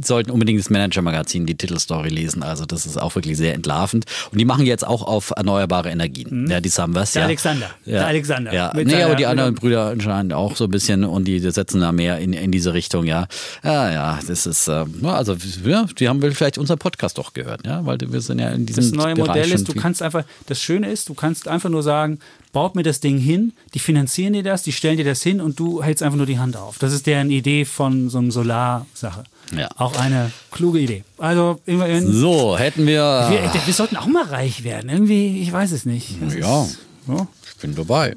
sollten 0.04 0.32
unbedingt 0.32 0.60
das 0.60 0.70
Manager-Magazin, 0.72 1.46
die 1.46 1.56
Titelstory 1.56 2.10
lesen. 2.10 2.42
Also 2.42 2.66
das 2.66 2.86
ist 2.86 3.00
auch 3.00 3.14
wirklich 3.16 3.38
sehr 3.38 3.54
entlarvend. 3.54 4.06
Und 4.32 4.38
die 4.40 4.46
machen 4.46 4.66
jetzt 4.66 4.88
auch 4.88 5.04
auf 5.04 5.32
erneuerbare 5.36 5.90
Energien. 5.92 6.48
Ja, 6.50 6.60
die 6.62 6.70
Samwas. 6.70 7.12
Mhm. 7.12 7.14
Der 7.14 7.22
ja. 7.22 7.28
Alexander. 7.28 7.70
Ja. 7.86 7.92
Der 8.00 8.08
Alexander. 8.08 8.54
Ja, 8.54 8.72
Mit 8.74 8.88
nee, 8.88 8.94
seiner- 8.94 9.06
aber 9.06 9.16
die 9.16 9.26
anderen 9.28 9.54
der- 9.54 9.60
Brüder 9.62 9.86
anscheinend 9.90 10.34
auch 10.34 10.56
so 10.56 10.64
ein 10.64 10.72
bisschen 10.72 11.04
und 11.04 11.26
die 11.26 11.40
setzen 11.40 11.82
da 11.82 11.92
mehr 11.92 12.18
in, 12.20 12.34
in 12.34 12.52
diese 12.52 12.74
Richtung, 12.74 13.06
ja. 13.06 13.28
Ja, 13.64 13.92
ja, 13.92 14.20
das 14.26 14.46
ist, 14.46 14.68
äh, 14.70 14.86
also 15.04 15.36
ja, 15.66 15.86
die 16.00 16.08
haben 16.08 16.22
vielleicht 16.22 16.58
unser 16.58 16.78
Podcast 16.78 17.18
doch 17.18 17.34
gehört, 17.34 17.66
ja, 17.66 17.86
weil 17.86 17.98
wir 18.00 18.22
sind 18.22 18.40
ja 18.40 18.50
in 18.50 18.66
diesem 18.66 18.84
Das 18.84 18.92
neue 18.94 19.16
Bereich 19.16 19.28
Modell 19.28 19.52
ist, 19.52 19.68
du 19.68 19.74
kannst 19.74 20.02
einfach, 20.02 20.24
das 20.54 20.62
Schöne 20.62 20.90
ist, 20.92 21.10
du 21.10 21.14
kannst 21.14 21.48
einfach 21.48 21.70
nur 21.70 21.84
sagen, 21.84 22.20
baut 22.52 22.76
mir 22.76 22.84
das 22.84 23.00
Ding 23.00 23.18
hin, 23.18 23.54
die 23.74 23.80
finanzieren 23.80 24.34
dir 24.34 24.44
das, 24.44 24.64
die 24.64 24.72
stellen 24.72 24.98
dir 24.98 25.06
das 25.06 25.22
hin 25.24 25.42
und 25.42 25.60
du 25.60 25.82
hältst 25.84 26.04
einfach 26.04 26.18
nur 26.18 26.26
die 26.28 26.40
Hand 26.40 26.56
auf. 26.56 26.78
Das 26.80 26.94
ist 26.94 27.08
deren 27.08 27.30
Idee 27.32 27.66
von 27.66 28.10
so 28.10 28.20
einem 28.20 28.32
Solar-Sache. 28.32 29.24
Ja. 29.58 29.70
Auch 29.78 29.96
eine 29.98 30.32
kluge 30.52 30.80
Idee. 30.80 31.04
Also 31.18 31.60
immerhin, 31.66 32.12
So, 32.12 32.58
hätten 32.58 32.86
wir. 32.88 33.28
wir, 33.30 33.66
wir 33.66 33.74
sollten 33.74 33.98
auch 33.98 34.06
mal 34.08 34.24
reich 34.26 34.64
werden. 34.64 34.90
Irgendwie, 34.90 35.42
ich 35.42 35.52
weiß 35.52 35.72
es 35.72 35.86
nicht. 35.86 36.16
Das 36.22 36.34
Ja. 36.36 36.64
Ist, 36.64 36.80
ja. 37.08 37.28
Ich 37.48 37.58
bin 37.62 37.76
dabei. 37.76 38.14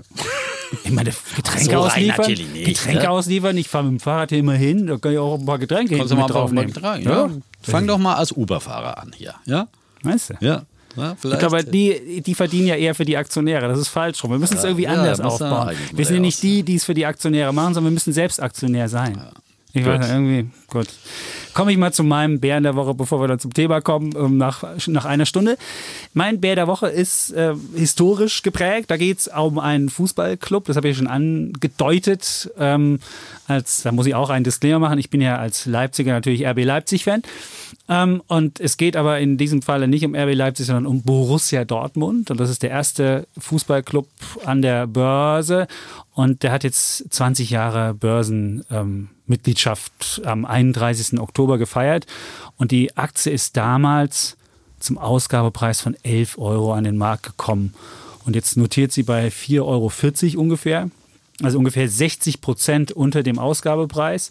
Ich 0.84 0.90
meine, 0.90 1.10
Getränke 1.36 1.70
So 1.70 1.76
ausliefern. 1.78 2.26
nicht, 2.30 2.64
Getränke 2.64 3.02
ne? 3.02 3.10
ausliefern. 3.10 3.56
Ich 3.56 3.68
fahre 3.68 3.84
mit 3.84 3.92
dem 3.92 4.00
Fahrrad 4.00 4.30
hier 4.30 4.38
immer 4.38 4.54
hin. 4.54 4.86
Da 4.86 4.96
kann 4.98 5.12
ich 5.12 5.18
auch 5.18 5.38
ein 5.38 5.46
paar 5.46 5.58
Getränke 5.58 5.96
Kannst 5.96 6.12
du 6.12 6.16
hinten 6.16 6.32
mal 6.32 6.48
mit 6.52 6.74
paar 6.74 6.98
draufnehmen. 6.98 7.04
Mal 7.04 7.30
ja. 7.30 7.30
Fang 7.62 7.86
doch 7.86 7.98
mal 7.98 8.14
als 8.14 8.32
Uber-Fahrer 8.32 8.98
an 8.98 9.12
hier. 9.16 9.34
Ja? 9.46 9.68
Weißt 10.02 10.30
du? 10.30 10.34
Ja. 10.40 10.62
Ich 10.96 11.20
vielleicht. 11.20 11.38
glaube, 11.40 11.64
die, 11.64 12.22
die 12.22 12.34
verdienen 12.34 12.68
ja 12.68 12.76
eher 12.76 12.94
für 12.94 13.04
die 13.04 13.16
Aktionäre. 13.16 13.68
Das 13.68 13.78
ist 13.78 13.88
falsch 13.88 14.22
rum. 14.24 14.30
Wir 14.30 14.38
müssen 14.38 14.56
es 14.56 14.64
irgendwie 14.64 14.84
ja, 14.84 14.90
anders 14.90 15.20
aufbauen. 15.20 15.76
Wir 15.92 16.04
sind 16.04 16.16
ja 16.16 16.20
nicht 16.20 16.42
die, 16.42 16.62
die 16.62 16.76
es 16.76 16.84
für 16.84 16.94
die 16.94 17.06
Aktionäre 17.06 17.52
machen, 17.52 17.74
sondern 17.74 17.92
wir 17.92 17.94
müssen 17.94 18.12
selbst 18.12 18.40
Aktionär 18.40 18.88
sein. 18.88 19.20
Ich 19.72 19.84
weiß 19.84 20.00
nicht, 20.00 20.10
irgendwie, 20.10 20.50
gut. 20.68 20.88
Komme 21.56 21.72
ich 21.72 21.78
mal 21.78 21.90
zu 21.90 22.04
meinem 22.04 22.38
Bären 22.38 22.64
der 22.64 22.76
Woche, 22.76 22.92
bevor 22.92 23.18
wir 23.22 23.28
dann 23.28 23.38
zum 23.38 23.54
Thema 23.54 23.80
kommen, 23.80 24.12
ähm, 24.14 24.36
nach, 24.36 24.62
nach 24.88 25.06
einer 25.06 25.24
Stunde. 25.24 25.56
Mein 26.12 26.38
Bär 26.38 26.54
der 26.54 26.66
Woche 26.66 26.88
ist 26.88 27.32
äh, 27.32 27.54
historisch 27.74 28.42
geprägt. 28.42 28.90
Da 28.90 28.98
geht 28.98 29.20
es 29.20 29.28
um 29.28 29.58
einen 29.58 29.88
Fußballclub, 29.88 30.66
das 30.66 30.76
habe 30.76 30.88
ich 30.88 30.98
schon 30.98 31.06
angedeutet. 31.06 32.50
Ähm, 32.58 33.00
als, 33.46 33.82
da 33.82 33.90
muss 33.90 34.04
ich 34.06 34.14
auch 34.14 34.28
einen 34.28 34.44
Disclaimer 34.44 34.80
machen. 34.80 34.98
Ich 34.98 35.08
bin 35.08 35.22
ja 35.22 35.38
als 35.38 35.64
Leipziger 35.64 36.12
natürlich 36.12 36.46
RB 36.46 36.62
Leipzig-Fan. 36.62 37.22
Ähm, 37.88 38.22
und 38.26 38.60
es 38.60 38.76
geht 38.76 38.94
aber 38.94 39.18
in 39.20 39.38
diesem 39.38 39.62
Falle 39.62 39.88
nicht 39.88 40.04
um 40.04 40.14
RB 40.14 40.34
Leipzig, 40.34 40.66
sondern 40.66 40.84
um 40.84 41.02
Borussia 41.02 41.64
Dortmund. 41.64 42.30
Und 42.30 42.38
das 42.38 42.50
ist 42.50 42.64
der 42.64 42.70
erste 42.70 43.26
Fußballclub 43.38 44.08
an 44.44 44.60
der 44.60 44.86
Börse. 44.86 45.68
Und 46.12 46.42
der 46.42 46.52
hat 46.52 46.64
jetzt 46.64 47.10
20 47.14 47.48
Jahre 47.48 47.94
Börsenmitgliedschaft 47.94 48.70
ähm, 48.72 49.08
am 50.24 50.44
31. 50.44 51.18
Oktober 51.20 51.58
gefeiert. 51.58 52.06
Und 52.56 52.70
die 52.70 52.96
Aktie 52.96 53.32
ist 53.32 53.56
damals 53.56 54.36
zum 54.78 54.98
Ausgabepreis 54.98 55.80
von 55.80 55.96
11 56.02 56.38
Euro 56.38 56.72
an 56.72 56.84
den 56.84 56.96
Markt 56.96 57.24
gekommen. 57.24 57.74
Und 58.24 58.34
jetzt 58.34 58.56
notiert 58.56 58.92
sie 58.92 59.02
bei 59.02 59.28
4,40 59.28 59.62
Euro 60.34 60.40
ungefähr. 60.42 60.90
Also 61.42 61.58
ungefähr 61.58 61.88
60 61.88 62.40
Prozent 62.40 62.92
unter 62.92 63.22
dem 63.22 63.38
Ausgabepreis. 63.38 64.30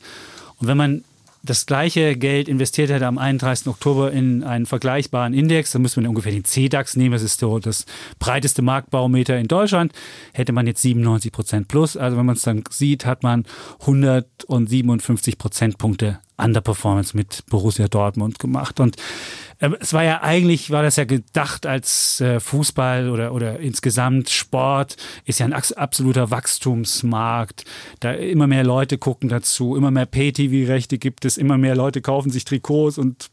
Und 0.60 0.68
wenn 0.68 0.78
man 0.78 1.04
das 1.46 1.66
gleiche 1.66 2.18
Geld 2.18 2.50
investiert 2.50 2.90
hätte 2.90 3.06
am 3.06 3.18
31. 3.18 3.68
Oktober 3.68 4.12
in 4.12 4.44
einen 4.44 4.66
vergleichbaren 4.66 5.34
Index, 5.34 5.72
dann 5.72 5.82
müsste 5.82 6.02
man 6.02 6.10
ungefähr 6.10 6.32
den 6.32 6.44
CDAX 6.44 6.96
nehmen, 6.96 7.14
das 7.14 7.22
ist 7.22 7.40
so 7.40 7.60
das 7.60 7.86
breiteste 8.20 8.62
Marktbaumeter 8.62 9.38
in 9.38 9.48
Deutschland, 9.48 9.94
hätte 10.34 10.52
man 10.52 10.68
jetzt 10.68 10.82
97 10.82 11.32
Prozent 11.32 11.68
plus. 11.68 11.96
Also 11.96 12.18
wenn 12.18 12.26
man 12.26 12.36
es 12.36 12.42
dann 12.42 12.64
sieht, 12.70 13.06
hat 13.06 13.24
man 13.24 13.46
157 13.82 15.38
Prozentpunkte 15.38 16.20
Underperformance 16.38 17.16
mit 17.16 17.46
Borussia 17.50 17.88
Dortmund 17.88 18.40
gemacht. 18.40 18.80
Und 18.80 18.98
es 19.60 19.94
war 19.94 20.04
ja 20.04 20.22
eigentlich, 20.22 20.72
war 20.72 20.84
das 20.84 20.96
ja 20.96 21.06
gedacht 21.06 21.66
als 21.66 22.20
äh, 22.22 22.40
Fußball 22.40 23.10
oder, 23.10 23.34
oder 23.34 23.60
insgesamt 23.60 24.30
Sport, 24.30 24.98
ist 25.26 25.40
ja 25.40 25.46
ein 25.46 25.54
absoluter 25.54 26.32
Wachstumsmarkt. 26.32 27.64
Da 28.00 28.12
immer 28.12 28.48
mehr 28.48 28.64
Leute 28.64 28.98
gucken 28.98 29.30
dazu, 29.30 29.76
immer 29.76 29.92
mehr 29.92 30.06
Pay-TV-Rechte 30.06 30.98
gibt 30.98 31.26
es, 31.26 31.38
immer 31.38 31.58
mehr 31.58 31.76
Leute 31.76 32.02
kaufen 32.02 32.32
sich 32.32 32.46
Trikots 32.46 32.98
und 32.98 33.30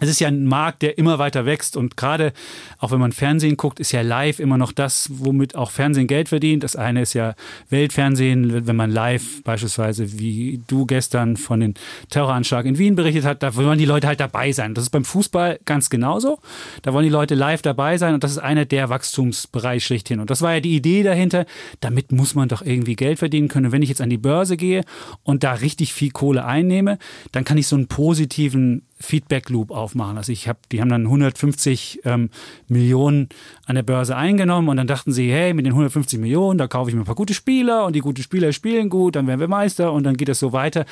es 0.00 0.08
ist 0.08 0.20
ja 0.20 0.28
ein 0.28 0.46
Markt, 0.46 0.82
der 0.82 0.98
immer 0.98 1.18
weiter 1.18 1.46
wächst 1.46 1.76
und 1.76 1.96
gerade 1.96 2.32
auch 2.78 2.90
wenn 2.90 2.98
man 2.98 3.12
Fernsehen 3.12 3.56
guckt, 3.56 3.78
ist 3.78 3.92
ja 3.92 4.02
live 4.02 4.40
immer 4.40 4.58
noch 4.58 4.72
das, 4.72 5.08
womit 5.12 5.54
auch 5.54 5.70
Fernsehen 5.70 6.06
Geld 6.06 6.28
verdient. 6.28 6.64
Das 6.64 6.74
eine 6.74 7.02
ist 7.02 7.14
ja 7.14 7.34
Weltfernsehen, 7.70 8.66
wenn 8.66 8.76
man 8.76 8.90
live 8.90 9.42
beispielsweise, 9.44 10.18
wie 10.18 10.60
du 10.66 10.84
gestern 10.86 11.36
von 11.36 11.60
dem 11.60 11.74
Terroranschlag 12.10 12.66
in 12.66 12.78
Wien 12.78 12.96
berichtet 12.96 13.24
hast, 13.24 13.38
da 13.38 13.54
wollen 13.54 13.78
die 13.78 13.84
Leute 13.84 14.08
halt 14.08 14.20
dabei 14.20 14.52
sein. 14.52 14.74
Das 14.74 14.84
ist 14.84 14.90
beim 14.90 15.04
Fußball 15.04 15.60
ganz 15.64 15.90
genauso. 15.90 16.38
Da 16.82 16.92
wollen 16.92 17.04
die 17.04 17.10
Leute 17.10 17.34
live 17.34 17.62
dabei 17.62 17.96
sein 17.96 18.14
und 18.14 18.24
das 18.24 18.32
ist 18.32 18.38
einer 18.38 18.64
der 18.64 18.88
Wachstumsbereiche 18.88 19.86
schlechthin. 19.86 20.20
Und 20.20 20.30
das 20.30 20.42
war 20.42 20.54
ja 20.54 20.60
die 20.60 20.74
Idee 20.74 21.02
dahinter. 21.02 21.46
Damit 21.80 22.10
muss 22.10 22.34
man 22.34 22.48
doch 22.48 22.62
irgendwie 22.62 22.96
Geld 22.96 23.18
verdienen 23.20 23.48
können. 23.48 23.66
Und 23.66 23.72
wenn 23.72 23.82
ich 23.82 23.88
jetzt 23.88 24.00
an 24.00 24.10
die 24.10 24.18
Börse 24.18 24.56
gehe 24.56 24.84
und 25.22 25.44
da 25.44 25.52
richtig 25.52 25.92
viel 25.92 26.10
Kohle 26.10 26.44
einnehme, 26.44 26.98
dann 27.32 27.44
kann 27.44 27.58
ich 27.58 27.68
so 27.68 27.76
einen 27.76 27.86
positiven 27.86 28.82
Feedback 28.98 29.50
Loop 29.50 29.70
aufmachen. 29.70 30.16
Also 30.16 30.32
ich 30.32 30.48
habe, 30.48 30.58
die 30.70 30.80
haben 30.80 30.88
dann 30.88 31.02
150 31.02 32.00
ähm, 32.04 32.30
Millionen 32.68 33.28
an 33.66 33.74
der 33.74 33.82
Börse 33.82 34.16
eingenommen 34.16 34.68
und 34.68 34.76
dann 34.76 34.86
dachten 34.86 35.12
sie, 35.12 35.30
hey, 35.30 35.52
mit 35.54 35.66
den 35.66 35.72
150 35.72 36.18
Millionen, 36.18 36.58
da 36.58 36.66
kaufe 36.66 36.90
ich 36.90 36.96
mir 36.96 37.02
ein 37.02 37.06
paar 37.06 37.14
gute 37.14 37.34
Spieler 37.34 37.84
und 37.84 37.94
die 37.94 38.00
guten 38.00 38.22
Spieler 38.22 38.52
spielen 38.52 38.88
gut, 38.88 39.16
dann 39.16 39.26
werden 39.26 39.40
wir 39.40 39.48
Meister 39.48 39.92
und 39.92 40.04
dann 40.04 40.16
geht 40.16 40.28
das 40.28 40.38
so 40.38 40.52
weiter. 40.52 40.84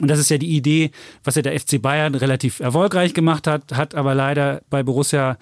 Und 0.00 0.08
das 0.08 0.18
ist 0.18 0.30
ja 0.30 0.38
die 0.38 0.56
Idee, 0.56 0.90
was 1.22 1.36
ja 1.36 1.42
der 1.42 1.58
FC 1.58 1.80
Bayern 1.80 2.14
relativ 2.14 2.60
erfolgreich 2.60 3.14
gemacht 3.14 3.46
hat, 3.46 3.72
hat 3.76 3.94
aber 3.94 4.14
leider 4.14 4.62
bei 4.68 4.82
Borussia 4.82 5.38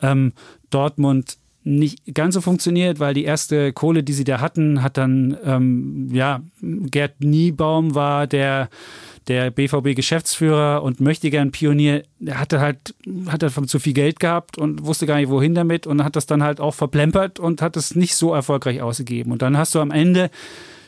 ähm, 0.00 0.32
Dortmund 0.70 1.36
nicht 1.64 2.14
ganz 2.14 2.34
so 2.34 2.40
funktioniert, 2.40 2.98
weil 2.98 3.14
die 3.14 3.24
erste 3.24 3.72
Kohle, 3.72 4.02
die 4.02 4.12
sie 4.12 4.24
da 4.24 4.40
hatten, 4.40 4.82
hat 4.82 4.96
dann, 4.96 5.36
ähm, 5.44 6.08
ja, 6.12 6.42
Gerd 6.60 7.20
Niebaum 7.20 7.94
war 7.94 8.26
der 8.26 8.68
der 9.28 9.50
BVB-Geschäftsführer 9.50 10.82
und 10.82 11.00
möchte 11.00 11.30
gern 11.30 11.52
Pionier, 11.52 12.02
hatte 12.30 12.60
halt, 12.60 12.94
hat 13.26 13.42
halt 13.42 13.70
zu 13.70 13.78
viel 13.78 13.92
Geld 13.92 14.20
gehabt 14.20 14.58
und 14.58 14.84
wusste 14.84 15.06
gar 15.06 15.16
nicht, 15.16 15.28
wohin 15.28 15.54
damit 15.54 15.86
und 15.86 16.04
hat 16.04 16.16
das 16.16 16.26
dann 16.26 16.42
halt 16.42 16.60
auch 16.60 16.74
verplempert 16.74 17.38
und 17.38 17.62
hat 17.62 17.76
es 17.76 17.94
nicht 17.94 18.16
so 18.16 18.34
erfolgreich 18.34 18.82
ausgegeben. 18.82 19.32
Und 19.32 19.42
dann 19.42 19.56
hast 19.56 19.74
du 19.74 19.80
am 19.80 19.90
Ende 19.90 20.30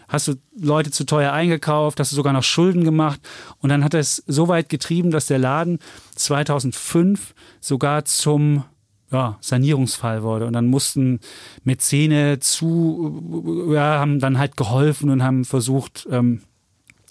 hast 0.07 0.29
du 0.29 0.35
Leute 0.57 0.91
zu 0.91 1.07
teuer 1.07 1.33
eingekauft, 1.33 1.99
hast 1.99 2.13
du 2.13 2.17
sogar 2.17 2.33
noch 2.33 2.43
Schulden 2.43 2.85
gemacht 2.85 3.21
und 3.59 3.71
dann 3.71 3.83
hat 3.83 3.95
er 3.95 4.01
es 4.01 4.23
so 4.27 4.49
weit 4.49 4.69
getrieben, 4.69 5.11
dass 5.11 5.27
der 5.27 5.39
Laden 5.39 5.79
2005 6.15 7.35
sogar 7.61 8.05
zum 8.05 8.65
ja, 9.11 9.39
Sanierungsfall 9.41 10.23
wurde. 10.23 10.47
Und 10.47 10.53
dann 10.55 10.67
mussten 10.67 11.21
Mäzene 11.63 12.41
zu, 12.41 13.71
ja, 13.73 13.99
haben 13.99 14.19
dann 14.19 14.39
halt 14.39 14.57
geholfen 14.57 15.11
und 15.11 15.23
haben 15.23 15.45
versucht, 15.45 16.07
ähm, 16.11 16.43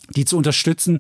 die 0.10 0.26
zu 0.26 0.38
unterstützen. 0.38 1.00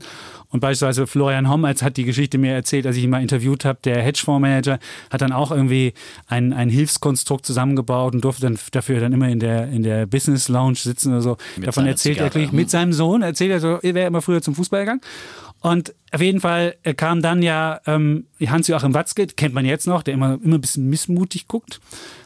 Und 0.49 0.59
beispielsweise 0.59 1.07
Florian 1.07 1.49
Hommels 1.49 1.81
hat 1.81 1.97
die 1.97 2.03
Geschichte 2.03 2.37
mir 2.37 2.53
erzählt, 2.53 2.85
als 2.85 2.95
ich 2.95 3.03
ihn 3.03 3.09
mal 3.09 3.21
interviewt 3.21 3.65
habe. 3.65 3.79
Der 3.83 4.01
Hedgefondsmanager 4.01 4.79
hat 5.09 5.21
dann 5.21 5.31
auch 5.31 5.51
irgendwie 5.51 5.93
ein, 6.27 6.53
ein 6.53 6.69
Hilfskonstrukt 6.69 7.45
zusammengebaut 7.45 8.13
und 8.13 8.23
durfte 8.23 8.43
dann 8.43 8.59
dafür 8.71 8.99
dann 8.99 9.13
immer 9.13 9.29
in 9.29 9.39
der, 9.39 9.69
in 9.69 9.83
der 9.83 10.05
Business 10.05 10.49
Lounge 10.49 10.75
sitzen 10.75 11.11
oder 11.11 11.21
so. 11.21 11.37
Mit 11.57 11.67
Davon 11.67 11.87
erzählt 11.87 12.17
Zigarre. 12.17 12.45
er 12.45 12.53
mit 12.53 12.69
seinem 12.69 12.93
Sohn, 12.93 13.23
erzählt 13.23 13.51
er 13.51 13.59
so, 13.59 13.79
er 13.81 13.93
wäre 13.95 14.07
immer 14.07 14.21
früher 14.21 14.41
zum 14.41 14.55
Fußball 14.55 14.81
gegangen. 14.81 15.01
Und 15.59 15.95
auf 16.11 16.21
jeden 16.21 16.41
Fall 16.41 16.75
kam 16.97 17.21
dann 17.21 17.41
ja 17.41 17.79
ähm, 17.87 18.25
Hans-Joachim 18.39 18.93
Watzke, 18.93 19.27
kennt 19.27 19.53
man 19.53 19.65
jetzt 19.65 19.87
noch, 19.87 20.03
der 20.03 20.13
immer, 20.13 20.37
immer 20.43 20.55
ein 20.55 20.61
bisschen 20.61 20.89
missmutig 20.89 21.47
guckt, 21.47 21.79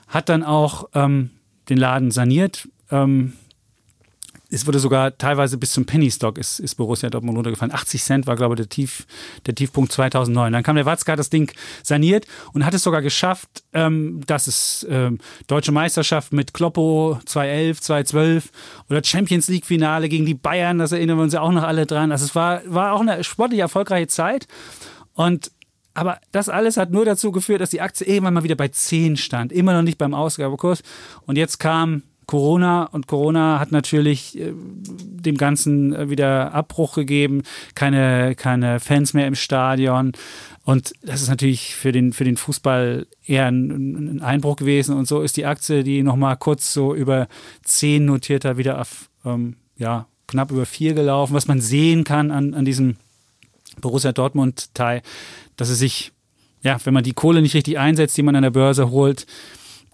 hat 0.07 0.27
dann 0.27 0.43
auch 0.43 0.89
ähm, 0.95 1.29
den 1.69 1.77
Laden 1.77 2.11
saniert. 2.11 2.67
Ähm, 2.91 3.33
es 4.49 4.65
wurde 4.65 4.79
sogar 4.79 5.17
teilweise 5.17 5.57
bis 5.57 5.71
zum 5.71 5.85
Penny 5.85 6.09
Stock 6.09 6.37
ist, 6.37 6.59
ist 6.59 6.75
Borussia 6.75 7.09
Dortmund 7.09 7.37
runtergefallen. 7.37 7.73
80 7.73 8.03
Cent 8.03 8.27
war, 8.27 8.35
glaube 8.35 8.55
ich, 8.55 8.57
der, 8.57 8.69
Tief, 8.69 9.05
der 9.45 9.55
Tiefpunkt 9.55 9.91
2009. 9.91 10.53
Dann 10.53 10.63
kam 10.63 10.75
der 10.75 10.85
Watzke, 10.85 11.11
hat 11.11 11.19
das 11.19 11.29
Ding 11.29 11.51
saniert 11.83 12.25
und 12.53 12.65
hat 12.65 12.73
es 12.73 12.83
sogar 12.83 13.01
geschafft, 13.01 13.63
ähm, 13.73 14.21
dass 14.25 14.47
es 14.47 14.87
ähm, 14.89 15.19
Deutsche 15.47 15.71
Meisterschaft 15.71 16.31
mit 16.31 16.53
Kloppo 16.53 17.19
2011, 17.25 17.81
2012 17.81 18.51
oder 18.89 19.03
Champions 19.03 19.49
League 19.49 19.65
Finale 19.65 20.07
gegen 20.07 20.25
die 20.25 20.33
Bayern, 20.33 20.79
das 20.79 20.93
erinnern 20.93 21.17
wir 21.17 21.23
uns 21.23 21.33
ja 21.33 21.41
auch 21.41 21.51
noch 21.51 21.63
alle 21.63 21.85
dran. 21.85 22.11
Also 22.11 22.25
es 22.25 22.35
war, 22.35 22.61
war 22.65 22.93
auch 22.93 23.01
eine 23.01 23.23
sportlich 23.23 23.59
erfolgreiche 23.59 24.07
Zeit 24.07 24.47
und 25.13 25.51
aber 25.93 26.19
das 26.31 26.47
alles 26.47 26.77
hat 26.77 26.91
nur 26.91 27.05
dazu 27.05 27.31
geführt, 27.31 27.59
dass 27.59 27.71
die 27.71 27.81
Aktie 27.81 28.05
irgendwann 28.05 28.35
mal 28.35 28.43
wieder 28.43 28.53
bei 28.53 28.67
10 28.67 29.17
stand, 29.17 29.51
immer 29.51 29.73
noch 29.73 29.81
nicht 29.81 29.97
beim 29.97 30.13
Ausgabekurs. 30.13 30.83
Und 31.25 31.39
jetzt 31.39 31.57
kam 31.57 32.03
Corona 32.27 32.83
und 32.83 33.07
Corona 33.07 33.59
hat 33.59 33.71
natürlich 33.71 34.37
äh, 34.37 34.53
dem 34.53 35.37
Ganzen 35.37 35.93
äh, 35.93 36.09
wieder 36.09 36.53
Abbruch 36.53 36.95
gegeben, 36.95 37.43
keine, 37.73 38.35
keine 38.35 38.79
Fans 38.79 39.13
mehr 39.13 39.27
im 39.27 39.35
Stadion. 39.35 40.11
Und 40.63 40.91
das 41.01 41.21
ist 41.21 41.29
natürlich 41.29 41.73
für 41.75 41.93
den, 41.93 42.11
für 42.11 42.25
den 42.25 42.35
Fußball 42.35 43.07
eher 43.25 43.45
ein, 43.45 44.17
ein 44.17 44.21
Einbruch 44.21 44.57
gewesen. 44.57 44.95
Und 44.95 45.07
so 45.07 45.21
ist 45.21 45.37
die 45.37 45.45
Aktie, 45.45 45.85
die 45.85 46.03
nochmal 46.03 46.35
kurz 46.35 46.73
so 46.73 46.93
über 46.93 47.29
10 47.63 48.03
notiert 48.03 48.43
hat, 48.43 48.57
wieder 48.57 48.81
auf 48.81 49.09
ähm, 49.23 49.55
ja, 49.77 50.07
knapp 50.27 50.51
über 50.51 50.65
4 50.65 50.93
gelaufen. 50.93 51.33
Was 51.33 51.47
man 51.47 51.61
sehen 51.61 52.03
kann 52.03 52.31
an, 52.31 52.53
an 52.53 52.65
diesem 52.65 52.97
Borussia 53.79 54.11
Dortmund-Teil, 54.11 55.01
dass 55.55 55.69
es 55.69 55.79
sich, 55.79 56.11
ja, 56.61 56.77
wenn 56.83 56.93
man 56.93 57.05
die 57.05 57.13
Kohle 57.13 57.41
nicht 57.41 57.55
richtig 57.55 57.79
einsetzt, 57.79 58.17
die 58.17 58.23
man 58.23 58.35
an 58.35 58.43
der 58.43 58.51
Börse 58.51 58.89
holt, 58.91 59.25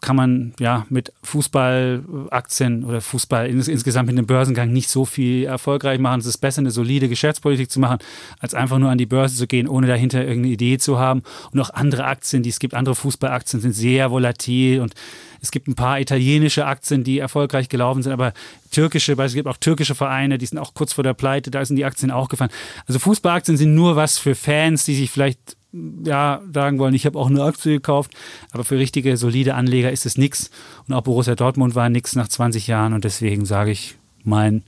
kann 0.03 0.17
man 0.17 0.53
ja 0.59 0.85
mit 0.89 1.13
Fußballaktien 1.23 2.83
oder 2.83 3.01
Fußball 3.01 3.47
ins, 3.47 3.67
insgesamt 3.67 4.07
mit 4.07 4.17
dem 4.17 4.27
Börsengang 4.27 4.71
nicht 4.71 4.89
so 4.89 5.05
viel 5.05 5.45
erfolgreich 5.45 5.97
machen. 5.97 6.19
Es 6.19 6.25
ist 6.25 6.37
besser, 6.37 6.59
eine 6.59 6.71
solide 6.71 7.07
Geschäftspolitik 7.07 7.71
zu 7.71 7.79
machen, 7.79 7.99
als 8.39 8.53
einfach 8.53 8.77
nur 8.77 8.89
an 8.89 8.97
die 8.97 9.05
Börse 9.05 9.35
zu 9.35 9.47
gehen, 9.47 9.67
ohne 9.67 9.87
dahinter 9.87 10.19
irgendeine 10.19 10.53
Idee 10.53 10.77
zu 10.77 10.99
haben. 10.99 11.23
Und 11.51 11.59
auch 11.61 11.69
andere 11.69 12.03
Aktien, 12.03 12.43
die 12.43 12.49
es 12.49 12.59
gibt, 12.59 12.73
andere 12.73 12.95
Fußballaktien 12.95 13.61
sind 13.61 13.71
sehr 13.71 14.11
volatil 14.11 14.81
und 14.81 14.93
es 15.41 15.51
gibt 15.51 15.67
ein 15.67 15.75
paar 15.75 15.99
italienische 15.99 16.65
Aktien, 16.65 17.03
die 17.03 17.19
erfolgreich 17.19 17.67
gelaufen 17.67 18.03
sind, 18.03 18.13
aber 18.13 18.33
türkische, 18.71 19.13
es 19.13 19.33
gibt 19.33 19.47
auch 19.47 19.57
türkische 19.57 19.95
Vereine, 19.95 20.37
die 20.37 20.45
sind 20.45 20.57
auch 20.57 20.73
kurz 20.73 20.93
vor 20.93 21.03
der 21.03 21.13
Pleite, 21.13 21.51
da 21.51 21.63
sind 21.63 21.75
die 21.75 21.85
Aktien 21.85 22.11
auch 22.11 22.29
gefallen. 22.29 22.51
Also 22.87 22.99
Fußballaktien 22.99 23.57
sind 23.57 23.73
nur 23.73 23.95
was 23.95 24.17
für 24.17 24.35
Fans, 24.35 24.85
die 24.85 24.95
sich 24.95 25.11
vielleicht 25.11 25.57
ja, 26.03 26.41
sagen 26.53 26.79
wollen, 26.79 26.93
ich 26.93 27.05
habe 27.05 27.17
auch 27.17 27.29
eine 27.29 27.43
Aktie 27.43 27.73
gekauft, 27.73 28.11
aber 28.51 28.63
für 28.63 28.77
richtige, 28.77 29.17
solide 29.17 29.55
Anleger 29.55 29.91
ist 29.91 30.05
es 30.05 30.17
nichts. 30.17 30.51
Und 30.87 30.93
auch 30.93 31.01
Borussia 31.01 31.35
Dortmund 31.35 31.75
war 31.75 31.89
nichts 31.89 32.15
nach 32.15 32.27
20 32.27 32.67
Jahren 32.67 32.93
und 32.93 33.03
deswegen 33.03 33.45
sage 33.45 33.71
ich, 33.71 33.97
mein 34.23 34.63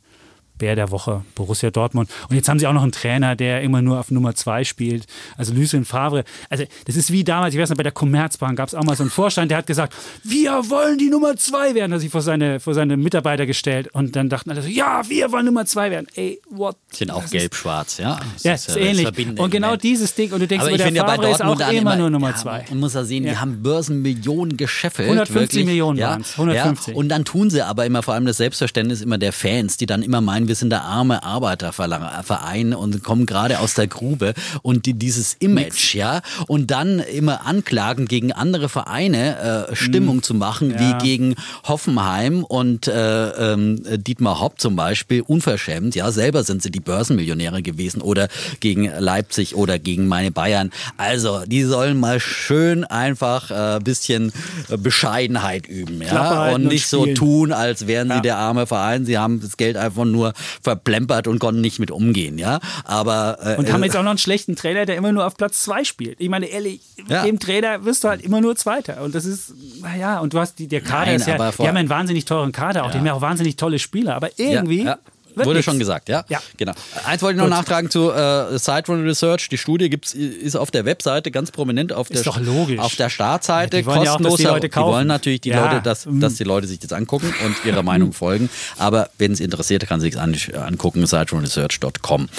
Bär 0.57 0.75
der 0.75 0.91
Woche, 0.91 1.23
Borussia 1.35 1.71
Dortmund. 1.71 2.09
Und 2.29 2.35
jetzt 2.35 2.49
haben 2.49 2.59
sie 2.59 2.67
auch 2.67 2.73
noch 2.73 2.83
einen 2.83 2.91
Trainer, 2.91 3.35
der 3.35 3.61
immer 3.61 3.81
nur 3.81 3.99
auf 3.99 4.11
Nummer 4.11 4.35
zwei 4.35 4.63
spielt, 4.63 5.05
also 5.37 5.53
Lucien 5.53 5.85
Favre. 5.85 6.23
Also 6.49 6.65
das 6.85 6.95
ist 6.95 7.11
wie 7.11 7.23
damals, 7.23 7.53
ich 7.53 7.61
weiß 7.61 7.69
noch, 7.69 7.77
bei 7.77 7.83
der 7.83 7.91
Commerzbank 7.91 8.57
gab 8.57 8.67
es 8.67 8.75
auch 8.75 8.83
mal 8.83 8.95
so 8.95 9.03
einen 9.03 9.09
Vorstand, 9.09 9.51
der 9.51 9.57
hat 9.57 9.67
gesagt, 9.67 9.93
wir 10.23 10.51
wollen 10.69 10.97
die 10.97 11.09
Nummer 11.09 11.35
zwei 11.35 11.75
werden, 11.75 11.93
hat 11.93 12.01
sich 12.01 12.11
vor 12.11 12.21
seine, 12.21 12.59
vor 12.59 12.73
seine 12.73 12.97
Mitarbeiter 12.97 13.45
gestellt. 13.45 13.89
Und 13.93 14.15
dann 14.15 14.29
dachten 14.29 14.49
alle 14.51 14.61
so, 14.61 14.69
ja, 14.69 15.01
wir 15.07 15.31
wollen 15.31 15.45
Nummer 15.45 15.65
zwei 15.65 15.91
werden. 15.91 16.07
Ey, 16.15 16.41
what? 16.49 16.77
Sind 16.91 17.11
auch 17.11 17.29
gelb-schwarz, 17.29 17.97
ja. 17.97 18.19
Das 18.33 18.43
ja, 18.43 18.53
ist, 18.53 18.69
ist 18.69 18.77
ähnlich. 18.77 19.07
Und 19.37 19.49
genau 19.49 19.75
dieses 19.75 20.15
Ding, 20.15 20.31
und 20.31 20.39
du 20.39 20.47
denkst, 20.47 20.63
aber 20.63 20.71
ich 20.71 20.77
der 20.77 20.87
finde 20.87 20.99
ja 20.99 21.07
Favre 21.07 21.29
ist 21.29 21.41
auch 21.41 21.59
immer, 21.59 21.71
immer 21.71 21.95
nur 21.95 22.09
Nummer 22.09 22.29
ja, 22.29 22.35
zwei. 22.35 22.65
Man 22.69 22.79
muss 22.79 22.93
ja 22.93 23.03
sehen, 23.03 23.23
die 23.23 23.37
haben 23.37 23.61
Börsenmillionen 23.61 24.57
gescheffelt. 24.57 25.07
150 25.07 25.41
wirklich. 25.41 25.65
Millionen 25.65 25.99
ja, 25.99 26.11
waren 26.11 26.21
es. 26.21 26.31
150. 26.33 26.93
Ja. 26.93 26.99
Und 26.99 27.09
dann 27.09 27.25
tun 27.25 27.49
sie 27.49 27.61
aber 27.61 27.85
immer 27.85 28.03
vor 28.03 28.13
allem 28.13 28.25
das 28.25 28.37
Selbstverständnis 28.37 29.01
immer 29.01 29.17
der 29.17 29.33
Fans, 29.33 29.77
die 29.77 29.85
dann 29.85 30.01
immer 30.01 30.21
meinen, 30.21 30.44
wir 30.47 30.55
sind 30.55 30.69
der 30.69 30.83
arme 30.83 31.23
Arbeiterverein 31.23 32.73
und 32.73 33.03
kommen 33.03 33.25
gerade 33.25 33.59
aus 33.59 33.73
der 33.73 33.87
Grube 33.87 34.33
und 34.61 34.85
die, 34.85 34.93
dieses 34.93 35.35
Image, 35.39 35.65
Nix. 35.65 35.93
ja, 35.93 36.21
und 36.47 36.71
dann 36.71 36.99
immer 36.99 37.45
anklagen 37.45 38.07
gegen 38.07 38.31
andere 38.31 38.69
Vereine 38.69 39.67
äh, 39.69 39.75
Stimmung 39.75 40.17
mhm. 40.17 40.23
zu 40.23 40.33
machen, 40.33 40.71
ja. 40.71 40.79
wie 40.79 41.03
gegen 41.03 41.35
Hoffenheim 41.63 42.43
und 42.43 42.87
äh, 42.87 43.53
äh, 43.53 43.97
Dietmar 43.97 44.39
Hopp 44.39 44.59
zum 44.59 44.75
Beispiel, 44.75 45.21
unverschämt, 45.21 45.95
ja, 45.95 46.11
selber 46.11 46.43
sind 46.43 46.61
sie 46.61 46.71
die 46.71 46.79
Börsenmillionäre 46.79 47.61
gewesen 47.61 48.01
oder 48.01 48.27
gegen 48.59 48.91
Leipzig 48.99 49.55
oder 49.55 49.79
gegen 49.79 50.07
meine 50.07 50.31
Bayern. 50.31 50.71
Also, 50.97 51.41
die 51.45 51.63
sollen 51.63 51.99
mal 51.99 52.19
schön 52.19 52.83
einfach 52.83 53.51
ein 53.51 53.77
äh, 53.77 53.83
bisschen 53.83 54.31
Bescheidenheit 54.77 55.67
üben, 55.67 56.01
ja, 56.01 56.53
und 56.53 56.65
nicht 56.65 56.93
und 56.93 57.07
so 57.07 57.13
tun, 57.13 57.51
als 57.51 57.87
wären 57.87 58.09
sie 58.09 58.15
ja. 58.15 58.21
der 58.21 58.37
arme 58.37 58.67
Verein. 58.67 59.05
Sie 59.05 59.17
haben 59.17 59.39
das 59.39 59.57
Geld 59.57 59.77
einfach 59.77 60.05
nur 60.05 60.33
verplempert 60.61 61.27
und 61.27 61.39
konnten 61.39 61.61
nicht 61.61 61.79
mit 61.79 61.91
umgehen, 61.91 62.37
ja. 62.37 62.59
Aber 62.83 63.37
äh, 63.41 63.55
und 63.57 63.71
haben 63.71 63.83
jetzt 63.83 63.95
auch 63.95 64.03
noch 64.03 64.11
einen 64.11 64.17
schlechten 64.17 64.55
Trainer, 64.55 64.85
der 64.85 64.95
immer 64.95 65.11
nur 65.11 65.25
auf 65.25 65.35
Platz 65.35 65.61
zwei 65.61 65.83
spielt. 65.83 66.19
Ich 66.19 66.29
meine, 66.29 66.47
ehrlich, 66.47 66.81
mit 66.97 67.09
ja. 67.09 67.23
dem 67.23 67.39
Trainer 67.39 67.85
wirst 67.85 68.03
du 68.03 68.09
halt 68.09 68.21
immer 68.21 68.41
nur 68.41 68.55
Zweiter. 68.55 69.01
Und 69.01 69.15
das 69.15 69.25
ist, 69.25 69.53
naja, 69.81 70.19
und 70.19 70.33
du 70.33 70.39
hast 70.39 70.59
die, 70.59 70.67
der 70.67 70.81
Kader 70.81 71.11
Nein, 71.11 71.15
ist 71.17 71.27
ja, 71.27 71.51
die 71.51 71.67
haben 71.67 71.77
einen 71.77 71.89
wahnsinnig 71.89 72.25
teuren 72.25 72.51
Kader, 72.51 72.83
auch 72.83 72.87
ja. 72.87 72.91
die 72.93 72.97
haben 72.99 73.05
ja 73.05 73.13
auch 73.13 73.21
wahnsinnig 73.21 73.55
tolle 73.55 73.79
Spieler. 73.79 74.15
Aber 74.15 74.29
irgendwie 74.37 74.83
ja, 74.83 74.97
wird 75.35 75.45
Wurde 75.45 75.57
nix. 75.57 75.65
schon 75.65 75.79
gesagt, 75.79 76.09
ja? 76.09 76.25
Ja. 76.29 76.41
Genau. 76.57 76.73
Eins 77.05 77.21
wollte 77.21 77.35
ich 77.35 77.37
noch 77.37 77.45
Gut. 77.45 77.57
nachtragen 77.57 77.89
zu 77.89 78.11
äh, 78.11 78.57
Siderun 78.57 79.03
Research. 79.03 79.49
Die 79.49 79.57
Studie 79.57 79.89
gibt's, 79.89 80.13
ist 80.13 80.55
auf 80.55 80.71
der 80.71 80.85
Webseite 80.85 81.31
ganz 81.31 81.51
prominent 81.51 81.93
auf 81.93 82.07
der, 82.07 82.17
ist 82.17 82.27
doch 82.27 82.39
logisch. 82.39 82.79
Auf 82.79 82.95
der 82.95 83.09
Startseite. 83.09 83.77
Ja, 83.77 83.81
die 83.81 83.87
kostenlos. 83.87 84.41
Ja 84.41 84.53
auch, 84.53 84.59
die, 84.59 84.69
die, 84.69 84.75
wollen 84.75 85.07
natürlich 85.07 85.41
die 85.41 85.49
ja. 85.49 85.63
Leute, 85.63 85.81
dass, 85.81 86.05
mhm. 86.05 86.19
dass 86.19 86.35
die 86.35 86.43
Leute 86.43 86.67
sich 86.67 86.79
das 86.79 86.93
angucken 86.93 87.33
und 87.45 87.65
ihrer 87.65 87.83
Meinung 87.83 88.13
folgen. 88.13 88.49
Aber 88.77 89.09
wenn 89.17 89.31
es 89.31 89.39
interessiert, 89.39 89.85
kann 89.87 89.99
sich 89.99 90.19
an, 90.19 90.35
angucken. 90.55 91.05
Siderunresearch.com 91.05 92.29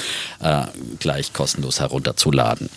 äh, 0.41 0.63
gleich 0.99 1.33
kostenlos 1.33 1.81
herunterzuladen. 1.81 2.69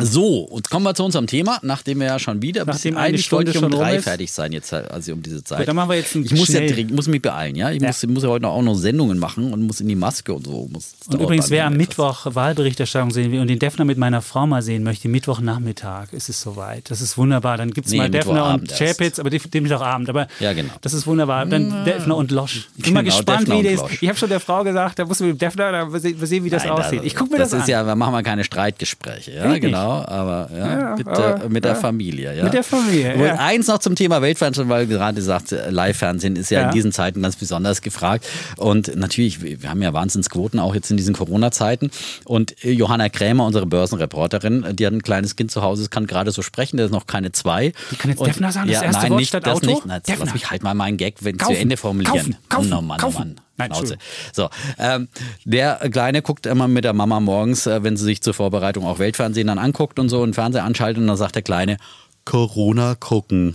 So, 0.00 0.38
und 0.38 0.70
kommen 0.70 0.84
wir 0.84 0.94
zu 0.94 1.04
unserem 1.04 1.26
Thema, 1.26 1.58
nachdem 1.62 2.00
wir 2.00 2.06
ja 2.06 2.18
schon 2.18 2.40
wieder 2.40 2.64
nachdem 2.64 2.96
eigentlich 2.96 3.30
wollte 3.30 3.50
ich 3.50 3.62
um 3.62 3.70
drei 3.70 4.00
fertig 4.00 4.32
sein 4.32 4.52
jetzt 4.52 4.72
also 4.72 5.12
um 5.12 5.22
diese 5.22 5.44
Zeit. 5.44 5.58
Gut, 5.58 5.68
dann 5.68 5.76
machen 5.76 5.90
wir 5.90 5.96
jetzt 5.96 6.14
ich 6.14 6.32
muss 6.32 6.48
ja 6.48 6.60
ich 6.60 6.90
muss 6.90 7.06
mich 7.06 7.20
beeilen, 7.20 7.54
ja. 7.54 7.70
Ich 7.70 7.82
ja. 7.82 7.88
Muss, 7.88 8.06
muss 8.06 8.22
ja 8.22 8.30
heute 8.30 8.48
auch 8.48 8.62
noch 8.62 8.76
Sendungen 8.76 9.18
machen 9.18 9.52
und 9.52 9.62
muss 9.62 9.80
in 9.80 9.88
die 9.88 9.94
Maske 9.94 10.32
und 10.32 10.46
so. 10.46 10.68
Muss, 10.72 10.94
und 11.08 11.20
übrigens, 11.20 11.50
wer 11.50 11.66
am 11.66 11.76
Mittwoch 11.76 12.26
Wahlberichterstattung 12.34 13.10
sehen 13.10 13.30
will 13.30 13.40
und 13.40 13.48
den 13.48 13.58
Defner 13.58 13.84
mit 13.84 13.98
meiner 13.98 14.22
Frau 14.22 14.46
mal 14.46 14.62
sehen 14.62 14.84
möchte, 14.84 15.08
Mittwochnachmittag 15.08 16.12
ist 16.12 16.30
es 16.30 16.40
soweit. 16.40 16.90
Das 16.90 17.02
ist 17.02 17.18
wunderbar. 17.18 17.58
Dann 17.58 17.70
gibt 17.70 17.86
es 17.86 17.92
nee, 17.92 17.98
mal 17.98 18.10
Defner 18.10 18.54
und 18.54 18.70
Chapitz, 18.70 19.18
aber 19.18 19.28
dem 19.28 19.62
Mittwochabend. 19.62 20.08
Aber 20.08 20.28
ja, 20.40 20.54
genau. 20.54 20.72
das 20.80 20.94
ist 20.94 21.06
wunderbar. 21.06 21.44
Dann 21.44 21.70
ja. 21.70 21.84
Defner 21.84 22.16
und 22.16 22.30
Losch. 22.30 22.68
Ich 22.76 22.84
bin 22.84 22.84
genau, 22.84 22.94
mal 23.00 23.04
gespannt, 23.04 23.48
Defner 23.48 23.58
wie 23.58 23.62
das 23.62 23.90
ist. 23.90 24.02
Ich 24.02 24.08
habe 24.08 24.18
schon 24.18 24.30
der 24.30 24.40
Frau 24.40 24.64
gesagt, 24.64 24.98
da 24.98 25.04
musst 25.04 25.20
du 25.20 25.24
mit 25.24 25.34
dem 25.34 25.38
Defner, 25.38 25.72
da 25.72 25.98
sehen, 25.98 26.44
wie 26.44 26.50
das 26.50 26.64
Nein, 26.64 26.72
aussieht. 26.72 27.02
Ich 27.04 27.14
gucke 27.14 27.32
mir 27.32 27.38
das, 27.38 27.50
das 27.50 27.54
an. 27.54 27.58
Das 27.60 27.68
ist 27.68 27.72
ja, 27.72 27.86
wir 27.86 27.96
machen 27.96 28.12
mal 28.12 28.22
keine 28.22 28.44
Streitgespräche, 28.44 29.32
ja, 29.32 29.58
genau. 29.58 29.73
Aber 29.78 30.48
ja, 30.52 30.78
ja, 30.78 30.96
mit, 30.96 31.06
der, 31.06 31.48
mit 31.48 31.64
der 31.64 31.76
Familie. 31.76 32.36
Ja. 32.36 32.44
Mit 32.44 32.54
der 32.54 32.64
Familie. 32.64 33.16
Ja. 33.16 33.34
Eins 33.36 33.66
noch 33.66 33.78
zum 33.78 33.94
Thema 33.94 34.22
Weltfernsehen, 34.22 34.68
weil 34.68 34.86
gerade 34.86 35.20
sagt, 35.22 35.54
Live-Fernsehen 35.70 36.36
ist 36.36 36.50
ja, 36.50 36.60
ja, 36.60 36.66
in 36.68 36.72
diesen 36.72 36.92
Zeiten 36.92 37.22
ganz 37.22 37.36
besonders 37.36 37.82
gefragt. 37.82 38.26
Und 38.56 38.94
natürlich, 38.96 39.42
wir 39.42 39.68
haben 39.68 39.82
ja 39.82 39.92
Wahnsinnsquoten 39.92 40.60
auch 40.60 40.74
jetzt 40.74 40.90
in 40.90 40.96
diesen 40.96 41.14
Corona-Zeiten. 41.14 41.90
Und 42.24 42.54
Johanna 42.62 43.08
Krämer, 43.08 43.46
unsere 43.46 43.66
Börsenreporterin, 43.66 44.66
die 44.72 44.86
hat 44.86 44.92
ein 44.92 45.02
kleines 45.02 45.36
Kind 45.36 45.50
zu 45.50 45.62
Hause, 45.62 45.88
kann 45.88 46.06
gerade 46.06 46.30
so 46.30 46.42
sprechen, 46.42 46.76
der 46.76 46.86
ist 46.86 46.92
noch 46.92 47.06
keine 47.06 47.32
zwei. 47.32 47.72
Die 47.90 47.96
kann 47.96 48.10
jetzt 48.10 48.20
und, 48.20 48.28
Defner 48.28 48.52
sagen, 48.52 48.68
das 48.68 48.82
erste 48.82 49.02
nein, 49.02 49.10
Wort 49.10 49.20
nicht, 49.20 49.28
statt 49.28 49.46
das 49.46 49.56
Auto? 49.56 49.66
Nicht. 49.66 49.82
Na, 49.86 50.00
lass 50.06 50.32
mich 50.32 50.50
halt 50.50 50.62
mal 50.62 50.74
meinen 50.74 50.96
Gag 50.96 51.16
wenn 51.20 51.38
zu 51.38 51.52
Ende 51.52 51.76
formulieren. 51.76 52.36
Kaufen, 52.48 52.70
kaufen, 52.70 52.72
oh, 52.72 52.80
Mann, 52.80 52.98
kaufen. 52.98 53.16
Oh 53.16 53.18
Mann. 53.20 53.43
Nein, 53.56 53.72
Schnauze. 53.72 53.98
So, 54.32 54.50
ähm, 54.78 55.08
der 55.44 55.76
Kleine 55.90 56.22
guckt 56.22 56.46
immer 56.46 56.66
mit 56.66 56.84
der 56.84 56.92
Mama 56.92 57.20
morgens, 57.20 57.66
äh, 57.66 57.82
wenn 57.82 57.96
sie 57.96 58.04
sich 58.04 58.20
zur 58.20 58.34
Vorbereitung 58.34 58.84
auch 58.84 58.98
Weltfernsehen 58.98 59.46
dann 59.46 59.58
anguckt 59.58 59.98
und 59.98 60.08
so 60.08 60.22
und 60.22 60.34
Fernseher 60.34 60.64
anschaltet 60.64 61.00
und 61.00 61.06
dann 61.06 61.16
sagt 61.16 61.36
der 61.36 61.42
Kleine, 61.42 61.76
Corona 62.24 62.94
gucken. 62.94 63.54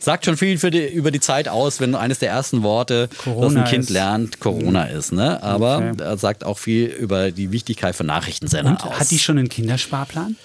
Sagt 0.00 0.24
schon 0.24 0.36
viel 0.36 0.58
für 0.58 0.70
die, 0.70 0.86
über 0.86 1.10
die 1.10 1.20
Zeit 1.20 1.48
aus, 1.48 1.80
wenn 1.80 1.94
eines 1.94 2.18
der 2.18 2.30
ersten 2.30 2.62
Worte, 2.62 3.08
Corona 3.22 3.46
das 3.46 3.56
ein 3.56 3.64
Kind 3.64 3.84
ist. 3.84 3.90
lernt, 3.90 4.40
Corona 4.40 4.84
ist. 4.84 5.12
Ne? 5.12 5.42
Aber 5.42 5.78
okay. 5.78 6.02
er 6.02 6.16
sagt 6.16 6.44
auch 6.44 6.58
viel 6.58 6.86
über 6.86 7.30
die 7.30 7.52
Wichtigkeit 7.52 7.94
von 7.94 8.06
Nachrichtensendern 8.06 8.76
aus. 8.78 8.98
Hat 8.98 9.10
die 9.10 9.18
schon 9.18 9.38
einen 9.38 9.48
Kindersparplan? 9.48 10.36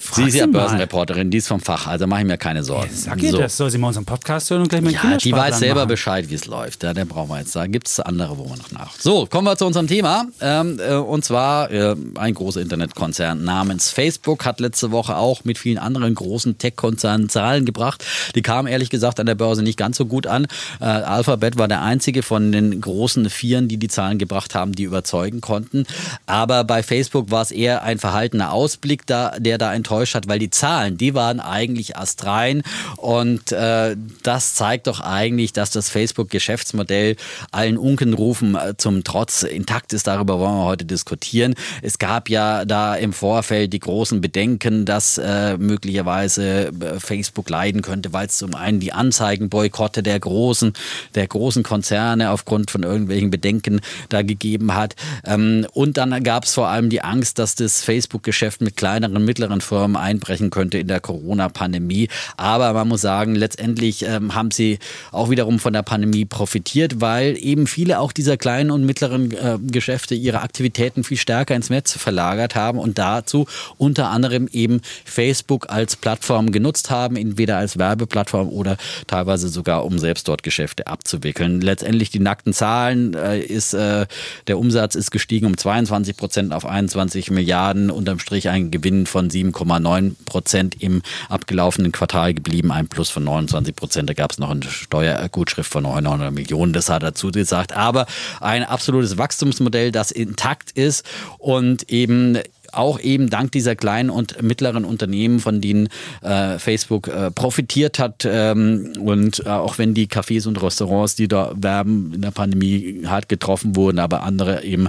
Sie 0.00 0.24
ist 0.24 0.34
ja 0.34 0.46
Börsenreporterin, 0.46 1.30
die 1.30 1.38
ist 1.38 1.48
vom 1.48 1.60
Fach, 1.60 1.86
also 1.86 2.06
mache 2.06 2.20
ich 2.20 2.26
mir 2.26 2.38
keine 2.38 2.62
Sorgen. 2.62 2.90
Ja, 2.90 2.96
sag 2.96 3.22
ihr 3.22 3.30
so. 3.30 3.38
das, 3.38 3.56
soll 3.56 3.70
sie 3.70 3.78
mal 3.78 3.88
unseren 3.88 4.04
Podcast 4.04 4.50
hören 4.50 4.62
und 4.62 4.68
gleich 4.68 4.82
mal 4.82 4.92
Ja, 4.92 5.16
die 5.16 5.32
weiß 5.32 5.58
selber 5.58 5.80
machen. 5.80 5.88
Bescheid, 5.88 6.30
wie 6.30 6.34
es 6.34 6.46
läuft. 6.46 6.82
Ja, 6.82 6.94
der 6.94 7.04
brauchen 7.04 7.30
wir 7.30 7.38
jetzt 7.38 7.52
sagen. 7.52 7.72
Gibt 7.72 7.88
es 7.88 8.00
andere, 8.00 8.38
wo 8.38 8.44
wir 8.44 8.56
noch 8.56 8.70
nach. 8.72 8.92
So, 8.98 9.26
kommen 9.26 9.46
wir 9.46 9.56
zu 9.56 9.66
unserem 9.66 9.86
Thema. 9.86 10.26
Ähm, 10.40 10.78
äh, 10.80 10.94
und 10.94 11.24
zwar 11.24 11.70
äh, 11.70 11.96
ein 12.16 12.34
großer 12.34 12.60
Internetkonzern 12.60 13.42
namens 13.44 13.90
Facebook 13.90 14.44
hat 14.44 14.60
letzte 14.60 14.90
Woche 14.90 15.16
auch 15.16 15.44
mit 15.44 15.58
vielen 15.58 15.78
anderen 15.78 16.14
großen 16.14 16.58
Tech-Konzernen 16.58 17.28
Zahlen 17.28 17.64
gebracht. 17.64 18.04
Die 18.34 18.42
kamen 18.42 18.68
ehrlich 18.68 18.90
gesagt 18.90 19.20
an 19.20 19.26
der 19.26 19.34
Börse 19.34 19.62
nicht 19.62 19.78
ganz 19.78 19.96
so 19.96 20.06
gut 20.06 20.26
an. 20.26 20.46
Äh, 20.80 20.84
Alphabet 20.84 21.58
war 21.58 21.68
der 21.68 21.82
einzige 21.82 22.22
von 22.22 22.52
den 22.52 22.80
großen 22.80 23.28
Vieren, 23.30 23.68
die 23.68 23.76
die 23.76 23.88
Zahlen 23.88 24.18
gebracht 24.18 24.54
haben, 24.54 24.72
die 24.72 24.84
überzeugen 24.84 25.40
konnten. 25.40 25.86
Aber 26.26 26.64
bei 26.64 26.82
Facebook 26.82 27.30
war 27.30 27.42
es 27.42 27.50
eher 27.50 27.82
ein 27.82 27.98
verhaltener 27.98 28.52
Ausblick, 28.52 29.06
da, 29.06 29.32
der 29.38 29.58
da 29.58 29.72
enttäuscht 29.72 29.85
enttäuscht 29.86 30.16
hat, 30.16 30.26
weil 30.26 30.40
die 30.40 30.50
Zahlen, 30.50 30.98
die 30.98 31.14
waren 31.14 31.38
eigentlich 31.38 31.96
astrein 31.96 32.62
und 32.96 33.52
äh, 33.52 33.96
das 34.24 34.54
zeigt 34.54 34.88
doch 34.88 35.00
eigentlich, 35.00 35.52
dass 35.52 35.70
das 35.70 35.88
Facebook-Geschäftsmodell 35.90 37.14
allen 37.52 37.78
Unkenrufen 37.78 38.56
äh, 38.56 38.76
zum 38.76 39.04
Trotz 39.04 39.44
intakt 39.44 39.92
ist. 39.92 40.08
Darüber 40.08 40.40
wollen 40.40 40.56
wir 40.56 40.64
heute 40.64 40.84
diskutieren. 40.84 41.54
Es 41.82 41.98
gab 41.98 42.28
ja 42.28 42.64
da 42.64 42.96
im 42.96 43.12
Vorfeld 43.12 43.72
die 43.72 43.78
großen 43.78 44.20
Bedenken, 44.20 44.86
dass 44.86 45.18
äh, 45.18 45.56
möglicherweise 45.56 46.66
äh, 46.66 46.98
Facebook 46.98 47.48
leiden 47.48 47.82
könnte, 47.82 48.12
weil 48.12 48.26
es 48.26 48.38
zum 48.38 48.56
einen 48.56 48.80
die 48.80 48.92
Anzeigenboykotte 48.92 50.02
der 50.02 50.18
großen, 50.18 50.72
der 51.14 51.28
großen 51.28 51.62
Konzerne 51.62 52.30
aufgrund 52.30 52.72
von 52.72 52.82
irgendwelchen 52.82 53.30
Bedenken 53.30 53.80
da 54.08 54.22
gegeben 54.22 54.74
hat. 54.74 54.96
Ähm, 55.24 55.64
und 55.72 55.96
dann 55.96 56.24
gab 56.24 56.44
es 56.44 56.54
vor 56.54 56.66
allem 56.66 56.90
die 56.90 57.02
Angst, 57.02 57.38
dass 57.38 57.54
das 57.54 57.82
Facebook-Geschäft 57.82 58.60
mit 58.60 58.76
kleineren, 58.76 59.24
mittleren 59.24 59.60
Firmen 59.60 59.75
Firmen 59.76 59.96
einbrechen 59.96 60.48
könnte 60.48 60.78
in 60.78 60.88
der 60.88 61.00
Corona-Pandemie. 61.00 62.08
Aber 62.38 62.72
man 62.72 62.88
muss 62.88 63.02
sagen, 63.02 63.34
letztendlich 63.34 64.04
ähm, 64.06 64.34
haben 64.34 64.50
sie 64.50 64.78
auch 65.12 65.28
wiederum 65.28 65.58
von 65.58 65.74
der 65.74 65.82
Pandemie 65.82 66.24
profitiert, 66.24 67.02
weil 67.02 67.36
eben 67.38 67.66
viele 67.66 68.00
auch 68.00 68.12
dieser 68.12 68.38
kleinen 68.38 68.70
und 68.70 68.86
mittleren 68.86 69.32
äh, 69.32 69.58
Geschäfte 69.60 70.14
ihre 70.14 70.40
Aktivitäten 70.40 71.04
viel 71.04 71.18
stärker 71.18 71.54
ins 71.54 71.68
Netz 71.68 71.92
verlagert 71.92 72.54
haben 72.54 72.78
und 72.78 72.98
dazu 72.98 73.46
unter 73.76 74.08
anderem 74.08 74.48
eben 74.50 74.80
Facebook 75.04 75.68
als 75.68 75.96
Plattform 75.96 76.52
genutzt 76.52 76.88
haben, 76.88 77.16
entweder 77.16 77.58
als 77.58 77.78
Werbeplattform 77.78 78.48
oder 78.48 78.78
teilweise 79.06 79.48
sogar 79.48 79.84
um 79.84 79.98
selbst 79.98 80.26
dort 80.26 80.42
Geschäfte 80.42 80.86
abzuwickeln. 80.86 81.60
Letztendlich 81.60 82.08
die 82.08 82.20
nackten 82.20 82.54
Zahlen 82.54 83.12
äh, 83.12 83.40
ist 83.40 83.74
äh, 83.74 84.06
der 84.46 84.58
Umsatz 84.58 84.94
ist 84.94 85.10
gestiegen 85.10 85.44
um 85.44 85.58
22 85.58 86.16
Prozent 86.16 86.54
auf 86.54 86.64
21 86.64 87.30
Milliarden, 87.30 87.90
unterm 87.90 88.18
Strich 88.18 88.48
ein 88.48 88.70
Gewinn 88.70 89.04
von 89.04 89.28
7,9 89.28 89.65
7,9 89.66 90.14
Prozent 90.24 90.82
im 90.82 91.02
abgelaufenen 91.28 91.92
Quartal 91.92 92.34
geblieben, 92.34 92.70
ein 92.72 92.88
Plus 92.88 93.10
von 93.10 93.24
29 93.24 93.74
Prozent. 93.74 94.08
Da 94.08 94.14
gab 94.14 94.32
es 94.32 94.38
noch 94.38 94.50
eine 94.50 94.62
Steuergutschrift 94.62 95.70
von 95.70 95.82
900 95.84 96.32
Millionen, 96.32 96.72
das 96.72 96.88
hat 96.88 97.02
er 97.02 97.14
zugesagt. 97.14 97.76
Aber 97.76 98.06
ein 98.40 98.64
absolutes 98.64 99.18
Wachstumsmodell, 99.18 99.92
das 99.92 100.10
intakt 100.10 100.70
ist 100.72 101.04
und 101.38 101.90
eben 101.90 102.38
auch 102.72 103.00
eben 103.00 103.30
dank 103.30 103.52
dieser 103.52 103.74
kleinen 103.74 104.10
und 104.10 104.42
mittleren 104.42 104.84
Unternehmen, 104.84 105.40
von 105.40 105.60
denen 105.60 105.88
äh, 106.22 106.58
Facebook 106.58 107.08
äh, 107.08 107.30
profitiert 107.30 107.98
hat. 107.98 108.26
Ähm, 108.28 108.92
und 109.00 109.44
äh, 109.44 109.48
auch 109.48 109.78
wenn 109.78 109.94
die 109.94 110.06
Cafés 110.06 110.46
und 110.46 110.62
Restaurants, 110.62 111.14
die 111.14 111.28
da 111.28 111.52
werben, 111.56 112.12
in 112.14 112.22
der 112.22 112.30
Pandemie 112.30 113.02
hart 113.06 113.28
getroffen 113.28 113.76
wurden, 113.76 113.98
aber 113.98 114.22
andere 114.22 114.64
eben 114.64 114.88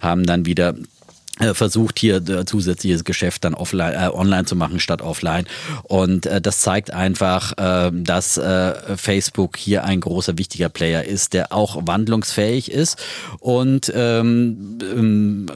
haben 0.00 0.24
dann 0.26 0.46
wieder 0.46 0.74
versucht 1.40 1.98
hier 1.98 2.16
äh, 2.16 2.44
zusätzliches 2.44 3.02
Geschäft 3.02 3.44
dann 3.44 3.54
offline, 3.54 3.92
äh, 3.94 4.08
online 4.08 4.44
zu 4.44 4.54
machen 4.54 4.78
statt 4.78 5.02
offline. 5.02 5.46
Und 5.82 6.26
äh, 6.26 6.40
das 6.40 6.60
zeigt 6.60 6.92
einfach, 6.92 7.52
äh, 7.58 7.90
dass 7.92 8.36
äh, 8.36 8.96
Facebook 8.96 9.56
hier 9.56 9.84
ein 9.84 10.00
großer 10.00 10.38
wichtiger 10.38 10.68
Player 10.68 11.04
ist, 11.04 11.32
der 11.32 11.52
auch 11.52 11.86
wandlungsfähig 11.86 12.70
ist. 12.70 13.02
Und 13.40 13.92
ähm, 13.94 14.78
ähm, 14.80 15.46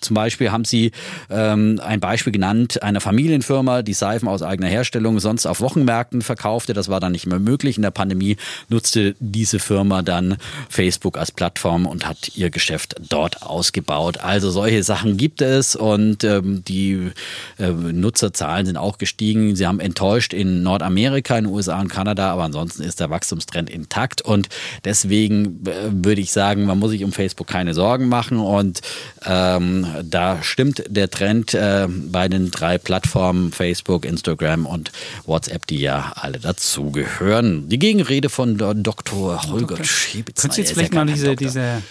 zum 0.00 0.14
Beispiel 0.14 0.52
haben 0.52 0.64
sie 0.64 0.92
ähm, 1.28 1.80
ein 1.84 2.00
Beispiel 2.00 2.32
genannt 2.32 2.82
einer 2.82 3.02
Familienfirma, 3.02 3.82
die 3.82 3.92
Seifen 3.92 4.28
aus 4.28 4.42
eigener 4.42 4.68
Herstellung 4.68 5.20
sonst 5.20 5.44
auf 5.44 5.60
Wochenmärkten 5.60 6.22
verkaufte. 6.22 6.72
Das 6.72 6.88
war 6.88 7.00
dann 7.00 7.12
nicht 7.12 7.26
mehr 7.26 7.38
möglich. 7.38 7.76
In 7.76 7.82
der 7.82 7.90
Pandemie 7.90 8.38
nutzte 8.70 9.14
diese 9.20 9.58
Firma 9.58 10.00
dann 10.00 10.38
Facebook 10.70 11.18
als 11.18 11.30
Plattform 11.30 11.84
und 11.84 12.06
hat 12.06 12.36
ihr 12.36 12.48
Geschäft 12.48 12.96
dort 13.10 13.42
ausgebaut. 13.42 14.18
Also 14.18 14.50
solche 14.50 14.82
Sachen 14.82 15.18
gibt 15.18 15.25
gibt 15.26 15.42
es 15.42 15.74
und 15.74 16.22
ähm, 16.22 16.62
die 16.68 17.10
äh, 17.58 17.70
Nutzerzahlen 17.72 18.64
sind 18.64 18.76
auch 18.76 18.96
gestiegen. 18.96 19.56
Sie 19.56 19.66
haben 19.66 19.80
enttäuscht 19.80 20.32
in 20.32 20.62
Nordamerika, 20.62 21.36
in 21.36 21.46
den 21.46 21.52
USA 21.52 21.80
und 21.80 21.88
Kanada, 21.88 22.30
aber 22.30 22.44
ansonsten 22.44 22.84
ist 22.84 23.00
der 23.00 23.10
Wachstumstrend 23.10 23.68
intakt 23.68 24.22
und 24.22 24.48
deswegen 24.84 25.66
äh, 25.66 25.90
würde 25.90 26.20
ich 26.20 26.30
sagen, 26.30 26.64
man 26.64 26.78
muss 26.78 26.90
sich 26.90 27.02
um 27.02 27.10
Facebook 27.10 27.48
keine 27.48 27.74
Sorgen 27.74 28.08
machen 28.08 28.38
und 28.38 28.82
ähm, 29.24 29.88
da 30.04 30.44
stimmt 30.44 30.84
der 30.86 31.10
Trend 31.10 31.54
äh, 31.54 31.88
bei 31.88 32.28
den 32.28 32.52
drei 32.52 32.78
Plattformen 32.78 33.50
Facebook, 33.50 34.04
Instagram 34.04 34.64
und 34.64 34.92
WhatsApp, 35.24 35.66
die 35.66 35.80
ja 35.80 36.12
alle 36.14 36.38
dazugehören. 36.38 37.68
Die 37.68 37.80
Gegenrede 37.80 38.28
von 38.28 38.58
Dr. 38.58 39.42
Holger 39.50 39.84
Schiebitz. 39.84 40.42
Könntest 40.42 40.58
du 40.58 40.62
jetzt 40.62 40.72
vielleicht 40.72 40.94
mal 40.94 41.04
diese, 41.04 41.34
diese 41.34 41.82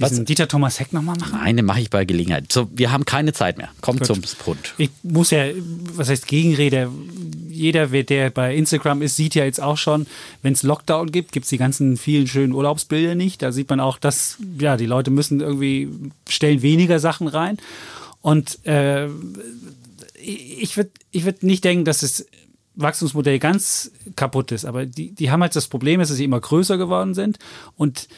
diesen 0.00 0.18
Was? 0.18 0.24
Dieter 0.24 0.48
Thomas 0.48 0.80
Heck 0.80 0.92
nochmal 0.92 1.16
machen? 1.16 1.38
Nein, 1.38 1.56
den 1.56 1.66
mache 1.66 1.80
ich 1.80 1.90
bei 1.90 2.04
Gelegenheit. 2.04 2.50
So, 2.50 2.68
wir 2.72 2.90
haben 2.90 3.04
keine 3.04 3.32
Zeit 3.32 3.58
mehr. 3.58 3.68
Kommt 3.80 4.04
zum 4.04 4.20
Punkt. 4.38 4.74
Ich 4.78 4.90
muss 5.02 5.30
ja, 5.30 5.44
was 5.94 6.08
heißt 6.08 6.26
Gegenrede? 6.26 6.90
Jeder, 7.48 7.86
der 7.88 8.30
bei 8.30 8.56
Instagram 8.56 9.02
ist, 9.02 9.16
sieht 9.16 9.34
ja 9.34 9.44
jetzt 9.44 9.60
auch 9.60 9.76
schon, 9.76 10.06
wenn 10.42 10.54
es 10.54 10.62
Lockdown 10.62 11.12
gibt, 11.12 11.32
gibt 11.32 11.44
es 11.44 11.50
die 11.50 11.58
ganzen 11.58 11.96
vielen 11.96 12.26
schönen 12.26 12.52
Urlaubsbilder 12.52 13.14
nicht. 13.14 13.42
Da 13.42 13.52
sieht 13.52 13.68
man 13.68 13.80
auch, 13.80 13.98
dass 13.98 14.38
ja, 14.58 14.76
die 14.76 14.86
Leute 14.86 15.10
müssen 15.10 15.40
irgendwie, 15.40 15.88
stellen 16.28 16.62
weniger 16.62 16.98
Sachen 16.98 17.28
rein. 17.28 17.58
Und 18.22 18.64
äh, 18.66 19.08
ich 20.22 20.76
würde 20.76 20.90
ich 21.10 21.24
würd 21.24 21.42
nicht 21.42 21.64
denken, 21.64 21.84
dass 21.84 22.00
das 22.00 22.26
Wachstumsmodell 22.76 23.38
ganz 23.38 23.90
kaputt 24.16 24.52
ist, 24.52 24.64
aber 24.64 24.86
die, 24.86 25.12
die 25.12 25.30
haben 25.30 25.42
halt 25.42 25.54
das 25.54 25.68
Problem, 25.68 26.00
dass 26.00 26.08
sie 26.10 26.24
immer 26.24 26.40
größer 26.40 26.78
geworden 26.78 27.14
sind 27.14 27.38
und 27.76 28.08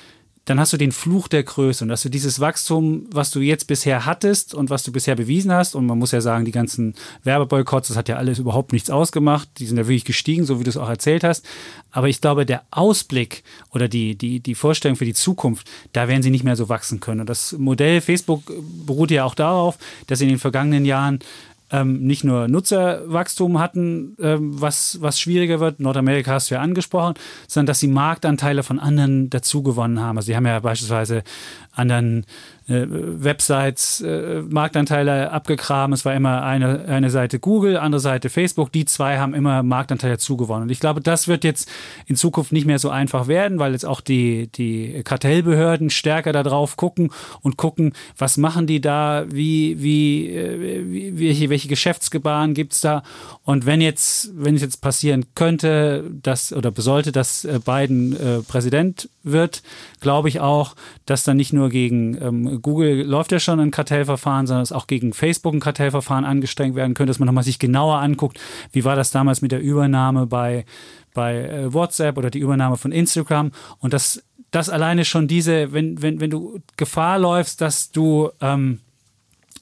dann 0.44 0.58
hast 0.58 0.72
du 0.72 0.76
den 0.76 0.90
Fluch 0.90 1.28
der 1.28 1.44
Größe 1.44 1.84
und 1.84 1.88
dass 1.88 2.02
du 2.02 2.08
dieses 2.08 2.40
Wachstum, 2.40 3.06
was 3.12 3.30
du 3.30 3.40
jetzt 3.40 3.66
bisher 3.66 4.06
hattest 4.06 4.54
und 4.54 4.70
was 4.70 4.82
du 4.82 4.90
bisher 4.90 5.14
bewiesen 5.14 5.52
hast, 5.52 5.74
und 5.76 5.86
man 5.86 5.98
muss 5.98 6.10
ja 6.10 6.20
sagen, 6.20 6.44
die 6.44 6.50
ganzen 6.50 6.94
Werbeboykotts, 7.22 7.88
das 7.88 7.96
hat 7.96 8.08
ja 8.08 8.16
alles 8.16 8.40
überhaupt 8.40 8.72
nichts 8.72 8.90
ausgemacht, 8.90 9.48
die 9.58 9.66
sind 9.66 9.76
ja 9.76 9.84
wirklich 9.84 10.04
gestiegen, 10.04 10.44
so 10.44 10.58
wie 10.58 10.64
du 10.64 10.70
es 10.70 10.76
auch 10.76 10.88
erzählt 10.88 11.22
hast. 11.22 11.46
Aber 11.92 12.08
ich 12.08 12.20
glaube, 12.20 12.44
der 12.44 12.64
Ausblick 12.70 13.44
oder 13.70 13.86
die, 13.86 14.16
die, 14.16 14.40
die 14.40 14.54
Vorstellung 14.54 14.96
für 14.96 15.04
die 15.04 15.14
Zukunft, 15.14 15.70
da 15.92 16.08
werden 16.08 16.22
sie 16.22 16.30
nicht 16.30 16.44
mehr 16.44 16.56
so 16.56 16.68
wachsen 16.68 16.98
können. 16.98 17.20
Und 17.20 17.28
das 17.28 17.52
Modell 17.52 18.00
Facebook 18.00 18.42
beruht 18.84 19.10
ja 19.10 19.24
auch 19.24 19.34
darauf, 19.34 19.78
dass 20.08 20.20
in 20.20 20.28
den 20.28 20.38
vergangenen 20.38 20.84
Jahren 20.84 21.20
ähm, 21.72 22.02
nicht 22.02 22.22
nur 22.22 22.48
Nutzerwachstum 22.48 23.58
hatten, 23.58 24.16
ähm, 24.20 24.60
was, 24.60 24.98
was 25.00 25.18
schwieriger 25.18 25.58
wird, 25.58 25.80
Nordamerika 25.80 26.32
hast 26.32 26.50
du 26.50 26.54
ja 26.54 26.60
angesprochen, 26.60 27.14
sondern 27.48 27.66
dass 27.66 27.80
sie 27.80 27.88
Marktanteile 27.88 28.62
von 28.62 28.78
anderen 28.78 29.30
dazugewonnen 29.30 30.00
haben. 30.00 30.18
Also 30.18 30.26
sie 30.26 30.36
haben 30.36 30.46
ja 30.46 30.60
beispielsweise 30.60 31.22
anderen 31.72 32.26
äh, 32.68 32.86
Websites 32.88 34.00
äh, 34.00 34.42
Marktanteile 34.42 35.30
abgegraben. 35.30 35.92
Es 35.92 36.04
war 36.04 36.14
immer 36.14 36.42
eine, 36.42 36.84
eine 36.86 37.10
Seite 37.10 37.38
Google, 37.38 37.76
andere 37.76 38.00
Seite 38.00 38.30
Facebook. 38.30 38.72
Die 38.72 38.84
zwei 38.84 39.18
haben 39.18 39.34
immer 39.34 39.62
Marktanteile 39.62 40.18
zugewonnen. 40.18 40.64
Und 40.64 40.70
ich 40.70 40.80
glaube, 40.80 41.00
das 41.00 41.28
wird 41.28 41.44
jetzt 41.44 41.70
in 42.06 42.16
Zukunft 42.16 42.52
nicht 42.52 42.66
mehr 42.66 42.78
so 42.78 42.90
einfach 42.90 43.26
werden, 43.28 43.58
weil 43.58 43.72
jetzt 43.72 43.86
auch 43.86 44.00
die, 44.00 44.48
die 44.52 45.02
Kartellbehörden 45.04 45.90
stärker 45.90 46.32
darauf 46.32 46.76
gucken 46.76 47.10
und 47.40 47.56
gucken, 47.56 47.92
was 48.16 48.36
machen 48.36 48.66
die 48.66 48.80
da, 48.80 49.24
wie, 49.28 49.82
wie, 49.82 50.28
äh, 50.28 50.84
wie 50.86 51.18
welche, 51.18 51.50
welche 51.50 51.68
Geschäftsgebaren 51.68 52.54
gibt 52.54 52.72
es 52.72 52.80
da. 52.80 53.02
Und 53.44 53.66
wenn 53.66 53.80
jetzt, 53.80 54.30
wenn 54.34 54.54
es 54.54 54.62
jetzt 54.62 54.80
passieren 54.80 55.26
könnte, 55.34 56.04
dass 56.22 56.52
oder 56.52 56.72
sollte, 56.76 57.12
dass 57.12 57.44
äh, 57.44 57.58
Biden 57.64 58.16
äh, 58.18 58.42
Präsident 58.42 59.08
wird, 59.22 59.62
glaube 60.02 60.28
ich 60.28 60.40
auch, 60.40 60.74
dass 61.06 61.24
dann 61.24 61.38
nicht 61.38 61.54
nur 61.54 61.70
gegen 61.70 62.20
ähm, 62.20 62.60
Google 62.60 63.02
läuft 63.02 63.32
ja 63.32 63.40
schon 63.40 63.60
ein 63.60 63.70
Kartellverfahren, 63.70 64.46
sondern 64.46 64.62
es 64.62 64.72
auch 64.72 64.86
gegen 64.86 65.14
Facebook 65.14 65.54
ein 65.54 65.60
Kartellverfahren 65.60 66.26
angestrengt 66.26 66.76
werden 66.76 66.92
könnte, 66.92 67.10
dass 67.10 67.18
man 67.18 67.26
nochmal 67.26 67.44
sich 67.44 67.58
genauer 67.58 67.98
anguckt, 67.98 68.38
wie 68.72 68.84
war 68.84 68.96
das 68.96 69.10
damals 69.10 69.40
mit 69.40 69.52
der 69.52 69.62
Übernahme 69.62 70.26
bei, 70.26 70.66
bei 71.14 71.44
äh, 71.44 71.72
WhatsApp 71.72 72.18
oder 72.18 72.28
die 72.28 72.40
Übernahme 72.40 72.76
von 72.76 72.92
Instagram. 72.92 73.52
Und 73.78 73.94
das, 73.94 74.22
das 74.50 74.68
alleine 74.68 75.06
schon 75.06 75.28
diese, 75.28 75.72
wenn, 75.72 76.02
wenn, 76.02 76.20
wenn 76.20 76.30
du 76.30 76.58
Gefahr 76.76 77.18
läufst, 77.18 77.60
dass 77.60 77.90
du 77.90 78.30
ähm, 78.40 78.80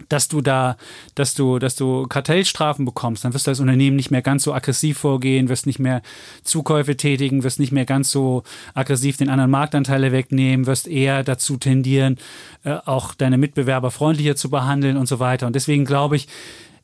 dass 0.08 0.28
du 0.28 0.40
da, 0.40 0.76
dass 1.14 1.34
du, 1.34 1.58
dass 1.58 1.76
du 1.76 2.06
Kartellstrafen 2.06 2.84
bekommst, 2.84 3.24
dann 3.24 3.34
wirst 3.34 3.46
du 3.46 3.50
als 3.50 3.60
Unternehmen 3.60 3.96
nicht 3.96 4.10
mehr 4.10 4.22
ganz 4.22 4.44
so 4.44 4.54
aggressiv 4.54 4.98
vorgehen, 4.98 5.48
wirst 5.48 5.66
nicht 5.66 5.78
mehr 5.78 6.02
Zukäufe 6.42 6.96
tätigen, 6.96 7.42
wirst 7.42 7.60
nicht 7.60 7.72
mehr 7.72 7.86
ganz 7.86 8.10
so 8.10 8.42
aggressiv 8.74 9.16
den 9.16 9.28
anderen 9.28 9.50
Marktanteile 9.50 10.12
wegnehmen, 10.12 10.66
wirst 10.66 10.88
eher 10.88 11.22
dazu 11.22 11.56
tendieren, 11.56 12.18
äh, 12.64 12.72
auch 12.84 13.14
deine 13.14 13.38
Mitbewerber 13.38 13.90
freundlicher 13.90 14.36
zu 14.36 14.50
behandeln 14.50 14.96
und 14.96 15.06
so 15.06 15.20
weiter. 15.20 15.46
Und 15.46 15.54
deswegen 15.54 15.84
glaube 15.84 16.16
ich, 16.16 16.28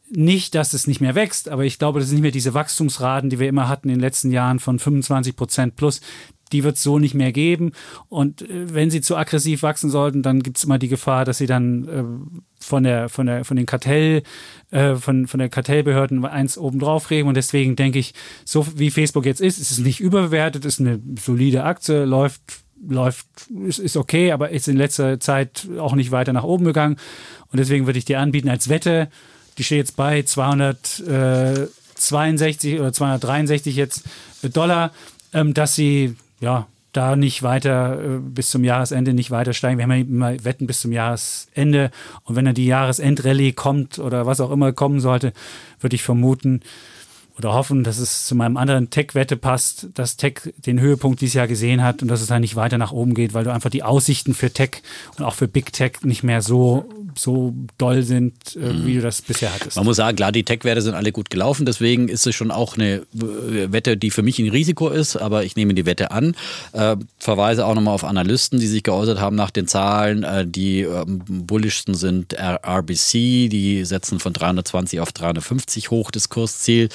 nicht, 0.08 0.54
dass 0.54 0.72
es 0.72 0.86
nicht 0.86 1.00
mehr 1.00 1.14
wächst, 1.14 1.48
aber 1.48 1.64
ich 1.64 1.78
glaube, 1.78 1.98
das 1.98 2.08
sind 2.08 2.16
nicht 2.16 2.22
mehr 2.22 2.30
diese 2.30 2.54
Wachstumsraten, 2.54 3.28
die 3.28 3.40
wir 3.40 3.48
immer 3.48 3.68
hatten 3.68 3.88
in 3.88 3.96
den 3.96 4.00
letzten 4.00 4.30
Jahren 4.30 4.60
von 4.60 4.78
25 4.78 5.34
Prozent 5.34 5.76
plus 5.76 6.00
die 6.52 6.64
wird 6.64 6.76
es 6.76 6.82
so 6.82 6.98
nicht 6.98 7.14
mehr 7.14 7.32
geben. 7.32 7.72
Und 8.08 8.42
äh, 8.42 8.74
wenn 8.74 8.90
sie 8.90 9.00
zu 9.00 9.16
aggressiv 9.16 9.62
wachsen 9.62 9.90
sollten, 9.90 10.22
dann 10.22 10.42
gibt 10.42 10.58
es 10.58 10.64
immer 10.64 10.78
die 10.78 10.88
Gefahr, 10.88 11.24
dass 11.24 11.38
sie 11.38 11.46
dann 11.46 11.88
äh, 11.88 12.64
von 12.64 12.82
der, 12.82 13.08
von 13.08 13.26
der, 13.26 13.44
von 13.44 13.56
den 13.56 13.66
Kartell, 13.66 14.22
äh, 14.70 14.96
von, 14.96 15.26
von 15.26 15.38
der 15.38 15.48
Kartellbehörden 15.48 16.24
eins 16.24 16.58
obendrauf 16.58 17.10
regen. 17.10 17.28
Und 17.28 17.36
deswegen 17.36 17.76
denke 17.76 17.98
ich, 17.98 18.14
so 18.44 18.66
wie 18.76 18.90
Facebook 18.90 19.26
jetzt 19.26 19.40
ist, 19.40 19.58
ist 19.58 19.70
es 19.70 19.78
nicht 19.78 20.00
überbewertet, 20.00 20.64
ist 20.64 20.80
eine 20.80 21.00
solide 21.18 21.64
Aktie, 21.64 22.04
läuft 22.04 22.42
läuft, 22.88 23.26
ist, 23.66 23.78
ist 23.78 23.96
okay, 23.96 24.32
aber 24.32 24.50
ist 24.50 24.68
in 24.68 24.76
letzter 24.76 25.18
Zeit 25.18 25.66
auch 25.78 25.94
nicht 25.94 26.10
weiter 26.10 26.34
nach 26.34 26.44
oben 26.44 26.66
gegangen. 26.66 26.96
Und 27.50 27.58
deswegen 27.58 27.86
würde 27.86 27.98
ich 27.98 28.04
dir 28.04 28.20
anbieten 28.20 28.50
als 28.50 28.68
Wette, 28.68 29.08
die 29.58 29.64
steht 29.64 29.78
jetzt 29.78 29.96
bei 29.96 30.22
262 30.22 32.78
oder 32.78 32.92
263 32.92 33.74
jetzt 33.74 34.04
Dollar, 34.52 34.92
ähm, 35.32 35.54
dass 35.54 35.74
sie 35.74 36.14
ja, 36.40 36.66
da 36.92 37.14
nicht 37.14 37.42
weiter 37.42 38.00
äh, 38.02 38.18
bis 38.18 38.50
zum 38.50 38.64
Jahresende 38.64 39.12
nicht 39.12 39.30
weiter 39.30 39.52
steigen. 39.52 39.78
Wir 39.78 39.84
haben 39.84 39.92
ja 39.92 39.98
immer 39.98 40.44
Wetten 40.44 40.66
bis 40.66 40.80
zum 40.80 40.92
Jahresende. 40.92 41.90
Und 42.24 42.36
wenn 42.36 42.44
dann 42.44 42.54
die 42.54 42.66
Jahresendrallye 42.66 43.52
kommt 43.52 43.98
oder 43.98 44.26
was 44.26 44.40
auch 44.40 44.50
immer 44.50 44.72
kommen 44.72 45.00
sollte, 45.00 45.32
würde 45.80 45.96
ich 45.96 46.02
vermuten 46.02 46.60
oder 47.38 47.52
hoffen, 47.52 47.84
dass 47.84 47.98
es 47.98 48.26
zu 48.26 48.34
meinem 48.34 48.56
anderen 48.56 48.90
Tech-Wette 48.90 49.36
passt, 49.36 49.88
dass 49.94 50.16
Tech 50.16 50.52
den 50.56 50.80
Höhepunkt 50.80 51.20
dieses 51.20 51.34
Jahr 51.34 51.46
gesehen 51.46 51.82
hat 51.82 52.02
und 52.02 52.08
dass 52.08 52.20
es 52.20 52.28
dann 52.28 52.40
nicht 52.40 52.56
weiter 52.56 52.78
nach 52.78 52.92
oben 52.92 53.14
geht, 53.14 53.34
weil 53.34 53.44
du 53.44 53.52
einfach 53.52 53.70
die 53.70 53.82
Aussichten 53.82 54.34
für 54.34 54.50
Tech 54.50 54.82
und 55.18 55.24
auch 55.24 55.34
für 55.34 55.48
Big 55.48 55.72
Tech 55.72 56.02
nicht 56.02 56.22
mehr 56.22 56.42
so 56.42 56.88
so 57.18 57.54
doll 57.78 58.02
sind, 58.02 58.56
äh, 58.56 58.84
wie 58.84 58.94
du 58.94 59.00
das 59.00 59.22
bisher 59.22 59.52
hattest. 59.52 59.76
Man 59.76 59.84
muss 59.84 59.96
sagen, 59.96 60.16
klar, 60.16 60.32
die 60.32 60.44
Tech-Werte 60.44 60.82
sind 60.82 60.94
alle 60.94 61.12
gut 61.12 61.30
gelaufen, 61.30 61.66
deswegen 61.66 62.08
ist 62.08 62.26
es 62.26 62.34
schon 62.34 62.50
auch 62.50 62.76
eine 62.76 63.02
äh, 63.14 63.72
Wette, 63.72 63.96
die 63.96 64.10
für 64.10 64.22
mich 64.22 64.38
ein 64.38 64.48
Risiko 64.48 64.88
ist, 64.88 65.16
aber 65.16 65.44
ich 65.44 65.56
nehme 65.56 65.74
die 65.74 65.86
Wette 65.86 66.10
an. 66.10 66.34
Äh, 66.72 66.96
verweise 67.18 67.66
auch 67.66 67.74
nochmal 67.74 67.94
auf 67.94 68.04
Analysten, 68.04 68.60
die 68.60 68.66
sich 68.66 68.82
geäußert 68.82 69.20
haben 69.20 69.36
nach 69.36 69.50
den 69.50 69.66
Zahlen. 69.66 70.22
Äh, 70.22 70.46
die 70.46 70.80
ähm, 70.80 71.22
bullischsten 71.26 71.94
sind 71.94 72.34
RBC, 72.34 73.48
die 73.48 73.84
setzen 73.84 74.20
von 74.20 74.32
320 74.32 75.00
auf 75.00 75.12
350 75.12 75.90
hoch 75.90 76.10
das 76.10 76.28
Kursziel. 76.28 76.88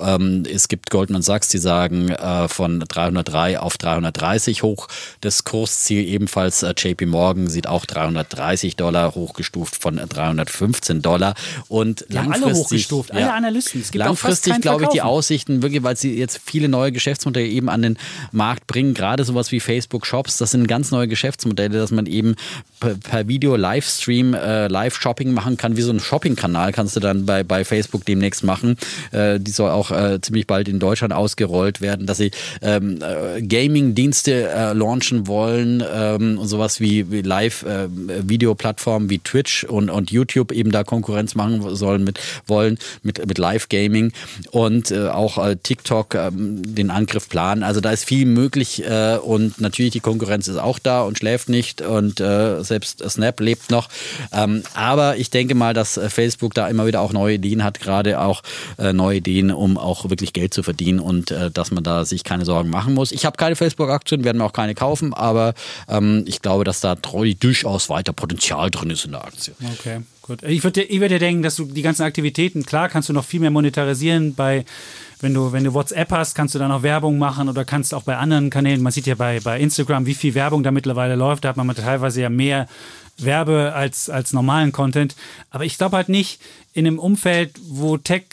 Ähm, 0.00 0.44
es 0.50 0.68
gibt 0.68 0.90
Goldman 0.90 1.22
Sachs, 1.22 1.48
die 1.48 1.58
sagen 1.58 2.08
äh, 2.10 2.48
von 2.48 2.80
303 2.80 3.58
auf 3.58 3.76
330 3.76 4.62
hoch 4.62 4.88
das 5.20 5.44
Kursziel. 5.44 6.06
Ebenfalls 6.06 6.62
äh, 6.62 6.74
JP 6.76 7.06
Morgan 7.06 7.48
sieht 7.48 7.66
auch 7.66 7.86
330 7.86 8.76
Dollar 8.76 9.14
hochgestuft 9.14 9.80
von 9.80 9.96
315 9.96 11.02
Dollar. 11.02 11.34
Und 11.68 12.04
die 12.08 12.14
langfristig, 12.14 12.44
alle 12.44 12.54
hochgestuft, 12.54 13.12
alle 13.12 13.32
Analysten. 13.32 13.84
Langfristig 13.94 14.60
glaube 14.60 14.84
ich 14.84 14.90
die 14.90 15.02
Aussichten 15.02 15.62
wirklich, 15.62 15.82
weil 15.82 15.96
sie 15.96 16.16
jetzt 16.16 16.40
viele 16.44 16.68
neue 16.68 16.92
Geschäftsmodelle 16.92 17.46
eben 17.46 17.68
an 17.68 17.82
den 17.82 17.98
Markt 18.32 18.66
bringen, 18.66 18.94
gerade 18.94 19.24
sowas 19.24 19.52
wie 19.52 19.60
Facebook 19.60 20.06
Shops, 20.06 20.38
das 20.38 20.52
sind 20.52 20.66
ganz 20.66 20.90
neue 20.90 21.08
Geschäftsmodelle, 21.08 21.78
dass 21.78 21.90
man 21.90 22.06
eben 22.06 22.36
per, 22.80 22.94
per 22.94 23.28
Video 23.28 23.56
Livestream 23.56 24.34
äh, 24.34 24.68
Live-Shopping 24.68 25.32
machen 25.32 25.56
kann, 25.56 25.76
wie 25.76 25.82
so 25.82 25.92
ein 25.92 26.00
Shopping-Kanal 26.00 26.72
kannst 26.72 26.96
du 26.96 27.00
dann 27.00 27.26
bei, 27.26 27.42
bei 27.42 27.64
Facebook 27.64 28.04
demnächst 28.04 28.44
machen. 28.44 28.76
Äh, 29.10 29.40
die 29.40 29.50
soll 29.50 29.70
auch 29.78 29.90
äh, 29.90 30.20
ziemlich 30.20 30.46
bald 30.46 30.68
in 30.68 30.78
Deutschland 30.78 31.12
ausgerollt 31.12 31.80
werden, 31.80 32.06
dass 32.06 32.18
sie 32.18 32.30
ähm, 32.62 32.98
äh, 33.02 33.40
Gaming-Dienste 33.42 34.48
äh, 34.48 34.72
launchen 34.72 35.26
wollen 35.26 35.82
ähm, 35.92 36.38
und 36.38 36.48
sowas 36.48 36.80
wie, 36.80 37.10
wie 37.10 37.22
Live-Video-Plattformen 37.22 39.10
wie 39.10 39.18
Twitch 39.20 39.64
und, 39.64 39.90
und 39.90 40.10
YouTube 40.10 40.52
eben 40.52 40.70
da 40.72 40.84
Konkurrenz 40.84 41.34
machen 41.34 41.74
sollen 41.74 42.04
mit 42.04 42.18
wollen 42.46 42.78
mit, 43.02 43.24
mit 43.26 43.38
Live-Gaming 43.38 44.12
und 44.50 44.90
äh, 44.90 45.08
auch 45.08 45.38
äh, 45.38 45.56
TikTok 45.56 46.14
ähm, 46.14 46.74
den 46.74 46.90
Angriff 46.90 47.28
planen. 47.28 47.62
Also 47.62 47.80
da 47.80 47.90
ist 47.90 48.04
viel 48.04 48.26
möglich 48.26 48.84
äh, 48.84 49.16
und 49.16 49.60
natürlich 49.60 49.92
die 49.92 50.00
Konkurrenz 50.00 50.48
ist 50.48 50.56
auch 50.56 50.78
da 50.78 51.02
und 51.02 51.18
schläft 51.18 51.48
nicht 51.48 51.80
und 51.82 52.20
äh, 52.20 52.62
selbst 52.62 53.08
Snap 53.08 53.40
lebt 53.40 53.70
noch. 53.70 53.88
Ähm, 54.32 54.62
aber 54.74 55.16
ich 55.16 55.30
denke 55.30 55.54
mal, 55.54 55.74
dass 55.74 55.96
äh, 55.96 56.08
Facebook 56.10 56.54
da 56.54 56.68
immer 56.68 56.86
wieder 56.86 57.00
auch 57.00 57.12
neue 57.12 57.34
Ideen 57.34 57.62
hat, 57.64 57.80
gerade 57.80 58.20
auch 58.20 58.42
äh, 58.78 58.92
neue 58.92 59.18
Ideen, 59.18 59.50
um 59.50 59.67
auch 59.76 60.08
wirklich 60.08 60.32
Geld 60.32 60.54
zu 60.54 60.62
verdienen 60.62 61.00
und 61.00 61.30
äh, 61.30 61.50
dass 61.50 61.70
man 61.70 61.84
da 61.84 62.04
sich 62.04 62.24
keine 62.24 62.44
Sorgen 62.44 62.70
machen 62.70 62.94
muss. 62.94 63.12
Ich 63.12 63.26
habe 63.26 63.36
keine 63.36 63.56
Facebook-Aktien, 63.56 64.24
werden 64.24 64.38
wir 64.38 64.44
auch 64.44 64.52
keine 64.52 64.74
kaufen, 64.74 65.12
aber 65.12 65.54
ähm, 65.88 66.24
ich 66.26 66.40
glaube, 66.40 66.64
dass 66.64 66.80
da 66.80 66.94
durchaus 66.94 67.88
weiter 67.88 68.12
Potenzial 68.12 68.70
drin 68.70 68.90
ist 68.90 69.04
in 69.04 69.12
der 69.12 69.24
Aktie. 69.24 69.54
Okay. 69.78 70.00
Gut. 70.22 70.42
Ich 70.42 70.62
würde 70.62 70.82
ich 70.82 71.00
würd 71.00 71.10
ja 71.10 71.18
denken, 71.18 71.42
dass 71.42 71.56
du 71.56 71.64
die 71.64 71.82
ganzen 71.82 72.02
Aktivitäten, 72.02 72.64
klar 72.64 72.88
kannst 72.88 73.08
du 73.08 73.12
noch 73.12 73.24
viel 73.24 73.40
mehr 73.40 73.50
monetarisieren 73.50 74.34
bei 74.34 74.64
wenn 75.20 75.34
du, 75.34 75.52
wenn 75.52 75.64
du 75.64 75.74
WhatsApp 75.74 76.12
hast, 76.12 76.34
kannst 76.34 76.54
du 76.54 76.58
da 76.58 76.68
noch 76.68 76.82
Werbung 76.82 77.18
machen 77.18 77.48
oder 77.48 77.64
kannst 77.64 77.92
auch 77.92 78.04
bei 78.04 78.16
anderen 78.16 78.50
Kanälen, 78.50 78.82
man 78.82 78.92
sieht 78.92 79.06
ja 79.06 79.16
bei, 79.16 79.40
bei 79.40 79.58
Instagram, 79.58 80.06
wie 80.06 80.14
viel 80.14 80.34
Werbung 80.34 80.62
da 80.62 80.70
mittlerweile 80.70 81.16
läuft, 81.16 81.44
da 81.44 81.48
hat 81.48 81.56
man 81.56 81.74
teilweise 81.74 82.20
ja 82.20 82.30
mehr 82.30 82.68
Werbe 83.16 83.72
als, 83.74 84.08
als 84.10 84.32
normalen 84.32 84.70
Content. 84.70 85.16
Aber 85.50 85.64
ich 85.64 85.76
glaube 85.76 85.96
halt 85.96 86.08
nicht 86.08 86.40
in 86.72 86.86
einem 86.86 86.98
Umfeld, 86.98 87.52
wo 87.68 87.96
Tech 87.96 88.26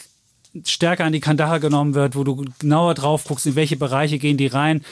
stärker 0.64 1.06
an 1.06 1.14
die 1.14 1.20
Kandare 1.20 1.60
genommen 1.60 1.94
wird, 1.94 2.16
wo 2.16 2.24
du 2.24 2.46
genauer 2.60 2.94
drauf 2.94 3.26
guckst, 3.26 3.46
in 3.46 3.56
welche 3.56 3.76
Bereiche 3.76 4.18
gehen 4.18 4.38
die 4.38 4.48
rein 4.48 4.84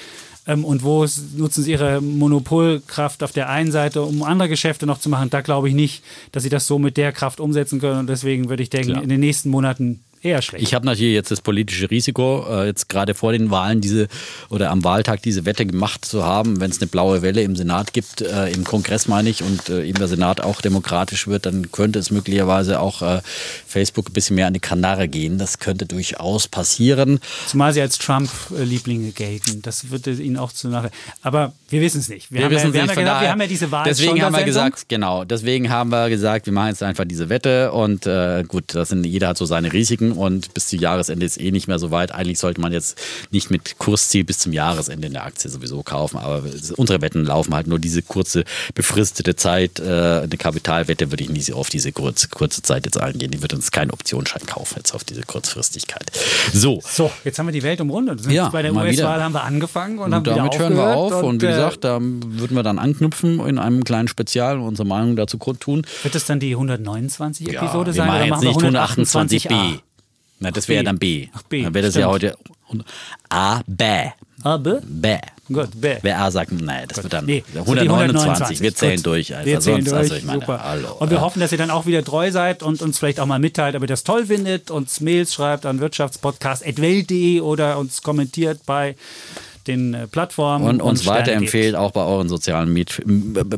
ähm, 0.48 0.66
und 0.66 0.84
wo 0.84 1.06
nutzen 1.36 1.64
sie 1.64 1.72
ihre 1.72 2.02
Monopolkraft 2.02 3.24
auf 3.24 3.32
der 3.32 3.50
einen 3.50 3.72
Seite, 3.72 4.02
um 4.02 4.24
andere 4.24 4.50
Geschäfte 4.50 4.86
noch 4.86 5.00
zu 5.00 5.10
machen. 5.10 5.30
Da 5.30 5.42
glaube 5.42 5.70
ich 5.70 5.76
nicht, 5.76 6.04
dass 6.32 6.44
sie 6.44 6.50
das 6.50 6.68
so 6.68 6.80
mit 6.80 6.98
der 6.98 7.12
Kraft 7.12 7.40
umsetzen 7.40 7.80
können 7.80 8.00
und 8.00 8.10
deswegen 8.10 8.50
würde 8.50 8.64
ich 8.64 8.70
denken, 8.70 8.92
Klar. 8.92 9.04
in 9.04 9.10
den 9.10 9.20
nächsten 9.20 9.50
Monaten 9.50 10.04
eher 10.24 10.42
schlecht. 10.42 10.64
Ich 10.64 10.74
habe 10.74 10.86
natürlich 10.86 11.14
jetzt 11.14 11.32
das 11.32 11.42
politische 11.42 11.90
Risiko, 11.90 12.46
äh, 12.50 12.66
jetzt 12.68 12.90
gerade 12.90 13.14
vor 13.14 13.32
den 13.32 13.52
Wahlen 13.52 13.82
diese 13.82 14.08
oder 14.50 14.72
am 14.72 14.84
Wahltag 14.84 15.22
diese 15.22 15.46
Wette 15.46 15.66
gemacht 15.66 16.06
zu 16.06 16.24
haben, 16.24 16.60
wenn 16.60 16.72
es 16.72 16.82
eine 16.82 16.88
blaue 16.88 17.22
Welle 17.22 17.42
im 17.42 17.56
Senat 17.56 17.94
gibt, 17.94 18.22
äh, 18.22 18.50
im 18.50 18.64
Kongress 18.64 19.08
meine 19.08 19.30
ich, 19.30 19.44
und 19.44 19.70
äh, 19.70 19.84
eben 19.84 19.98
der 19.98 20.08
Senat 20.08 20.42
auch 20.42 20.62
demokratisch 20.62 21.28
wird, 21.28 21.46
dann 21.46 21.72
könnte 21.72 22.00
es 22.00 22.12
möglicherweise 22.12 22.80
auch 22.80 23.02
äh, 23.02 23.22
Facebook 23.68 24.10
ein 24.10 24.14
bisschen 24.14 24.36
mehr 24.36 24.48
an 24.48 24.54
die 24.54 24.60
Kanare 24.60 25.08
gehen. 25.08 25.38
Das 25.38 25.60
könnte 25.60 25.86
durchaus 25.86 26.48
passieren. 26.48 27.20
Zumal 27.48 27.74
sie 27.74 27.82
als 27.82 27.98
Trump-Lieblinge 27.98 29.12
gelten. 29.12 29.62
Das 29.62 29.90
würde 29.92 30.12
ihnen 30.12 30.38
auch 30.38 30.52
zu 30.52 30.70
nachher. 30.70 30.92
Aber 31.22 31.54
wir 31.70 31.82
wissen 31.82 32.00
es 32.00 32.10
nicht. 32.10 32.32
Wir, 32.32 32.42
wir 32.42 32.52
wissen 32.52 32.74
ja, 32.74 32.82
es 32.82 32.88
nicht. 32.88 32.98
Wir, 32.98 33.06
wir 33.06 33.32
haben 33.32 33.42
ja 33.42 33.48
diese 33.48 33.72
Wahl 33.72 33.84
Deswegen 33.86 34.22
haben 34.22 34.36
wir 34.36 34.44
gesagt, 34.44 34.88
genau, 34.88 35.26
deswegen 35.26 35.70
haben 35.70 35.90
wir 35.90 36.10
gesagt, 36.10 36.46
wir 36.46 36.54
machen 36.54 36.70
jetzt 36.70 36.84
einfach 36.84 37.06
diese 37.06 37.30
Wette 37.30 37.72
und 37.72 38.06
äh, 38.06 38.44
gut, 38.48 38.76
das 38.76 38.90
sind, 38.90 39.06
jeder 39.06 39.30
hat 39.30 39.38
so 39.38 39.46
seine 39.46 39.74
Risiken 39.74 40.13
und 40.18 40.54
bis 40.54 40.68
zum 40.68 40.80
Jahresende 40.80 41.26
ist 41.26 41.40
eh 41.40 41.52
nicht 41.52 41.68
mehr 41.68 41.80
so 41.80 41.92
weit. 41.92 42.12
Eigentlich 42.12 42.40
sollte 42.40 42.62
man 42.62 42.72
jetzt 42.72 43.00
nicht 43.32 43.52
mit 43.52 43.78
Kursziel 43.78 44.24
bis 44.24 44.40
zum 44.40 44.54
Jahresende 44.54 45.08
in 45.08 45.14
der 45.14 45.26
Aktie 45.26 45.50
sowieso 45.50 45.84
kaufen, 45.84 46.18
aber 46.18 46.44
unsere 46.78 47.02
Wetten 47.02 47.26
laufen 47.26 47.54
halt 47.54 47.68
nur 47.68 47.80
diese 47.80 48.02
kurze 48.02 48.44
befristete 48.74 49.36
Zeit. 49.36 49.80
Äh, 49.80 50.22
eine 50.24 50.38
Kapitalwette 50.38 51.12
würde 51.12 51.24
ich 51.24 51.30
nie 51.30 51.54
auf 51.54 51.70
diese 51.70 51.92
kurze, 51.92 52.30
kurze 52.30 52.62
Zeit 52.62 52.86
jetzt 52.86 52.98
eingehen. 52.98 53.32
Die 53.32 53.42
wird 53.42 53.54
uns 53.54 53.72
keinen 53.72 53.92
Optionsschein 53.92 54.46
kaufen 54.46 54.76
jetzt 54.78 54.94
auf 54.94 55.04
diese 55.04 55.24
Kurzfristigkeit. 55.24 56.12
So. 56.54 56.82
So, 56.86 57.12
jetzt 57.24 57.40
haben 57.40 57.48
wir 57.48 57.54
die 57.54 57.64
Welt 57.64 57.82
umrundet. 57.82 58.26
Ja, 58.30 58.50
bei 58.50 58.62
der 58.62 58.74
US-Wahl 58.74 59.24
haben 59.24 59.34
wir 59.34 59.44
angefangen 59.44 60.00
und, 60.00 60.06
und 60.06 60.14
haben 60.14 60.24
damit 60.24 60.58
hören 60.58 60.76
wir 60.76 60.96
auf. 60.96 61.14
Und, 61.14 61.24
und 61.24 61.42
wie 61.42 61.48
äh, 61.48 61.50
gesagt, 61.50 61.84
da 61.84 62.00
würden 62.02 62.56
wir 62.56 62.64
dann 62.64 62.80
anknüpfen 62.80 63.40
in 63.48 63.58
einem 63.58 63.84
kleinen 63.84 64.08
Spezial 64.08 64.58
und 64.58 64.68
unsere 64.68 64.88
Meinung 64.88 65.16
dazu 65.16 65.38
tun. 65.38 65.84
Wird 66.04 66.16
das 66.16 66.26
dann 66.26 66.40
die 66.40 66.52
129 66.52 67.54
Episode 67.54 67.92
ja, 67.92 67.96
sein? 67.96 68.10
Oder 68.10 68.28
machen 68.28 68.44
wir 68.44 68.52
128b? 68.52 69.80
Na, 70.44 70.52
das 70.52 70.68
wäre 70.68 70.84
dann 70.84 71.00
B. 71.00 71.30
Ach, 71.34 71.44
B. 71.44 71.64
Dann 71.64 71.74
wäre 71.74 71.86
das 71.86 71.96
ja 71.96 72.08
heute 72.08 72.36
A, 73.30 73.62
B. 73.66 73.86
A, 74.44 74.58
B? 74.58 74.72
B. 74.86 75.18
Gut, 75.52 75.70
B. 75.80 75.96
Wer 76.02 76.20
A 76.22 76.32
sagt, 76.32 76.52
nein, 76.52 76.86
das 76.90 76.98
Gut. 76.98 77.04
wird 77.06 77.14
dann 77.14 77.26
Nee, 77.26 77.44
129. 77.56 78.60
Wir 78.60 78.76
zählen 78.76 78.98
Gut. 78.98 79.06
durch. 79.06 79.34
Alter. 79.34 79.46
Wir 79.46 79.60
zählen 79.62 79.78
Sonst, 79.86 79.92
durch. 79.92 80.00
also 80.02 80.16
ich 80.16 80.24
meine, 80.26 80.42
Super. 80.42 80.64
hallo. 80.64 80.96
und 81.00 81.12
wir 81.12 81.22
hoffen, 81.22 81.40
dass 81.40 81.54
ihr 81.54 81.58
dann 81.58 81.70
auch 81.70 81.86
wieder 81.86 82.04
treu 82.04 82.30
seid 82.30 82.62
und 82.62 82.82
uns 82.82 83.00
vielleicht 83.00 83.22
auch 83.22 83.26
mal 83.26 83.40
mitteilt, 83.40 83.76
ob 83.76 83.84
ihr 83.84 83.88
das 83.88 84.04
toll 84.04 84.26
findet, 84.26 84.70
uns 84.70 85.00
Mails 85.00 85.34
schreibt 85.34 85.66
an 85.66 85.80
wirtschaftspodcast.welt.de 85.80 87.40
oder 87.40 87.78
uns 87.78 88.02
kommentiert 88.02 88.66
bei 88.66 88.96
den 89.68 89.94
äh, 89.94 90.08
Plattformen. 90.08 90.66
und 90.68 90.82
uns 90.82 91.04
Sterne 91.04 91.20
weiterempfehlt, 91.22 91.76
auch 91.76 91.92
bei 91.92 92.04
euren 92.04 92.28
sozialen 92.28 92.74
Miet 92.74 93.02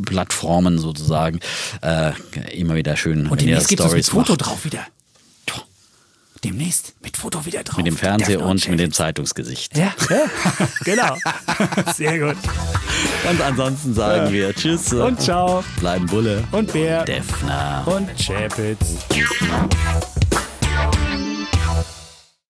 Plattformen 0.06 0.78
sozusagen. 0.78 1.40
Äh, 1.82 2.12
immer 2.54 2.76
wieder 2.76 2.96
schön. 2.96 3.26
Und 3.28 3.42
demnächst 3.42 3.70
gibt 3.70 3.80
es 3.82 3.88
Stories 3.88 4.10
Foto 4.10 4.36
drauf 4.36 4.66
wieder. 4.66 4.86
Demnächst 6.46 6.94
mit 7.02 7.18
Foto 7.18 7.44
wieder 7.44 7.64
drauf. 7.64 7.78
Mit 7.78 7.88
dem 7.88 7.98
Fernseher 7.98 8.40
und 8.42 8.70
mit 8.70 8.80
dem. 8.80 8.92
Zeitungsgesicht. 8.92 9.76
Ja, 9.76 9.96
ja. 10.12 10.30
genau. 10.84 11.18
Sehr 11.96 12.20
gut. 12.20 12.38
Und 13.28 13.42
ansonsten 13.42 13.96
sagen 13.96 14.32
wir 14.32 14.54
Tschüss. 14.54 14.94
Und 14.94 15.20
ciao. 15.20 15.64
Bleiben 15.80 16.06
Bulle. 16.06 16.44
Und 16.52 16.72
Bär. 16.72 17.04
Defner. 17.04 17.84
Und 17.88 18.10
Chapitz. 18.16 18.96